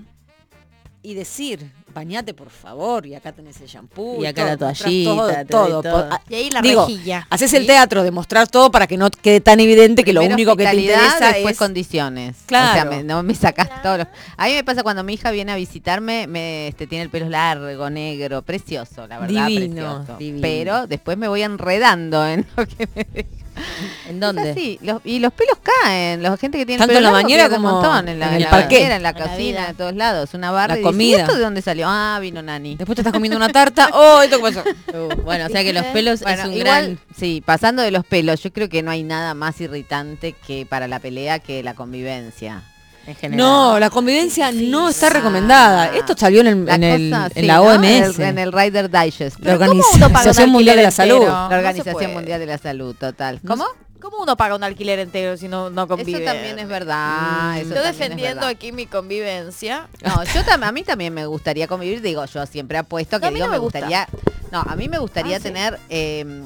y 1.01 1.14
decir, 1.15 1.72
bañate 1.94 2.34
por 2.34 2.49
favor, 2.49 3.06
y 3.06 3.15
acá 3.15 3.32
tenés 3.32 3.60
el 3.61 3.68
shampoo. 3.68 4.22
Y 4.22 4.26
acá 4.26 4.45
la 4.45 4.57
todo, 4.57 4.70
mostrás 4.70 4.91
toallita, 4.91 5.45
todo, 5.45 5.82
todo. 5.82 5.82
todo. 5.82 6.10
Por- 6.10 6.20
Y 6.30 6.36
ahí 6.36 6.49
la 6.49 6.61
Digo, 6.61 6.86
rejilla. 6.88 7.28
Haces 7.30 7.53
el 7.53 7.65
teatro 7.68 8.03
de 8.03 8.11
mostrar 8.11 8.48
todo 8.48 8.72
para 8.72 8.88
que 8.88 8.98
no 8.98 9.10
quede 9.11 9.41
tan 9.41 9.60
evidente 9.60 10.03
que 10.03 10.14
lo 10.14 10.24
único 10.24 10.56
que 10.56 10.65
te 10.65 10.76
interesa 10.76 11.32
después 11.34 11.53
es... 11.53 11.60
condiciones. 11.60 12.36
Claro. 12.45 12.70
O 12.72 12.74
sea, 12.74 12.86
me- 12.86 13.03
no 13.03 13.22
me 13.24 13.36
sacas 13.36 13.82
todos 13.82 13.99
los... 13.99 14.07
A 14.38 14.48
mí 14.48 14.53
me 14.53 14.64
pasa 14.64 14.84
cuando 14.84 15.03
mi 15.03 15.14
hija 15.14 15.32
viene 15.32 15.52
a 15.52 15.56
visitarme, 15.56 16.28
me 16.28 16.68
este, 16.68 16.88
tiene 16.88 17.03
el 17.03 17.10
pelo 17.10 17.30
largo, 17.30 17.90
negro, 17.90 18.41
precioso, 18.41 19.07
la 19.07 19.20
verdad, 19.20 19.48
Divino, 19.48 19.95
precioso. 19.98 20.18
divino. 20.18 20.41
Pero 20.41 20.88
después 20.88 21.18
me 21.18 21.28
voy 21.28 21.44
enredando 21.44 22.26
en 22.26 22.45
lo 22.57 22.65
que 22.65 22.88
me 22.95 23.03
deja. 23.14 23.43
¿En 24.09 24.15
Es 24.15 24.19
dónde? 24.19 24.51
así, 24.51 24.80
los- 24.81 25.01
y 25.03 25.19
los 25.19 25.31
pelos 25.34 25.57
caen, 25.61 26.21
la 26.23 26.35
gente 26.38 26.57
que 26.57 26.65
tiene 26.65 26.80
Tanto 26.80 26.93
pelo 26.93 26.99
en 26.99 27.03
la 27.03 27.11
bañera 27.11 27.43
pierde 27.43 27.55
un 27.57 27.61
como 27.63 27.73
montón, 27.81 28.09
en 28.09 28.19
la, 28.19 28.25
en 28.27 28.31
en 28.31 28.35
el 28.38 28.43
la 28.43 28.49
parqué. 28.49 28.75
bañera, 28.75 28.95
en 28.95 29.03
la 29.03 29.09
En 29.09 29.15
la 29.19 29.25
cocina, 29.27 29.69
en 29.69 29.75
todos 29.75 29.95
lados, 29.95 30.34
una 30.34 30.51
barra 30.51 30.75
La 30.75 30.80
y 30.81 30.84
dice, 30.84 30.89
¿y 30.89 30.91
comida. 30.91 31.17
esto 31.21 31.35
de 31.35 31.41
dónde 31.41 31.61
salió? 31.61 31.85
Ah, 31.88 32.17
vino 32.21 32.41
Nani. 32.41 32.75
Después 32.75 32.95
te 32.95 33.01
estás 33.01 33.13
comiendo 33.13 33.38
una 33.38 33.49
tarta. 33.49 33.89
¡Oh, 33.93 34.21
esto 34.21 34.38
qué 34.38 34.41
pasó! 34.41 34.63
Uh, 34.93 35.21
bueno, 35.21 35.45
o 35.45 35.49
sea 35.49 35.63
que 35.63 35.73
los 35.73 35.85
pelos 35.93 36.21
Bueno, 36.21 36.41
es 36.41 36.47
un 36.47 36.53
igual, 36.53 36.84
gran... 36.85 36.99
sí, 37.17 37.41
pasando 37.45 37.81
de 37.81 37.91
los 37.91 38.05
pelos, 38.05 38.41
yo 38.43 38.51
creo 38.51 38.69
que 38.69 38.81
no 38.84 38.91
hay 38.91 39.03
nada 39.03 39.34
más 39.34 39.59
irritante 39.61 40.34
que 40.45 40.65
para 40.65 40.88
la 40.88 40.99
pelea 40.99 41.39
que 41.39 41.63
la 41.63 41.73
convivencia. 41.75 42.63
En 43.05 43.15
general. 43.15 43.38
No, 43.45 43.80
la 43.80 43.89
convivencia 43.89 44.51
no 44.51 44.89
está 44.89 45.09
recomendada. 45.09 45.88
Esto 45.95 46.13
salió 46.17 46.41
en, 46.41 46.47
el- 46.47 46.65
La 46.65 46.75
en, 46.75 46.84
el- 46.84 47.09
cosa, 47.11 47.25
en 47.27 47.34
sí, 47.34 47.41
la 47.47 47.55
¿no? 47.55 47.63
OMS. 47.63 47.84
En 47.85 47.93
el, 48.03 48.21
en 48.21 48.38
el 48.39 48.51
Rider 48.53 48.89
Digest. 48.89 49.39
la 49.39 49.57
¿cómo 49.57 49.71
uno 49.71 49.81
paga 49.81 49.95
un 49.97 50.03
Organización 50.03 50.49
Mundial 50.51 50.77
de 50.77 50.84
la 50.84 50.91
Salud. 50.91 51.15
entero? 51.15 51.31
La 51.49 51.57
Organización. 51.57 52.13
Mundial 52.13 52.39
de 52.39 52.45
la 52.45 52.57
Salud, 52.57 52.95
total. 52.95 53.39
¿Cómo? 53.45 53.65
¿Cómo 54.01 54.17
uno 54.21 54.35
paga 54.35 54.55
un 54.55 54.63
alquiler 54.65 54.99
entero 54.99 55.38
si 55.38 55.47
no, 55.47 55.69
no 55.69 55.88
convive? 55.88 56.23
Eso 56.23 56.34
también 56.34 56.59
es 56.59 56.67
verdad. 56.67 57.57
eso 57.57 57.73
Yo 57.73 57.81
defendiendo 57.84 58.41
verdad. 58.41 58.49
aquí 58.49 58.71
mi 58.73 58.85
convivencia. 58.85 59.88
No, 60.03 60.23
yo 60.25 60.41
a 60.61 60.71
mí 60.73 60.84
también 60.84 61.13
me 61.13 61.25
gustaría 61.25 61.67
convivir, 61.67 62.01
digo, 62.01 62.25
yo 62.25 62.45
siempre 62.45 62.77
apuesto 62.77 63.17
que 63.19 63.21
No, 63.21 63.27
a 63.27 63.31
mí 63.31 63.35
digo, 63.35 63.45
no 63.47 63.51
me, 63.51 63.57
me 63.57 63.61
gusta. 63.63 63.80
gustaría, 63.80 64.07
no, 64.51 64.59
a 64.61 64.75
mí 64.75 64.89
me 64.89 64.97
gustaría 64.97 65.38
Ah, 65.38 65.39
¿sí? 65.39 65.43
tener, 65.43 65.80
eh, 65.89 66.43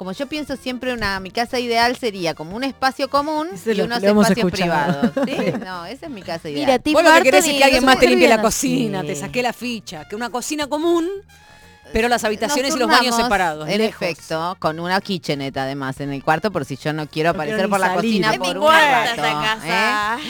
como 0.00 0.12
yo 0.12 0.26
pienso 0.26 0.56
siempre 0.56 0.94
una, 0.94 1.20
mi 1.20 1.30
casa 1.30 1.58
ideal 1.58 1.94
sería 1.94 2.32
como 2.34 2.56
un 2.56 2.64
espacio 2.64 3.10
común 3.10 3.48
Ese 3.52 3.72
y 3.72 3.74
lo- 3.74 3.84
unos 3.84 4.00
lo 4.00 4.08
espacios 4.22 4.38
escuchado. 4.38 5.12
privados. 5.12 5.28
¿sí? 5.52 5.52
No, 5.62 5.84
esa 5.84 6.06
es 6.06 6.10
mi 6.10 6.22
casa 6.22 6.48
ideal. 6.48 6.64
Mira, 6.66 6.78
Tim 6.78 6.94
Vos 6.94 7.02
lo 7.04 7.12
que 7.12 7.22
querés 7.22 7.46
es 7.46 7.52
que 7.52 7.62
alguien 7.64 7.84
más 7.84 7.98
te 7.98 8.06
limpie 8.08 8.26
la 8.26 8.40
cocina, 8.40 9.02
Sí. 9.02 9.08
te 9.08 9.16
saqué 9.16 9.42
la 9.42 9.52
ficha, 9.52 10.08
que 10.08 10.16
una 10.16 10.30
cocina 10.30 10.68
común 10.68 11.06
Pero 11.92 12.08
las 12.08 12.24
habitaciones 12.24 12.74
y 12.74 12.78
los 12.78 12.88
baños 12.88 13.14
separados. 13.14 13.68
En 13.68 13.76
lejos. 13.76 14.00
efecto, 14.00 14.56
con 14.58 14.80
una 14.80 14.98
kitchenette 15.02 15.58
además 15.58 16.00
en 16.00 16.14
el 16.14 16.24
cuarto 16.24 16.50
por 16.50 16.64
si 16.64 16.78
yo 16.78 16.94
no 16.94 17.06
quiero 17.06 17.34
No 17.34 17.38
quiero 17.38 17.56
aparecer 17.58 17.68
por 17.68 17.80
la 17.80 17.86
salir. 17.94 17.96
cocina 18.22 18.30
Es 18.32 18.38
por 18.38 18.46
mi 18.58 18.64
un 18.64 18.72
rato. 18.72 19.10
esta 19.10 19.32
casa. 19.42 20.18
¿eh? 20.18 20.22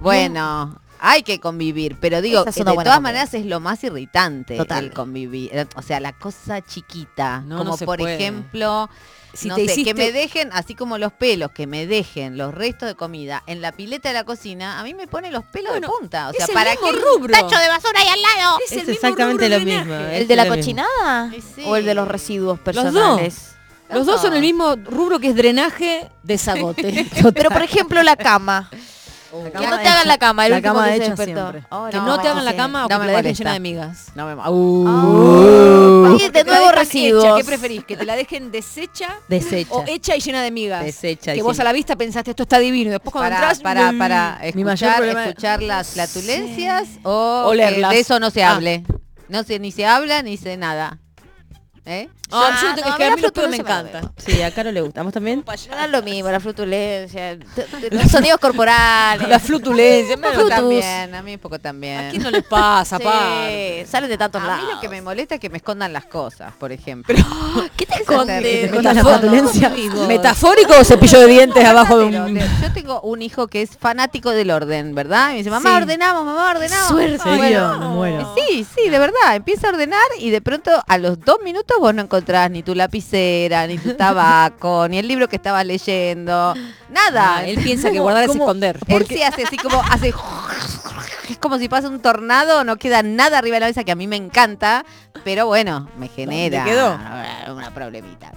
Bueno, 0.00 0.80
hay 1.00 1.22
que 1.22 1.40
convivir, 1.40 1.96
pero 2.00 2.20
digo, 2.20 2.42
eh, 2.42 2.44
de 2.46 2.52
todas 2.62 2.74
comida. 2.74 3.00
maneras 3.00 3.34
es 3.34 3.46
lo 3.46 3.58
más 3.60 3.82
irritante 3.84 4.56
Total. 4.56 4.84
el 4.84 4.92
convivir. 4.92 5.50
Eh, 5.52 5.66
O 5.76 5.82
sea, 5.82 5.98
la 6.00 6.12
cosa 6.12 6.60
chiquita, 6.62 7.40
No, 7.46 7.58
como 7.58 7.70
no 7.72 7.76
se 7.76 7.86
por 7.86 7.98
puede. 7.98 8.14
ejemplo, 8.16 8.88
Si 9.32 9.48
no 9.48 9.54
te 9.54 9.62
sé, 9.62 9.66
que 9.74 9.80
hiciste- 9.80 9.94
me 9.94 10.12
dejen, 10.12 10.50
así 10.52 10.74
como 10.74 10.98
los 10.98 11.12
pelos, 11.12 11.52
que 11.52 11.66
me 11.66 11.86
dejen 11.86 12.36
los 12.36 12.52
restos 12.52 12.88
de 12.88 12.94
comida 12.96 13.42
en 13.46 13.60
la 13.62 13.72
pileta 13.72 14.08
de 14.08 14.14
la 14.14 14.24
cocina, 14.24 14.78
a 14.80 14.82
mí 14.84 14.92
me 14.94 15.06
pone 15.06 15.30
los 15.30 15.44
pelos 15.44 15.70
Bueno, 15.72 15.86
de 15.88 15.98
punta. 16.00 16.28
O 16.28 16.32
sea, 16.32 16.44
es 16.44 16.48
el 16.50 16.54
¿para 16.54 16.70
mismo 16.72 16.88
qué 16.90 16.96
rubro. 16.98 17.32
tacho 17.32 17.58
de 17.58 17.68
basura 17.68 18.00
ahí 18.00 18.08
al 18.08 18.22
lado? 18.22 18.58
Es, 18.64 18.72
el 18.72 18.78
Es 18.80 18.86
mismo 18.88 18.92
exactamente 18.94 19.48
lo 19.48 19.58
de 19.58 19.64
mismo. 19.64 19.94
¿El 19.94 20.28
de 20.28 20.36
la 20.36 20.48
cochinada? 20.48 21.32
Sí. 21.54 21.62
¿O 21.64 21.76
el 21.76 21.84
de 21.84 21.94
los 21.94 22.08
residuos 22.08 22.58
Los 22.58 22.64
personales? 22.64 23.34
dos. 23.34 23.96
Los 23.96 24.06
dos 24.06 24.20
son 24.20 24.34
el 24.34 24.40
mismo 24.40 24.76
rubro 24.76 25.18
que 25.18 25.28
es 25.30 25.34
drenaje, 25.34 26.08
desagote. 26.22 27.06
Pero 27.34 27.50
por 27.50 27.62
ejemplo 27.62 28.02
la 28.02 28.16
cama. 28.16 28.70
Que 29.30 29.66
no 29.66 29.78
te 29.78 29.88
hagan 29.88 30.08
la 30.08 30.18
cama, 30.18 30.46
el 30.46 30.50
la 30.52 30.56
último 30.58 30.74
cama 30.74 30.86
que 30.88 30.92
se 30.98 30.98
despertó. 31.10 31.52
Oh, 31.70 31.88
que 31.90 31.96
no, 31.98 32.18
te 32.20 32.28
hagan 32.28 32.44
la 32.44 32.56
cama 32.56 32.86
o 32.86 32.88
No 32.88 32.88
que 32.88 32.94
me 33.00 33.06
te 33.06 33.12
la 33.12 33.18
dejen 33.22 33.34
llena 33.34 33.52
de 33.52 33.60
migas. 33.60 34.06
No 34.14 34.26
me 34.26 34.34
oye, 36.08 36.30
de 36.30 36.44
la 36.44 36.50
nuevo 36.58 36.72
residuos. 36.72 37.36
¿Qué 37.36 37.44
preferís? 37.44 37.84
¿Que 37.84 37.96
te 37.96 38.04
la 38.04 38.16
dejen 38.16 38.50
deshecha 38.50 39.08
Desecha. 39.28 39.72
o 39.74 39.84
hecha 39.86 40.16
y 40.16 40.20
llena 40.20 40.42
de 40.42 40.50
migas? 40.50 40.84
Que 41.00 41.42
vos 41.42 41.58
a 41.60 41.64
la 41.64 41.72
vista 41.72 41.96
pensaste 41.96 42.30
esto 42.30 42.42
está 42.42 42.58
divino 42.58 42.90
después 42.90 43.12
cuando 43.12 43.30
para, 43.30 43.36
entras 43.38 43.60
para, 43.60 43.92
para 43.98 44.40
Mi 44.54 44.64
mayor 44.64 44.90
escuchar, 44.90 45.26
escuchar 45.28 45.62
las 45.62 45.88
flatulencias 45.90 46.88
o 47.04 47.52
de 47.52 48.00
eso 48.00 48.18
no 48.20 48.30
se 48.30 48.42
Ah. 48.44 48.54
hable. 48.56 48.84
No 49.28 49.44
se, 49.44 49.60
ni 49.60 49.70
se 49.70 49.86
habla 49.86 50.22
ni 50.22 50.36
se 50.36 50.56
nada. 50.56 50.98
¿Eh? 51.86 52.08
Ah, 52.32 52.50
Ah, 52.52 52.58
yo 52.62 52.68
no 52.68 52.74
tengo 52.76 52.90
no, 52.90 52.96
que 52.96 53.04
a 53.04 53.12
a 53.12 53.16
mí 53.16 53.22
los 53.22 53.48
me 53.48 53.56
encantan. 53.56 54.12
Sí, 54.16 54.40
a 54.42 54.52
Caro 54.52 54.70
le 54.70 54.80
gusta. 54.82 55.00
¿A 55.00 55.04
vos 55.04 55.12
también? 55.12 55.42
No 55.70 55.84
es 55.84 55.90
lo 55.90 56.02
mismo, 56.02 56.30
la 56.30 56.38
t- 56.38 57.66
los 57.90 58.02
sonidos 58.10 58.38
corporales. 58.38 59.26
La 59.28 59.38
flutulencia, 59.40 60.16
me 60.16 60.28
Un 60.28 60.34
lo 60.34 60.38
poco 60.40 60.48
también. 60.50 61.14
a 61.14 61.22
mí 61.22 61.34
un 61.34 61.40
poco 61.40 61.58
también. 61.58 61.98
¿A 61.98 62.10
quién 62.10 62.22
no 62.22 62.30
les 62.30 62.44
pasa, 62.44 62.98
Sí, 63.48 63.84
salen 63.86 64.08
de 64.10 64.18
tantos 64.18 64.40
A 64.42 64.46
lados. 64.46 64.64
mí 64.64 64.70
lo 64.74 64.80
que 64.80 64.88
me 64.88 65.02
molesta 65.02 65.34
es 65.36 65.40
que 65.40 65.48
me 65.50 65.56
escondan 65.56 65.92
las 65.92 66.04
cosas, 66.04 66.52
por 66.58 66.70
ejemplo. 66.70 67.16
¿Qué 67.76 67.86
te 67.86 67.94
Esa 67.94 68.02
escondes? 68.02 68.44
es 68.44 68.70
la- 68.70 68.76
Con 68.76 68.84
la 68.84 68.92
Metafor- 68.94 69.02
flatulencia. 69.02 69.72
¿Metafórico 70.06 70.74
o 70.78 70.84
cepillo 70.84 71.20
de 71.20 71.26
dientes 71.26 71.64
abajo 71.64 71.98
de 71.98 72.04
un...? 72.04 72.38
Yo 72.38 72.72
tengo 72.74 73.00
un 73.00 73.22
hijo 73.22 73.48
que 73.48 73.62
es 73.62 73.76
fanático 73.76 74.30
del 74.30 74.50
orden, 74.50 74.94
¿verdad? 74.94 75.30
Y 75.30 75.32
me 75.32 75.38
dice, 75.38 75.50
mamá, 75.50 75.70
Sí. 75.70 75.76
ordenamos, 75.82 76.24
mamá, 76.24 76.50
ordenamos. 76.50 76.88
Suerte. 76.88 77.18
¿Serio? 77.18 77.38
bueno. 77.38 77.78
Me 77.78 77.86
muero. 77.88 78.34
Sí, 78.36 78.66
sí, 78.76 78.88
de 78.88 78.98
verdad. 78.98 79.34
Empieza 79.34 79.68
a 79.68 79.70
ordenar 79.70 80.00
y 80.18 80.30
de 80.30 80.40
pronto 80.40 80.70
a 80.86 80.98
los 80.98 81.18
dos 81.20 81.38
minutos 81.42 81.69
vos 81.78 81.94
no 81.94 82.02
encontrás 82.02 82.50
ni 82.50 82.62
tu 82.62 82.74
lapicera, 82.74 83.66
ni 83.66 83.78
tu 83.78 83.94
tabaco, 83.94 84.86
ni 84.90 84.98
el 84.98 85.06
libro 85.06 85.28
que 85.28 85.36
estabas 85.36 85.64
leyendo. 85.66 86.54
Nada. 86.88 87.36
Ah, 87.38 87.46
él 87.46 87.58
piensa 87.62 87.90
que 87.90 88.00
guardar 88.00 88.24
es 88.24 88.30
esconder. 88.30 88.78
Él 88.88 89.06
sí 89.06 89.22
hace 89.22 89.44
así 89.44 89.56
como 89.56 89.80
hace 89.82 90.08
es 91.28 91.38
como 91.40 91.58
si 91.58 91.68
pasa 91.68 91.88
un 91.88 92.00
tornado, 92.00 92.64
no 92.64 92.76
queda 92.76 93.02
nada 93.02 93.38
arriba 93.38 93.56
de 93.56 93.60
la 93.60 93.66
mesa 93.66 93.84
que 93.84 93.92
a 93.92 93.96
mí 93.96 94.06
me 94.06 94.16
encanta, 94.16 94.84
pero 95.24 95.46
bueno, 95.46 95.88
me 95.96 96.08
genera 96.08 96.64
quedó? 96.64 96.98
una 97.54 97.72
problemita. 97.72 98.32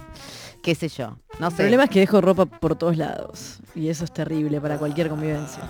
Qué 0.62 0.74
sé 0.74 0.88
yo, 0.88 1.18
no 1.40 1.48
El 1.48 1.52
sé. 1.52 1.56
problema 1.58 1.84
es 1.84 1.90
que 1.90 2.00
dejo 2.00 2.20
ropa 2.20 2.46
por 2.46 2.76
todos 2.76 2.96
lados. 2.96 3.58
Y 3.74 3.88
eso 3.88 4.04
es 4.04 4.12
terrible 4.12 4.60
para 4.60 4.78
cualquier 4.78 5.08
convivencia. 5.10 5.60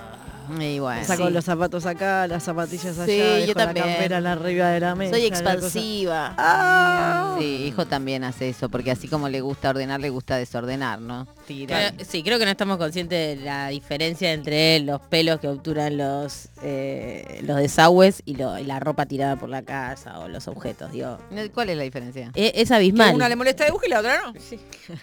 Y 0.60 0.78
bueno, 0.78 1.04
Saco 1.04 1.26
sí. 1.28 1.32
los 1.32 1.44
zapatos 1.44 1.86
acá, 1.86 2.26
las 2.26 2.42
zapatillas 2.42 2.98
allá, 2.98 3.06
Sí, 3.06 3.12
dejo 3.18 3.46
yo 3.46 3.54
la 3.54 3.64
también. 3.66 3.86
campera 3.86 4.32
arriba 4.32 4.68
de 4.70 4.80
la 4.80 4.94
mesa. 4.94 5.14
Soy 5.14 5.26
expansiva. 5.26 7.36
Sí, 7.38 7.64
hijo 7.66 7.86
también 7.86 8.24
hace 8.24 8.48
eso, 8.48 8.68
porque 8.68 8.90
así 8.90 9.08
como 9.08 9.28
le 9.28 9.40
gusta 9.40 9.70
ordenar, 9.70 10.00
le 10.00 10.10
gusta 10.10 10.36
desordenar, 10.36 11.00
¿no? 11.00 11.26
Tira. 11.46 11.92
Sí, 12.06 12.22
creo 12.22 12.38
que 12.38 12.44
no 12.44 12.50
estamos 12.50 12.78
conscientes 12.78 13.38
de 13.38 13.44
la 13.44 13.68
diferencia 13.68 14.32
entre 14.32 14.80
los 14.80 15.00
pelos 15.00 15.40
que 15.40 15.48
obturan 15.48 15.96
los 15.96 16.48
eh, 16.66 17.40
los 17.44 17.58
desagües 17.58 18.22
y, 18.24 18.36
lo- 18.36 18.58
y 18.58 18.64
la 18.64 18.80
ropa 18.80 19.04
tirada 19.06 19.36
por 19.36 19.48
la 19.50 19.62
casa 19.62 20.18
o 20.20 20.28
los 20.28 20.48
objetos. 20.48 20.90
Digo, 20.92 21.18
¿Cuál 21.52 21.70
es 21.70 21.76
la 21.76 21.82
diferencia? 21.84 22.30
e- 22.34 22.52
es 22.56 22.68
Que 22.70 22.74
abismal. 22.74 23.14
una 23.14 23.28
le 23.28 23.36
molesta 23.36 23.64
dibujo 23.66 23.84
y 23.86 23.90
la 23.90 24.00
otra 24.00 24.20
no. 24.22 24.32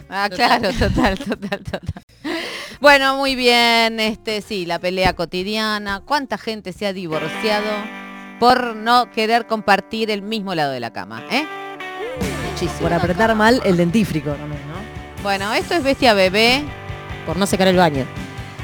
Ah, 0.09 0.27
claro, 0.29 0.69
total, 0.73 1.17
total, 1.19 1.59
total. 1.63 2.03
Bueno, 2.79 3.15
muy 3.17 3.35
bien, 3.35 3.99
este 3.99 4.41
sí, 4.41 4.65
la 4.65 4.79
pelea 4.79 5.13
cotidiana. 5.13 6.01
¿Cuánta 6.05 6.37
gente 6.37 6.73
se 6.73 6.87
ha 6.87 6.93
divorciado 6.93 7.69
por 8.39 8.75
no 8.75 9.11
querer 9.11 9.45
compartir 9.45 10.09
el 10.09 10.23
mismo 10.23 10.55
lado 10.55 10.71
de 10.71 10.79
la 10.79 10.91
cama, 10.91 11.23
eh? 11.29 11.45
Muchísimo. 12.51 12.79
Por 12.81 12.93
apretar 12.93 13.35
mal 13.35 13.61
el 13.65 13.77
dentífrico 13.77 14.31
también, 14.31 14.61
¿no? 14.67 15.21
Bueno, 15.23 15.53
esto 15.53 15.75
es 15.75 15.83
Bestia 15.83 16.13
Bebé. 16.15 16.63
Por 17.25 17.37
no 17.37 17.45
secar 17.45 17.67
el 17.67 17.77
baño. 17.77 18.05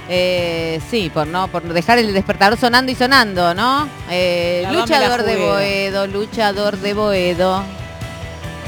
Eh, 0.09 0.79
sí, 0.89 1.11
por 1.13 1.27
no, 1.27 1.47
por 1.49 1.63
dejar 1.63 1.97
el 1.97 2.13
despertador 2.13 2.57
sonando 2.57 2.91
y 2.91 2.95
sonando, 2.95 3.53
¿no? 3.53 3.89
Eh, 4.09 4.65
luchador 4.71 5.23
de. 5.23 5.35
Boedo, 5.35 6.07
luchador 6.07 6.77
de 6.77 6.93
Boedo. 6.93 7.63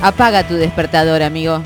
Apaga 0.01 0.47
tu 0.47 0.55
despertador, 0.55 1.21
amigo. 1.21 1.63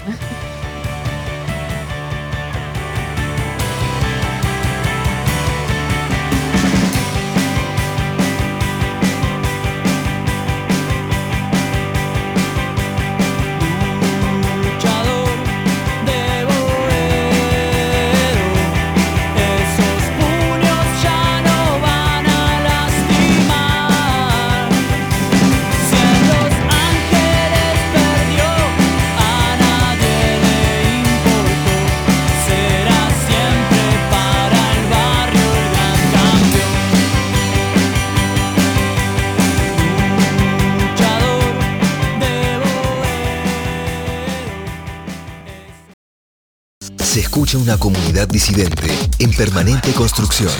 Una 47.56 47.78
comunidad 47.78 48.28
disidente 48.28 48.88
en 49.20 49.32
permanente 49.32 49.92
construcción. 49.92 50.52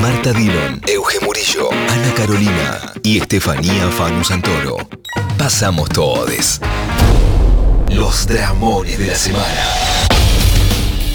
Marta 0.00 0.32
Dillon, 0.32 0.80
Euge 0.86 1.18
Murillo, 1.20 1.70
Ana 1.72 2.14
Carolina 2.14 2.92
y 3.02 3.18
Estefanía 3.18 3.90
Fanu 3.90 4.22
Santoro. 4.22 4.76
Pasamos 5.36 5.88
todes. 5.88 6.60
Los 7.88 8.28
dramones 8.28 8.96
de 8.96 9.08
la 9.08 9.16
semana. 9.16 9.64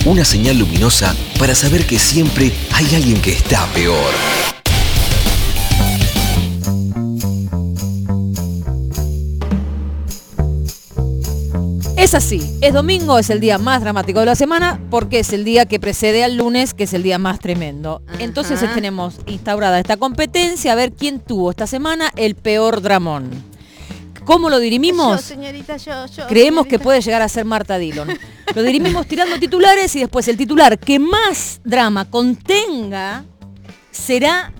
Una 0.03 0.25
señal 0.25 0.57
luminosa 0.57 1.15
para 1.39 1.55
saber 1.55 1.85
que 1.85 1.97
siempre 1.97 2.51
hay 2.73 2.93
alguien 2.93 3.21
que 3.21 3.31
está 3.31 3.65
peor. 3.67 4.11
Es 12.07 12.15
así, 12.15 12.57
es 12.61 12.73
domingo, 12.73 13.19
es 13.19 13.29
el 13.29 13.41
día 13.41 13.57
más 13.57 13.81
dramático 13.81 14.21
de 14.21 14.27
la 14.27 14.35
semana 14.35 14.79
porque 14.89 15.19
es 15.19 15.33
el 15.33 15.43
día 15.43 15.65
que 15.65 15.77
precede 15.77 16.23
al 16.23 16.37
lunes, 16.37 16.73
que 16.73 16.85
es 16.85 16.93
el 16.93 17.03
día 17.03 17.17
más 17.17 17.37
tremendo. 17.41 18.01
Entonces 18.19 18.63
Ajá. 18.63 18.73
tenemos 18.73 19.15
instaurada 19.25 19.77
esta 19.77 19.97
competencia 19.97 20.71
a 20.71 20.75
ver 20.75 20.93
quién 20.93 21.19
tuvo 21.19 21.51
esta 21.51 21.67
semana 21.67 22.09
el 22.15 22.35
peor 22.35 22.81
dramón. 22.81 23.29
¿Cómo 24.23 24.49
lo 24.49 24.59
dirimimos? 24.59 25.19
Yo, 25.19 25.27
señorita, 25.27 25.75
yo, 25.75 26.05
yo. 26.05 26.27
Creemos 26.27 26.65
que 26.65 26.79
puede 26.79 27.01
llegar 27.01 27.21
a 27.21 27.27
ser 27.27 27.43
Marta 27.43 27.77
Dillon. 27.77 28.07
Lo 28.55 28.63
dirimimos 28.63 29.05
tirando 29.05 29.37
titulares 29.37 29.93
y 29.97 29.99
después 29.99 30.29
el 30.29 30.37
titular 30.37 30.79
que 30.79 30.99
más 30.99 31.59
drama 31.65 32.09
contenga 32.09 33.25
será 33.91 34.53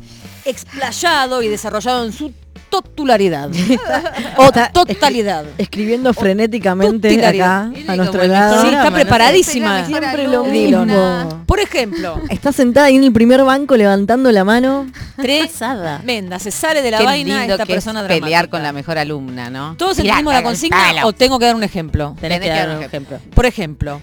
explayado 0.43 1.41
y 1.41 1.47
desarrollado 1.47 2.03
en 2.03 2.11
su 2.11 2.33
totularidad. 2.69 3.49
o 4.38 4.52
totalidad. 4.72 5.45
Escribiendo 5.57 6.14
frenéticamente 6.14 7.26
acá 7.26 7.72
a 7.88 7.95
nuestro 7.95 8.23
lado. 8.26 8.61
Sí, 8.61 8.68
está 8.69 8.91
preparadísima. 8.91 9.85
Siempre 9.85 10.27
lo 10.27 10.44
mismo. 10.44 11.44
Por 11.45 11.60
ejemplo, 11.60 12.22
Está 12.30 12.52
sentada 12.52 12.88
ahí 12.88 12.95
en 12.95 13.03
el 13.03 13.14
primer 13.14 13.44
banco 13.44 13.76
levantando 13.77 14.31
la 14.31 14.44
mano. 14.44 14.88
tremenda, 15.15 16.39
se 16.39 16.52
sale 16.52 16.81
de 16.81 16.91
la 16.91 16.99
Qué 16.99 17.03
vaina 17.06 17.39
lindo 17.39 17.53
esta 17.53 17.65
que 17.65 17.73
es 17.73 17.76
persona 17.77 18.02
pelear 18.07 18.22
dramática. 18.22 18.48
con 18.49 18.64
la 18.64 18.72
mejor 18.73 18.98
alumna, 18.98 19.49
¿no? 19.49 19.76
¿Todos 19.77 19.98
Mirá, 19.98 20.10
entendimos 20.19 20.34
la 20.34 20.39
palo. 20.39 20.49
consigna 20.49 21.06
o 21.06 21.14
tengo 21.14 21.39
que 21.39 21.45
dar 21.45 21.56
un 21.56 21.64
ejemplo? 21.64 22.15
Tenés 22.19 22.39
que 22.39 22.49
dar 22.49 22.77
un 22.77 22.84
ejemplo. 22.84 23.19
Por 23.34 23.45
ejemplo, 23.45 24.02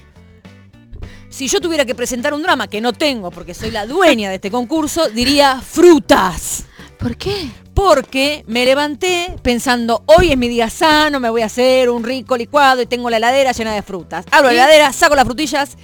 si 1.28 1.49
yo 1.49 1.61
tuviera 1.61 1.85
que 1.85 1.95
presentar 1.95 2.32
un 2.32 2.43
drama 2.43 2.69
que 2.69 2.81
no 2.81 2.93
tengo 2.93 3.31
porque 3.31 3.55
soy 3.55 3.70
la 3.70 3.86
dueña 3.86 4.28
de 4.28 4.36
este 4.36 4.51
concurso, 4.51 5.09
diría 5.09 5.61
frutas. 5.61 6.65
¿Por 6.99 7.16
qué? 7.16 7.51
Porque 7.74 8.44
me 8.46 8.64
levanté 8.64 9.34
pensando, 9.42 10.02
hoy 10.06 10.30
es 10.30 10.38
mi 10.38 10.48
día 10.48 10.70
sano, 10.70 11.18
me 11.20 11.28
voy 11.28 11.42
a 11.42 11.46
hacer 11.46 11.90
un 11.90 12.05
rico 12.05 12.36
licuado 12.36 12.80
y 12.82 12.86
tengo 12.86 13.10
la 13.10 13.16
heladera 13.16 13.52
llena 13.52 13.74
de 13.74 13.82
frutas. 13.82 14.24
Abro 14.30 14.48
la 14.48 14.55
heladera, 14.55 14.92
saco 14.92 15.14
las 15.16 15.24
frutillas 15.24 15.76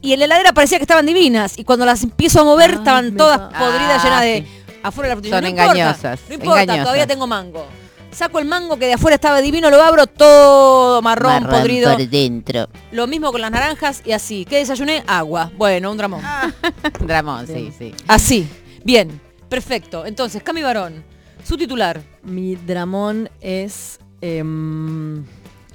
y 0.00 0.12
en 0.12 0.18
la 0.18 0.24
heladera 0.24 0.52
parecía 0.52 0.78
que 0.78 0.82
estaban 0.82 1.06
divinas 1.06 1.58
y 1.58 1.64
cuando 1.64 1.86
las 1.86 2.02
empiezo 2.02 2.40
a 2.40 2.44
mover 2.44 2.72
estaban 2.72 3.16
todas 3.16 3.38
podridas 3.54 4.00
Ah, 4.00 4.04
llenas 4.04 4.22
de 4.22 4.44
sí. 4.46 4.76
afuera 4.82 5.08
las 5.10 5.14
frutillas. 5.16 5.36
Son 5.36 5.42
no 5.44 5.48
importa, 5.50 5.72
engañosas, 5.72 6.20
no 6.28 6.34
importa, 6.34 6.62
engañosas. 6.62 6.84
todavía 6.84 7.06
tengo 7.06 7.26
mango. 7.26 7.66
Saco 8.10 8.38
el 8.40 8.44
mango 8.44 8.76
que 8.76 8.86
de 8.88 8.92
afuera 8.94 9.14
estaba 9.14 9.40
divino, 9.40 9.70
lo 9.70 9.80
abro 9.82 10.06
todo 10.06 11.00
marrón, 11.00 11.44
Marrón 11.44 11.60
podrido. 11.60 11.92
por 11.96 12.06
dentro. 12.08 12.68
Lo 12.90 13.06
mismo 13.06 13.32
con 13.32 13.40
las 13.40 13.50
naranjas 13.50 14.02
y 14.04 14.12
así. 14.12 14.44
¿Qué 14.44 14.56
desayuné? 14.58 15.02
Agua. 15.06 15.50
Bueno, 15.56 15.90
un 15.90 15.96
dramón. 15.96 16.20
Dramón, 17.00 17.46
sí, 17.46 17.72
sí. 17.78 17.94
Así. 18.08 18.46
Bien. 18.84 19.18
Perfecto. 19.48 20.04
Entonces, 20.04 20.42
Cami 20.42 20.62
Barón, 20.62 21.04
su 21.44 21.56
titular. 21.56 22.00
Mi 22.22 22.56
dramón 22.56 23.30
es... 23.40 23.98
em, 24.20 25.24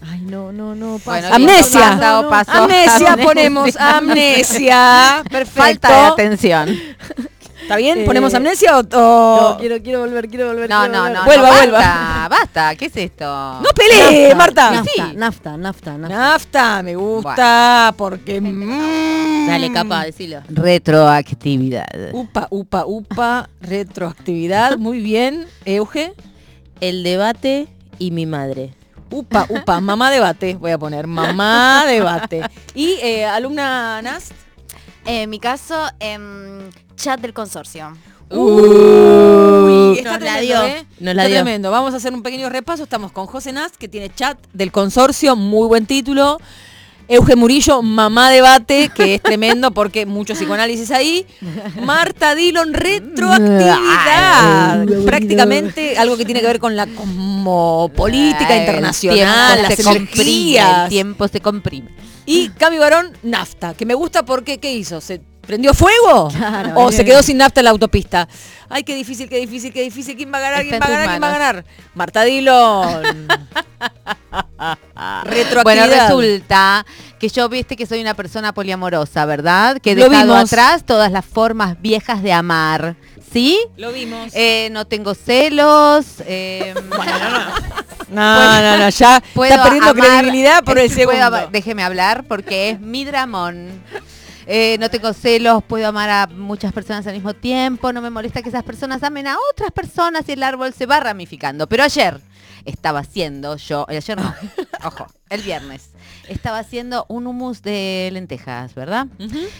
ay, 0.01 0.21
no, 0.21 0.51
no, 0.51 0.75
no. 0.75 0.99
Bueno. 0.99 1.27
Amnesia, 1.31 1.93
Amnesia. 2.47 3.17
ponemos 3.23 3.75
amnesia. 3.77 5.23
Perfecto. 5.29 5.57
Falta 5.61 5.89
de 5.89 6.07
atención. 6.07 6.79
¿Está 7.67 7.75
bien? 7.75 7.99
Eh, 7.99 8.05
¿Ponemos 8.05 8.33
amnesia 8.33 8.77
o...? 8.77 8.79
o- 8.79 8.83
No, 9.51 9.57
quiero, 9.57 9.83
quiero 9.83 9.99
volver, 9.99 10.29
quiero 10.29 10.47
volver. 10.47 10.69
No, 10.69 10.79
quiero 10.79 10.93
no, 10.93 11.01
volver. 11.01 11.17
no. 11.17 11.25
Vuelva, 11.25 11.49
no, 11.49 11.55
vuelva. 11.57 11.77
Basta, 11.79 12.27
basta. 12.29 12.75
¿Qué 12.77 12.85
es 12.85 12.95
esto? 12.95 13.25
¡No 13.25 13.69
pelee, 13.75 14.33
Marta! 14.35 14.71
Nafta, 14.71 14.91
Sí. 14.93 15.15
nafta, 15.17 15.57
nafta, 15.57 15.97
nafta. 15.97 16.15
Nafta, 16.17 16.83
me 16.83 16.95
gusta, 16.95 17.93
porque... 17.97 18.39
mm, 18.39 19.47
Dale, 19.47 19.71
capa, 19.73 20.05
decilo. 20.05 20.39
Retroactividad. 20.47 21.85
Upa, 22.13 22.47
upa, 22.51 22.85
upa, 22.85 23.49
retroactividad, 23.59 24.77
muy 24.77 25.01
bien. 25.01 25.45
Euge, 25.65 26.13
El 26.79 27.03
debate 27.03 27.67
y 27.99 28.11
mi 28.11 28.25
madre. 28.25 28.73
upa, 29.11 29.45
upa, 29.49 29.81
mamá 29.81 30.09
debate, 30.11 30.55
voy 30.55 30.71
a 30.71 30.77
poner, 30.77 31.05
mamá 31.07 31.83
debate. 31.85 32.43
Y 32.75 32.91
eh, 33.01 33.25
alumna 33.25 34.01
Nast. 34.01 34.31
En 35.09 35.29
mi 35.29 35.39
caso, 35.39 35.73
em, 36.01 36.69
chat 36.97 37.21
del 37.21 37.33
consorcio. 37.33 37.93
Uy, 38.29 39.99
está 39.99 40.11
Nos 40.11 40.21
la 40.21 40.33
tremendo, 40.33 40.41
dio, 40.41 40.63
¿eh? 40.65 40.85
nos 40.99 41.15
la 41.15 41.21
Está 41.23 41.27
dio. 41.27 41.35
tremendo. 41.43 41.71
Vamos 41.71 41.93
a 41.93 41.97
hacer 41.97 42.13
un 42.13 42.21
pequeño 42.23 42.49
repaso. 42.49 42.83
Estamos 42.83 43.13
con 43.13 43.25
José 43.25 43.53
Nast, 43.53 43.75
que 43.77 43.87
tiene 43.87 44.13
chat 44.13 44.37
del 44.51 44.73
consorcio, 44.73 45.37
muy 45.37 45.67
buen 45.69 45.85
título. 45.85 46.39
Euge 47.09 47.35
Murillo, 47.35 47.81
mamá 47.81 48.29
debate, 48.29 48.91
que 48.93 49.15
es 49.15 49.21
tremendo 49.21 49.71
porque 49.71 50.05
mucho 50.05 50.33
psicoanálisis 50.33 50.91
ahí. 50.91 51.25
Marta 51.81 52.35
Dillon, 52.35 52.73
retroactividad. 52.73 54.85
Prácticamente 55.05 55.97
algo 55.97 56.17
que 56.17 56.25
tiene 56.25 56.41
que 56.41 56.47
ver 56.47 56.59
con 56.59 56.75
la 56.75 56.85
cosmopolítica 56.87 58.55
El 58.55 58.61
internacional, 58.61 59.63
las. 59.63 59.71
El 60.83 60.89
tiempo 60.89 61.27
se 61.27 61.39
comprime. 61.39 61.89
Y 62.25 62.49
Cami 62.49 62.77
Barón, 62.77 63.13
nafta, 63.23 63.73
que 63.73 63.85
me 63.85 63.93
gusta 63.93 64.25
porque, 64.25 64.57
¿qué 64.57 64.73
hizo? 64.73 64.99
¿Se 64.99 65.21
prendió 65.47 65.73
fuego? 65.73 66.27
Claro, 66.29 66.73
¿O 66.75 66.91
se 66.91 67.03
quedó 67.03 67.23
sin 67.23 67.37
nafta 67.37 67.61
en 67.61 67.65
la 67.65 67.71
autopista? 67.71 68.27
Ay, 68.69 68.83
qué 68.83 68.93
difícil, 68.95 69.29
qué 69.29 69.37
difícil, 69.39 69.71
qué 69.73 69.81
difícil. 69.81 70.15
¿Quién 70.17 70.31
va 70.31 70.37
a 70.39 70.41
ganar? 70.41 70.61
¿Quién 70.63 70.79
va 70.81 70.85
a 70.85 70.89
ganar? 70.89 71.07
¿Quién 71.09 71.23
va 71.23 71.27
a 71.27 71.31
ganar? 71.31 71.65
Marta 71.95 72.23
Dillon. 72.23 73.27
Retroactividad. 75.23 75.63
Bueno, 75.63 75.85
resulta 75.87 76.85
que 77.19 77.29
yo 77.29 77.47
viste 77.49 77.75
que 77.75 77.85
soy 77.85 78.01
una 78.01 78.13
persona 78.13 78.53
poliamorosa, 78.53 79.25
¿verdad? 79.25 79.77
Que 79.81 79.91
he 79.91 79.95
Lo 79.95 80.09
dejado 80.09 80.33
vimos. 80.33 80.51
atrás 80.51 80.83
todas 80.85 81.11
las 81.11 81.25
formas 81.25 81.81
viejas 81.81 82.21
de 82.21 82.33
amar. 82.33 82.95
¿Sí? 83.31 83.59
Lo 83.77 83.91
vimos. 83.91 84.31
Eh, 84.33 84.69
no 84.71 84.85
tengo 84.85 85.13
celos. 85.15 86.05
eh, 86.25 86.73
no, 88.09 88.23
no, 88.61 88.77
no, 88.79 88.89
ya 88.89 89.21
puedo 89.33 89.51
está 89.51 89.63
perdiendo 89.63 89.91
amar- 89.91 90.03
credibilidad 90.07 90.63
por 90.63 90.77
el 90.77 90.91
puedo 90.91 91.11
segundo. 91.11 91.49
déjeme 91.51 91.83
hablar 91.83 92.23
porque 92.25 92.71
es 92.71 92.79
mi 92.79 93.05
dramón. 93.05 93.81
Eh, 94.49 94.77
no 94.79 94.89
tengo 94.89 95.11
celos, 95.13 95.61
puedo 95.63 95.87
amar 95.87 96.09
a 96.09 96.27
muchas 96.27 96.71
personas 96.71 97.05
al 97.07 97.13
mismo 97.15 97.33
tiempo, 97.33 97.91
no 97.91 98.01
me 98.01 98.09
molesta 98.09 98.41
que 98.41 98.49
esas 98.49 98.63
personas 98.63 99.03
amen 99.03 99.27
a 99.27 99.35
otras 99.51 99.71
personas 99.71 100.27
y 100.29 100.31
el 100.33 100.43
árbol 100.43 100.73
se 100.73 100.85
va 100.85 100.99
ramificando. 101.01 101.67
Pero 101.67 101.83
ayer 101.83 102.21
estaba 102.63 102.99
haciendo 102.99 103.57
yo, 103.57 103.85
eh, 103.89 103.97
ayer 103.97 104.17
no, 104.17 104.33
ojo, 104.85 105.07
el 105.29 105.41
viernes, 105.41 105.89
estaba 106.29 106.59
haciendo 106.59 107.05
un 107.09 107.27
humus 107.27 107.61
de 107.61 108.09
lentejas, 108.13 108.73
¿verdad? 108.73 109.07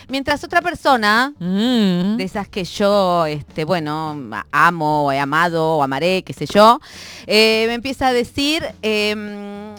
Mientras 0.07 0.43
otra 0.43 0.61
persona, 0.61 1.34
Mm. 1.39 2.15
de 2.18 2.23
esas 2.23 2.47
que 2.47 2.64
yo, 2.64 3.26
este, 3.26 3.65
bueno, 3.65 4.15
amo, 4.51 5.05
o 5.05 5.11
he 5.11 5.19
amado, 5.19 5.77
o 5.77 5.84
amaré, 5.84 6.23
qué 6.23 6.31
sé 6.34 6.45
yo, 6.45 6.80
eh, 7.26 7.65
me 7.68 7.73
empieza 7.73 8.07
a 8.07 8.14
decir, 8.14 8.64
eh, 8.81 9.15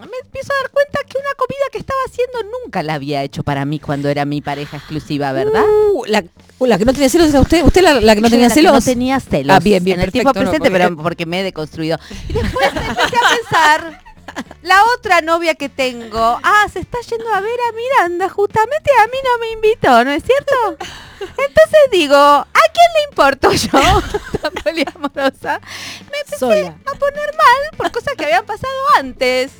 me 0.06 0.16
empiezo 0.24 0.52
a 0.52 0.62
dar 0.62 0.70
cuenta 0.70 0.98
que 1.08 1.18
una 1.18 1.34
comida 1.36 1.64
que 1.72 1.78
estaba 1.78 1.98
haciendo 2.06 2.38
nunca 2.64 2.82
la 2.82 2.94
había 2.94 3.22
hecho 3.22 3.42
para 3.42 3.64
mí 3.64 3.78
cuando 3.78 4.08
era 4.08 4.24
mi 4.24 4.40
pareja 4.40 4.76
exclusiva, 4.76 5.32
¿verdad? 5.32 5.64
Uh, 5.92 6.04
la, 6.06 6.24
uh, 6.58 6.66
la 6.66 6.78
que 6.78 6.84
no 6.84 6.92
tenía 6.92 7.08
celos 7.08 7.28
era 7.30 7.40
usted. 7.40 7.64
¿Usted 7.64 7.82
la, 7.82 8.00
la 8.00 8.14
que 8.14 8.20
no 8.20 8.28
Yo 8.28 8.32
tenía 8.32 8.48
la 8.48 8.54
que 8.54 8.60
celos? 8.60 8.72
no 8.74 8.80
tenía 8.80 9.20
celos. 9.20 9.56
Ah, 9.56 9.60
bien, 9.60 9.82
bien, 9.84 9.98
En 10.00 10.04
el 10.06 10.12
tiempo 10.12 10.30
no, 10.30 10.34
presente, 10.40 10.58
porque- 10.70 10.84
pero 10.84 10.96
porque 10.96 11.26
me 11.26 11.40
he 11.40 11.42
deconstruido. 11.44 11.98
Y 12.28 12.32
después 12.32 12.66
empecé 12.74 13.16
a 13.16 13.36
pensar, 13.36 14.02
la 14.62 14.82
otra 14.96 15.20
novia 15.20 15.54
que 15.54 15.68
tengo, 15.68 16.40
ah, 16.42 16.66
se 16.72 16.80
está 16.80 16.98
yendo 17.08 17.28
a 17.34 17.40
ver 17.40 17.58
a 17.68 17.72
Miranda, 17.72 18.28
justamente 18.28 18.90
a 19.02 19.06
mí 19.06 19.18
no 19.24 19.38
me 19.38 19.50
invitó, 19.52 20.04
¿no 20.04 20.10
es 20.10 20.22
cierto? 20.24 20.54
Entonces 21.20 21.80
digo, 21.90 22.16
¿a 22.16 22.46
quién 22.72 22.92
le 22.96 23.10
importo 23.10 23.52
yo? 23.52 24.02
Tan 24.40 24.52
poliamorosa. 24.54 25.60
Me 26.10 26.18
empecé 26.18 26.38
Sola. 26.38 26.76
a 26.86 26.94
poner 26.94 27.34
mal 27.36 27.76
por 27.76 27.90
cosas 27.90 28.14
que 28.16 28.24
habían 28.24 28.46
pasado 28.46 28.74
antes. 28.98 29.52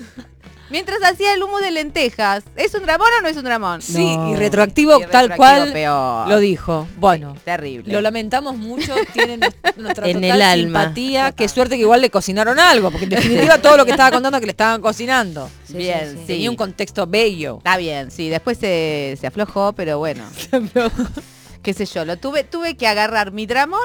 Mientras 0.70 0.98
hacía 1.02 1.32
el 1.34 1.42
humo 1.42 1.60
de 1.60 1.70
lentejas. 1.70 2.44
¿Es 2.56 2.74
un 2.74 2.82
dramón 2.82 3.08
o 3.18 3.22
no 3.22 3.28
es 3.28 3.36
un 3.36 3.44
dramón? 3.44 3.80
Sí, 3.80 4.16
No. 4.16 4.32
y 4.32 4.36
retroactivo 4.36 4.98
tal 5.00 5.28
retroactivo 5.30 5.36
cual 5.36 5.72
peor. 5.72 6.28
lo 6.28 6.38
dijo. 6.38 6.86
Bueno, 6.98 7.34
Terrible. 7.44 7.92
lo 7.92 8.00
lamentamos 8.00 8.56
mucho, 8.56 8.94
tienen 9.12 9.40
nuestra 9.76 10.06
En 10.08 10.14
total 10.20 10.24
el 10.36 10.42
alma. 10.42 10.80
simpatía. 10.82 11.32
Qué 11.32 11.48
suerte 11.48 11.76
que 11.76 11.82
igual 11.82 12.00
le 12.02 12.10
cocinaron 12.10 12.58
algo, 12.58 12.90
porque 12.90 13.04
en 13.04 13.10
definitiva 13.10 13.58
todo 13.62 13.76
lo 13.78 13.84
que 13.84 13.92
estaba 13.92 14.10
contando 14.10 14.38
que 14.40 14.46
le 14.46 14.52
estaban 14.52 14.80
cocinando. 14.82 15.48
Bien, 15.68 16.16
sí. 16.20 16.24
Tenía 16.26 16.50
un 16.50 16.56
contexto 16.56 17.06
bello. 17.06 17.58
Está 17.58 17.76
bien, 17.76 18.10
sí, 18.10 18.28
después 18.28 18.58
se, 18.58 19.16
se 19.20 19.26
aflojó, 19.26 19.72
pero 19.72 19.98
bueno. 19.98 20.24
Qué 21.62 21.74
sé 21.74 21.86
yo, 21.86 22.04
lo 22.04 22.16
tuve, 22.16 22.44
tuve 22.44 22.76
que 22.76 22.86
agarrar 22.86 23.32
mi 23.32 23.46
dramón 23.46 23.80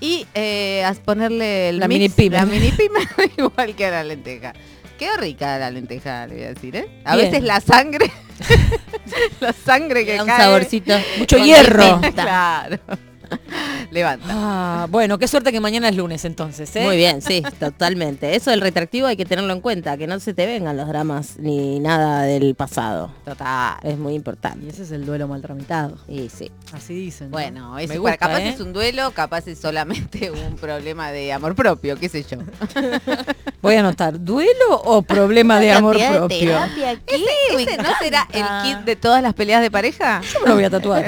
y 0.00 0.26
eh, 0.34 0.84
a 0.84 0.92
ponerle 0.94 1.70
el 1.70 1.78
La 1.78 1.88
mix, 1.88 1.98
mini 1.98 2.08
pyme. 2.10 2.36
La 2.36 2.44
mini 2.46 2.70
pyme, 2.72 3.00
igual 3.38 3.74
que 3.76 3.86
a 3.86 3.90
la 3.90 4.04
lenteja. 4.04 4.52
Quedó 5.04 5.16
rica 5.18 5.58
la 5.58 5.70
lenteja, 5.70 6.26
le 6.26 6.34
voy 6.34 6.44
a 6.44 6.48
decir, 6.54 6.76
¿eh? 6.76 7.02
A 7.04 7.14
Bien. 7.16 7.30
veces 7.30 7.44
la 7.46 7.60
sangre, 7.60 8.10
la 9.40 9.52
sangre 9.52 10.06
que 10.06 10.14
Da 10.16 10.22
un 10.22 10.28
cae. 10.28 10.38
saborcito. 10.40 10.94
Mucho 11.18 11.36
hierro. 11.36 12.00
Claro. 12.14 12.78
Levanta. 13.94 14.26
Ah, 14.28 14.86
bueno, 14.90 15.18
qué 15.18 15.28
suerte 15.28 15.52
que 15.52 15.60
mañana 15.60 15.88
es 15.88 15.94
lunes 15.94 16.24
entonces, 16.24 16.74
¿eh? 16.74 16.82
Muy 16.84 16.96
bien, 16.96 17.22
sí, 17.22 17.44
totalmente. 17.60 18.34
Eso 18.34 18.50
del 18.50 18.60
retractivo 18.60 19.06
hay 19.06 19.16
que 19.16 19.24
tenerlo 19.24 19.52
en 19.52 19.60
cuenta, 19.60 19.96
que 19.96 20.08
no 20.08 20.18
se 20.18 20.34
te 20.34 20.46
vengan 20.46 20.76
los 20.76 20.88
dramas 20.88 21.38
ni 21.38 21.78
nada 21.78 22.22
del 22.22 22.56
pasado. 22.56 23.12
Total. 23.24 23.76
Es 23.84 23.96
muy 23.96 24.14
Y 24.14 24.16
importante. 24.16 24.68
ese 24.68 24.82
es 24.82 24.90
el 24.90 25.06
duelo 25.06 25.28
mal 25.28 25.40
tramitado. 25.42 25.96
Y 26.08 26.28
sí. 26.28 26.50
Así 26.72 26.92
dicen. 26.94 27.28
¿no? 27.30 27.34
Bueno, 27.34 27.78
es 27.78 27.88
Me 27.88 27.94
igual, 27.94 28.14
gusta, 28.14 28.26
capaz 28.26 28.40
¿eh? 28.40 28.48
es 28.48 28.58
un 28.58 28.72
duelo, 28.72 29.12
capaz 29.12 29.46
es 29.46 29.60
solamente 29.60 30.28
un 30.48 30.56
problema 30.56 31.12
de 31.12 31.32
amor 31.32 31.54
propio, 31.54 31.96
qué 31.96 32.08
sé 32.08 32.24
yo. 32.24 32.38
Voy 33.62 33.76
a 33.76 33.80
anotar, 33.80 34.18
¿duelo 34.20 34.74
o 34.84 35.02
problema 35.02 35.60
de 35.60 35.72
amor 35.72 35.96
de 35.96 36.08
propio? 36.08 36.50
terapia 36.50 37.00
¿Ese 37.06 37.76
no 37.76 37.88
será 38.02 38.26
el 38.32 38.40
encanta. 38.40 38.62
kit 38.64 38.78
de 38.86 38.96
todas 38.96 39.22
las 39.22 39.34
peleas 39.34 39.62
de 39.62 39.70
pareja? 39.70 40.20
Yo 40.32 40.40
me 40.40 40.48
lo 40.48 40.54
voy 40.56 40.64
a 40.64 40.70
tatuar. 40.70 41.04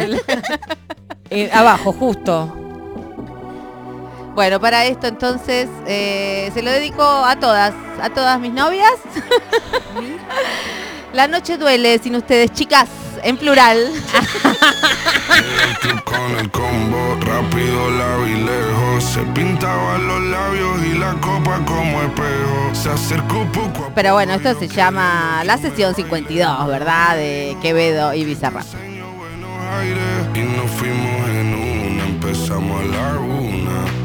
Eh, 1.30 1.50
abajo, 1.52 1.92
justo. 1.92 2.65
Bueno, 4.36 4.60
para 4.60 4.84
esto 4.84 5.06
entonces 5.06 5.66
eh, 5.86 6.50
se 6.52 6.60
lo 6.60 6.70
dedico 6.70 7.02
a 7.02 7.36
todas, 7.36 7.72
a 8.02 8.10
todas 8.10 8.38
mis 8.38 8.52
novias. 8.52 8.92
La 11.14 11.26
noche 11.26 11.56
duele 11.56 11.98
sin 12.00 12.16
ustedes, 12.16 12.52
chicas, 12.52 12.90
en 13.22 13.38
plural. 13.38 13.78
Tú 15.80 15.88
con 16.04 16.36
el 16.38 16.50
combo, 16.50 17.16
rápido 17.22 17.90
la 17.92 18.16
vi 18.18 18.34
lejos. 18.34 19.04
Se 19.04 19.22
pintaban 19.22 20.06
los 20.06 20.20
labios 20.24 20.84
y 20.84 20.98
la 20.98 21.14
copa 21.14 21.58
como 21.64 22.02
espejo. 22.02 22.74
Se 22.74 22.90
acercó 22.90 23.42
poco 23.54 23.68
a 23.68 23.72
poco. 23.72 23.92
Pero 23.94 24.12
bueno, 24.12 24.34
esto 24.34 24.54
se 24.58 24.68
llama 24.68 25.44
la 25.44 25.56
sesión 25.56 25.94
52, 25.94 26.66
¿verdad? 26.66 27.16
De 27.16 27.56
Quevedo 27.62 28.12
y 28.12 28.26
Bizarrap. 28.26 28.66
Buenos 29.16 29.62
Aires 29.80 30.26
y 30.34 30.40
nos 30.40 30.70
fuimos 30.72 31.28
en 31.30 31.54
una. 31.54 32.04
Empezamos 32.04 32.82
a 32.82 32.84
la 32.84 33.18
una 33.18 33.65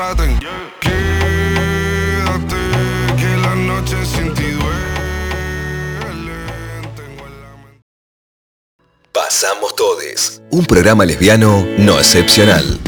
maltraten. 0.00 0.38
Quédate, 0.80 2.56
que 3.16 3.36
la 3.36 3.54
noche 3.54 3.96
sin 4.04 4.34
ti 4.34 4.44
Pasamos 9.12 9.76
todes. 9.76 10.42
Un 10.50 10.64
programa 10.64 11.04
lesbiano 11.04 11.66
no 11.78 11.98
excepcional. 11.98 12.78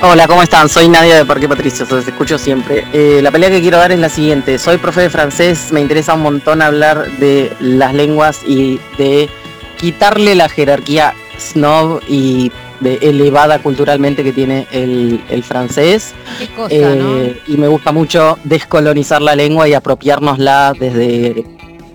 Hola, 0.00 0.28
¿cómo 0.28 0.42
están? 0.42 0.68
Soy 0.68 0.88
Nadia 0.88 1.16
de 1.16 1.24
Parque 1.24 1.48
Patricio, 1.48 1.84
los 1.90 2.06
escucho 2.06 2.38
siempre. 2.38 2.86
Eh, 2.92 3.20
la 3.20 3.32
pelea 3.32 3.50
que 3.50 3.60
quiero 3.60 3.78
dar 3.78 3.90
es 3.90 3.98
la 3.98 4.08
siguiente. 4.08 4.58
Soy 4.58 4.78
profe 4.78 5.02
de 5.02 5.10
francés, 5.10 5.72
me 5.72 5.80
interesa 5.80 6.14
un 6.14 6.22
montón 6.22 6.62
hablar 6.62 7.10
de 7.18 7.52
las 7.58 7.92
lenguas 7.94 8.42
y 8.46 8.78
de 8.96 9.28
quitarle 9.76 10.36
la 10.36 10.48
jerarquía 10.48 11.14
snob 11.36 12.00
y 12.08 12.52
de 12.80 12.98
elevada 13.02 13.58
culturalmente 13.60 14.22
que 14.22 14.32
tiene 14.32 14.66
el, 14.72 15.20
el 15.28 15.42
francés. 15.42 16.14
Qué 16.38 16.46
cosa, 16.48 16.68
Eh, 16.70 17.40
Y 17.46 17.56
me 17.56 17.68
gusta 17.68 17.92
mucho 17.92 18.38
descolonizar 18.44 19.20
la 19.22 19.34
lengua 19.34 19.68
y 19.68 19.74
apropiárnosla 19.74 20.74
desde 20.78 21.44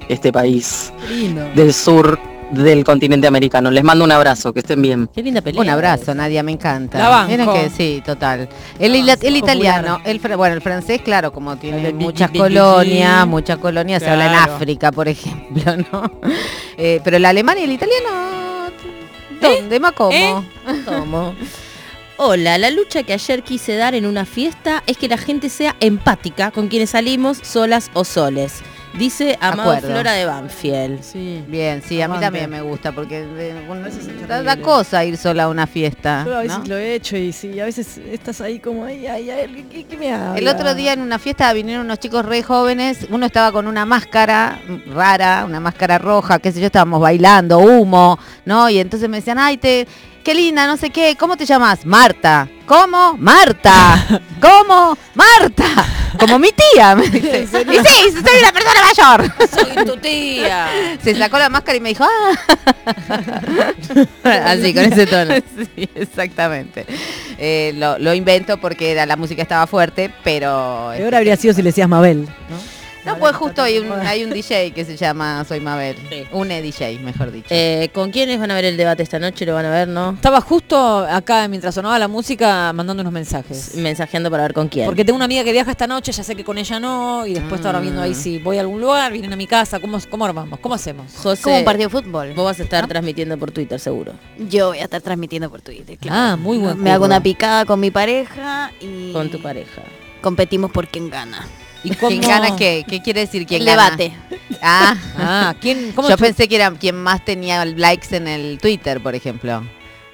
este 0.09 0.31
país 0.31 0.91
del 1.55 1.73
sur 1.73 2.19
del 2.51 2.83
continente 2.83 3.25
americano. 3.27 3.71
Les 3.71 3.83
mando 3.83 4.05
un 4.05 4.11
abrazo, 4.11 4.53
que 4.53 4.59
estén 4.59 4.81
bien. 4.81 5.09
Qué 5.13 5.23
linda 5.23 5.41
pelea. 5.41 5.61
Un 5.61 5.69
abrazo, 5.69 6.13
Nadia, 6.13 6.43
me 6.43 6.51
encanta. 6.51 6.99
La 6.99 7.09
banco. 7.09 7.31
Miren 7.31 7.51
que 7.51 7.69
sí, 7.69 8.01
total. 8.05 8.47
El, 8.77 8.95
italiano, 8.95 9.99
el, 10.03 10.19
bueno, 10.19 10.53
el 10.55 10.61
francés, 10.61 11.01
claro, 11.01 11.31
como 11.31 11.55
tiene 11.57 11.93
muchas 11.93 12.29
colonias, 12.29 13.25
muchas 13.25 13.57
colonias, 13.57 14.03
se 14.03 14.09
habla 14.09 14.27
en. 14.27 14.33
África, 14.35 14.91
por 14.91 15.07
ejemplo, 15.07 15.77
¿no? 15.91 16.11
Eh, 16.77 17.01
pero 17.03 17.17
el 17.17 17.25
alemán 17.25 17.57
y 17.57 17.63
el 17.63 17.71
italiano, 17.71 18.09
¿dónde? 19.49 19.79
¿Más 19.79 19.91
cómo? 19.93 20.11
¿Eh? 20.11 20.33
¿Cómo? 20.85 21.35
Hola, 22.17 22.57
la 22.57 22.69
lucha 22.69 23.03
que 23.03 23.13
ayer 23.13 23.43
quise 23.43 23.75
dar 23.75 23.95
en 23.95 24.05
una 24.05 24.25
fiesta 24.25 24.83
es 24.85 24.97
que 24.97 25.07
la 25.07 25.17
gente 25.17 25.49
sea 25.49 25.75
empática 25.79 26.51
con 26.51 26.67
quienes 26.67 26.91
salimos 26.91 27.39
solas 27.41 27.89
o 27.93 28.03
soles. 28.03 28.61
Dice 28.97 29.37
Amado 29.41 29.71
Acuerdo. 29.71 29.87
Flora 29.89 30.11
de 30.13 30.25
Banfield. 30.25 31.47
Bien, 31.47 31.81
sí, 31.81 31.99
a 31.99 32.07
mí 32.07 32.19
también 32.19 32.47
me 32.49 32.61
gusta 32.61 32.91
porque 32.91 33.25
de- 33.25 33.65
bueno, 33.65 33.87
da, 34.27 34.43
da 34.43 34.57
cosa 34.57 35.03
ir 35.03 35.17
sola 35.17 35.45
a 35.45 35.49
una 35.49 35.65
fiesta. 35.65 36.23
Yo 36.25 36.37
a 36.37 36.41
veces 36.41 36.59
¿no? 36.59 36.65
lo 36.65 36.77
he 36.77 36.93
hecho 36.93 37.17
y 37.17 37.33
sí, 37.33 37.59
a 37.59 37.65
veces 37.65 37.97
estás 37.97 38.39
ahí 38.41 38.59
como, 38.59 38.85
ay, 38.85 39.07
ay, 39.07 39.31
ay, 39.31 39.65
¿qué, 39.71 39.85
qué 39.85 39.97
me 39.97 40.13
habla? 40.13 40.37
El 40.37 40.47
otro 40.47 40.75
día 40.75 40.93
en 40.93 41.01
una 41.01 41.17
fiesta 41.17 41.51
vinieron 41.53 41.85
unos 41.85 41.99
chicos 41.99 42.23
re 42.23 42.43
jóvenes, 42.43 43.07
uno 43.09 43.25
estaba 43.25 43.51
con 43.51 43.65
una 43.65 43.83
máscara 43.85 44.59
rara, 44.93 45.43
una 45.45 45.59
máscara 45.59 45.97
roja, 45.97 46.37
qué 46.37 46.51
sé 46.51 46.59
yo, 46.59 46.67
estábamos 46.67 47.01
bailando, 47.01 47.57
humo, 47.59 48.19
¿no? 48.45 48.69
Y 48.69 48.77
entonces 48.77 49.09
me 49.09 49.17
decían, 49.17 49.39
ay, 49.39 49.57
te, 49.57 49.87
qué 50.23 50.33
linda, 50.33 50.65
no 50.65 50.77
sé 50.77 50.89
qué, 50.89 51.15
¿cómo 51.17 51.37
te 51.37 51.45
llamas? 51.45 51.85
Marta. 51.85 52.47
¿Cómo? 52.65 53.17
Marta. 53.17 54.21
¿Cómo? 54.39 54.97
Marta. 55.13 55.65
Como 56.17 56.39
mi 56.39 56.49
tía, 56.51 56.95
me 56.95 57.09
dice. 57.09 57.41
Y 57.41 57.47
sí, 57.47 58.11
soy 58.11 58.39
una 58.39 58.53
persona 58.53 58.81
mayor. 58.87 59.33
Soy 59.49 59.85
tu 59.85 59.97
tía. 59.97 60.69
Se 61.03 61.15
sacó 61.15 61.37
la 61.37 61.49
máscara 61.49 61.77
y 61.77 61.81
me 61.81 61.89
dijo, 61.89 62.05
ah. 62.05 62.33
Así, 64.45 64.73
con 64.73 64.85
ese 64.85 65.05
tono. 65.05 65.33
Sí, 65.75 65.89
exactamente. 65.95 66.85
Eh, 67.37 67.73
lo, 67.75 67.99
lo 67.99 68.13
invento 68.13 68.57
porque 68.57 68.91
era, 68.91 69.05
la 69.05 69.17
música 69.17 69.41
estaba 69.41 69.67
fuerte, 69.67 70.11
pero... 70.23 70.91
Peor 70.95 71.15
habría 71.15 71.35
sido 71.35 71.53
si 71.53 71.61
le 71.61 71.69
decías 71.69 71.89
Mabel, 71.89 72.21
¿no? 72.21 72.82
No, 73.05 73.17
pues 73.17 73.35
justo 73.35 73.61
hay 73.61 73.79
un, 73.79 73.91
hay 73.91 74.23
un 74.23 74.29
DJ 74.29 74.71
que 74.71 74.85
se 74.85 74.95
llama 74.95 75.43
Soy 75.45 75.59
Mabel. 75.59 75.97
Un 76.31 76.47
DJ, 76.47 76.99
mejor 76.99 77.31
dicho. 77.31 77.47
Eh, 77.49 77.89
¿Con 77.93 78.11
quiénes 78.11 78.39
van 78.39 78.49
a 78.51 78.55
ver 78.55 78.65
el 78.65 78.77
debate 78.77 79.03
esta 79.03 79.19
noche? 79.19 79.45
¿Lo 79.45 79.53
van 79.53 79.65
a 79.65 79.69
ver, 79.71 79.87
no? 79.89 80.11
Estaba 80.11 80.39
justo 80.39 80.99
acá 80.99 81.47
mientras 81.49 81.75
sonaba 81.75 81.99
la 81.99 82.07
música 82.07 82.71
mandando 82.73 83.01
unos 83.01 83.11
mensajes. 83.13 83.75
Mensajeando 83.75 84.31
para 84.31 84.43
ver 84.43 84.53
con 84.53 84.69
quién. 84.69 84.85
Porque 84.85 85.03
tengo 85.03 85.17
una 85.17 85.25
amiga 85.25 85.43
que 85.43 85.51
viaja 85.51 85.71
esta 85.71 85.85
noche, 85.87 86.11
ya 86.13 86.23
sé 86.23 86.35
que 86.35 86.43
con 86.45 86.57
ella 86.57 86.79
no, 86.79 87.27
y 87.27 87.33
después 87.33 87.55
estaba 87.59 87.79
viendo 87.79 87.99
Mm. 87.99 88.03
ahí 88.03 88.13
si 88.15 88.39
voy 88.39 88.57
a 88.57 88.61
algún 88.61 88.79
lugar, 88.79 89.11
vienen 89.11 89.33
a 89.33 89.35
mi 89.35 89.47
casa, 89.47 89.79
¿cómo, 89.79 89.97
cómo 90.09 90.25
armamos? 90.25 90.59
¿Cómo 90.59 90.75
hacemos? 90.75 91.11
José, 91.21 91.41
Como 91.43 91.57
un 91.57 91.65
partido 91.65 91.89
de 91.89 92.01
fútbol. 92.01 92.33
Vos 92.33 92.45
vas 92.45 92.59
a 92.59 92.63
estar 92.63 92.87
transmitiendo 92.87 93.37
por 93.37 93.51
Twitter, 93.51 93.79
seguro. 93.79 94.13
Yo 94.49 94.69
voy 94.69 94.79
a 94.79 94.83
estar 94.83 95.01
transmitiendo 95.01 95.49
por 95.49 95.61
Twitter, 95.61 95.97
claro. 95.97 96.17
Ah, 96.17 96.35
muy 96.37 96.57
buen 96.57 96.81
Me 96.81 96.91
hago 96.91 97.05
una 97.05 97.21
picada 97.21 97.65
con 97.65 97.79
mi 97.79 97.91
pareja 97.91 98.71
y 98.79 99.11
Con 99.11 99.29
tu 99.29 99.41
pareja. 99.41 99.81
competimos 100.21 100.71
por 100.71 100.87
quién 100.87 101.09
gana. 101.09 101.45
¿Y 101.83 101.89
¿Quién 101.91 102.21
gana 102.21 102.55
qué? 102.55 102.85
¿Qué 102.87 103.01
quiere 103.01 103.21
decir 103.21 103.45
quién 103.45 103.61
El 103.61 103.67
gana? 103.67 103.83
debate. 103.97 104.13
Ah, 104.61 104.95
Ah, 105.17 105.55
¿quién? 105.59 105.91
¿Cómo 105.93 106.09
Yo 106.09 106.17
pensé 106.17 106.47
que 106.47 106.55
era 106.55 106.71
quien 106.71 106.95
más 106.95 107.23
tenía 107.25 107.65
likes 107.65 108.15
en 108.15 108.27
el 108.27 108.57
Twitter, 108.61 109.01
por 109.03 109.15
ejemplo. 109.15 109.63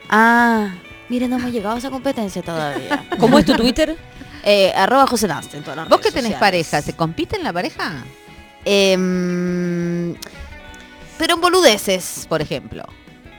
Ah, 0.09 0.73
mire, 1.09 1.27
no 1.27 1.37
hemos 1.37 1.51
llegado 1.51 1.75
a 1.75 1.77
esa 1.77 1.89
competencia 1.91 2.41
todavía. 2.41 3.05
¿Cómo 3.19 3.37
es 3.39 3.45
tu 3.45 3.53
Twitter? 3.55 3.95
Eh, 4.41 4.71
arroba 4.73 5.05
José 5.05 5.27
Nast 5.27 5.53
en 5.53 5.63
todas 5.63 5.75
las 5.75 5.89
¿Vos 5.89 5.97
que 5.99 6.11
tenés 6.11 6.31
sociales. 6.31 6.39
pareja? 6.39 6.81
¿Se 6.81 6.93
compite 6.95 7.35
en 7.35 7.43
la 7.43 7.51
pareja? 7.51 8.05
Em, 8.63 10.15
pero 11.17 11.35
en 11.35 11.41
boludeces. 11.41 12.25
Por 12.29 12.41
ejemplo. 12.41 12.83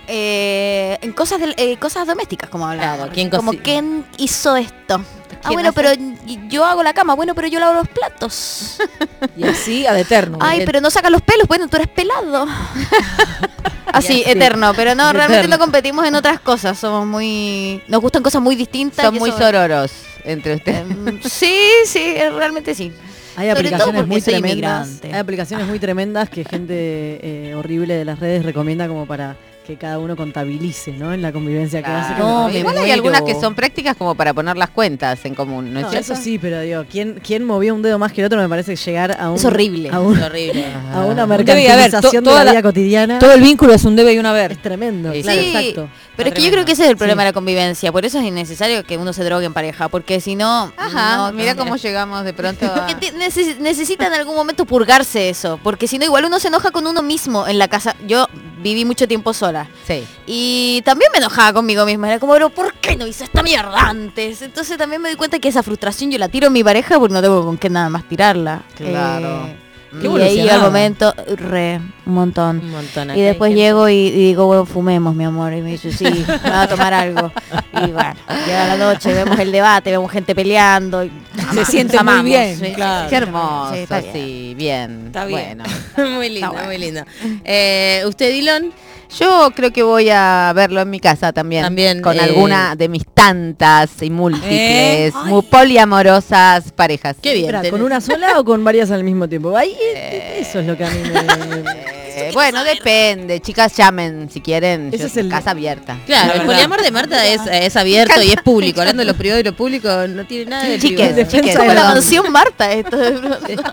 Eh, 0.07 0.99
en 1.01 1.13
cosas 1.13 1.41
del- 1.41 1.55
eh, 1.57 1.79
cosas 1.79 2.07
domésticas, 2.07 2.51
como 2.51 2.67
hablaba. 2.69 2.97
Claro, 2.97 3.13
¿quién 3.15 3.31
como 3.31 3.53
quién 3.55 4.05
hizo 4.19 4.57
esto. 4.57 5.03
Ah, 5.43 5.49
¿Quién 5.49 5.55
bueno, 5.55 5.71
hace? 5.71 5.83
pero 5.83 6.47
yo 6.49 6.65
hago 6.65 6.83
la 6.83 6.93
cama. 6.93 7.15
Bueno, 7.15 7.35
pero 7.35 7.49
yo 7.49 7.59
lavo 7.61 7.75
los 7.75 7.89
platos. 7.89 8.79
Y 9.37 9.45
así 9.45 9.87
ad 9.87 9.99
eterno. 9.99 10.39
Ay, 10.41 10.63
pero 10.65 10.81
no 10.81 10.91
saca 10.91 11.11
los 11.11 11.21
pelos. 11.23 11.47
Bueno, 11.47 11.69
tú 11.69 11.77
eres 11.77 11.89
pelado. 11.89 12.47
Así, 13.93 14.23
así. 14.23 14.31
eterno. 14.31 14.73
Pero 14.75 14.95
no, 14.95 15.13
realmente 15.13 15.41
Eterno. 15.41 15.57
no 15.57 15.61
competimos 15.61 16.07
en 16.07 16.15
otras 16.15 16.39
cosas. 16.41 16.79
Somos 16.79 17.07
muy... 17.07 17.83
Nos 17.89 18.01
gustan 18.01 18.23
cosas 18.23 18.41
muy 18.41 18.55
distintas. 18.55 19.05
Son 19.05 19.15
muy 19.17 19.33
sororos 19.33 19.91
entre 20.25 20.55
ustedes. 20.55 20.83
Em, 20.83 21.21
sí, 21.25 21.59
sí, 21.87 22.15
eh, 22.17 22.31
realmente 22.31 22.75
sí. 22.75 22.93
Hay 23.37 23.49
aplicaciones 23.49 24.07
muy 24.07 24.21
tremendas. 24.21 24.87
inmigrante. 24.87 25.09
Hay 25.13 25.19
aplicaciones 25.21 25.67
muy 25.67 25.79
tremendas 25.81 26.31
que 26.31 26.45
gente 26.45 26.75
eh, 26.77 27.55
horrible 27.57 27.95
de 27.95 28.05
las 28.05 28.21
redes 28.21 28.45
recomienda 28.45 28.87
como 28.87 29.07
para 29.07 29.37
que 29.71 29.77
cada 29.77 29.99
uno 30.01 30.17
contabilice, 30.17 30.93
¿no? 30.93 31.13
En 31.13 31.23
la 31.23 31.31
convivencia 31.33 31.81
que 31.83 31.91
hace. 31.91 32.15
No, 32.19 32.47
que- 32.49 32.55
me 32.55 32.59
Igual 32.61 32.79
hay 32.79 32.91
algunas 32.91 33.23
que 33.23 33.35
son 33.41 33.55
prácticas 33.55 33.97
como 33.97 34.15
para 34.17 34.35
poner 34.35 34.57
las 34.57 34.71
cuentas 34.71 35.25
en 35.25 35.35
común, 35.37 35.73
¿no 35.73 35.79
es 35.81 35.85
No, 35.87 35.91
cierto? 35.93 36.13
eso 36.13 36.21
sí, 36.23 36.39
pero 36.39 36.61
digo, 36.61 36.85
¿quién, 36.91 37.21
¿quién 37.25 37.45
movió 37.45 37.75
un 37.75 37.83
dedo 37.83 37.99
más 37.99 38.13
que 38.13 38.21
el 38.21 38.27
otro? 38.27 38.41
Me 38.41 38.49
parece 38.49 38.75
que 38.75 38.81
llegar 38.83 39.17
a 39.21 39.31
un, 39.31 39.37
Es 39.37 39.45
horrible. 39.45 39.91
A, 39.91 40.01
un- 40.01 40.17
Es 40.19 40.25
horrible. 40.25 40.65
a 40.93 41.01
una 41.07 41.23
haber, 41.23 41.45
to- 41.45 41.53
mercantilización 41.55 42.25
de 42.25 42.31
la 42.33 42.45
la- 42.45 42.51
vida 42.51 42.63
cotidiana. 42.63 43.19
Todo 43.21 43.33
el 43.33 43.41
vínculo 43.43 43.73
es 43.75 43.85
un 43.85 43.95
debe 43.95 44.13
y 44.15 44.19
un 44.19 44.27
haber. 44.27 44.53
Es 44.53 44.63
tremendo, 44.63 45.13
Sí, 45.13 45.23
claro, 45.23 45.41
sí. 45.41 45.47
exacto. 45.57 45.89
Pero 46.17 46.29
es 46.31 46.35
que 46.35 46.43
yo 46.43 46.51
creo 46.51 46.65
que 46.67 46.73
ese 46.73 46.85
es 46.85 46.91
el 46.91 46.97
problema 46.97 47.23
de 47.23 47.29
la 47.31 47.33
convivencia. 47.33 47.93
Por 47.93 48.05
eso 48.05 48.19
es 48.19 48.25
innecesario 48.25 48.85
que 48.85 48.99
uno 48.99 49.13
se 49.13 49.25
drogue 49.25 49.47
en 49.47 49.55
pareja. 49.55 49.89
Porque 49.89 50.21
si 50.21 50.35
no... 50.35 50.71
Ajá, 50.77 51.17
no, 51.17 51.33
mira 51.33 51.55
cómo 51.55 51.77
llegamos 51.77 52.25
de 52.25 52.35
pronto 52.35 52.67
a... 52.67 52.75
Porque 52.75 52.95
te- 52.97 53.15
neces- 53.17 53.59
necesita 53.59 54.07
en 54.09 54.13
algún 54.15 54.35
momento 54.35 54.67
purgarse 54.67 55.31
eso, 55.31 55.59
porque 55.63 55.87
si 55.89 55.99
no 55.99 56.05
igual 56.05 56.25
uno 56.27 56.39
se 56.39 56.49
enoja 56.49 56.73
con 56.73 56.87
uno 56.87 57.03
mismo 57.03 57.47
en 57.47 57.59
la 57.59 57.69
casa. 57.69 57.95
Yo 58.07 58.27
viví 58.63 58.85
mucho 58.85 59.09
tiempo 59.09 59.33
sola 59.33 59.60
Sí. 59.87 60.05
y 60.27 60.83
también 60.85 61.11
me 61.13 61.19
enojaba 61.19 61.53
conmigo 61.53 61.85
misma. 61.85 62.09
Era 62.09 62.19
como, 62.19 62.33
pero 62.35 62.51
¿por 62.51 62.75
qué 62.75 62.97
no 62.97 63.07
hice 63.07 63.25
esta 63.25 63.43
mierda 63.43 63.89
antes? 63.89 64.43
Entonces 64.43 64.77
también 64.79 65.03
me 65.03 65.09
doy 65.11 65.17
cuenta 65.17 65.39
que 65.39 65.49
esa 65.49 65.63
frustración 65.63 66.11
yo 66.11 66.19
la 66.19 66.29
tiro 66.29 66.47
en 66.49 66.53
mi 66.53 66.65
pareja 66.65 66.99
porque 66.99 67.15
no 67.15 67.23
tengo 67.23 67.45
con 67.45 67.59
qué 67.59 67.71
nada 67.71 67.89
más 67.89 68.09
tirarla. 68.09 68.63
Claro. 68.77 69.47
Eh, 69.47 69.57
Qué 69.91 69.97
y 69.97 70.01
ahí 70.01 70.07
evolucionada. 70.07 70.59
momento, 70.65 71.15
re, 71.37 71.81
un 72.07 72.15
montón. 72.15 72.59
Un 72.61 72.71
montón. 72.71 73.11
Y 73.17 73.21
después 73.23 73.55
llego 73.55 73.89
y, 73.89 73.95
y 73.95 74.11
digo, 74.11 74.47
bueno, 74.47 74.65
fumemos, 74.67 75.15
mi 75.15 75.25
amor. 75.25 75.53
Y 75.53 75.63
me 75.63 75.71
dice, 75.73 75.93
sí, 75.93 76.05
me 76.45 76.51
va 76.51 76.63
a 76.63 76.69
tomar 76.69 76.95
algo. 76.95 77.33
Y 77.73 77.91
bueno, 77.91 78.15
llega 78.47 78.67
la 78.69 78.77
noche, 78.77 79.13
vemos 79.13 79.39
el 79.39 79.51
debate, 79.51 79.91
vemos 79.91 80.11
gente 80.13 80.35
peleando. 80.35 81.05
y 81.05 81.11
Se 81.55 81.65
siente 81.65 81.95
muy 81.95 82.01
amamos, 82.01 82.25
bien, 82.25 82.57
sí. 82.59 82.73
claro. 82.73 83.09
Qué 83.11 83.17
hermoso, 83.17 83.73
Sí, 83.75 83.79
está 83.81 84.01
bien. 84.01 84.13
sí, 84.13 84.55
bien. 84.57 85.07
Está 85.07 85.25
bien. 85.25 85.59
Bueno. 85.97 86.11
muy 86.17 86.29
lindo, 86.29 86.51
bueno. 86.53 86.67
muy 86.67 86.79
lindo. 86.79 87.03
Eh, 87.45 88.03
¿Usted, 88.07 88.31
Dylan? 88.31 88.73
Yo 89.19 89.51
creo 89.57 89.73
que 89.73 89.83
voy 89.83 90.09
a 90.09 90.53
verlo 90.55 90.81
en 90.83 90.89
mi 90.89 91.01
casa 91.01 91.33
también. 91.33 91.65
También, 91.65 92.01
Con 92.01 92.17
eh, 92.17 92.21
alguna 92.21 92.77
de 92.77 92.89
mis 92.89 93.05
tantas 93.13 94.01
y 94.03 94.09
múltiples, 94.09 94.53
¿Eh? 94.53 95.13
muy 95.27 95.43
poliamorosas 95.43 96.71
parejas. 96.71 97.17
Qué 97.21 97.35
bien. 97.35 97.53
¿Con 97.71 97.83
una 97.83 98.01
sola 98.01 98.39
o 98.39 98.45
con 98.45 98.63
varias 98.63 98.93
al 98.93 99.03
mismo 99.03 99.29
tiempo? 99.29 99.57
Ahí, 99.57 99.77
eh, 99.83 100.39
eso 100.41 100.61
es 100.61 100.67
lo 100.67 100.77
que 100.77 100.85
a 100.85 100.91
mí 100.91 100.99
me... 101.09 101.91
Eh, 102.13 102.31
bueno, 102.35 102.65
depende. 102.65 103.41
Chicas, 103.41 103.75
llamen 103.77 104.29
si 104.31 104.41
quieren. 104.41 104.91
Yo- 104.91 105.07
es 105.07 105.17
el- 105.17 105.29
casa 105.29 105.53
abierta. 105.53 105.97
Claro, 106.07 106.35
La 106.35 106.41
el 106.41 106.47
poliamor 106.47 106.83
de 106.83 106.91
Marta 106.91 107.25
es, 107.27 107.41
es 107.51 107.77
abierto 107.77 108.21
y 108.21 108.31
es 108.33 108.37
público. 108.45 108.81
Hablando 108.81 109.01
de 109.03 109.07
lo 109.07 109.15
privado 109.15 109.41
y 109.41 109.45
lo 109.45 109.55
público, 109.55 109.89
no 110.09 110.27
tiene 110.27 110.47
nada 110.51 110.65
de 110.65 110.79
Chiques, 110.79 111.13
privado. 111.13 111.31
Chiques, 111.31 111.57
Como 111.57 111.69
la 111.69 111.75
perdón. 111.77 111.95
mansión 111.95 112.33
Marta 112.33 112.73
esto. 112.73 112.97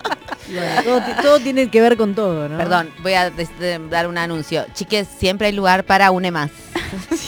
Bueno, 0.49 0.81
todo, 0.85 1.01
ti- 1.01 1.21
todo 1.21 1.39
tiene 1.41 1.69
que 1.69 1.81
ver 1.81 1.97
con 1.97 2.15
todo, 2.15 2.47
¿no? 2.47 2.57
Perdón, 2.57 2.89
voy 3.03 3.11
a 3.15 3.29
des- 3.29 3.59
de- 3.59 3.79
dar 3.89 4.07
un 4.07 4.17
anuncio. 4.17 4.65
Chiques, 4.73 5.05
siempre 5.19 5.47
hay 5.47 5.53
lugar 5.53 5.83
para 5.83 6.09
une 6.11 6.31
más. 6.31 6.51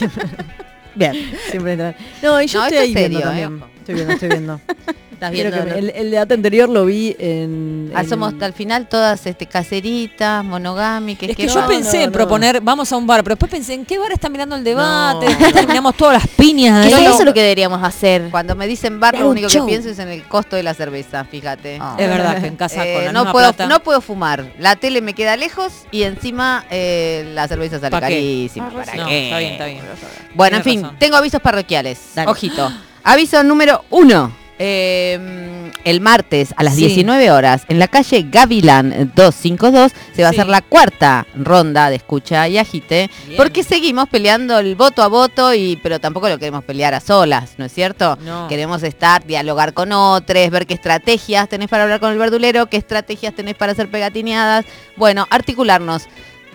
Bien, 0.95 1.13
siempre. 1.51 1.75
No, 2.21 2.41
y 2.41 2.47
yo 2.47 2.59
No, 2.61 2.65
estoy 2.67 2.77
esto 2.77 2.79
ahí 2.79 2.93
viendo 2.93 3.19
serio, 3.19 3.19
también. 3.21 3.49
eh, 3.49 3.55
ojo. 3.57 3.69
Estoy 3.79 3.95
viendo, 3.95 4.13
estoy 4.13 4.29
viendo. 4.29 4.61
Estás 5.19 5.31
Quiero 5.33 5.51
viendo. 5.51 5.65
que 5.75 5.81
me- 5.81 5.89
el, 5.89 5.89
el 5.97 6.11
debate 6.11 6.33
anterior 6.33 6.69
lo 6.69 6.85
vi 6.85 7.13
en... 7.19 7.91
Ah, 7.93 8.01
en- 8.01 8.09
somos 8.09 8.31
hasta 8.31 8.45
el 8.45 8.53
final 8.53 8.87
todas 8.87 9.25
este, 9.25 9.47
caseritas, 9.47 10.45
monogámicas. 10.45 11.29
Es 11.29 11.35
que 11.35 11.45
yo 11.47 11.67
pensé 11.67 12.03
en 12.03 12.11
proponer, 12.13 12.61
vamos 12.61 12.89
a 12.93 12.95
un 12.95 13.05
bar, 13.05 13.21
pero 13.23 13.35
después 13.35 13.51
pensé, 13.51 13.73
¿en 13.73 13.85
qué 13.85 13.97
bar 13.99 14.13
está 14.13 14.29
mirando 14.29 14.55
el 14.55 14.63
debate? 14.63 15.27
Terminamos 15.53 15.95
todas 15.97 16.13
las 16.23 16.27
piñas 16.27 16.85
Eso, 16.85 16.95
ahí. 16.95 17.05
eso 17.05 17.19
es 17.19 17.25
lo 17.25 17.33
que 17.33 17.41
deberíamos 17.41 17.83
hacer. 17.83 18.29
Cuando 18.31 18.55
me 18.55 18.65
dicen 18.65 18.99
bar, 19.01 19.19
lo 19.19 19.29
único 19.29 19.49
que 19.49 19.61
pienso 19.63 19.89
es 19.89 19.99
en 19.99 20.07
el 20.07 20.23
costo 20.23 20.55
de 20.55 20.63
la 20.63 20.73
cerveza, 20.73 21.25
fíjate. 21.25 21.75
Es 21.75 22.09
verdad 22.09 22.39
que 22.39 22.47
en 22.47 22.55
casa 22.55 22.85
Eh, 22.87 22.93
con 22.95 23.05
la 23.05 23.11
no 23.11 23.19
misma 23.19 23.31
puedo 23.33 23.53
plata. 23.53 23.67
no 23.67 23.83
puedo 23.83 23.99
fumar. 23.99 24.53
La 24.57 24.77
tele 24.77 25.01
me 25.01 25.13
queda 25.13 25.35
lejos 25.35 25.73
y 25.91 26.03
encima 26.03 26.63
eh, 26.71 27.29
la 27.33 27.45
cerveza 27.49 27.77
sale 27.79 27.99
carísima. 27.99 28.67
Ah, 28.71 28.73
¿Para 28.85 28.95
no, 28.95 29.05
qué? 29.07 29.23
está 29.25 29.37
bien, 29.39 29.51
está 29.51 29.65
bien. 29.65 29.81
Bueno, 30.33 30.57
en 30.57 30.63
fin, 30.63 30.81
razón. 30.83 30.97
tengo 30.97 31.17
avisos 31.17 31.41
parroquiales. 31.41 31.99
Dale. 32.15 32.31
Ojito. 32.31 32.71
Aviso 33.03 33.43
número 33.43 33.83
uno. 33.89 34.38
Eh, 34.61 35.71
el 35.85 36.01
martes 36.01 36.53
a 36.57 36.63
las 36.63 36.75
Sí. 36.75 36.81
19 36.87 37.31
horas 37.31 37.63
en 37.69 37.79
la 37.79 37.87
calle 37.87 38.25
Gavilán 38.29 39.11
252 39.15 39.91
se 40.13 40.21
va 40.21 40.27
a 40.27 40.31
hacer 40.31 40.47
la 40.47 40.61
cuarta 40.61 41.25
ronda 41.33 41.89
de 41.89 41.95
escucha 41.95 42.47
y 42.49 42.57
agite 42.57 43.09
Bien. 43.25 43.37
porque 43.37 43.63
seguimos 43.63 44.09
peleando 44.09 44.59
el 44.59 44.75
voto 44.75 45.01
a 45.01 45.07
voto 45.07 45.53
y 45.53 45.77
pero 45.81 45.99
tampoco 45.99 46.27
lo 46.27 46.37
queremos 46.37 46.63
pelear 46.65 46.93
a 46.93 46.99
solas, 46.99 47.53
¿no 47.57 47.65
es 47.65 47.71
cierto? 47.73 48.17
No. 48.21 48.47
Queremos 48.49 48.83
estar, 48.83 49.25
dialogar 49.25 49.73
con 49.73 49.91
otros, 49.93 50.49
ver 50.49 50.67
qué 50.67 50.73
estrategias 50.73 51.47
tenés 51.47 51.69
para 51.69 51.83
hablar 51.83 51.99
con 52.01 52.11
el 52.11 52.17
verdulero, 52.17 52.65
qué 52.67 52.77
estrategias 52.77 53.33
tenés 53.33 53.55
para 53.55 53.71
hacer 53.71 53.89
pegatineadas. 53.89 54.65
Bueno, 54.97 55.25
articularnos. 55.29 56.07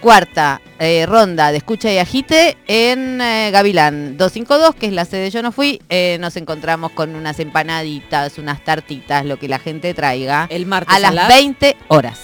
Cuarta 0.09 0.61
eh, 0.79 1.07
ronda 1.07 1.51
de 1.51 1.57
escucha 1.57 1.91
y 1.91 1.97
agite 1.97 2.59
en 2.67 3.23
eh, 3.23 3.49
Gavilán 3.51 4.19
252, 4.19 4.75
que 4.75 4.89
es 4.89 4.93
la 4.93 5.07
sede 5.07 5.31
Yo 5.31 5.41
No 5.41 5.51
Fui. 5.51 5.81
Eh, 5.89 6.19
nos 6.21 6.37
encontramos 6.37 6.91
con 6.91 7.15
unas 7.17 7.41
empanaditas, 7.41 8.37
unas 8.37 8.63
tartitas, 8.63 9.25
lo 9.25 9.39
que 9.39 9.49
la 9.49 9.59
gente 9.59 9.95
traiga. 9.95 10.47
El 10.51 10.67
martes 10.67 10.95
a 10.95 10.99
las 10.99 11.11
a 11.11 11.15
las- 11.15 11.29
20 11.29 11.75
horas. 11.89 12.19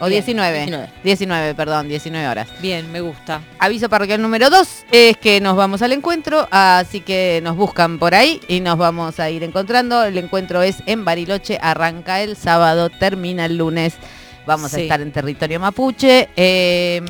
O 0.00 0.06
Bien, 0.08 0.24
19. 0.24 0.58
19. 0.66 0.90
19, 1.04 1.54
perdón, 1.54 1.86
19 1.88 2.26
horas. 2.26 2.48
Bien, 2.60 2.90
me 2.90 3.00
gusta. 3.00 3.42
Aviso 3.60 3.88
parroquial 3.88 4.20
número 4.20 4.50
2 4.50 4.86
es 4.90 5.16
que 5.16 5.40
nos 5.40 5.54
vamos 5.54 5.82
al 5.82 5.92
encuentro, 5.92 6.48
así 6.50 7.00
que 7.00 7.38
nos 7.44 7.54
buscan 7.54 8.00
por 8.00 8.16
ahí 8.16 8.40
y 8.48 8.58
nos 8.58 8.76
vamos 8.76 9.20
a 9.20 9.30
ir 9.30 9.44
encontrando. 9.44 10.02
El 10.02 10.18
encuentro 10.18 10.62
es 10.62 10.78
en 10.86 11.04
Bariloche, 11.04 11.60
arranca 11.62 12.22
el 12.22 12.34
sábado, 12.34 12.90
termina 12.90 13.44
el 13.46 13.56
lunes. 13.56 13.94
Vamos 14.46 14.72
a 14.74 14.80
estar 14.80 15.00
en 15.00 15.10
territorio 15.12 15.58
mapuche. 15.60 16.28
eh, 16.36 17.00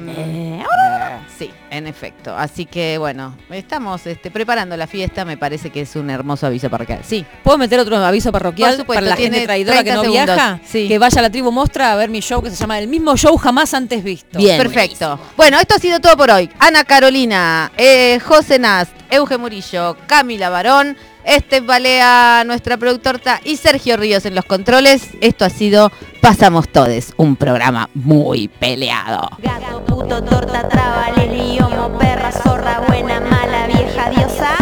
sí, 1.36 1.51
en 1.70 1.86
efecto. 1.86 2.36
Así 2.36 2.66
que 2.66 2.98
bueno, 2.98 3.36
estamos 3.51 4.06
este, 4.06 4.31
preparando 4.31 4.77
la 4.77 4.86
fiesta. 4.86 5.24
Me 5.24 5.36
parece 5.36 5.70
que 5.70 5.81
es 5.82 5.97
un 5.97 6.11
hermoso 6.11 6.47
aviso 6.47 6.70
parroquial. 6.70 7.01
Sí, 7.05 7.24
¿Puedo 7.43 7.59
meter 7.59 7.78
otro 7.81 7.97
aviso 7.97 8.31
parroquial 8.32 8.77
supuesto, 8.77 8.94
para 8.94 9.06
la 9.06 9.16
gente 9.16 9.43
traidora 9.44 9.78
que 9.78 9.90
30 9.90 9.97
no 9.97 10.02
segundos. 10.02 10.27
viaja? 10.36 10.61
Sí. 10.65 10.89
Que 10.89 10.98
vaya 10.98 11.19
a 11.19 11.23
la 11.23 11.31
tribu 11.31 11.51
Mostra 11.52 11.93
a 11.93 11.97
ver 11.97 12.09
mi 12.11 12.20
show 12.20 12.43
que 12.43 12.51
se 12.51 12.56
llama 12.56 12.78
El 12.78 12.89
mismo 12.89 13.16
show 13.16 13.36
jamás 13.36 13.74
antes 13.74 14.02
visto. 14.05 14.39
Bien. 14.39 14.59
Perfecto. 14.59 15.19
Bueno, 15.36 15.59
esto 15.59 15.74
ha 15.74 15.78
sido 15.78 16.01
todo 16.01 16.16
por 16.16 16.31
hoy. 16.31 16.48
Ana 16.59 16.85
Carolina, 16.85 17.73
eh, 17.77 18.20
José 18.24 18.59
Nast, 18.59 18.93
Euge 19.11 19.39
Murillo, 19.39 19.97
Camila 20.06 20.51
Barón, 20.51 20.97
este 21.25 21.61
Balea, 21.61 22.45
nuestra 22.45 22.77
productora, 22.77 23.41
y 23.45 23.57
Sergio 23.57 23.97
Ríos 23.97 24.27
en 24.27 24.35
los 24.35 24.45
controles. 24.45 25.09
Esto 25.21 25.45
ha 25.47 25.51
sido 25.51 25.91
Pasamos 26.21 26.69
Todes, 26.69 27.15
un 27.17 27.37
programa 27.37 27.89
muy 27.95 28.49
peleado. 28.49 29.31
Gato, 29.39 29.83
puto, 29.87 30.23
torta, 30.23 30.69
traba, 30.69 31.11
liomo, 31.17 31.99
perra, 31.99 32.31
zorra, 32.31 32.81
buena, 32.87 33.21
mala, 33.21 33.67
vieja, 33.67 34.11
diosa. 34.11 34.55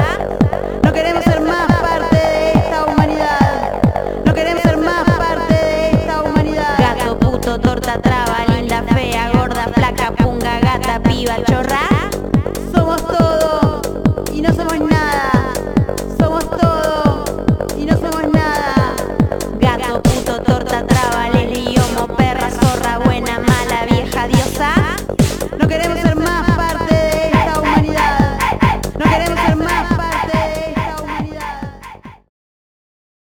No 0.84 0.92
queremos 0.92 1.24
ser 1.24 1.40
más 1.40 1.66
parte 1.66 2.16
de 2.16 2.52
esta 2.52 2.84
humanidad. 2.86 3.82
No 4.24 4.32
queremos 4.32 4.62
ser 4.62 4.76
más 4.76 5.04
parte 5.04 5.54
de 5.54 5.90
esta 5.90 6.22
humanidad. 6.22 6.78
Gato, 6.78 7.18
puto, 7.18 7.58
torta, 7.58 8.00
traba, 8.00 8.44
linda, 8.56 8.84
fea, 8.94 9.30
gorda, 9.32 9.68
flaca, 9.74 10.12
punga, 10.12 10.60
gata, 10.60 11.00
piba, 11.02 11.42
chorro. 11.44 11.61